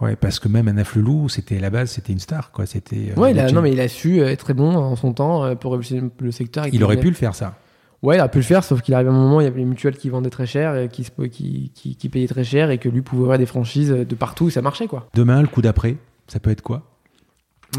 ouais, 0.00 0.16
parce 0.16 0.38
que 0.40 0.48
même 0.48 0.68
un 0.68 0.74
Lelou, 0.74 1.28
c'était 1.28 1.58
à 1.58 1.60
la 1.60 1.70
base, 1.70 1.90
c'était 1.90 2.12
une 2.12 2.18
star, 2.18 2.50
quoi. 2.50 2.66
C'était. 2.66 3.12
ouais, 3.16 3.32
il 3.32 3.38
a, 3.38 3.50
non, 3.52 3.62
mais 3.62 3.72
il 3.72 3.80
a 3.80 3.88
su 3.88 4.20
être 4.20 4.44
très 4.44 4.54
bon 4.54 4.74
en 4.74 4.96
son 4.96 5.12
temps 5.12 5.54
pour 5.56 5.72
révolutionner 5.72 6.10
le 6.18 6.30
secteur. 6.32 6.66
il 6.72 6.82
aurait 6.82 6.98
pu 6.98 7.08
le 7.08 7.14
faire 7.14 7.34
ça. 7.34 7.56
Ouais, 8.02 8.16
il 8.16 8.20
a 8.20 8.28
pu 8.28 8.38
le 8.38 8.44
faire, 8.44 8.64
sauf 8.64 8.80
qu'il 8.80 8.94
arrive 8.94 9.08
à 9.08 9.10
un 9.10 9.14
moment, 9.14 9.36
où 9.36 9.40
il 9.42 9.44
y 9.44 9.46
avait 9.46 9.58
les 9.58 9.66
mutuelles 9.66 9.96
qui 9.96 10.08
vendaient 10.08 10.30
très 10.30 10.46
cher, 10.46 10.74
et 10.74 10.88
qui, 10.88 11.04
qui, 11.30 11.70
qui, 11.74 11.96
qui 11.96 12.08
payaient 12.08 12.26
très 12.26 12.44
cher, 12.44 12.70
et 12.70 12.78
que 12.78 12.88
lui 12.88 13.02
pouvait 13.02 13.24
avoir 13.24 13.38
des 13.38 13.44
franchises 13.44 13.90
de 13.90 14.14
partout, 14.14 14.48
et 14.48 14.50
ça 14.50 14.62
marchait, 14.62 14.86
quoi. 14.86 15.06
Demain, 15.12 15.42
le 15.42 15.48
coup 15.48 15.60
d'après, 15.60 15.96
ça 16.26 16.40
peut 16.40 16.50
être 16.50 16.62
quoi? 16.62 16.89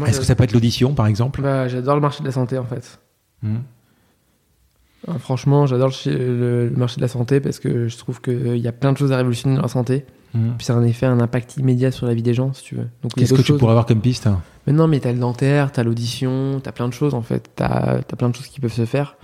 Est-ce 0.06 0.20
que 0.20 0.26
ça 0.26 0.34
peut 0.34 0.44
être 0.44 0.52
l'audition, 0.52 0.94
par 0.94 1.06
exemple 1.06 1.42
Bah, 1.42 1.68
j'adore 1.68 1.94
le 1.94 2.00
marché 2.00 2.20
de 2.20 2.26
la 2.26 2.32
santé, 2.32 2.58
en 2.58 2.64
fait. 2.64 2.98
Hmm. 3.42 3.58
Euh, 5.08 5.18
franchement, 5.18 5.66
j'adore 5.66 5.90
le, 6.06 6.70
marché 6.76 6.96
de 6.96 7.02
la 7.02 7.08
santé 7.08 7.40
parce 7.40 7.58
que 7.58 7.88
je 7.88 7.96
trouve 7.96 8.20
qu'il 8.20 8.58
y 8.58 8.68
a 8.68 8.72
plein 8.72 8.92
de 8.92 8.98
choses 8.98 9.12
à 9.12 9.16
révolutionner 9.16 9.56
dans 9.56 9.62
la 9.62 9.68
santé. 9.68 10.04
Hmm. 10.34 10.52
Puis 10.56 10.64
ça 10.64 10.74
a 10.74 10.76
un 10.76 10.84
effet, 10.84 11.06
un 11.06 11.20
impact 11.20 11.56
immédiat 11.56 11.90
sur 11.90 12.06
la 12.06 12.14
vie 12.14 12.22
des 12.22 12.34
gens, 12.34 12.52
si 12.52 12.62
tu 12.62 12.76
veux. 12.76 12.88
Qu'est-ce 13.16 13.34
que 13.34 13.42
tu 13.42 13.54
pourrais 13.54 13.72
avoir 13.72 13.86
comme 13.86 14.00
piste 14.00 14.26
hein 14.26 14.40
Mais 14.66 14.72
non, 14.72 14.86
mais 14.86 15.00
t'as 15.00 15.12
le 15.12 15.18
dentaire, 15.18 15.72
t'as 15.72 15.82
l'audition, 15.82 16.60
t'as 16.62 16.72
plein 16.72 16.88
de 16.88 16.94
choses 16.94 17.14
en 17.14 17.22
fait. 17.22 17.50
T'as 17.54 17.98
as 17.98 18.16
plein 18.16 18.30
de 18.30 18.34
choses 18.34 18.46
qui 18.46 18.60
peuvent 18.60 18.72
se 18.72 18.86
faire. 18.86 19.16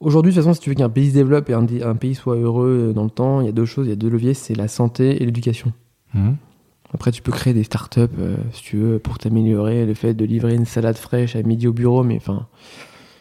Aujourd'hui, 0.00 0.32
de 0.32 0.36
toute 0.36 0.44
façon, 0.44 0.54
si 0.54 0.60
tu 0.60 0.70
veux 0.70 0.76
qu'un 0.76 0.88
pays 0.88 1.10
se 1.10 1.14
développe 1.14 1.48
et 1.50 1.54
un 1.54 1.94
pays 1.94 2.14
soit 2.14 2.36
heureux 2.36 2.88
euh, 2.90 2.92
dans 2.92 3.04
le 3.04 3.10
temps, 3.10 3.40
il 3.40 3.46
y 3.46 3.48
a 3.48 3.52
deux 3.52 3.64
choses, 3.64 3.86
il 3.86 3.90
y 3.90 3.92
a 3.92 3.96
deux 3.96 4.10
leviers, 4.10 4.34
c'est 4.34 4.54
la 4.54 4.68
santé 4.68 5.22
et 5.22 5.24
l'éducation. 5.24 5.72
Hmm. 6.12 6.32
Après, 6.94 7.10
tu 7.10 7.22
peux 7.22 7.32
créer 7.32 7.52
des 7.52 7.64
startups, 7.64 8.00
euh, 8.18 8.36
si 8.52 8.62
tu 8.62 8.76
veux, 8.76 8.98
pour 9.00 9.18
t'améliorer. 9.18 9.84
Le 9.84 9.94
fait 9.94 10.14
de 10.14 10.24
livrer 10.24 10.54
une 10.54 10.64
salade 10.64 10.96
fraîche 10.96 11.34
à 11.34 11.42
midi 11.42 11.66
au 11.66 11.72
bureau, 11.72 12.04
mais 12.04 12.16
enfin, 12.16 12.46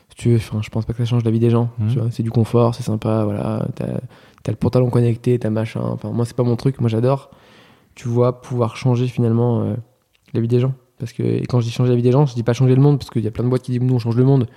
si 0.10 0.16
tu 0.16 0.30
veux, 0.30 0.38
je 0.38 0.70
pense 0.70 0.86
pas 0.86 0.94
que 0.94 1.00
ça 1.00 1.06
change 1.06 1.24
la 1.24 1.32
vie 1.32 1.40
des 1.40 1.50
gens. 1.50 1.72
Vois. 1.80 2.10
C'est 2.12 2.22
du 2.22 2.30
confort, 2.30 2.76
c'est 2.76 2.84
sympa, 2.84 3.24
voilà. 3.24 3.66
T'as 3.76 3.86
as 4.46 4.52
le 4.52 4.58
pantalon 4.58 4.92
connecté, 4.92 5.40
t'as 5.40 5.50
machin. 5.50 5.82
Enfin, 5.82 6.12
moi, 6.12 6.26
c'est 6.26 6.36
pas 6.36 6.44
mon 6.44 6.56
truc, 6.56 6.80
moi 6.82 6.90
j'adore. 6.90 7.32
Tu 7.96 8.08
vois, 8.08 8.42
pouvoir 8.42 8.78
changer 8.78 9.08
finalement 9.08 9.62
euh, 9.62 9.76
la 10.34 10.42
vie 10.42 10.48
des 10.48 10.60
gens. 10.60 10.74
Parce 11.00 11.14
que 11.14 11.24
et 11.24 11.46
quand 11.48 11.60
je 11.60 11.66
dis 11.66 11.72
changer 11.72 11.90
la 11.90 11.96
vie 11.96 12.04
des 12.04 12.12
gens, 12.12 12.28
je 12.28 12.36
dis 12.36 12.44
pas 12.44 12.54
changer 12.54 12.76
le 12.76 12.82
monde, 12.82 13.00
parce 13.00 13.10
qu'il 13.10 13.24
y 13.24 13.28
a 13.28 13.32
plein 13.32 13.44
de 13.44 13.50
boîtes 13.50 13.64
qui 13.64 13.72
disent 13.72 13.82
nous 13.82 13.96
on 13.96 14.00
change 14.00 14.16
le 14.16 14.24
monde. 14.24 14.48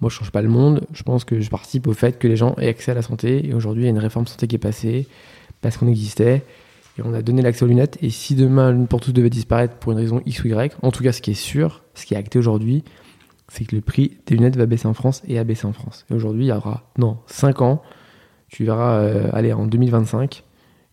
Moi, 0.00 0.10
je 0.10 0.14
change 0.14 0.30
pas 0.30 0.42
le 0.42 0.48
monde. 0.48 0.86
Je 0.92 1.02
pense 1.02 1.24
que 1.24 1.40
je 1.40 1.50
participe 1.50 1.88
au 1.88 1.92
fait 1.92 2.18
que 2.18 2.28
les 2.28 2.36
gens 2.36 2.54
aient 2.58 2.68
accès 2.68 2.92
à 2.92 2.94
la 2.94 3.02
santé. 3.02 3.46
Et 3.48 3.52
aujourd'hui, 3.52 3.82
il 3.82 3.86
y 3.86 3.88
a 3.88 3.90
une 3.90 3.98
réforme 3.98 4.26
santé 4.26 4.46
qui 4.46 4.54
est 4.54 4.60
passée 4.60 5.08
parce 5.60 5.76
qu'on 5.76 5.88
existait. 5.88 6.44
Et 6.98 7.02
on 7.04 7.14
a 7.14 7.22
donné 7.22 7.42
l'accès 7.42 7.64
aux 7.64 7.68
lunettes. 7.68 7.98
Et 8.02 8.10
si 8.10 8.34
demain, 8.34 8.72
l'une 8.72 8.86
pour 8.86 9.00
tous 9.00 9.12
devait 9.12 9.30
disparaître 9.30 9.76
pour 9.76 9.92
une 9.92 9.98
raison 9.98 10.20
X 10.26 10.44
ou 10.44 10.48
Y, 10.48 10.76
en 10.82 10.90
tout 10.90 11.02
cas, 11.02 11.12
ce 11.12 11.22
qui 11.22 11.30
est 11.30 11.34
sûr, 11.34 11.82
ce 11.94 12.04
qui 12.06 12.14
est 12.14 12.16
acté 12.16 12.38
aujourd'hui, 12.38 12.84
c'est 13.48 13.64
que 13.64 13.74
le 13.74 13.82
prix 13.82 14.18
des 14.26 14.36
lunettes 14.36 14.56
va 14.56 14.66
baisser 14.66 14.86
en 14.86 14.94
France 14.94 15.22
et 15.26 15.38
a 15.38 15.44
baissé 15.44 15.66
en 15.66 15.72
France. 15.72 16.04
Et 16.10 16.14
aujourd'hui, 16.14 16.44
il 16.46 16.48
y 16.48 16.52
aura, 16.52 16.84
non, 16.98 17.18
5 17.26 17.62
ans, 17.62 17.82
tu 18.48 18.64
verras 18.64 18.98
euh, 19.00 19.28
aller 19.32 19.52
en 19.52 19.66
2025 19.66 20.44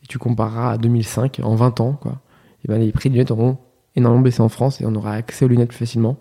et 0.03 0.07
tu 0.07 0.17
compareras 0.19 0.71
à 0.73 0.77
2005, 0.77 1.39
en 1.43 1.55
20 1.55 1.81
ans, 1.81 1.93
quoi. 1.93 2.21
Et 2.63 2.67
ben, 2.67 2.79
les 2.79 2.91
prix 2.91 3.09
des 3.09 3.13
lunettes 3.15 3.31
auront 3.31 3.57
énormément 3.95 4.23
baissé 4.23 4.41
en 4.41 4.49
France 4.49 4.81
et 4.81 4.85
on 4.85 4.95
aura 4.95 5.13
accès 5.13 5.45
aux 5.45 5.47
lunettes 5.47 5.69
plus 5.69 5.77
facilement. 5.77 6.17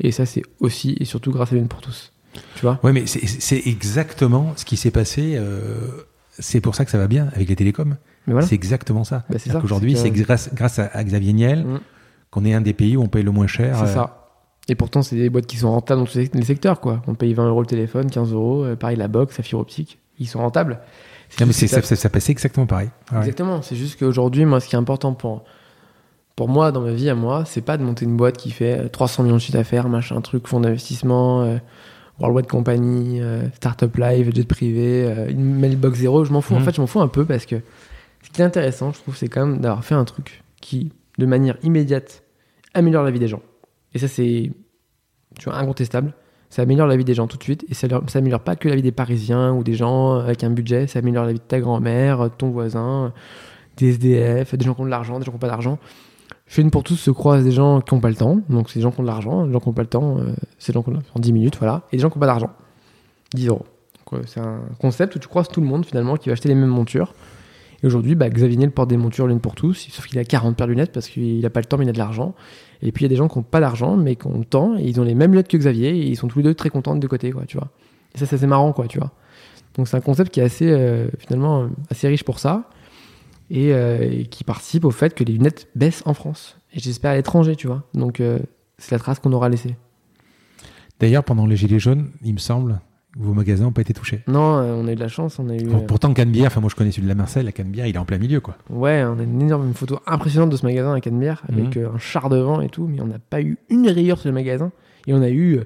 Et 0.00 0.12
ça, 0.12 0.24
c'est 0.26 0.42
aussi 0.60 0.96
et 1.00 1.04
surtout 1.04 1.30
grâce 1.30 1.52
à 1.52 1.54
lunettes 1.54 1.70
pour 1.70 1.80
tous. 1.82 2.12
Tu 2.54 2.62
vois? 2.62 2.78
Ouais, 2.82 2.92
mais 2.92 3.06
c'est- 3.06 3.26
c'est 3.26 3.60
exactement 3.66 4.52
ce 4.56 4.64
qui 4.64 4.76
s'est 4.76 4.90
passé 4.90 5.34
euh, 5.36 5.88
c'est 6.40 6.60
pour 6.60 6.74
ça 6.74 6.84
que 6.84 6.90
ça 6.90 6.98
va 6.98 7.06
bien 7.06 7.28
avec 7.34 7.48
les 7.48 7.56
télécoms. 7.56 7.96
Voilà. 8.26 8.46
C'est 8.46 8.54
exactement 8.54 9.04
ça. 9.04 9.24
Bah, 9.30 9.36
c'est. 9.38 9.54
Aujourd'hui, 9.56 9.96
C'est 9.96 10.10
que- 10.10 10.18
grâce, 10.20 10.50
grâce 10.54 10.78
à, 10.78 11.04
Xavier 11.04 11.32
Niel 11.32 11.64
Mm. 11.64 11.80
qu'on 12.30 12.44
est 12.44 12.52
un 12.54 12.60
des 12.60 12.72
pays 12.74 12.96
où 12.96 13.02
on 13.02 13.08
paye 13.08 13.22
le 13.22 13.30
moins 13.30 13.46
cher. 13.46 13.76
C'est 13.76 13.84
euh, 13.84 13.94
ça. 13.94 14.16
Et 14.68 14.74
pourtant, 14.74 15.02
c'est 15.02 15.16
des 15.16 15.30
boîtes 15.30 15.46
qui 15.46 15.56
sont 15.56 15.70
rentables 15.70 16.00
dans 16.02 16.06
tous 16.06 16.18
les 16.18 16.44
secteurs, 16.44 16.80
quoi. 16.80 17.02
On 17.06 17.14
paye 17.14 17.34
20 17.34 17.48
euros 17.48 17.60
le 17.60 17.66
téléphone, 17.66 18.10
15 18.10 18.32
euros, 18.32 18.64
euh, 18.64 18.76
pareil 18.76 18.96
la 18.96 19.08
box, 19.08 19.36
la 19.38 19.42
fibre 19.44 19.60
optique. 19.60 19.98
Ils 20.18 20.28
sont 20.28 20.38
rentables. 20.40 20.80
Non, 21.40 21.46
mais 21.46 21.52
ça, 21.52 21.80
ça, 21.82 21.96
ça 21.96 22.08
passait 22.08 22.32
exactement 22.32 22.66
pareil. 22.66 22.90
Exactement. 23.16 23.62
C'est 23.62 23.76
juste 23.76 23.98
qu'aujourd'hui, 23.98 24.44
moi, 24.44 24.60
ce 24.60 24.68
qui 24.68 24.74
est 24.74 24.78
important 24.78 25.14
pour, 25.14 25.44
pour 26.36 26.48
moi, 26.48 26.72
dans 26.72 26.80
ma 26.82 26.92
vie 26.92 27.08
à 27.08 27.14
moi, 27.14 27.44
c'est 27.46 27.62
pas 27.62 27.76
de 27.78 27.82
monter 27.82 28.04
une 28.04 28.16
boîte 28.16 28.36
qui 28.36 28.50
fait 28.50 28.78
euh, 28.80 28.88
300 28.88 29.22
millions 29.24 29.36
de 29.36 29.40
chiffre 29.40 29.56
d'affaires, 29.58 29.88
machin, 29.88 30.20
truc, 30.20 30.46
fonds 30.46 30.60
d'investissement, 30.60 31.42
euh, 31.42 31.56
Worldwide 32.20 32.46
Company, 32.46 33.20
euh, 33.20 33.48
Startup 33.54 33.94
Live, 33.96 34.34
jet 34.34 34.46
privé, 34.46 35.04
euh, 35.04 35.28
une 35.30 35.54
mailbox 35.54 35.98
zéro. 35.98 36.24
Je 36.24 36.32
m'en 36.32 36.40
fous. 36.40 36.54
En 36.54 36.58
Mhm. 36.58 36.64
fait, 36.64 36.74
je 36.76 36.80
m'en 36.80 36.86
fous 36.86 37.00
un 37.00 37.08
peu 37.08 37.24
parce 37.24 37.46
que 37.46 37.56
ce 38.22 38.30
qui 38.30 38.40
est 38.42 38.44
intéressant, 38.44 38.92
je 38.92 38.98
trouve, 39.00 39.16
c'est 39.16 39.28
quand 39.28 39.46
même 39.46 39.58
d'avoir 39.60 39.84
fait 39.84 39.94
un 39.94 40.04
truc 40.04 40.42
qui, 40.60 40.92
de 41.18 41.26
manière 41.26 41.56
immédiate, 41.62 42.22
améliore 42.74 43.02
la 43.04 43.10
vie 43.10 43.18
des 43.18 43.28
gens. 43.28 43.42
Et 43.94 43.98
ça, 43.98 44.06
c'est 44.08 44.52
tu 45.38 45.44
vois, 45.44 45.56
incontestable. 45.56 46.12
Ça 46.50 46.62
améliore 46.62 46.86
la 46.88 46.96
vie 46.96 47.04
des 47.04 47.14
gens 47.14 47.26
tout 47.28 47.36
de 47.38 47.42
suite. 47.42 47.64
Et 47.70 47.74
ça, 47.74 47.86
ça 48.08 48.18
améliore 48.18 48.40
pas 48.40 48.56
que 48.56 48.68
la 48.68 48.74
vie 48.74 48.82
des 48.82 48.92
Parisiens 48.92 49.52
ou 49.52 49.62
des 49.62 49.74
gens 49.74 50.16
avec 50.18 50.42
un 50.44 50.50
budget. 50.50 50.86
Ça 50.88 50.98
améliore 50.98 51.24
la 51.24 51.32
vie 51.32 51.38
de 51.38 51.44
ta 51.44 51.60
grand-mère, 51.60 52.24
de 52.24 52.28
ton 52.34 52.50
voisin, 52.50 53.12
des 53.76 53.90
SDF, 53.90 54.54
des 54.56 54.64
gens 54.64 54.74
qui 54.74 54.80
ont 54.80 54.84
de 54.84 54.90
l'argent, 54.90 55.18
des 55.20 55.24
gens 55.24 55.30
qui 55.30 55.36
n'ont 55.36 55.40
pas 55.40 55.46
d'argent. 55.48 55.78
Chez 56.50 56.62
une 56.62 56.72
pour 56.72 56.82
tous 56.82 56.96
se 56.96 57.12
croisent 57.12 57.44
des 57.44 57.52
gens 57.52 57.80
qui 57.80 57.94
n'ont 57.94 58.00
pas 58.00 58.08
le 58.08 58.16
temps. 58.16 58.40
Donc, 58.48 58.70
c'est 58.70 58.80
des 58.80 58.82
gens 58.82 58.90
qui 58.90 58.98
ont 58.98 59.04
de 59.04 59.08
l'argent. 59.08 59.44
Les 59.44 59.52
gens 59.52 59.60
qui 59.60 59.68
n'ont 59.68 59.72
pas 59.72 59.82
le 59.82 59.88
temps, 59.88 60.18
euh, 60.18 60.32
c'est 60.58 60.72
des 60.72 60.74
gens 60.74 60.82
qui 60.82 60.90
ont 60.90 60.98
en 61.14 61.20
10 61.20 61.32
minutes, 61.32 61.56
voilà. 61.58 61.82
Et 61.92 61.96
des 61.96 62.02
gens 62.02 62.10
qui 62.10 62.18
n'ont 62.18 62.20
pas 62.20 62.26
d'argent. 62.26 62.50
10 63.34 63.46
euros. 63.46 63.64
Euh, 64.12 64.22
c'est 64.26 64.40
un 64.40 64.58
concept 64.80 65.14
où 65.14 65.20
tu 65.20 65.28
croises 65.28 65.46
tout 65.46 65.60
le 65.60 65.68
monde 65.68 65.86
finalement 65.86 66.16
qui 66.16 66.28
va 66.28 66.32
acheter 66.32 66.48
les 66.48 66.56
mêmes 66.56 66.70
montures. 66.70 67.14
Et 67.84 67.86
aujourd'hui, 67.86 68.16
bah, 68.16 68.28
Xavier 68.28 68.56
Niel 68.56 68.72
porte 68.72 68.90
des 68.90 68.96
montures 68.96 69.28
l'une 69.28 69.38
pour 69.38 69.54
tous, 69.54 69.88
sauf 69.90 70.06
qu'il 70.06 70.18
a 70.18 70.24
40 70.24 70.56
paires 70.56 70.66
de 70.66 70.72
lunettes 70.72 70.90
parce 70.90 71.08
qu'il 71.08 71.40
n'a 71.40 71.50
pas 71.50 71.60
le 71.60 71.66
temps 71.66 71.78
mais 71.78 71.84
il 71.84 71.88
a 71.88 71.92
de 71.92 71.98
l'argent. 71.98 72.34
Et 72.82 72.90
puis 72.90 73.04
il 73.04 73.06
y 73.06 73.06
a 73.06 73.08
des 73.08 73.16
gens 73.16 73.28
qui 73.28 73.38
n'ont 73.38 73.44
pas 73.44 73.60
d'argent 73.60 73.96
mais 73.96 74.16
qui 74.16 74.26
ont 74.26 74.36
le 74.36 74.44
temps 74.44 74.76
et 74.76 74.82
ils 74.82 75.00
ont 75.00 75.04
les 75.04 75.14
mêmes 75.14 75.30
lunettes 75.30 75.48
que 75.48 75.56
Xavier 75.56 75.90
et 75.90 76.06
ils 76.08 76.16
sont 76.16 76.26
tous 76.26 76.40
les 76.40 76.44
deux 76.44 76.54
très 76.54 76.68
contents 76.68 76.96
de 76.96 77.06
côtés, 77.06 77.30
quoi, 77.30 77.44
tu 77.46 77.56
vois. 77.56 77.68
Et 78.14 78.18
ça, 78.18 78.26
c'est 78.26 78.34
assez 78.36 78.48
marrant, 78.48 78.72
quoi, 78.72 78.88
tu 78.88 78.98
vois. 78.98 79.12
Donc 79.76 79.86
c'est 79.86 79.96
un 79.96 80.00
concept 80.00 80.32
qui 80.32 80.40
est 80.40 80.42
assez, 80.42 80.68
euh, 80.68 81.06
finalement, 81.18 81.68
assez 81.90 82.08
riche 82.08 82.24
pour 82.24 82.40
ça 82.40 82.64
et, 83.50 83.74
euh, 83.74 83.98
et 84.00 84.26
qui 84.26 84.44
participe 84.44 84.84
au 84.84 84.90
fait 84.90 85.14
que 85.14 85.24
les 85.24 85.32
lunettes 85.34 85.68
baissent 85.74 86.02
en 86.06 86.14
France. 86.14 86.56
Et 86.72 86.78
j'espère 86.80 87.10
à 87.12 87.16
l'étranger, 87.16 87.56
tu 87.56 87.66
vois. 87.66 87.82
Donc 87.94 88.20
euh, 88.20 88.38
c'est 88.78 88.92
la 88.94 88.98
trace 88.98 89.18
qu'on 89.18 89.32
aura 89.32 89.48
laissée. 89.48 89.76
D'ailleurs, 90.98 91.24
pendant 91.24 91.46
les 91.46 91.56
Gilets 91.56 91.78
jaunes, 91.78 92.10
il 92.22 92.34
me 92.34 92.38
semble, 92.38 92.80
vos 93.16 93.32
magasins 93.32 93.64
n'ont 93.64 93.72
pas 93.72 93.80
été 93.80 93.94
touchés. 93.94 94.22
Non, 94.28 94.58
euh, 94.58 94.74
on 94.74 94.86
a 94.86 94.92
eu 94.92 94.94
de 94.94 95.00
la 95.00 95.08
chance, 95.08 95.38
on 95.38 95.48
a 95.48 95.56
eu. 95.56 95.64
Pour- 95.66 95.86
Pourtant, 95.86 96.12
Canebière, 96.12 96.48
enfin, 96.48 96.60
moi 96.60 96.68
je 96.70 96.76
connais 96.76 96.90
celui 96.90 97.04
de 97.04 97.08
la 97.08 97.14
Marseille, 97.14 97.42
la 97.44 97.52
Canebière, 97.52 97.86
il 97.86 97.94
est 97.94 97.98
en 97.98 98.04
plein 98.04 98.18
milieu, 98.18 98.40
quoi. 98.40 98.56
Ouais, 98.68 99.02
on 99.04 99.18
a 99.18 99.22
une 99.22 99.40
énorme 99.42 99.72
photo 99.72 99.98
impressionnante 100.06 100.50
de 100.50 100.56
ce 100.56 100.64
magasin 100.66 100.92
à 100.94 101.00
Canebière 101.00 101.42
avec 101.48 101.76
Mhm. 101.76 101.82
euh, 101.84 101.90
un 101.94 101.98
char 101.98 102.28
devant 102.28 102.60
et 102.60 102.68
tout, 102.68 102.86
mais 102.86 103.00
on 103.00 103.06
n'a 103.06 103.18
pas 103.18 103.40
eu 103.40 103.56
une 103.70 103.88
rayure 103.88 104.18
sur 104.18 104.28
le 104.28 104.34
magasin 104.34 104.72
et 105.06 105.14
on 105.14 105.22
a 105.22 105.30
eu 105.30 105.56
euh, 105.56 105.64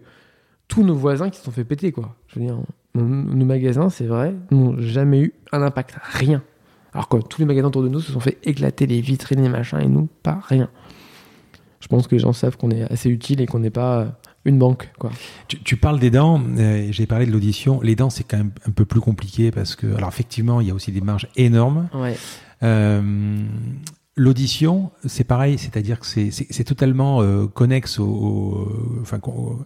tous 0.69 0.85
nos 0.85 0.95
voisins 0.95 1.29
qui 1.31 1.39
se 1.39 1.45
sont 1.45 1.51
fait 1.51 1.65
péter 1.65 1.91
quoi. 1.93 2.15
Je 2.29 2.39
veux 2.39 2.47
dire, 2.47 2.57
nos 2.95 3.45
magasins, 3.45 3.91
c'est 3.91 4.07
vrai, 4.07 4.35
n'ont 4.53 4.79
jamais 4.79 5.21
eu 5.21 5.35
un 5.51 5.63
impact, 5.63 5.97
rien. 6.03 6.43
Alors 6.95 7.09
que 7.09 7.17
tous 7.19 7.41
les 7.41 7.45
magasins 7.45 7.69
autour 7.69 7.83
de 7.83 7.89
nous 7.89 8.01
se 8.01 8.13
sont 8.13 8.21
fait 8.21 8.39
éclater 8.45 8.87
les 8.87 9.01
vitrines, 9.01 9.43
les 9.43 9.49
machins 9.49 9.81
et 9.81 9.89
nous 9.89 10.09
pas 10.23 10.41
rien. 10.49 10.71
Je 11.81 11.89
pense 11.89 12.07
que 12.07 12.15
les 12.15 12.21
gens 12.21 12.33
savent 12.33 12.57
qu'on 12.57 12.71
est 12.71 12.91
assez 12.91 13.11
utile 13.11 13.41
et 13.43 13.47
qu'on 13.47 13.59
n'est 13.59 13.69
pas 13.71 13.99
euh, 14.01 14.07
une 14.47 14.59
banque 14.59 14.91
quoi. 14.99 15.11
Tu, 15.49 15.61
tu 15.63 15.77
parles 15.77 15.99
des 15.99 16.11
dents, 16.11 16.41
euh, 16.57 16.89
j'ai 16.93 17.07
parlé 17.07 17.27
de 17.27 17.33
l'audition. 17.33 17.81
Les 17.83 17.95
dents, 17.97 18.09
c'est 18.11 18.25
quand 18.25 18.39
même 18.39 18.53
un 18.67 18.71
peu 18.71 18.85
plus 18.87 19.01
compliqué 19.01 19.51
parce 19.51 19.75
que, 19.77 19.93
alors 19.95 20.09
effectivement, 20.09 20.61
il 20.63 20.69
y 20.69 20.71
a 20.71 20.75
aussi 20.75 20.93
des 20.93 21.01
marges 21.03 21.29
énormes. 21.37 21.89
Ouais. 21.93 22.17
Euh, 22.63 23.43
L'audition, 24.17 24.93
c'est 25.05 25.25
pareil, 25.25 25.59
c'est-à-dire 25.59 25.99
que 25.99 26.07
c'est- 26.07 26.65
totalement 26.65 27.21
euh, 27.21 27.49
connexe, 27.49 27.99
au, 27.99 28.05
au- 28.07 28.99
enfin 29.03 29.19
com- 29.19 29.65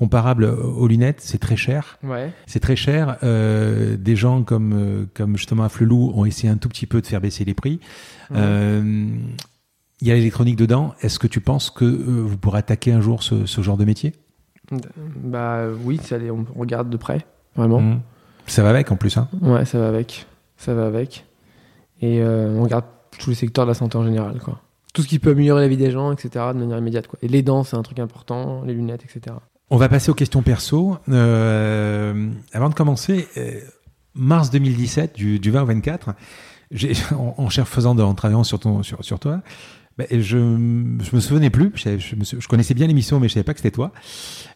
comparable 0.00 0.46
aux 0.46 0.88
lunettes. 0.88 1.20
C'est 1.20 1.36
très 1.36 1.56
cher. 1.56 1.98
Ouais. 2.02 2.32
C'est 2.46 2.58
très 2.58 2.74
cher. 2.74 3.18
Euh, 3.22 3.98
des 3.98 4.16
gens 4.16 4.42
comme 4.42 4.72
euh, 4.72 5.04
comme 5.12 5.36
justement 5.36 5.64
Afflelou 5.64 6.12
ont 6.14 6.24
essayé 6.24 6.50
un 6.50 6.56
tout 6.56 6.70
petit 6.70 6.86
peu 6.86 7.02
de 7.02 7.06
faire 7.06 7.20
baisser 7.20 7.44
les 7.44 7.52
prix. 7.52 7.80
Euh, 8.34 9.10
Il 10.00 10.08
y 10.08 10.10
a 10.10 10.14
l'électronique 10.14 10.56
dedans. 10.56 10.94
Est-ce 11.02 11.18
que 11.18 11.26
tu 11.26 11.42
penses 11.42 11.68
que 11.70 11.84
vous 11.84 12.38
pourrez 12.38 12.60
attaquer 12.60 12.92
un 12.92 13.02
jour 13.02 13.22
ce, 13.22 13.44
ce 13.44 13.60
genre 13.60 13.76
de 13.76 13.84
métier? 13.84 14.14
Bah 15.16 15.66
oui, 15.84 16.00
ça, 16.02 16.16
on 16.34 16.58
regarde 16.58 16.88
de 16.88 16.96
près, 16.96 17.26
vraiment. 17.54 17.82
Mmh. 17.82 18.00
Ça 18.46 18.62
va 18.62 18.70
avec 18.70 18.90
en 18.90 18.96
plus. 18.96 19.18
Hein. 19.18 19.28
Ouais, 19.42 19.66
ça 19.66 19.78
va 19.78 19.88
avec. 19.88 20.26
Ça 20.56 20.72
va 20.72 20.86
avec. 20.86 21.26
Et 22.00 22.22
euh, 22.22 22.56
on 22.56 22.62
regarde 22.62 22.86
tous 23.18 23.28
les 23.28 23.36
secteurs 23.36 23.66
de 23.66 23.70
la 23.70 23.74
santé 23.74 23.98
en 23.98 24.04
général, 24.04 24.38
quoi. 24.38 24.62
Tout 24.94 25.02
ce 25.02 25.08
qui 25.08 25.18
peut 25.18 25.32
améliorer 25.32 25.60
la 25.60 25.68
vie 25.68 25.76
des 25.76 25.90
gens, 25.90 26.10
etc., 26.10 26.46
de 26.54 26.58
manière 26.58 26.78
immédiate, 26.78 27.06
quoi. 27.06 27.18
Et 27.20 27.28
les 27.28 27.42
dents, 27.42 27.64
c'est 27.64 27.76
un 27.76 27.82
truc 27.82 27.98
important, 27.98 28.62
les 28.64 28.72
lunettes, 28.72 29.04
etc. 29.04 29.36
On 29.70 29.76
va 29.76 29.88
passer 29.88 30.10
aux 30.10 30.14
questions 30.14 30.42
perso. 30.42 30.98
Euh, 31.08 32.28
avant 32.52 32.68
de 32.68 32.74
commencer, 32.74 33.28
euh, 33.36 33.60
mars 34.14 34.50
2017, 34.50 35.14
du, 35.14 35.38
du 35.38 35.50
20 35.50 35.62
au 35.62 35.66
24, 35.66 36.10
j'ai- 36.72 36.92
en, 37.12 37.34
en 37.38 37.48
cher- 37.50 37.68
faisant 37.68 37.94
de- 37.94 38.02
en 38.02 38.14
travaillant 38.14 38.44
sur, 38.44 38.58
ton, 38.58 38.82
sur, 38.82 39.04
sur 39.04 39.18
toi, 39.20 39.42
ben, 39.96 40.06
je, 40.10 40.18
je 40.20 41.14
me 41.16 41.20
souvenais 41.20 41.50
plus, 41.50 41.70
je, 41.74 41.98
je, 41.98 42.16
me 42.16 42.24
je 42.24 42.48
connaissais 42.48 42.74
bien 42.74 42.86
l'émission, 42.86 43.20
mais 43.20 43.28
je 43.28 43.34
savais 43.34 43.44
pas 43.44 43.52
que 43.52 43.58
c'était 43.60 43.70
toi. 43.70 43.92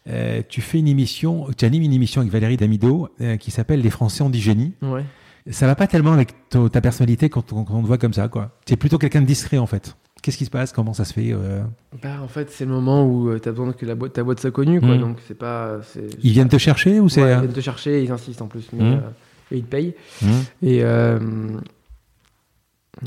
Euh, 0.09 0.41
tu 0.49 0.59
fais 0.61 0.79
une 0.79 0.87
émission, 0.87 1.47
tu 1.57 1.63
animes 1.65 1.83
une 1.83 1.93
émission 1.93 2.21
avec 2.21 2.33
Valérie 2.33 2.57
Damido 2.57 3.09
euh, 3.21 3.37
qui 3.37 3.51
s'appelle 3.51 3.81
Les 3.81 3.89
Français 3.89 4.21
ont 4.23 4.29
dit 4.29 4.41
génie. 4.41 4.73
Ouais. 4.81 5.05
Ça 5.51 5.67
va 5.67 5.75
pas 5.75 5.85
tellement 5.85 6.13
avec 6.13 6.33
ta 6.49 6.81
personnalité 6.81 7.29
quand 7.29 7.53
on, 7.53 7.63
quand 7.65 7.75
on 7.75 7.81
te 7.83 7.87
voit 7.87 7.99
comme 7.99 8.13
ça, 8.13 8.27
quoi. 8.27 8.57
Tu 8.65 8.73
es 8.73 8.77
plutôt 8.77 8.97
quelqu'un 8.97 9.21
de 9.21 9.27
discret, 9.27 9.59
en 9.59 9.67
fait. 9.67 9.95
Qu'est-ce 10.25 10.37
qui 10.37 10.45
se 10.45 10.49
passe? 10.49 10.71
Comment 10.73 10.93
ça 10.93 11.05
se 11.05 11.13
fait 11.13 11.33
euh? 11.33 11.61
Bah, 12.01 12.19
en 12.23 12.27
fait, 12.27 12.49
c'est 12.49 12.65
le 12.65 12.71
moment 12.71 13.05
où 13.05 13.31
tu 13.35 13.41
t'as 13.41 13.51
besoin 13.51 13.71
que 13.73 13.85
la 13.85 13.93
boîte, 13.93 14.13
ta 14.13 14.23
boîte 14.23 14.39
soit 14.39 14.49
connue, 14.49 14.79
quoi. 14.81 14.95
Mm. 14.95 14.99
Donc, 15.01 15.17
c'est 15.27 15.37
pas. 15.37 15.77
Ils 16.23 16.31
viennent 16.31 16.49
te 16.49 16.57
chercher 16.57 16.99
ou 16.99 17.09
c'est 17.09 17.21
Ouais, 17.21 17.29
ils 17.29 17.33
euh, 17.35 17.39
viennent 17.41 17.53
te 17.53 17.59
chercher, 17.61 18.03
ils 18.03 18.11
insistent 18.11 18.41
en 18.41 18.47
plus. 18.47 18.67
Mais, 18.73 18.83
Mm. 18.83 18.93
euh, 18.93 18.99
et 19.51 19.57
ils 19.57 19.63
te 19.63 19.69
payent. 19.69 19.93
hmm 20.23 20.27
Et 20.63 20.79
euh, 20.83 21.19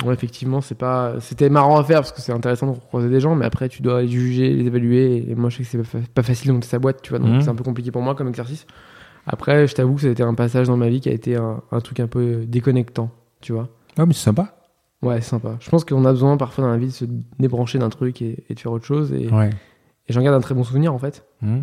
ouais, 0.05 0.14
effectivement, 0.14 0.61
c'est 0.61 0.77
pas, 0.77 1.14
c'était 1.21 1.49
marrant 1.51 1.79
à 1.79 1.83
faire 1.85 1.99
parce 2.03 2.12
que 2.12 2.21
c'est 2.21 2.33
intéressant 2.33 2.73
de 2.73 2.79
croiser 2.79 3.09
des 3.09 3.21
gens, 3.21 3.35
mais 3.35 3.47
après 3.47 3.69
tu 3.69 3.83
dois 3.83 4.03
les 4.03 4.09
juger, 4.09 4.55
les 4.55 4.66
évaluer. 4.66 5.29
Et 5.29 5.35
moi, 5.35 5.51
je 5.51 5.57
sais 5.57 5.62
que 5.64 5.69
c'est 5.71 5.79
pas, 5.79 5.85
fa- 5.85 6.07
pas 6.14 6.23
facile 6.23 6.49
de 6.49 6.53
monter 6.53 6.69
sa 6.69 6.79
boîte, 6.79 7.03
tu 7.03 7.11
vois, 7.11 7.19
donc 7.19 7.43
c'est 7.43 7.49
un 7.49 7.55
peu 7.55 7.64
compliqué 7.64 7.91
pour 7.91 8.03
moi 8.03 8.14
comme 8.14 8.29
exercice. 8.29 8.66
Après, 9.27 9.66
je 9.66 9.75
t'avoue 9.75 9.95
que 9.97 10.03
ça 10.03 10.07
a 10.07 10.11
été 10.11 10.23
un 10.23 10.35
passage 10.35 10.69
dans 10.69 10.77
ma 10.77 10.89
vie 10.89 11.01
qui 11.01 11.09
a 11.09 11.12
été 11.12 11.37
un, 11.37 11.62
un 11.71 11.81
truc 11.81 12.01
un 12.01 12.07
peu 12.07 12.45
déconnectant, 12.47 13.11
tu 13.41 13.53
vois. 13.53 13.69
Ah, 13.99 14.07
mais 14.07 14.14
c'est 14.14 14.21
sympa. 14.25 14.55
Ouais, 15.03 15.20
c'est 15.20 15.28
sympa. 15.30 15.57
Je 15.61 15.70
pense 15.70 15.84
qu'on 15.84 16.05
a 16.05 16.11
besoin 16.11 16.36
parfois 16.36 16.64
dans 16.64 16.70
la 16.70 16.76
vie 16.76 16.86
de 16.86 16.92
se 16.92 17.05
débrancher 17.38 17.78
d'un 17.78 17.88
truc 17.90 18.20
et, 18.22 18.44
et 18.49 18.55
de 18.55 18.61
faire 18.61 18.72
autre 18.72 18.84
chose. 18.84 19.12
Et, 19.12 19.28
Ouais. 19.28 19.51
et 20.09 20.12
j'en 20.12 20.22
garde 20.22 20.34
un 20.36 20.40
très 20.40 20.55
bon 20.55 20.64
souvenir 20.64 20.92
en 20.92 20.99
fait. 20.99 21.24
Hmm. 21.40 21.61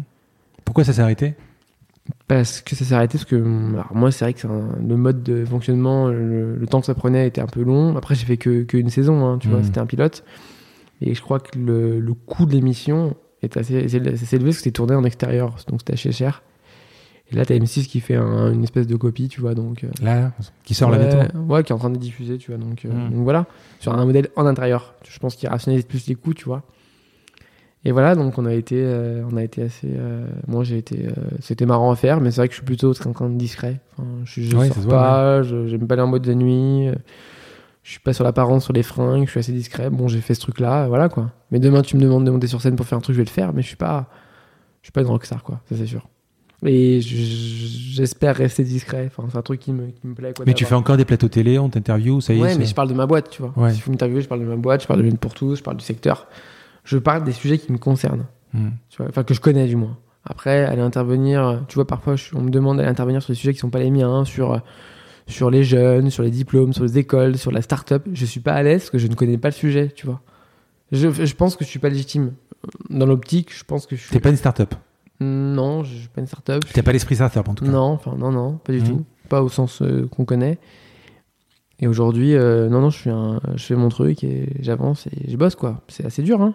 Pourquoi 0.64 0.84
ça 0.84 0.94
s'est 0.94 1.02
arrêté? 1.02 1.36
Parce 2.28 2.62
que 2.62 2.76
ça 2.76 2.86
s'est 2.86 2.94
arrêté, 2.94 3.18
parce 3.18 3.26
que 3.26 3.36
alors 3.74 3.92
moi, 3.96 4.12
c'est 4.12 4.26
vrai 4.26 4.34
que 4.34 4.46
un- 4.48 4.78
le 4.88 4.96
mode 4.96 5.24
de 5.24 5.44
fonctionnement, 5.44 6.08
le, 6.08 6.56
le 6.56 6.68
temps 6.68 6.80
que 6.80 6.86
ça 6.86 6.94
prenait 6.94 7.28
était 7.28 7.42
un 7.42 7.48
peu 7.48 7.64
long. 7.64 7.98
Après, 7.98 8.14
j'ai 8.16 8.26
fait 8.26 8.38
que, 8.38 8.64
que 8.64 8.78
une 8.78 8.90
saison, 8.90 9.26
hein, 9.26 9.38
tu 9.40 9.48
vois, 9.50 9.58
Mhm. 9.60 9.64
c'était 9.66 9.80
un 9.80 9.86
pilote. 9.88 10.24
Et 11.02 11.14
je 11.16 11.22
crois 11.22 11.40
que 11.40 11.58
le, 11.58 12.00
le 12.00 12.14
coût 12.14 12.46
de 12.46 12.52
l'émission 12.54 13.16
est 13.42 13.58
assez, 13.58 13.84
assez 13.84 13.96
élevé 13.98 14.12
parce 14.16 14.28
que 14.30 14.52
c'était 14.52 14.72
tourné 14.72 14.96
en 14.96 15.04
extérieur, 15.04 15.56
donc 15.68 15.82
c'était 15.82 15.94
assez 15.94 16.12
cher. 16.12 16.42
Et 17.32 17.36
là, 17.36 17.44
t'as 17.46 17.56
M6 17.56 17.88
qui 17.88 18.00
fait 18.02 18.16
un- 18.16 18.52
une 18.54 18.64
espèce 18.64 18.86
de 18.88 18.96
copie, 18.96 19.28
tu 19.30 19.42
vois, 19.42 19.56
donc. 19.56 19.84
euh, 19.84 19.88
Là, 20.02 20.32
qui 20.64 20.74
sort 20.76 20.92
ouais, 20.92 20.98
là 21.00 21.08
bientôt 21.08 21.38
Ouais, 21.52 21.64
qui 21.64 21.72
est 21.72 21.76
en 21.76 21.80
train 21.80 21.90
de 21.90 21.98
diffuser, 21.98 22.38
tu 22.38 22.52
vois, 22.52 22.60
donc, 22.64 22.86
euh, 22.86 22.90
Mhm. 22.94 23.12
donc 23.14 23.24
voilà, 23.24 23.46
sur 23.80 23.94
un 23.94 24.06
modèle 24.06 24.30
en 24.36 24.46
intérieur. 24.46 24.94
Je 25.10 25.18
pense 25.20 25.36
qu'il 25.36 25.50
rationalise 25.50 25.86
plus 25.86 26.06
les 26.08 26.16
coûts, 26.16 26.34
tu 26.36 26.46
vois. 26.46 26.62
Et 27.84 27.92
voilà, 27.92 28.16
donc 28.16 28.38
on 28.40 28.46
a 28.46 28.54
été, 28.54 28.76
euh, 28.84 29.24
on 29.32 29.38
a 29.38 29.44
été 29.44 29.62
assez. 29.62 29.88
moi, 30.48 30.64
j'ai 30.64 30.78
été. 30.80 31.08
C'était 31.40 31.66
marrant 31.68 31.92
à 31.92 31.96
faire, 31.96 32.20
mais 32.20 32.32
c'est 32.32 32.42
vrai 32.42 32.48
que 32.48 32.54
je 32.54 32.58
suis 32.60 32.66
plutôt 32.66 32.94
très, 32.94 33.12
très 33.12 33.30
discret. 33.30 33.80
Enfin, 33.94 34.08
je 34.24 34.42
je 34.42 34.56
Ouais, 34.56 34.68
sors 34.70 34.88
pas, 34.88 35.44
je- 35.44 35.68
j'aime 35.68 35.88
pas 35.88 35.98
en 36.04 36.08
mode 36.08 36.24
de 36.24 36.34
nuit. 36.34 36.90
Je 37.84 37.92
suis 37.92 38.00
pas 38.00 38.14
sur 38.14 38.24
l'apparence, 38.24 38.64
sur 38.64 38.74
les 38.74 38.82
fringues, 38.82 39.26
je 39.26 39.30
suis 39.32 39.40
assez 39.40 39.52
discret. 39.52 39.92
Bon, 39.92 40.08
j'ai 40.08 40.22
fait 40.22 40.34
ce 40.34 40.42
truc-là, 40.42 40.88
voilà 40.88 41.10
quoi. 41.10 41.30
Mais 41.52 41.60
demain, 41.60 41.84
tu 41.84 41.96
me 41.98 42.02
demandes 42.02 42.26
de 42.26 42.32
monter 42.32 42.48
sur 42.48 42.60
scène 42.62 42.76
pour 42.76 42.88
faire 42.88 42.98
un 42.98 43.02
truc, 43.02 43.14
je 43.16 43.22
vais 43.22 43.26
le 43.26 43.30
faire, 43.30 43.54
mais 43.54 43.62
je 43.62 43.68
suis 43.68 43.76
pas, 43.76 44.10
je 44.82 44.88
suis 44.88 44.92
pas 44.92 45.02
une 45.02 45.08
rockstar, 45.08 45.44
quoi, 45.44 45.62
ça 45.70 45.76
c'est 45.76 45.86
sûr. 45.86 46.08
Et 46.66 47.02
je- 47.02 47.16
je- 47.16 47.94
j'espère 47.96 48.36
rester 48.36 48.64
discret. 48.64 49.06
Enfin, 49.08 49.28
c'est 49.32 49.38
un 49.38 49.42
truc 49.42 49.60
qui 49.60 49.72
me, 49.72 49.88
qui 49.88 50.08
me 50.08 50.14
plaît. 50.16 50.34
Quoi, 50.36 50.46
Mais 50.48 50.54
tu 50.54 50.66
fais 50.66 50.76
encore 50.76 50.98
des 50.98 51.06
plateaux 51.06 51.28
télé, 51.28 51.60
on 51.60 51.70
t'interview, 51.70 52.22
ça 52.22 52.34
y 52.34 52.40
est 52.40 52.42
Ouais, 52.42 52.58
mais 52.58 52.66
je 52.66 52.74
parle 52.76 52.90
de 52.90 52.94
ma 52.94 53.06
boîte, 53.06 53.30
tu 53.30 53.42
vois. 53.42 53.54
Ouais. 53.56 53.72
S'il 53.72 53.82
faut 53.82 53.92
m'interviewer, 53.92 54.22
je 54.22 54.28
parle 54.28 54.42
de 54.42 54.46
ma 54.46 54.56
boîte, 54.56 54.82
je 54.82 54.88
parle 54.88 55.00
de 55.00 55.06
l'une 55.06 55.18
pour 55.18 55.34
tous, 55.34 55.56
je 55.58 55.64
parle 55.64 55.78
du 55.78 55.86
secteur. 55.86 56.28
Je 56.84 56.98
parle 56.98 57.24
des 57.24 57.32
sujets 57.32 57.58
qui 57.58 57.72
me 57.72 57.78
concernent, 57.78 58.26
Hmm. 58.54 58.70
tu 58.90 58.98
vois. 58.98 59.08
Enfin, 59.10 59.24
que 59.24 59.34
je 59.34 59.42
connais 59.42 59.68
du 59.68 59.76
moins. 59.76 59.98
Après, 60.24 60.66
aller 60.66 60.82
intervenir, 60.82 61.64
tu 61.68 61.76
vois, 61.76 61.86
parfois, 61.86 62.16
je- 62.16 62.36
on 62.36 62.42
me 62.42 62.50
demande 62.50 62.78
d'aller 62.78 62.90
intervenir 62.90 63.22
sur 63.22 63.32
des 63.34 63.38
sujets 63.38 63.54
qui 63.54 63.60
sont 63.60 63.70
pas 63.70 63.80
les 63.80 63.92
miens, 63.92 64.26
sur, 64.26 64.60
sur 65.28 65.50
les 65.52 65.64
jeunes, 65.64 66.10
sur 66.10 66.24
les 66.24 66.32
diplômes, 66.32 66.74
sur 66.74 66.84
les 66.84 66.98
écoles, 66.98 67.38
sur 67.38 67.52
la 67.52 67.62
start-up. 67.62 68.06
Je 68.12 68.26
suis 68.26 68.40
pas 68.40 68.54
à 68.54 68.64
l'aise 68.64 68.82
parce 68.82 68.90
que 68.92 68.98
je 68.98 69.08
ne 69.08 69.14
connais 69.16 69.38
pas 69.38 69.50
le 69.50 69.54
sujet, 69.54 69.90
tu 69.96 70.06
vois. 70.08 70.22
Je, 70.92 71.10
je 71.26 71.34
pense 71.36 71.56
que 71.56 71.64
je 71.64 71.70
suis 71.70 71.80
pas 71.80 71.90
légitime. 71.90 72.34
Dans 72.90 73.06
l'optique, 73.06 73.56
je 73.56 73.64
pense 73.64 73.86
que 73.86 73.96
je 73.96 74.02
suis. 74.02 74.12
T'es 74.12 74.20
pas 74.20 74.30
une 74.30 74.36
start-up. 74.38 74.74
Non, 75.20 75.84
je 75.84 75.96
suis 75.96 76.08
pas 76.10 76.22
une 76.22 76.28
start-up. 76.28 76.64
T'as 76.74 76.84
pas 76.84 76.92
l'esprit 76.92 77.16
start-up 77.16 77.48
en 77.48 77.54
tout 77.54 77.66
cas. 77.66 77.72
Non, 77.72 77.92
enfin 77.94 78.16
non, 78.18 78.32
non, 78.32 78.54
pas 78.58 78.74
du 78.74 78.80
Mhm. 78.82 78.88
tout. 78.88 79.06
Pas 79.30 79.42
au 79.42 79.50
sens 79.50 79.82
euh, 79.82 80.08
qu'on 80.08 80.26
connaît. 80.26 80.58
Et 81.80 81.88
aujourd'hui, 81.88 82.36
euh, 82.36 82.70
non, 82.70 82.82
non, 82.82 82.90
je, 82.90 82.98
suis 82.98 83.10
un, 83.10 83.40
je 83.56 83.64
fais 83.64 83.76
mon 83.76 83.90
truc 83.90 84.24
et 84.24 84.48
j'avance 84.62 85.08
et 85.08 85.30
je 85.30 85.36
bosse, 85.38 85.56
quoi. 85.56 85.82
C'est 85.88 86.06
assez 86.06 86.22
dur, 86.22 86.42
hein. 86.42 86.54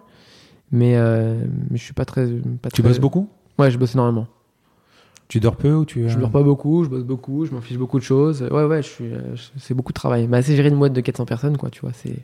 Mais, 0.73 0.97
euh, 0.97 1.43
mais 1.71 1.77
je 1.77 1.83
suis 1.83 1.93
pas 1.95 2.05
très. 2.05 2.27
Pas 2.27 2.71
Tu 2.71 2.81
très- 2.81 2.89
bosses 2.89 3.01
beaucoup? 3.01 3.29
Ouais, 3.59 3.71
je 3.71 3.77
bosse 3.79 3.95
énormément. 3.95 4.27
Tu 5.29 5.41
dors 5.41 5.57
peu 5.57 5.73
ou 5.75 5.85
tu. 5.85 6.09
Je 6.09 6.17
euh, 6.17 6.21
dors 6.21 6.31
pas 6.31 6.43
beaucoup, 6.43 6.85
je 6.85 6.89
bosse 6.89 7.05
beaucoup, 7.05 7.45
je 7.47 7.53
m'en 7.53 7.61
fiche 7.61 7.77
beaucoup 7.79 7.99
de 7.99 8.05
choses. 8.05 8.43
Ouais, 8.51 8.65
ouais, 8.65 8.83
je 8.83 8.89
suis, 8.89 9.11
c'est 9.59 9.75
beaucoup 9.75 9.93
de 9.93 9.99
travail. 9.99 10.27
Mais 10.29 10.43
c'est 10.43 10.57
gérer 10.57 10.69
une 10.69 10.79
boîte 10.79 10.93
de 10.93 11.01
400 11.01 11.25
personnes, 11.25 11.57
quoi, 11.57 11.71
tu 11.71 11.81
vois. 11.83 11.93
C'est, 11.93 12.17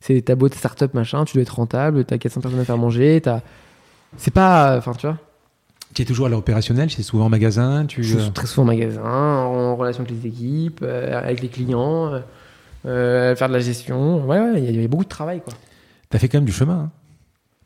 c'est 0.00 0.20
ta 0.22 0.34
boîte 0.36 0.54
start-up, 0.54 0.94
machin, 0.94 1.24
tu 1.24 1.34
dois 1.34 1.42
être 1.42 1.56
rentable, 1.56 2.04
t'as 2.04 2.18
400 2.18 2.40
personnes 2.40 2.60
à 2.60 2.64
faire 2.64 2.78
manger, 2.78 3.20
t'as. 3.22 3.40
C'est 4.16 4.32
pas. 4.32 4.76
Enfin, 4.78 4.92
tu 4.92 5.06
vois. 5.06 5.18
Tu 5.96 6.02
es 6.02 6.04
toujours 6.04 6.26
à 6.26 6.28
l'opérationnel, 6.28 6.90
c'est 6.90 7.02
souvent 7.02 7.24
en 7.24 7.28
magasin. 7.30 7.86
Tu, 7.86 8.04
Je 8.04 8.18
euh, 8.18 8.20
suis 8.20 8.30
très 8.32 8.46
souvent 8.46 8.64
en 8.64 8.66
magasin, 8.66 9.02
en 9.02 9.74
relation 9.76 10.04
avec 10.04 10.14
les 10.22 10.28
équipes, 10.28 10.80
euh, 10.82 11.18
avec 11.18 11.40
les 11.40 11.48
clients, 11.48 12.12
euh, 12.12 12.20
euh, 12.84 13.34
faire 13.34 13.48
de 13.48 13.54
la 13.54 13.60
gestion. 13.60 14.26
Ouais, 14.26 14.38
ouais, 14.38 14.62
il 14.62 14.70
y, 14.76 14.78
y 14.82 14.84
a 14.84 14.88
beaucoup 14.88 15.04
de 15.04 15.08
travail, 15.08 15.40
quoi. 15.42 15.54
T'as 16.10 16.18
fait 16.18 16.28
quand 16.28 16.36
même 16.36 16.44
du 16.44 16.52
chemin. 16.52 16.74
hein. 16.74 16.90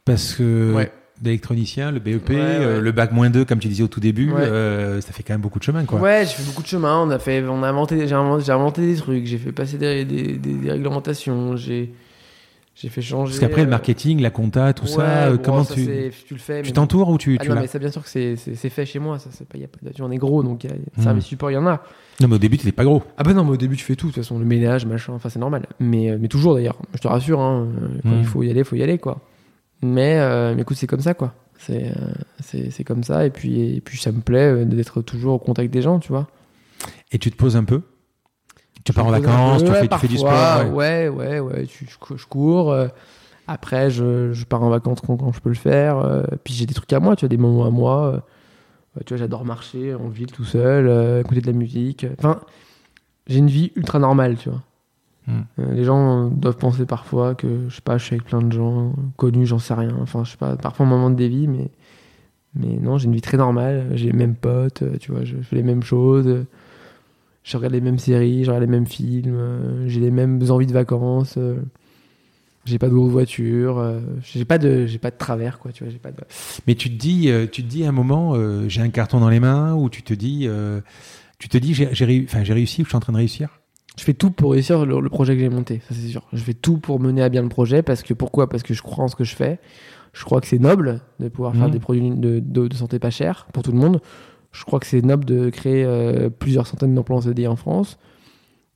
Parce 0.05 0.35
que 0.35 0.72
Ouais. 0.76 0.93
d'électronicien, 1.20 1.91
le 1.91 1.99
BEP, 1.99 2.28
Ouais, 2.28 2.37
ouais. 2.37 2.41
euh, 2.41 2.81
le 2.81 2.93
bac 2.93 3.11
moins 3.11 3.31
2, 3.31 3.45
comme 3.45 3.59
tu 3.59 3.66
disais 3.66 3.83
au 3.83 3.89
tout 3.89 3.99
début, 3.99 4.31
Ouais. 4.31 4.43
euh, 4.43 5.01
ça 5.01 5.11
fait 5.12 5.24
quand 5.24 5.35
même 5.35 5.41
beaucoup 5.41 5.59
de 5.59 5.64
chemin. 5.64 5.85
Quoi. 5.85 5.99
Ouais, 5.99 6.20
j'ai 6.24 6.35
fait 6.35 6.45
beaucoup 6.45 6.62
de 6.62 6.68
chemin. 6.68 7.03
On 7.03 7.11
a 7.11 7.18
fait, 7.18 7.43
on 7.49 7.64
a 7.64 7.68
inventé, 7.68 8.07
j'ai 8.07 8.14
inventé, 8.14 8.87
des 8.87 8.95
trucs. 8.97 9.26
J'ai 9.26 9.39
fait 9.39 9.51
passer 9.51 9.76
des, 9.76 10.05
des, 10.05 10.37
des- 10.39 10.55
des 10.55 10.70
réglementations. 10.70 11.57
J'ai, 11.57 11.93
j'ai 12.81 12.89
fait 12.89 13.03
changer. 13.03 13.33
Parce 13.33 13.41
qu'après, 13.41 13.61
le 13.62 13.66
euh, 13.66 13.70
marketing, 13.70 14.20
la 14.20 14.31
compta, 14.31 14.72
tout 14.72 14.85
ouais, 14.85 14.89
ça, 14.91 15.26
euh, 15.26 15.37
bon, 15.37 15.43
comment 15.43 15.64
ça, 15.64 15.74
tu, 15.74 15.85
tu 16.26 16.35
le 16.35 16.41
fais 16.41 16.62
tu 16.62 16.72
t'entoures 16.72 17.11
ou 17.11 17.18
tu, 17.18 17.37
Ah 17.39 17.43
tu 17.45 17.51
non, 17.51 17.57
mais 17.61 17.66
ça, 17.66 17.78
bien 17.78 17.91
sûr 17.91 18.03
que 18.03 18.09
c'est, 18.09 18.37
fait 18.37 18.87
chez 18.87 18.99
moi. 18.99 19.18
Ça, 19.18 19.28
c'est 19.33 19.47
pas, 19.47 19.59
y 19.59 19.64
a 19.64 19.68
pas 19.68 19.78
on 20.01 20.11
est 20.11 20.16
gros, 20.16 20.43
donc 20.43 20.64
il 20.64 20.70
y 20.70 20.72
a 20.72 20.76
Hmm. 20.97 21.03
service 21.03 21.24
support, 21.26 21.51
il 21.51 21.55
y 21.55 21.57
en 21.59 21.66
a. 21.66 21.83
Non, 22.20 22.28
mais 22.28 22.37
au 22.37 22.39
début, 22.39 22.57
t'étais 22.57 22.72
pas 22.72 22.85
gros. 22.85 23.03
Ah 23.18 23.22
bah 23.22 23.35
non, 23.35 23.45
mais 23.45 23.51
au 23.53 23.57
début 23.57 23.76
tu 23.76 23.85
fais 23.85 23.97
tout. 23.97 24.07
De 24.09 24.12
toute 24.12 24.22
façon, 24.22 24.39
le 24.39 24.45
ménage, 24.47 24.87
machin, 24.87 25.12
enfin 25.12 25.28
c'est 25.28 25.39
normal. 25.39 25.66
Mais, 25.78 26.11
euh, 26.11 26.18
mais 26.18 26.28
toujours 26.28 26.55
d'ailleurs. 26.55 26.78
Je 26.95 27.01
te 27.01 27.09
rassure, 27.09 27.41
hein, 27.41 27.68
quand 28.03 28.09
Hmm. 28.11 28.18
il 28.18 28.24
faut 28.24 28.43
y 28.43 28.51
aller, 28.51 28.64
faut 28.64 28.76
y 28.76 28.83
aller, 28.83 28.99
quoi. 28.99 29.20
Mais, 29.83 30.18
euh, 30.18 30.55
mais 30.55 30.62
écoute, 30.62 30.76
c'est 30.78 30.87
comme 30.87 31.01
ça, 31.01 31.12
quoi. 31.14 31.35
C'est, 31.59 31.93
c'est, 32.43 32.85
comme 32.85 33.03
ça. 33.05 33.26
Et 33.26 33.31
puis, 33.31 33.76
et 33.76 33.81
puis 33.83 33.99
ça 33.99 34.12
me 34.12 34.20
plaît 34.22 34.64
d'être 34.64 35.03
toujours 35.03 35.35
au 35.35 35.39
contact 35.39 35.70
des 35.70 35.83
gens, 35.83 35.99
tu 35.99 36.09
vois. 36.09 36.26
Et 37.12 37.18
tu 37.18 37.31
te 37.31 37.37
poses 37.37 37.57
un 37.57 37.64
peu? 37.64 37.83
Tu 38.85 38.93
pars 38.93 39.07
en 39.07 39.11
vacances, 39.11 39.62
tu, 39.64 39.70
fais, 39.72 39.89
tu 39.89 39.99
fais 39.99 40.09
du 40.09 40.16
sport. 40.18 40.74
ouais. 40.74 41.09
Ouais, 41.09 41.39
ouais, 41.41 41.66
je, 41.66 41.99
cou- 41.99 42.16
je 42.16 42.26
cours. 42.26 42.72
euh, 42.72 42.89
après, 43.47 43.91
je, 43.91 44.33
je 44.33 44.45
pars 44.45 44.62
en 44.62 44.70
vacances 44.70 45.01
quand, 45.07 45.16
quand 45.16 45.33
je 45.33 45.41
peux 45.41 45.49
le 45.51 45.55
faire. 45.57 45.99
euh, 45.99 46.22
puis 46.45 46.55
j'ai 46.55 46.66
des 46.66 46.74
trucs 46.74 46.93
à 46.93 47.01
moi, 47.01 47.16
tu 47.16 47.24
vois, 47.24 47.28
des 47.28 47.37
moments 47.37 47.66
à 47.66 47.70
moi. 47.70 48.22
euh, 48.97 49.01
tu 49.05 49.12
vois, 49.14 49.18
j'adore 49.18 49.45
marcher 49.45 49.95
en 49.95 50.09
ville 50.09 50.31
tout 50.33 50.45
seul, 50.45 51.20
écouter 51.20 51.41
de 51.41 51.47
la 51.47 51.53
musique. 51.53 52.07
Enfin, 52.18 52.41
j'ai 53.26 53.39
une 53.39 53.49
vie 53.49 53.72
ultra 53.76 53.99
normale, 53.99 54.37
tu 54.37 54.49
vois. 54.51 54.62
Hmm. 55.26 55.43
Les 55.74 55.85
gens 55.85 56.28
doivent 56.28 56.57
penser 56.57 56.87
parfois 56.87 57.35
que, 57.35 57.68
je 57.68 57.74
sais 57.76 57.83
pas, 57.83 57.99
je 57.99 58.05
suis 58.05 58.14
avec 58.14 58.26
plein 58.26 58.41
de 58.43 58.51
gens 58.53 58.93
connus, 59.16 59.47
j'en 59.47 59.59
sais 59.59 59.74
rien. 59.74 59.95
Enfin, 60.01 60.24
je 60.24 60.31
sais 60.33 60.37
pas, 60.39 60.57
parfois 60.57 60.87
un 60.87 60.89
moment 60.89 61.11
de 61.11 61.14
dévie, 61.14 61.47
mais, 61.47 61.70
mais 62.55 62.78
non, 62.81 62.99
j'ai 62.99 63.05
une 63.07 63.14
vie 63.14 63.20
très 63.20 63.37
normale. 63.37 63.91
J'ai 63.95 64.07
les 64.07 64.12
mêmes 64.16 64.35
potes, 64.35 64.83
tu 64.99 65.12
vois, 65.12 65.24
je 65.24 65.37
fais 65.37 65.57
les 65.57 65.62
mêmes 65.62 65.83
choses. 65.83 66.47
Je 67.51 67.57
regarde 67.57 67.74
les 67.74 67.80
mêmes 67.80 67.98
séries, 67.98 68.44
je 68.44 68.51
regarde 68.51 68.64
les 68.64 68.70
mêmes 68.70 68.86
films, 68.86 69.34
euh, 69.34 69.88
j'ai 69.88 70.01
les 70.01 70.11
mêmes 70.11 70.40
envies 70.51 70.66
de 70.66 70.72
vacances. 70.72 71.34
euh, 71.36 71.57
j'ai 72.66 72.78
pas 72.78 72.88
de 72.88 72.94
grosse 72.94 73.11
voiture, 73.11 73.78
euh, 73.78 74.01
j'ai 74.22 74.44
pas 74.44 74.59
de, 74.59 74.86
j'ai 74.86 74.98
pas 74.98 75.11
de 75.11 75.16
travers, 75.16 75.59
quoi, 75.59 75.72
tu 75.72 75.82
vois, 75.82 75.90
j'ai 75.92 75.98
pas 75.98 76.11
de. 76.12 76.16
Mais 76.66 76.74
tu 76.74 76.90
te 76.90 76.94
dis, 76.96 77.28
tu 77.51 77.62
te 77.62 77.68
dis 77.68 77.84
à 77.84 77.88
un 77.88 77.92
moment, 77.92 78.34
j'ai 78.68 78.82
un 78.82 78.90
carton 78.90 79.18
dans 79.18 79.30
les 79.30 79.40
mains, 79.40 79.74
ou 79.74 79.88
tu 79.88 80.03
te 80.03 80.12
dis, 80.14 80.46
tu 81.38 81.48
te 81.48 81.57
dis, 81.59 81.72
j'ai 81.74 82.24
enfin, 82.28 82.44
j'ai 82.44 82.53
réussi 82.53 82.82
ou 82.82 82.84
je 82.84 82.90
suis 82.90 82.96
en 82.96 83.01
train 83.01 83.12
de 83.14 83.18
réussir? 83.18 83.48
Je 83.98 84.05
fais 84.05 84.14
tout 84.14 84.30
pour 84.30 84.53
réussir 84.53 84.84
le, 84.86 85.01
le 85.01 85.09
projet 85.09 85.34
que 85.34 85.40
j'ai 85.40 85.48
monté, 85.48 85.80
ça 85.88 85.94
c'est 85.94 86.07
sûr. 86.09 86.22
Je 86.32 86.42
fais 86.42 86.55
tout 86.55 86.76
pour 86.78 87.01
mener 87.01 87.22
à 87.22 87.28
bien 87.28 87.42
le 87.42 87.48
projet 87.48 87.82
parce 87.82 88.03
que 88.03 88.14
pourquoi? 88.14 88.48
Parce 88.48 88.62
que 88.62 88.72
je 88.74 88.82
crois 88.82 89.05
en 89.05 89.09
ce 89.09 89.16
que 89.16 89.24
je 89.24 89.34
fais. 89.34 89.59
Je 90.12 90.24
crois 90.24 90.40
que 90.40 90.46
c'est 90.46 90.59
noble 90.59 91.01
de 91.18 91.28
pouvoir 91.28 91.55
faire 91.55 91.66
Mhm. 91.66 91.70
des 91.72 91.78
produits 91.80 92.11
de, 92.11 92.40
de- 92.40 92.68
de 92.68 92.74
santé 92.74 92.98
pas 92.98 93.11
chers 93.11 93.46
pour 93.53 93.62
tout 93.62 93.72
le 93.72 93.78
monde. 93.78 94.01
Je 94.53 94.64
crois 94.64 94.80
que 94.80 94.86
c'est 94.86 95.03
noble 95.03 95.24
de 95.24 95.51
créer 95.51 95.84
euh, 95.84 96.28
plusieurs 96.28 96.66
centaines 96.66 96.94
d'emplois 96.94 97.18
en 97.18 97.20
CDI 97.20 97.46
en 97.46 97.57
France. 97.57 97.98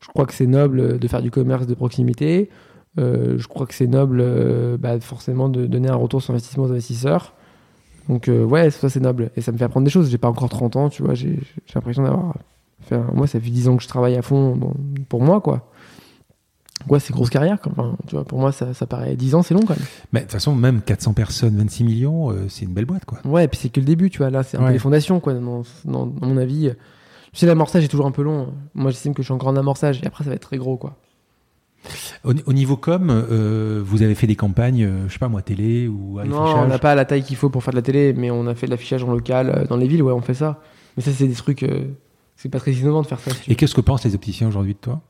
Je 0.00 0.08
crois 0.08 0.26
que 0.26 0.34
c'est 0.34 0.46
noble 0.46 0.98
de 0.98 1.08
faire 1.08 1.22
du 1.22 1.30
commerce 1.30 1.66
de 1.66 1.74
proximité. 1.74 2.50
Euh, 2.98 3.38
je 3.38 3.48
crois 3.48 3.66
que 3.66 3.74
c'est 3.74 3.86
noble 3.86 4.20
euh, 4.20 4.76
bah, 4.78 5.00
forcément 5.00 5.48
de 5.48 5.66
donner 5.66 5.88
un 5.88 5.96
retour 5.96 6.22
sur 6.22 6.32
investissement 6.32 6.64
aux 6.64 6.70
investisseurs. 6.70 7.34
Donc 8.08 8.28
euh, 8.28 8.44
ouais, 8.44 8.70
ça 8.70 8.88
c'est 8.88 9.00
noble. 9.00 9.30
Et 9.36 9.40
ça 9.40 9.50
me 9.50 9.58
fait 9.58 9.64
apprendre 9.64 9.84
des 9.84 9.90
choses. 9.90 10.10
J'ai 10.10 10.18
pas 10.18 10.28
encore 10.28 10.48
30 10.48 10.76
ans, 10.76 10.88
tu 10.88 11.02
vois. 11.02 11.14
J'ai 11.14 11.38
l'impression 11.74 12.02
d'avoir 12.02 12.36
fait 12.82 12.98
Moi, 13.12 13.26
ça 13.26 13.40
fait 13.40 13.50
10 13.50 13.68
ans 13.68 13.76
que 13.76 13.82
je 13.82 13.88
travaille 13.88 14.16
à 14.16 14.22
fond 14.22 14.74
pour 15.08 15.22
moi, 15.22 15.40
quoi. 15.40 15.70
Ouais, 16.88 17.00
c'est 17.00 17.12
grosse 17.12 17.30
carrière. 17.30 17.58
Enfin, 17.70 17.96
tu 18.06 18.14
vois, 18.14 18.24
pour 18.24 18.38
moi, 18.38 18.52
ça, 18.52 18.74
ça 18.74 18.86
paraît 18.86 19.16
10 19.16 19.34
ans, 19.34 19.42
c'est 19.42 19.54
long 19.54 19.62
quand 19.62 19.76
même. 19.76 19.86
Mais 20.12 20.20
de 20.20 20.24
toute 20.24 20.32
façon, 20.32 20.54
même 20.54 20.82
400 20.82 21.12
personnes, 21.14 21.56
26 21.56 21.84
millions, 21.84 22.30
euh, 22.30 22.46
c'est 22.48 22.64
une 22.66 22.74
belle 22.74 22.84
boîte, 22.84 23.04
quoi. 23.06 23.18
Ouais, 23.24 23.44
et 23.44 23.48
puis 23.48 23.58
c'est 23.62 23.68
que 23.70 23.80
le 23.80 23.86
début, 23.86 24.10
tu 24.10 24.18
vois. 24.18 24.30
Là, 24.30 24.42
c'est 24.42 24.56
un 24.56 24.60
Ouais. 24.60 24.66
peu 24.68 24.72
les 24.74 24.78
fondations, 24.78 25.18
quoi. 25.20 25.32
Dans, 25.34 25.62
dans- 25.84 26.06
dans 26.06 26.26
mon 26.26 26.36
avis, 26.36 26.70
tu 27.32 27.38
sais, 27.38 27.46
l'amorçage 27.46 27.84
est 27.84 27.88
toujours 27.88 28.06
un 28.06 28.10
peu 28.10 28.22
long. 28.22 28.52
Moi, 28.74 28.90
j'estime 28.90 29.14
que 29.14 29.22
je 29.22 29.26
suis 29.26 29.32
encore 29.32 29.48
en 29.48 29.56
amorçage 29.56 30.00
et 30.02 30.06
après, 30.06 30.24
ça 30.24 30.30
va 30.30 30.36
être 30.36 30.42
très 30.42 30.58
gros, 30.58 30.76
quoi. 30.76 30.96
Au, 32.24 32.32
au 32.46 32.52
niveau 32.54 32.76
com, 32.76 33.08
euh, 33.10 33.82
vous 33.84 34.02
avez 34.02 34.14
fait 34.14 34.26
des 34.26 34.36
campagnes, 34.36 34.84
euh, 34.84 35.04
je 35.08 35.12
sais 35.12 35.18
pas 35.18 35.28
moi, 35.28 35.42
télé 35.42 35.86
ou 35.86 36.18
non, 36.24 36.38
affichage 36.42 36.64
on 36.64 36.66
n'a 36.66 36.78
pas 36.78 36.94
la 36.94 37.04
taille 37.04 37.22
qu'il 37.22 37.36
faut 37.36 37.50
pour 37.50 37.62
faire 37.62 37.72
de 37.72 37.76
la 37.78 37.82
télé, 37.82 38.14
mais 38.14 38.30
on 38.30 38.46
a 38.46 38.54
fait 38.54 38.66
de 38.66 38.70
l'affichage 38.70 39.04
en 39.04 39.10
local 39.12 39.50
euh, 39.54 39.66
dans 39.66 39.76
les 39.76 39.86
villes, 39.86 40.02
ouais, 40.02 40.12
on 40.12 40.22
fait 40.22 40.32
ça. 40.34 40.60
Mais 40.96 41.02
ça, 41.02 41.12
c'est 41.12 41.26
des 41.28 41.34
trucs. 41.34 41.62
euh, 41.62 41.84
c'est 42.36 42.48
pas 42.48 42.58
très 42.58 42.72
innovant 42.72 43.02
de 43.02 43.06
faire 43.06 43.20
ça. 43.20 43.30
si 43.32 43.50
Et 43.52 43.54
qu'est-ce 43.54 43.74
que 43.74 43.80
pensent 43.82 44.04
les 44.04 44.14
opticiens 44.14 44.48
aujourd'hui 44.48 44.72
de 44.74 44.78
toi? 44.78 45.02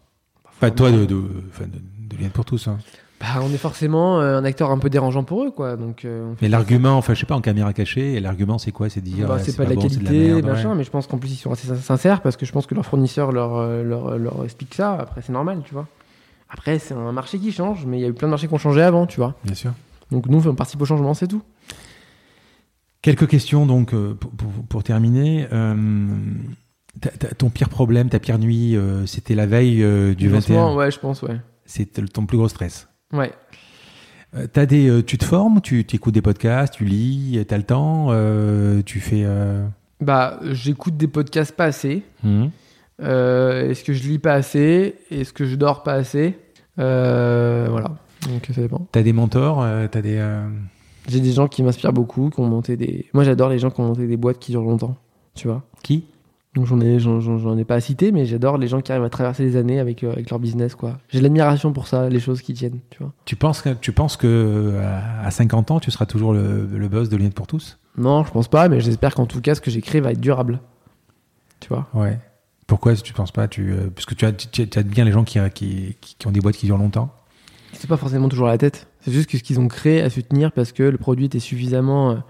Enfin, 0.56 0.70
toi, 0.70 0.90
de, 0.90 1.04
de, 1.04 1.16
de, 1.16 2.28
pour 2.32 2.44
tous. 2.44 2.68
Hein. 2.68 2.78
Bah, 3.20 3.40
on 3.42 3.50
est 3.52 3.56
forcément 3.58 4.20
euh, 4.20 4.38
un 4.38 4.44
acteur 4.44 4.70
un 4.70 4.78
peu 4.78 4.90
dérangeant 4.90 5.24
pour 5.24 5.44
eux, 5.44 5.50
quoi. 5.50 5.76
Donc, 5.76 6.04
euh, 6.04 6.30
on 6.32 6.36
fait 6.36 6.42
Mais 6.42 6.48
l'argument, 6.48 6.96
enfin, 6.96 7.14
je 7.14 7.20
sais 7.20 7.26
pas, 7.26 7.36
en 7.36 7.40
caméra 7.40 7.72
cachée, 7.72 8.14
et 8.14 8.20
l'argument, 8.20 8.58
c'est 8.58 8.72
quoi? 8.72 8.88
C'est 8.90 9.00
de 9.00 9.06
dire, 9.06 9.28
Bah, 9.28 9.38
c'est 9.38 9.56
pas, 9.56 9.64
de 9.64 9.70
la 9.70 9.74
bon, 9.76 9.82
c'est 9.82 9.98
de 10.00 10.04
qualité, 10.04 10.32
merde, 10.34 10.44
machin, 10.46 10.70
ouais. 10.70 10.74
mais 10.76 10.84
je 10.84 10.90
pense 10.90 11.06
qu'en 11.06 11.18
plus 11.18 11.30
ils 11.32 11.36
sont 11.36 11.50
assez 11.52 11.66
sin- 11.68 11.76
sincères 11.76 12.20
parce 12.22 12.36
que 12.36 12.44
je 12.44 12.52
pense 12.52 12.66
que 12.66 12.74
leur 12.74 12.84
fournisseur 12.84 13.32
leur, 13.32 13.56
euh, 13.56 13.82
leur, 13.82 14.18
leur 14.18 14.44
explique 14.44 14.74
ça. 14.74 14.94
Après, 14.94 15.22
c'est 15.22 15.32
normal, 15.32 15.62
tu 15.64 15.72
vois. 15.72 15.86
Après, 16.50 16.78
c'est 16.78 16.94
un 16.94 17.12
marché 17.12 17.38
qui 17.38 17.50
change, 17.52 17.86
mais 17.86 17.98
il 17.98 18.02
y 18.02 18.04
a 18.04 18.08
eu 18.08 18.12
plein 18.12 18.28
de 18.28 18.30
marchés 18.30 18.46
qui 18.48 18.54
ont 18.54 18.58
changé 18.58 18.82
avant, 18.82 19.06
tu 19.06 19.16
vois. 19.18 19.34
Bien 19.44 19.54
sûr. 19.54 19.72
Donc 20.10 20.26
nous, 20.26 20.46
on 20.46 20.54
participe 20.54 20.82
au 20.82 20.84
changement, 20.84 21.14
c'est 21.14 21.26
tout. 21.28 21.42
Quelques 23.02 23.26
questions 23.28 23.66
donc 23.66 23.90
pour, 23.90 24.30
pour- 24.30 24.50
pour 24.68 24.82
terminer. 24.82 25.46
Euh, 25.52 25.74
ton 27.38 27.50
pire 27.50 27.68
problème, 27.68 28.08
ta 28.08 28.18
pire 28.18 28.38
nuit, 28.38 28.76
euh, 28.76 29.04
c'était 29.06 29.34
la 29.34 29.46
veille 29.46 29.82
euh, 29.82 30.14
du 30.14 30.28
Le 30.28 30.34
lancement, 30.34 30.66
21. 30.74 30.76
Ouais, 30.76 30.90
je 30.90 30.98
pense, 30.98 31.22
ouais. 31.22 31.36
Le- 31.78 32.08
ton 32.08 32.26
plus 32.26 32.36
gros 32.38 32.48
stress. 32.48 32.88
Ouais. 33.12 33.32
Euh, 34.36 34.46
t'as 34.52 34.66
des, 34.66 34.88
euh, 34.88 35.02
tu 35.02 35.18
te 35.18 35.24
formes, 35.24 35.60
tu 35.60 35.84
tu 35.84 35.96
écoutes 35.96 36.14
des 36.14 36.22
podcasts, 36.22 36.74
tu 36.74 36.84
lis, 36.84 37.44
t'as 37.46 37.56
le 37.56 37.62
temps, 37.62 38.08
tu 38.84 39.00
fais. 39.00 39.24
Bah, 40.00 40.38
j'écoute 40.50 40.96
des 40.96 41.08
podcasts 41.08 41.54
pas 41.56 41.64
assez. 41.66 42.02
Euh, 43.02 43.70
Est-ce 43.70 43.82
que 43.84 43.92
je 43.92 44.08
lis 44.08 44.18
pas 44.18 44.34
assez? 44.34 44.94
Est-ce 45.10 45.32
que 45.32 45.44
je 45.44 45.56
dors 45.56 45.82
pas 45.82 45.94
assez? 45.94 46.38
Voilà. 46.76 47.90
Donc 48.28 48.46
ça 48.54 48.60
dépend. 48.60 48.86
T'as 48.92 49.02
des 49.02 49.12
mentors, 49.12 49.64
t'as 49.90 50.00
des. 50.02 50.24
J'ai 51.08 51.20
des 51.20 51.32
gens 51.32 51.48
qui 51.48 51.62
m'inspirent 51.62 51.92
beaucoup, 51.92 52.30
qui 52.30 52.40
ont 52.40 52.46
monté 52.48 52.76
des. 52.76 53.06
Moi, 53.12 53.24
j'adore 53.24 53.50
les 53.50 53.58
gens 53.58 53.70
qui 53.70 53.80
ont 53.80 53.86
monté 53.88 54.06
des 54.06 54.16
boîtes 54.16 54.38
qui 54.38 54.52
durent 54.52 54.62
longtemps, 54.62 54.96
tu 55.34 55.48
vois. 55.48 55.62
Qui? 55.82 56.04
Donc 56.54 56.66
j'en 56.66 56.80
ai, 56.80 57.00
j'en, 57.00 57.58
ai 57.58 57.64
pas 57.64 57.74
à 57.74 57.80
citer, 57.80 58.12
mais 58.12 58.26
j'adore 58.26 58.58
les 58.58 58.68
gens 58.68 58.80
qui 58.80 58.92
arrivent 58.92 59.04
à 59.04 59.10
traverser 59.10 59.42
les 59.42 59.56
années 59.56 59.80
avec, 59.80 60.04
euh, 60.04 60.12
avec 60.12 60.30
leur 60.30 60.38
business, 60.38 60.76
quoi. 60.76 60.98
J'ai 61.08 61.20
l'admiration 61.20 61.72
pour 61.72 61.88
ça, 61.88 62.08
les 62.08 62.20
choses 62.20 62.42
qui 62.42 62.54
tiennent, 62.54 62.78
tu 62.90 62.98
vois. 63.00 63.12
Tu 63.24 63.34
penses 63.34 63.60
que 63.60 63.70
tu 63.70 63.90
penses 63.90 64.16
que 64.16 64.26
euh, 64.28 64.80
à 65.22 65.26
à 65.26 65.30
50 65.32 65.72
ans, 65.72 65.80
tu 65.80 65.90
seras 65.90 66.06
toujours 66.06 66.32
le, 66.32 66.66
le 66.66 66.88
boss 66.88 67.08
de 67.08 67.16
Lien 67.16 67.30
pour 67.30 67.48
tous? 67.48 67.78
Non, 67.98 68.24
je 68.24 68.30
pense 68.30 68.46
pas, 68.46 68.68
mais 68.68 68.80
j'espère 68.80 69.14
qu'en 69.14 69.26
tout 69.26 69.40
cas, 69.40 69.56
ce 69.56 69.60
que 69.60 69.70
j'écris 69.70 70.00
va 70.00 70.12
être 70.12 70.20
durable. 70.20 70.60
Tu 71.58 71.68
vois. 71.68 71.88
Ouais. 71.92 72.20
Pourquoi 72.68 72.94
tu 72.94 73.12
penses 73.12 73.32
pas 73.32 73.48
tu, 73.48 73.72
euh, 73.72 73.90
Parce 73.92 74.06
que 74.06 74.14
tu 74.14 74.24
as, 74.24 74.32
tu, 74.32 74.68
tu 74.68 74.78
as 74.78 74.82
bien 74.82 75.04
les 75.04 75.12
gens 75.12 75.24
qui, 75.24 75.38
qui, 75.54 75.96
qui, 76.00 76.14
qui 76.16 76.26
ont 76.26 76.30
des 76.30 76.40
boîtes 76.40 76.56
qui 76.56 76.66
durent 76.66 76.78
longtemps. 76.78 77.12
C'est 77.72 77.88
pas 77.88 77.96
forcément 77.96 78.28
toujours 78.28 78.46
à 78.46 78.50
la 78.50 78.58
tête. 78.58 78.86
C'est 79.00 79.10
juste 79.10 79.28
que 79.28 79.38
ce 79.38 79.42
qu'ils 79.42 79.58
ont 79.58 79.66
créé 79.66 80.02
à 80.02 80.08
soutenir 80.08 80.52
parce 80.52 80.70
que 80.70 80.84
le 80.84 80.98
produit 80.98 81.26
était 81.26 81.40
suffisamment 81.40 82.22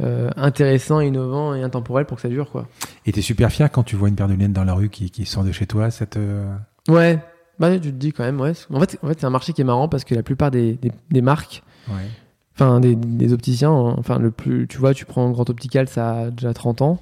euh, 0.00 0.28
euh, 0.28 0.30
intéressant, 0.36 1.00
innovant 1.00 1.54
et 1.54 1.62
intemporel 1.62 2.04
pour 2.06 2.16
que 2.16 2.22
ça 2.22 2.28
dure, 2.28 2.50
quoi. 2.50 2.66
Et 3.06 3.12
t'es 3.12 3.22
super 3.22 3.50
fier 3.50 3.70
quand 3.70 3.82
tu 3.84 3.96
vois 3.96 4.08
une 4.08 4.16
paire 4.16 4.26
de 4.26 4.32
lunettes 4.32 4.52
dans 4.52 4.64
la 4.64 4.74
rue 4.74 4.88
qui, 4.88 5.10
qui 5.10 5.24
sort 5.26 5.44
de 5.44 5.52
chez 5.52 5.66
toi. 5.66 5.90
Ça 5.90 6.06
te... 6.06 6.44
Ouais. 6.88 7.18
Bah, 7.60 7.70
tu 7.78 7.80
te 7.80 7.96
dis 7.96 8.12
quand 8.12 8.24
même, 8.24 8.40
ouais. 8.40 8.52
En 8.72 8.80
fait, 8.80 8.98
en 9.02 9.08
fait 9.08 9.20
c'est 9.20 9.26
un 9.26 9.30
marché 9.30 9.52
qui 9.52 9.60
est 9.60 9.64
marrant 9.64 9.88
parce 9.88 10.02
que 10.04 10.14
la 10.14 10.24
plupart 10.24 10.50
des, 10.50 10.74
des, 10.74 10.90
des 11.10 11.22
marques 11.22 11.62
Ouais. 11.88 12.08
enfin 12.56 12.80
des, 12.80 12.96
des 12.96 13.32
opticiens, 13.34 13.70
hein, 13.70 13.94
enfin 13.98 14.18
le 14.18 14.30
plus, 14.30 14.66
tu 14.66 14.78
vois, 14.78 14.94
tu 14.94 15.04
prends 15.04 15.30
Grand 15.30 15.48
Optical, 15.50 15.86
ça 15.86 16.12
a 16.12 16.30
déjà 16.30 16.52
30 16.54 16.80
ans, 16.82 16.98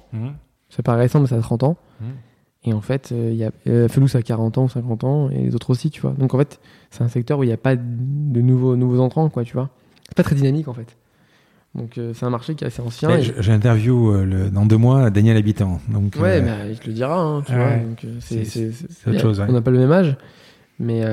ça 0.69 0.83
paraît 0.83 0.99
récent, 1.03 1.21
mais 1.21 1.27
ça 1.27 1.37
a 1.37 1.41
30 1.41 1.63
ans. 1.63 1.77
Mhm. 2.01 2.07
Et 2.65 2.73
en 2.73 2.81
fait, 2.81 3.11
euh, 3.11 3.29
il 3.31 3.37
y 3.37 3.43
a 3.43 3.51
euh, 3.67 3.87
Felous 3.87 4.15
a 4.15 4.21
40 4.21 4.57
ans 4.57 4.63
ou 4.65 4.69
50 4.69 5.03
ans, 5.03 5.29
et 5.29 5.37
les 5.39 5.55
autres 5.55 5.69
aussi, 5.69 5.89
tu 5.89 6.01
vois. 6.01 6.11
Donc 6.11 6.33
en 6.33 6.37
fait, 6.37 6.59
c'est 6.91 7.03
un 7.03 7.07
secteur 7.07 7.39
où 7.39 7.43
il 7.43 7.47
n'y 7.47 7.53
a 7.53 7.57
pas 7.57 7.75
de 7.75 8.41
nouveaux, 8.41 8.75
nouveaux 8.75 8.99
entrants, 9.01 9.29
quoi, 9.29 9.43
tu 9.43 9.53
vois. 9.53 9.69
C'est 10.07 10.15
pas 10.15 10.23
très 10.23 10.35
dynamique, 10.35 10.67
en 10.67 10.73
fait. 10.73 10.95
Donc 11.75 11.97
euh, 11.97 12.13
c'est 12.13 12.25
un 12.25 12.29
marché 12.29 12.53
qui 12.55 12.63
est 12.63 12.67
assez 12.67 12.81
ancien. 12.81 13.09
Ouais, 13.09 13.21
et- 13.23 13.33
J'interview 13.41 14.11
euh, 14.11 14.25
le- 14.25 14.49
dans 14.51 14.65
deux 14.65 14.77
mois 14.77 15.09
Daniel 15.09 15.37
Habitant. 15.37 15.79
Donc, 15.89 16.15
Ouais, 16.19 16.39
euh, 16.39 16.41
mais 16.43 16.71
il 16.71 16.77
te 16.79 16.87
le 16.87 16.93
dira, 16.93 17.19
hein, 17.19 17.41
tu 17.45 17.51
ouais. 17.53 17.57
vois. 17.57 17.77
Donc, 17.77 18.05
c'est, 18.19 18.45
C'est- 18.45 18.71
c'est- 18.71 18.87
c'est 18.91 19.09
autre 19.09 19.19
chose, 19.19 19.39
ouais. 19.39 19.47
On 19.49 19.53
n'a 19.53 19.61
pas 19.61 19.71
le 19.71 19.79
même 19.79 19.91
âge. 19.91 20.15
Mais, 20.79 21.03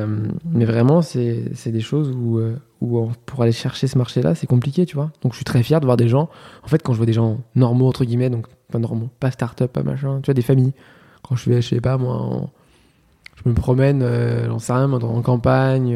mais 0.50 0.64
vraiment, 0.64 1.00
c'est 1.02 1.52
des 1.66 1.80
choses 1.80 2.10
où, 2.16 2.40
où 2.80 3.08
pour 3.26 3.42
aller 3.42 3.52
chercher 3.52 3.86
ce 3.86 3.96
marché-là, 3.98 4.34
c'est 4.34 4.46
compliqué, 4.46 4.84
tu 4.86 4.96
vois. 4.96 5.12
Donc 5.22 5.32
je 5.32 5.36
suis 5.36 5.44
très 5.44 5.62
fier 5.62 5.80
de 5.80 5.84
voir 5.84 5.96
des 5.98 6.08
gens. 6.08 6.28
En 6.64 6.68
fait, 6.68 6.82
quand 6.82 6.92
je 6.92 6.96
vois 6.96 7.06
des 7.06 7.12
gens 7.12 7.38
normaux, 7.54 7.86
entre 7.86 8.04
guillemets, 8.04 8.30
donc 8.30 8.46
pas 8.72 8.78
normaux, 8.78 9.10
pas 9.20 9.30
start-up, 9.30 9.70
pas 9.72 9.82
machin, 9.82 10.20
tu 10.22 10.26
vois, 10.28 10.34
des 10.34 10.42
familles. 10.42 10.72
Quand 11.22 11.36
je 11.36 11.50
vais, 11.50 11.60
je 11.62 11.68
sais 11.68 11.80
pas, 11.80 11.98
moi, 11.98 12.14
en- 12.16 12.50
je 13.44 13.48
me 13.48 13.54
promène, 13.54 14.04
j'en 14.46 14.58
sais 14.58 14.72
rien, 14.72 14.90
en 14.92 15.22
campagne. 15.22 15.94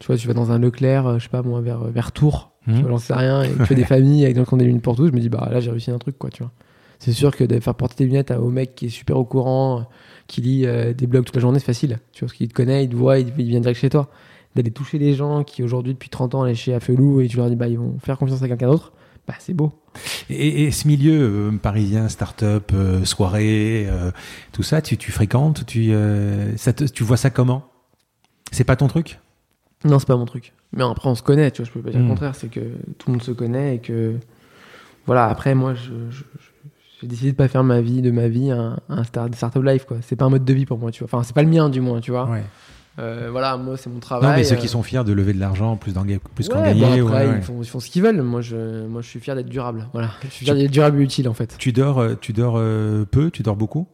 Euh, 0.00 0.04
tu 0.04 0.06
vois, 0.06 0.16
tu 0.16 0.26
vas 0.28 0.34
dans 0.34 0.50
un 0.50 0.58
Leclerc, 0.58 1.06
euh, 1.06 1.18
je 1.18 1.24
sais 1.24 1.28
pas, 1.30 1.42
moi, 1.42 1.60
vers, 1.60 1.84
vers 1.84 2.12
Tours. 2.12 2.52
Vois, 2.80 2.90
j'en 2.90 2.98
sais 2.98 3.14
rien. 3.14 3.42
Et 3.42 3.50
tu 3.52 3.66
fais 3.66 3.74
des 3.74 3.84
familles 3.84 4.24
avec 4.24 4.34
des 4.34 4.40
gens 4.40 4.44
qui 4.46 4.54
ont 4.54 4.58
des 4.58 4.64
lunettes 4.64 4.82
pour 4.82 4.96
tous. 4.96 5.06
Je 5.08 5.12
me 5.12 5.20
dis, 5.20 5.28
bah 5.28 5.48
là, 5.50 5.60
j'ai 5.60 5.70
réussi 5.70 5.90
un 5.90 5.98
truc, 5.98 6.18
quoi, 6.18 6.30
tu 6.30 6.42
vois. 6.42 6.52
C'est 6.98 7.12
sûr 7.12 7.34
que 7.34 7.44
de 7.44 7.58
faire 7.60 7.74
porter 7.74 7.94
tes 7.96 8.04
lunettes 8.04 8.30
à- 8.30 8.40
au 8.40 8.50
mec 8.50 8.74
qui 8.74 8.86
est 8.86 8.90
super 8.90 9.16
au 9.16 9.24
courant, 9.24 9.80
euh, 9.80 9.82
qui 10.26 10.40
lit 10.42 10.66
euh, 10.66 10.92
des 10.92 11.06
blogs 11.06 11.24
toute 11.24 11.34
la 11.36 11.40
journée, 11.40 11.58
c'est 11.58 11.64
facile. 11.64 11.98
Tu 12.12 12.20
vois, 12.20 12.28
parce 12.28 12.36
qu'il 12.36 12.48
te 12.48 12.52
connaît, 12.54 12.84
il 12.84 12.90
te 12.90 12.96
voit, 12.96 13.18
il, 13.18 13.32
il 13.38 13.46
vient 13.46 13.60
direct 13.60 13.80
chez 13.80 13.88
toi. 13.90 14.08
D'aller 14.54 14.70
toucher 14.70 14.98
les 14.98 15.14
gens 15.14 15.42
qui 15.44 15.62
aujourd'hui, 15.62 15.92
depuis 15.94 16.08
30 16.10 16.34
ans, 16.34 16.42
allaient 16.42 16.54
chez 16.54 16.74
Afelou 16.74 17.20
et 17.20 17.28
tu 17.28 17.36
leur 17.38 17.48
dis, 17.48 17.56
bah, 17.56 17.68
ils 17.68 17.78
vont 17.78 17.98
faire 18.00 18.18
confiance 18.18 18.42
à 18.42 18.48
quelqu'un 18.48 18.66
d'autre, 18.68 18.92
bah, 19.26 19.34
c'est 19.38 19.54
beau. 19.54 19.72
Et, 20.28 20.64
et 20.64 20.70
ce 20.72 20.86
milieu 20.88 21.20
euh, 21.52 21.56
parisien, 21.56 22.08
start-up, 22.08 22.70
euh, 22.74 23.04
soirée, 23.04 23.86
euh, 23.88 24.10
tout 24.52 24.62
ça, 24.62 24.82
tu, 24.82 24.96
tu 24.98 25.10
fréquentes, 25.12 25.64
tu, 25.66 25.92
euh, 25.92 26.54
ça 26.56 26.72
te- 26.72 26.84
tu 26.84 27.02
vois 27.04 27.16
ça 27.16 27.30
comment? 27.30 27.64
C'est 28.52 28.64
pas 28.64 28.76
ton 28.76 28.88
truc? 28.88 29.20
Non, 29.84 29.98
c'est 29.98 30.06
pas 30.08 30.16
mon 30.16 30.26
truc. 30.26 30.52
Mais 30.72 30.84
après, 30.84 31.08
on 31.08 31.14
se 31.14 31.22
connaît, 31.22 31.50
tu 31.50 31.62
vois, 31.62 31.66
je 31.66 31.72
peux 31.72 31.80
pas 31.80 31.90
dire 31.90 32.00
le 32.00 32.06
contraire, 32.08 32.34
c'est 32.34 32.48
que 32.48 32.60
tout 32.98 33.08
le 33.08 33.12
monde 33.12 33.22
se 33.22 33.32
connaît 33.32 33.76
et 33.76 33.78
que. 33.78 34.14
Voilà, 35.06 35.26
après, 35.26 35.54
moi, 35.54 35.74
je. 35.74 35.90
je- 36.10 36.18
je- 36.18 36.24
j'ai 37.00 37.06
décidé 37.06 37.32
de 37.32 37.36
pas 37.36 37.48
faire 37.48 37.64
ma 37.64 37.80
vie, 37.80 38.02
de 38.02 38.10
ma 38.10 38.28
vie, 38.28 38.50
un, 38.50 38.78
un 38.90 39.04
start, 39.04 39.34
startup 39.34 39.62
life, 39.64 39.86
quoi. 39.86 39.96
C'est 40.02 40.16
pas 40.16 40.26
un 40.26 40.28
mode 40.28 40.44
de 40.44 40.52
vie 40.52 40.66
pour 40.66 40.78
moi, 40.78 40.90
tu 40.90 41.02
vois. 41.02 41.06
Enfin, 41.06 41.22
c'est 41.24 41.34
pas 41.34 41.42
le 41.42 41.48
mien, 41.48 41.70
du 41.70 41.80
moins, 41.80 42.00
tu 42.00 42.10
vois. 42.10 42.28
Ouais. 42.28 42.42
Euh, 42.98 43.28
voilà, 43.30 43.56
moi, 43.56 43.78
c'est 43.78 43.88
mon 43.88 44.00
travail. 44.00 44.28
Non, 44.28 44.36
mais 44.36 44.44
ceux 44.44 44.56
euh, 44.56 44.58
qui 44.58 44.68
sont 44.68 44.82
fiers 44.82 45.02
de 45.04 45.12
lever 45.14 45.32
de 45.32 45.40
l'argent 45.40 45.76
plus, 45.76 45.94
d'en 45.94 46.04
plus 46.34 46.48
qu'en 46.50 46.58
ouais, 46.60 46.74
gagner. 46.74 47.00
bon, 47.00 47.06
après, 47.06 47.26
ouais. 47.26 47.36
Ils, 47.38 47.42
font, 47.42 47.62
ils 47.62 47.66
font 47.68 47.80
ce 47.80 47.88
qu'ils 47.88 48.02
veulent. 48.02 48.20
Moi 48.20 48.42
je, 48.42 48.86
moi, 48.86 49.00
je 49.00 49.08
suis 49.08 49.18
fier 49.20 49.34
d'être 49.34 49.48
durable. 49.48 49.86
Voilà. 49.94 50.10
Je 50.24 50.28
suis 50.28 50.44
fier 50.44 50.54
d'être 50.54 50.70
durable 50.70 51.00
et 51.00 51.04
utile, 51.04 51.26
en 51.28 51.32
fait. 51.32 51.56
Tu 51.58 51.72
dors, 51.72 51.98
euh, 52.00 52.14
tu 52.20 52.34
dors 52.34 52.56
euh, 52.58 53.06
peu, 53.10 53.30
tu 53.30 53.42
dors 53.42 53.56
beaucoup? 53.56 53.86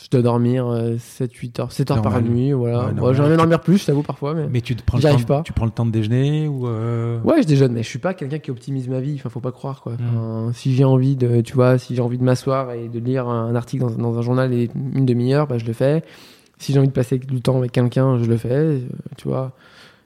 Je 0.00 0.08
dois 0.08 0.22
dormir 0.22 0.64
7-8 0.66 1.60
heures, 1.60 1.70
7 1.72 1.90
heures 1.90 2.02
par 2.02 2.22
nuit. 2.22 2.52
Voilà. 2.52 2.86
Ouais. 2.86 3.14
J'aimerais 3.14 3.28
bien 3.28 3.36
dormir 3.36 3.60
plus, 3.60 3.78
je 3.78 3.86
t'avoue, 3.86 4.02
parfois. 4.02 4.32
Mais... 4.34 4.46
Mais 4.50 4.60
tu 4.62 4.74
te 4.74 4.82
prends 4.82 4.96
le 4.96 5.02
temps, 5.02 5.18
pas. 5.26 5.42
tu 5.44 5.52
prends 5.52 5.66
le 5.66 5.70
temps 5.70 5.84
de 5.84 5.90
déjeuner 5.90 6.48
ou 6.48 6.66
euh, 6.66 7.20
Ouais, 7.24 7.42
je 7.42 7.46
déjeune, 7.46 7.72
mais 7.72 7.82
je 7.82 7.88
suis 7.88 7.98
pas 7.98 8.14
quelqu'un 8.14 8.38
qui 8.38 8.50
optimise 8.50 8.88
ma 8.88 9.00
vie. 9.00 9.14
Enfin, 9.16 9.28
faut 9.28 9.40
pas 9.40 9.52
croire, 9.52 9.82
quoi. 9.82 9.92
Mm. 9.92 9.96
Enfin, 10.16 10.52
si 10.54 10.74
j'ai 10.74 10.84
envie 10.84 11.14
de, 11.16 11.42
tu 11.42 11.52
vois, 11.54 11.76
si 11.76 11.94
j'ai 11.94 12.00
envie 12.00 12.16
de 12.18 12.24
m'asseoir 12.24 12.72
et 12.72 12.88
de 12.88 12.98
lire 12.98 13.28
un 13.28 13.54
article 13.54 13.84
dans, 13.84 13.90
dans 13.90 14.18
un 14.18 14.22
journal 14.22 14.52
et 14.54 14.70
une 14.74 15.04
demi-heure, 15.04 15.46
bah, 15.46 15.58
je 15.58 15.66
le 15.66 15.74
fais. 15.74 16.02
Si 16.58 16.72
j'ai 16.72 16.78
envie 16.78 16.88
de 16.88 16.92
passer 16.92 17.18
du 17.18 17.42
temps 17.42 17.58
avec 17.58 17.72
quelqu'un, 17.72 18.18
je 18.18 18.24
le 18.24 18.36
fais. 18.38 18.48
euh, 18.50 18.78
tu 19.18 19.28
vois. 19.28 19.52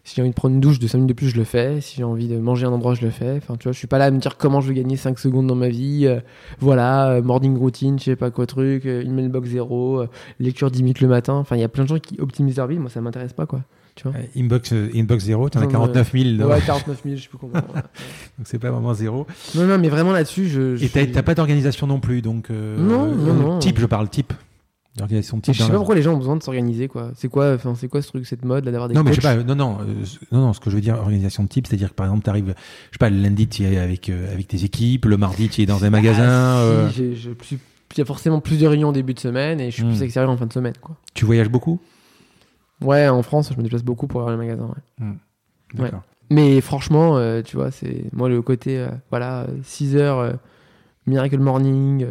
Si 0.09 0.15
j'ai 0.15 0.23
envie 0.23 0.31
de 0.31 0.37
prendre 0.37 0.55
une 0.55 0.61
douche 0.61 0.79
de 0.79 0.87
5 0.87 0.99
minutes 0.99 1.09
de 1.09 1.15
plus, 1.15 1.31
je 1.31 1.37
le 1.37 1.43
fais. 1.43 1.81
Si 1.81 1.97
j'ai 1.97 2.05
envie 2.05 2.29
de 2.29 2.39
manger 2.39 2.65
à 2.65 2.69
un 2.69 2.73
endroit, 2.73 2.95
je 2.95 3.03
le 3.03 3.11
fais. 3.11 3.33
Enfin, 3.39 3.57
tu 3.57 3.65
vois, 3.65 3.73
je 3.73 3.79
suis 3.79 3.89
pas 3.89 3.99
là 3.99 4.05
à 4.05 4.11
me 4.13 4.19
dire 4.21 4.37
comment 4.37 4.61
je 4.61 4.69
vais 4.69 4.75
gagner 4.75 4.97
5 4.97 5.19
secondes 5.19 5.49
dans 5.49 5.57
ma 5.57 5.69
vie. 5.69 6.07
euh, 6.07 6.21
voilà, 6.61 7.11
euh, 7.11 7.23
morning 7.23 7.57
routine, 7.59 7.99
je 7.99 8.05
sais 8.05 8.17
pas 8.17 8.31
quoi 8.31 8.47
truc, 8.47 8.87
euh, 8.87 9.03
email 9.03 9.29
box 9.29 9.49
zéro, 9.49 10.05
lecture 10.39 10.71
10 10.71 10.85
minutes 10.85 11.01
le 11.01 11.09
matin. 11.09 11.35
Enfin, 11.35 11.57
il 11.57 11.61
y 11.61 11.65
a 11.65 11.69
plein 11.69 11.83
de 11.83 11.89
gens 11.89 11.99
qui 11.99 12.21
optimisent 12.21 12.57
leur 12.57 12.69
vie. 12.69 12.79
Moi, 12.79 12.89
ça 12.89 13.01
m'intéresse 13.01 13.33
pas, 13.33 13.47
quoi. 13.47 13.63
euh, 14.07 14.11
inbox, 14.37 14.73
euh, 14.75 14.91
inbox 14.95 15.25
zéro, 15.25 15.51
tu 15.51 15.59
en 15.59 15.63
as 15.63 15.65
Non, 15.65 15.71
49 15.71 16.13
000, 16.13 16.37
donc 16.37 16.51
Ouais, 16.53 16.61
49 16.65 17.01
000, 17.03 17.17
je 17.17 17.23
sais 17.23 17.29
plus 17.29 17.39
combien. 17.39 17.61
donc 18.39 18.45
c'est 18.45 18.59
pas 18.61 18.71
vraiment 18.71 18.95
zéro. 18.95 19.27
Non, 19.57 19.65
non, 19.67 19.77
mais 19.79 19.89
vraiment 19.89 20.13
là-dessus, 20.13 20.47
je. 20.49 20.77
je 20.77 20.85
Et 20.85 20.89
t'as 20.89 21.03
suis- 21.03 21.23
pas 21.23 21.35
d'organisation 21.35 21.89
non 21.89 21.99
plus, 21.99 22.23
donc. 22.23 22.51
Non, 22.51 23.07
non, 23.13 23.35
non. 23.35 23.59
Type, 23.59 23.81
je 23.81 23.87
parle 23.87 24.09
type. 24.09 24.33
D'organisation 24.97 25.41
type. 25.41 25.55
Je 25.55 25.63
sais 25.63 25.69
pas 25.71 25.77
pourquoi 25.77 25.95
les 25.95 26.03
gens 26.03 26.15
ont 26.15 26.19
besoin 26.19 26.37
de 26.37 26.43
s'organiser 26.43 26.89
quoi. 26.89 27.11
C'est 27.17 27.29
quoi, 27.29 27.53
enfin 27.55 27.75
c'est 27.75 27.89
quoi 27.89 28.01
ce 28.03 28.09
truc, 28.09 28.27
cette 28.27 28.45
mode 28.45 28.65
là 28.65 28.71
d'avoir 28.73 28.89
des 28.89 28.95
Non, 28.95 29.03
mais 29.03 29.13
je 29.13 29.21
sais 29.21 29.37
pas, 29.37 29.43
non, 29.43 29.55
non, 29.55 29.79
euh, 29.81 29.85
non, 30.33 30.41
non, 30.47 30.53
ce 30.53 30.61
que 30.61 30.71
je 30.71 30.75
veux 30.77 30.81
dire, 30.81 30.95
organisation 30.97 31.43
de 31.43 31.49
type, 31.49 31.67
c'est-à-dire 31.67 31.91
que 31.91 31.95
par 31.95 32.07
exemple, 32.07 32.25
tu 32.25 32.31
arrives, 32.31 32.55
je 32.57 32.95
sais 32.95 32.99
pas, 32.99 33.11
le 33.11 33.21
lundi, 33.21 33.47
tu 33.47 33.65
es 33.65 33.77
avec, 33.79 34.09
euh, 34.09 34.33
avec 34.33 34.49
tes 34.49 34.65
équipes, 34.65 35.05
le 35.05 35.17
mardi, 35.17 35.49
tu 35.51 35.63
es 35.63 35.67
dans 35.67 35.85
un 35.85 35.91
magasin, 35.91 36.25
Ah, 36.29 36.89
si, 36.93 37.03
euh, 37.03 37.29
il 37.95 37.99
y 37.99 38.01
a 38.01 38.05
forcément 38.05 38.41
plus 38.41 38.59
de 38.59 38.67
réunions 38.67 38.89
au 38.89 38.93
début 38.93 39.13
de 39.15 39.21
semaine 39.21 39.61
et 39.61 39.71
je 39.71 39.77
suis 39.77 39.85
Hmm. 39.85 39.89
plus 39.91 40.03
extérieur 40.03 40.31
en 40.31 40.37
fin 40.37 40.47
de 40.47 40.53
semaine 40.53 40.75
quoi. 40.81 40.97
tu 41.15 41.25
voyages 41.25 41.49
beaucoup? 41.51 41.79
Ouais, 42.83 43.09
en 43.09 43.23
France, 43.23 43.51
je 43.53 43.57
me 43.59 43.63
déplace 43.63 43.83
beaucoup 43.85 44.07
pour 44.07 44.23
aller 44.27 44.35
au 44.35 44.39
magasin. 44.39 44.69
ouais. 45.01 45.07
D'accord. 45.75 46.03
Mais 46.31 46.61
franchement, 46.61 47.21
tu 47.43 47.57
vois, 47.57 47.71
c'est 47.71 48.05
moi 48.13 48.29
le 48.29 48.43
côté 48.43 48.85
voilà, 49.11 49.47
6 49.63 49.95
heures 49.97 50.35
Miracle 51.07 51.39
Morning, 51.39 52.05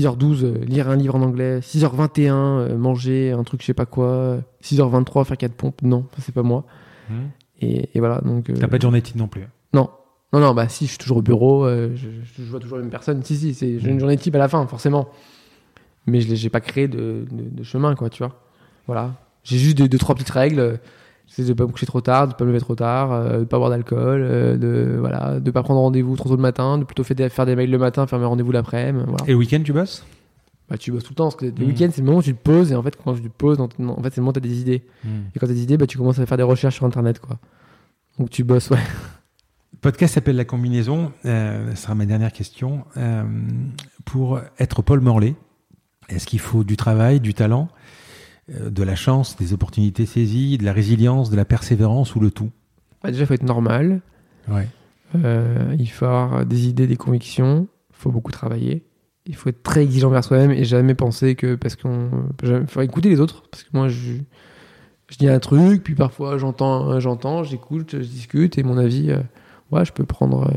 6h12 0.00 0.44
euh, 0.44 0.64
lire 0.64 0.88
un 0.88 0.96
livre 0.96 1.14
en 1.16 1.22
anglais, 1.22 1.60
6h21 1.60 2.30
euh, 2.32 2.76
manger 2.78 3.32
un 3.32 3.42
truc 3.44 3.60
je 3.62 3.66
sais 3.66 3.74
pas 3.74 3.86
quoi, 3.86 4.06
euh, 4.06 4.40
6h23 4.62 5.24
faire 5.24 5.36
4 5.36 5.52
pompes. 5.54 5.82
Non, 5.82 6.06
c'est 6.18 6.34
pas 6.34 6.42
moi. 6.42 6.64
Hmm. 7.10 7.26
Et, 7.60 7.90
et 7.94 7.98
voilà, 8.00 8.20
donc 8.20 8.50
euh, 8.50 8.54
T'as 8.58 8.68
pas 8.68 8.76
de 8.78 8.82
journée 8.82 9.02
type 9.02 9.16
non 9.16 9.28
plus. 9.28 9.46
Non. 9.74 9.90
Non, 10.32 10.40
non, 10.40 10.54
bah 10.54 10.68
si, 10.68 10.86
je 10.86 10.90
suis 10.90 10.98
toujours 10.98 11.18
au 11.18 11.22
bureau, 11.22 11.66
euh, 11.66 11.90
je, 11.94 12.08
je- 12.08 12.42
je 12.44 12.50
vois 12.50 12.58
toujours 12.58 12.78
la 12.78 12.82
même 12.82 12.90
personne. 12.90 13.22
Si, 13.22 13.36
si, 13.36 13.52
c'est, 13.54 13.78
j'ai 13.78 13.88
une 13.90 13.96
Mm. 13.96 14.00
journée 14.00 14.16
type 14.16 14.34
à 14.34 14.38
la 14.38 14.48
fin, 14.48 14.66
forcément. 14.66 15.08
Mais 16.06 16.20
je 16.22 16.34
j'ai 16.34 16.48
pas 16.48 16.60
créé 16.62 16.88
de, 16.88 17.26
de- 17.30 17.50
de 17.58 17.62
chemin, 17.62 17.94
quoi, 17.94 18.08
tu 18.08 18.22
vois. 18.24 18.40
Voilà. 18.86 19.12
J'ai 19.44 19.58
juste 19.58 19.76
deux, 19.78 19.88
deux, 19.88 19.98
trois 19.98 20.14
petites 20.14 20.30
règles. 20.30 20.80
Euh, 21.38 21.42
C'est 21.44 21.44
de 21.44 21.52
pas 21.54 21.64
me 21.64 21.72
coucher 21.72 21.86
trop 21.86 22.00
tard, 22.00 22.28
de 22.28 22.34
pas 22.34 22.44
me 22.44 22.50
lever 22.50 22.60
trop 22.60 22.74
tard, 22.74 23.12
euh, 23.12 23.38
de 23.40 23.44
pas 23.44 23.58
boire 23.58 23.70
d'alcool, 23.70 24.20
euh, 24.22 24.56
de 24.56 24.96
voilà, 24.98 25.40
de 25.40 25.50
pas 25.50 25.62
prendre 25.62 25.80
rendez-vous 25.80 26.16
trop 26.16 26.28
tôt 26.28 26.36
le 26.36 26.42
matin, 26.42 26.78
de 26.78 26.84
plutôt 26.84 27.04
faire 27.04 27.16
des, 27.16 27.28
faire 27.28 27.46
des 27.46 27.56
mails 27.56 27.70
le 27.70 27.78
matin, 27.78 28.06
faire 28.06 28.18
mes 28.18 28.24
rendez-vous 28.26 28.52
l'après-midi. 28.52 29.04
Voilà. 29.08 29.24
Et 29.26 29.32
le 29.32 29.36
week-end, 29.38 29.60
tu 29.64 29.72
bosses? 29.72 30.04
Bah, 30.68 30.76
tu 30.78 30.92
bosses 30.92 31.02
tout 31.04 31.10
le 31.12 31.16
temps, 31.16 31.24
parce 31.24 31.36
que 31.36 31.46
le 31.46 31.52
Mm. 31.52 31.68
week-end, 31.68 31.88
c'est 31.92 32.00
le 32.00 32.06
moment 32.06 32.18
où 32.18 32.22
tu 32.22 32.34
te 32.34 32.42
poses, 32.42 32.70
et 32.72 32.74
en 32.74 32.82
fait, 32.82 32.96
quand 33.02 33.14
tu 33.14 33.22
te 33.22 33.28
poses, 33.28 33.60
en 33.60 33.68
fait, 33.68 33.74
c'est 33.78 34.16
le 34.18 34.22
moment 34.22 34.30
où 34.30 34.32
t'as 34.32 34.40
des 34.40 34.60
idées. 34.60 34.82
Et 35.34 35.38
quand 35.38 35.46
t'as 35.46 35.52
des 35.52 35.62
idées, 35.62 35.76
bah, 35.76 35.86
tu 35.86 35.98
commences 35.98 36.18
à 36.18 36.26
faire 36.26 36.36
des 36.38 36.42
recherches 36.44 36.76
sur 36.76 36.86
internet, 36.86 37.18
quoi. 37.18 37.38
Donc 38.18 38.30
tu 38.30 38.44
bosses, 38.44 38.70
ouais. 38.70 38.78
Le 39.72 39.78
podcast 39.80 40.14
s'appelle 40.14 40.36
La 40.36 40.44
Combinaison. 40.44 41.12
Euh, 41.24 41.74
ce 41.74 41.82
sera 41.82 41.94
ma 41.94 42.06
dernière 42.06 42.32
question. 42.32 42.84
Euh, 42.96 43.24
pour 44.04 44.38
être 44.58 44.82
Paul 44.82 45.00
Morlaix, 45.00 45.34
est-ce 46.08 46.26
qu'il 46.26 46.38
faut 46.40 46.62
du 46.62 46.76
travail, 46.76 47.20
du 47.20 47.34
talent, 47.34 47.68
euh, 47.68 47.81
de 48.60 48.82
la 48.82 48.94
chance, 48.94 49.36
des 49.36 49.52
opportunités 49.52 50.06
saisies, 50.06 50.58
de 50.58 50.64
la 50.64 50.72
résilience, 50.72 51.30
de 51.30 51.36
la 51.36 51.44
persévérance 51.44 52.14
ou 52.14 52.20
le 52.20 52.30
tout 52.30 52.50
Bah, 53.02 53.10
déjà, 53.10 53.22
il 53.24 53.26
faut 53.26 53.34
être 53.34 53.42
normal. 53.42 54.00
Ouais. 54.48 54.68
Euh, 55.14 55.74
il 55.78 55.88
faut 55.90 56.06
avoir 56.06 56.46
des 56.46 56.68
idées, 56.68 56.86
des 56.86 56.96
convictions. 56.96 57.68
Il 57.90 57.96
faut 57.96 58.10
beaucoup 58.10 58.32
travailler. 58.32 58.84
Il 59.26 59.36
faut 59.36 59.48
être 59.50 59.62
très 59.62 59.82
exigeant 59.84 60.10
vers 60.10 60.24
soi-même 60.24 60.50
et 60.50 60.64
jamais 60.64 60.94
penser 60.94 61.34
que 61.36 61.54
parce 61.54 61.76
qu'on. 61.76 62.10
Il 62.42 62.66
faut 62.66 62.80
écouter 62.80 63.08
les 63.08 63.20
autres. 63.20 63.44
Parce 63.50 63.62
que 63.62 63.68
moi, 63.72 63.88
je, 63.88 64.14
je 65.08 65.16
dis 65.18 65.28
un 65.28 65.38
truc, 65.38 65.84
puis 65.84 65.94
parfois 65.94 66.38
j'entends, 66.38 66.98
j'entends, 66.98 67.44
j'écoute, 67.44 67.90
je 67.92 67.98
discute 67.98 68.58
et 68.58 68.64
mon 68.64 68.78
avis, 68.78 69.10
euh, 69.10 69.20
ouais, 69.70 69.84
je 69.84 69.92
peux 69.92 70.04
prendre. 70.04 70.48
euh, 70.48 70.54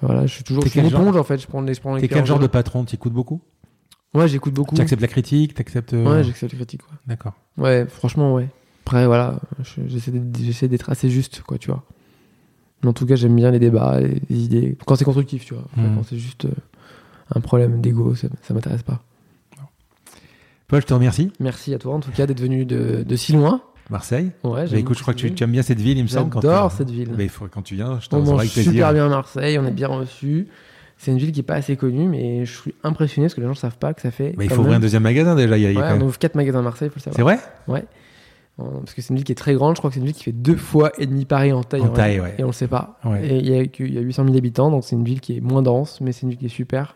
voilà, 0.00 0.26
je 0.26 0.34
suis 0.34 0.44
toujours. 0.44 0.62
Je 0.64 0.68
suis 0.68 0.78
une 0.80 0.90
quel 0.90 0.98
genre 0.98 1.16
en 1.16 1.24
fait. 1.24 1.38
Je 1.38 1.46
prends 1.48 1.60
les. 1.60 1.74
Je 1.74 1.80
prends 1.80 1.94
les 1.96 2.02
T'es 2.02 2.08
quel 2.08 2.26
genre 2.26 2.38
de 2.38 2.46
patron? 2.46 2.84
Tu 2.84 2.94
écoutes 2.94 3.12
beaucoup? 3.12 3.40
Ouais, 4.14 4.28
j'écoute 4.28 4.52
beaucoup. 4.54 4.74
Tu 4.74 4.82
acceptes 4.82 5.00
la 5.02 5.08
critique 5.08 5.54
Tu 5.54 5.60
acceptes. 5.60 5.94
euh, 5.94 6.04
Ouais, 6.04 6.24
j'accepte 6.24 6.52
les 6.52 6.58
critiques. 6.58 6.82
Ouais. 6.90 6.96
D'accord. 7.06 7.32
Ouais, 7.56 7.86
franchement, 7.88 8.34
ouais. 8.34 8.48
Après, 8.84 9.06
voilà, 9.06 9.40
je- 9.62 9.82
j'essaie 9.86 10.68
d'être- 10.68 10.90
assez 10.90 11.08
juste, 11.08 11.42
quoi, 11.42 11.56
tu 11.58 11.68
vois. 11.70 11.84
Mais 12.82 12.88
en 12.88 12.92
tout 12.92 13.06
cas, 13.06 13.14
j'aime 13.14 13.36
bien 13.36 13.50
les 13.52 13.58
débats, 13.60 14.00
les, 14.00 14.20
les 14.28 14.38
idées. 14.44 14.76
Quand 14.86 14.96
c'est 14.96 15.04
constructif, 15.04 15.44
tu 15.44 15.54
vois. 15.54 15.62
Après, 15.72 15.82
Mhm. 15.88 15.96
Quand 15.96 16.02
c'est 16.02 16.18
juste 16.18 16.44
euh, 16.46 16.50
un 17.34 17.40
problème 17.40 17.80
d'ego, 17.80 18.14
ça, 18.14 18.28
ça 18.42 18.52
m'intéresse 18.54 18.82
pas. 18.82 19.02
Paul, 20.68 20.80
je 20.80 20.86
te 20.86 20.94
remercie. 20.94 21.30
Merci 21.38 21.74
à 21.74 21.78
toi, 21.78 21.94
en 21.94 22.00
tout 22.00 22.10
cas, 22.10 22.26
d'être 22.26 22.40
venu 22.40 22.64
de, 22.64 23.04
de 23.06 23.16
si 23.16 23.32
loin. 23.32 23.60
Marseille. 23.90 24.32
Ouais, 24.42 24.52
Bah, 24.62 24.66
j'aime 24.66 24.78
écoute, 24.78 24.96
je 24.96 25.02
crois 25.02 25.12
que 25.14 25.18
tu, 25.26 25.42
aimes 25.44 25.52
bien 25.52 25.62
cette 25.62 25.80
ville, 25.80 25.98
il 25.98 26.02
me 26.04 26.08
semble. 26.08 26.32
J'adore 26.34 26.72
cette 26.72 26.90
ville. 26.90 27.10
Bah, 27.10 27.22
il 27.22 27.28
faut, 27.28 27.46
quand 27.46 27.62
tu 27.62 27.74
viens, 27.74 28.00
je 28.00 28.08
t'en 28.08 28.18
avec 28.38 28.50
plaisir. 28.52 28.72
super 28.72 28.92
bien 28.94 29.06
à 29.06 29.08
Marseille, 29.10 29.58
on 29.58 29.66
est 29.66 29.70
bien 29.70 29.88
reçu. 29.88 30.48
C'est 31.04 31.10
une 31.10 31.18
ville 31.18 31.32
qui 31.32 31.40
est 31.40 31.42
pas 31.42 31.54
assez 31.56 31.76
connue, 31.76 32.06
mais 32.08 32.44
je 32.44 32.60
suis 32.60 32.74
impressionné 32.84 33.26
parce 33.26 33.34
que 33.34 33.40
les 33.40 33.46
gens 33.48 33.54
savent 33.54 33.76
pas 33.76 33.92
que 33.92 34.00
ça 34.00 34.12
fait. 34.12 34.34
Bah, 34.36 34.44
il 34.44 34.50
faut 34.50 34.60
ouvrir 34.60 34.76
un 34.76 34.80
deuxième 34.80 35.02
magasin 35.02 35.34
déjà. 35.34 35.58
Il 35.58 35.62
y 35.62 35.66
a, 35.66 35.70
il 35.70 35.74
y 35.74 35.76
a 35.76 35.80
Ouais, 35.80 35.88
on 35.90 35.94
même- 35.98 36.02
ouvre 36.04 36.16
4 36.16 36.36
magasins 36.36 36.60
à 36.60 36.62
Marseille, 36.62 36.90
faut 36.90 36.94
le 36.96 37.00
C'est 37.02 37.10
savoir. 37.12 37.38
vrai 37.66 37.84
Euh, 38.60 38.64
Parce 38.80 38.94
que 38.94 39.02
c'est 39.02 39.08
une 39.10 39.16
ville 39.16 39.24
qui 39.24 39.32
est 39.32 39.34
très 39.34 39.54
grande, 39.54 39.74
je 39.74 39.80
crois 39.80 39.90
que 39.90 39.94
c'est 39.94 40.00
une 40.00 40.06
ville 40.06 40.14
qui 40.14 40.22
fait 40.22 40.30
deux 40.32 40.54
fois 40.56 40.92
et 40.98 41.06
demi 41.06 41.24
Paris 41.24 41.52
en 41.52 41.64
taille. 41.64 41.80
En 41.80 41.88
taille, 41.88 42.20
ouais. 42.20 42.34
Et 42.38 42.44
on 42.44 42.48
le 42.48 42.52
sait 42.52 42.68
pas. 42.68 43.00
Ouais. 43.04 43.26
Et 43.26 43.38
il 43.38 43.48
y, 43.50 43.58
a 43.58 43.66
que- 43.66 43.82
il 43.82 43.94
y 43.94 43.98
a 43.98 44.00
800 44.00 44.24
000 44.26 44.36
habitants, 44.36 44.70
donc 44.70 44.84
c'est 44.84 44.94
une 44.94 45.04
ville 45.04 45.20
qui 45.20 45.36
est 45.36 45.40
moins 45.40 45.62
dense, 45.62 46.00
mais 46.00 46.12
c'est 46.12 46.22
une 46.22 46.28
ville 46.28 46.38
qui 46.38 46.46
est 46.46 46.50
super. 46.50 46.94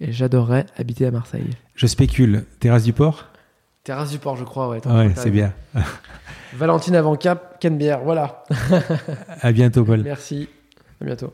Et 0.00 0.12
j'adorerais 0.12 0.66
habiter 0.76 1.06
à 1.06 1.10
Marseille. 1.10 1.46
Je 1.74 1.86
spécule. 1.86 2.44
Terrasse 2.60 2.84
du 2.84 2.92
port? 2.92 3.26
Terrasse 3.84 4.10
du 4.10 4.18
port, 4.18 4.36
je 4.36 4.44
crois, 4.44 4.68
ouais. 4.68 4.86
Ouais, 4.86 5.12
c'est 5.16 5.30
bien. 5.30 5.54
Valentine 6.54 6.96
avant 6.96 7.16
Cap, 7.16 7.58
Canebière, 7.60 8.00
voilà. 8.04 8.44
À 9.40 9.52
bientôt, 9.52 9.84
Paul. 9.84 10.02
Merci. 10.02 10.48
À 11.00 11.04
bientôt. 11.06 11.32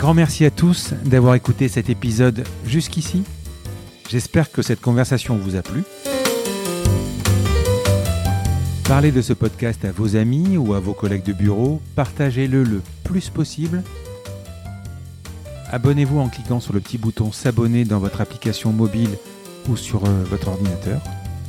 Grand 0.00 0.14
merci 0.14 0.46
à 0.46 0.50
tous 0.50 0.94
d'avoir 1.04 1.34
écouté 1.34 1.68
cet 1.68 1.90
épisode 1.90 2.44
jusqu'ici. 2.64 3.22
J'espère 4.08 4.50
que 4.50 4.62
cette 4.62 4.80
conversation 4.80 5.36
vous 5.36 5.56
a 5.56 5.62
plu. 5.62 5.82
Parlez 8.84 9.12
de 9.12 9.20
ce 9.20 9.34
podcast 9.34 9.84
à 9.84 9.92
vos 9.92 10.16
amis 10.16 10.56
ou 10.56 10.72
à 10.72 10.80
vos 10.80 10.94
collègues 10.94 11.24
de 11.24 11.34
bureau. 11.34 11.82
Partagez-le 11.96 12.64
le 12.64 12.80
plus 13.04 13.28
possible. 13.28 13.82
Abonnez-vous 15.70 16.18
en 16.18 16.30
cliquant 16.30 16.60
sur 16.60 16.72
le 16.72 16.80
petit 16.80 16.96
bouton 16.96 17.30
s'abonner 17.30 17.84
dans 17.84 17.98
votre 17.98 18.22
application 18.22 18.72
mobile 18.72 19.18
ou 19.68 19.76
sur 19.76 20.06
euh, 20.06 20.24
votre 20.24 20.48
ordinateur. 20.48 21.02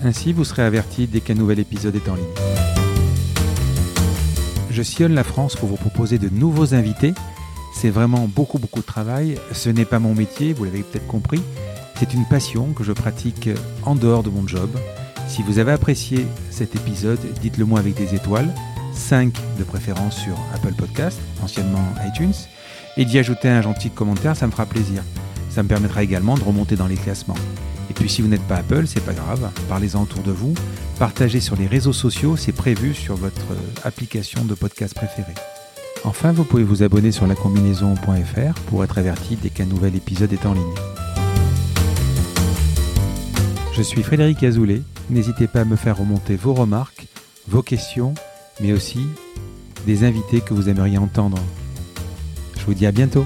Ainsi, 0.03 0.33
vous 0.33 0.43
serez 0.43 0.63
averti 0.63 1.07
dès 1.07 1.21
qu'un 1.21 1.35
nouvel 1.35 1.59
épisode 1.59 1.95
est 1.95 2.09
en 2.09 2.15
ligne. 2.15 2.25
Je 4.69 4.83
sillonne 4.83 5.13
la 5.13 5.23
France 5.23 5.55
pour 5.55 5.69
vous 5.69 5.77
proposer 5.77 6.17
de 6.17 6.27
nouveaux 6.27 6.73
invités. 6.73 7.13
C'est 7.73 7.89
vraiment 7.89 8.27
beaucoup 8.27 8.59
beaucoup 8.59 8.81
de 8.81 8.85
travail. 8.85 9.37
Ce 9.53 9.69
n'est 9.69 9.85
pas 9.85 9.99
mon 9.99 10.13
métier, 10.13 10.53
vous 10.53 10.65
l'avez 10.65 10.83
peut-être 10.83 11.07
compris. 11.07 11.41
C'est 11.97 12.13
une 12.13 12.25
passion 12.25 12.73
que 12.73 12.83
je 12.83 12.91
pratique 12.93 13.49
en 13.83 13.95
dehors 13.95 14.23
de 14.23 14.29
mon 14.29 14.47
job. 14.47 14.69
Si 15.27 15.43
vous 15.43 15.59
avez 15.59 15.71
apprécié 15.71 16.25
cet 16.49 16.75
épisode, 16.75 17.19
dites-le 17.41 17.63
moi 17.63 17.79
avec 17.79 17.95
des 17.95 18.15
étoiles, 18.15 18.53
5 18.93 19.33
de 19.57 19.63
préférence 19.63 20.17
sur 20.17 20.35
Apple 20.53 20.73
Podcast, 20.73 21.19
anciennement 21.41 21.85
iTunes, 22.05 22.33
et 22.97 23.05
d'y 23.05 23.19
ajouter 23.19 23.49
un 23.49 23.61
gentil 23.61 23.89
commentaire, 23.89 24.35
ça 24.35 24.47
me 24.47 24.51
fera 24.51 24.65
plaisir. 24.65 25.03
Ça 25.49 25.63
me 25.63 25.67
permettra 25.67 26.03
également 26.03 26.35
de 26.35 26.43
remonter 26.43 26.75
dans 26.75 26.87
les 26.87 26.95
classements. 26.95 27.37
Et 27.89 27.93
puis 27.93 28.09
si 28.09 28.21
vous 28.21 28.27
n'êtes 28.27 28.47
pas 28.47 28.57
Apple, 28.57 28.87
c'est 28.87 29.03
pas 29.05 29.13
grave, 29.13 29.49
parlez-en 29.69 30.03
autour 30.03 30.23
de 30.23 30.31
vous, 30.31 30.53
partagez 30.97 31.39
sur 31.39 31.55
les 31.55 31.67
réseaux 31.67 31.93
sociaux, 31.93 32.35
c'est 32.35 32.51
prévu 32.51 32.93
sur 32.93 33.15
votre 33.15 33.47
application 33.83 34.43
de 34.45 34.53
podcast 34.53 34.93
préférée. 34.93 35.35
Enfin, 36.03 36.31
vous 36.31 36.43
pouvez 36.43 36.63
vous 36.63 36.83
abonner 36.83 37.11
sur 37.11 37.27
lacombinaison.fr 37.27 38.59
pour 38.67 38.83
être 38.83 38.97
averti 38.97 39.35
dès 39.35 39.49
qu'un 39.49 39.65
nouvel 39.65 39.95
épisode 39.95 40.33
est 40.33 40.45
en 40.45 40.53
ligne. 40.53 40.63
Je 43.73 43.81
suis 43.81 44.03
Frédéric 44.03 44.43
Azoulay, 44.43 44.81
n'hésitez 45.09 45.47
pas 45.47 45.61
à 45.61 45.65
me 45.65 45.75
faire 45.75 45.97
remonter 45.97 46.35
vos 46.35 46.53
remarques, 46.53 47.07
vos 47.47 47.61
questions, 47.61 48.13
mais 48.59 48.73
aussi 48.73 49.07
des 49.85 50.03
invités 50.03 50.41
que 50.41 50.53
vous 50.53 50.69
aimeriez 50.69 50.97
entendre. 50.97 51.37
Je 52.57 52.65
vous 52.65 52.73
dis 52.73 52.85
à 52.85 52.91
bientôt 52.91 53.25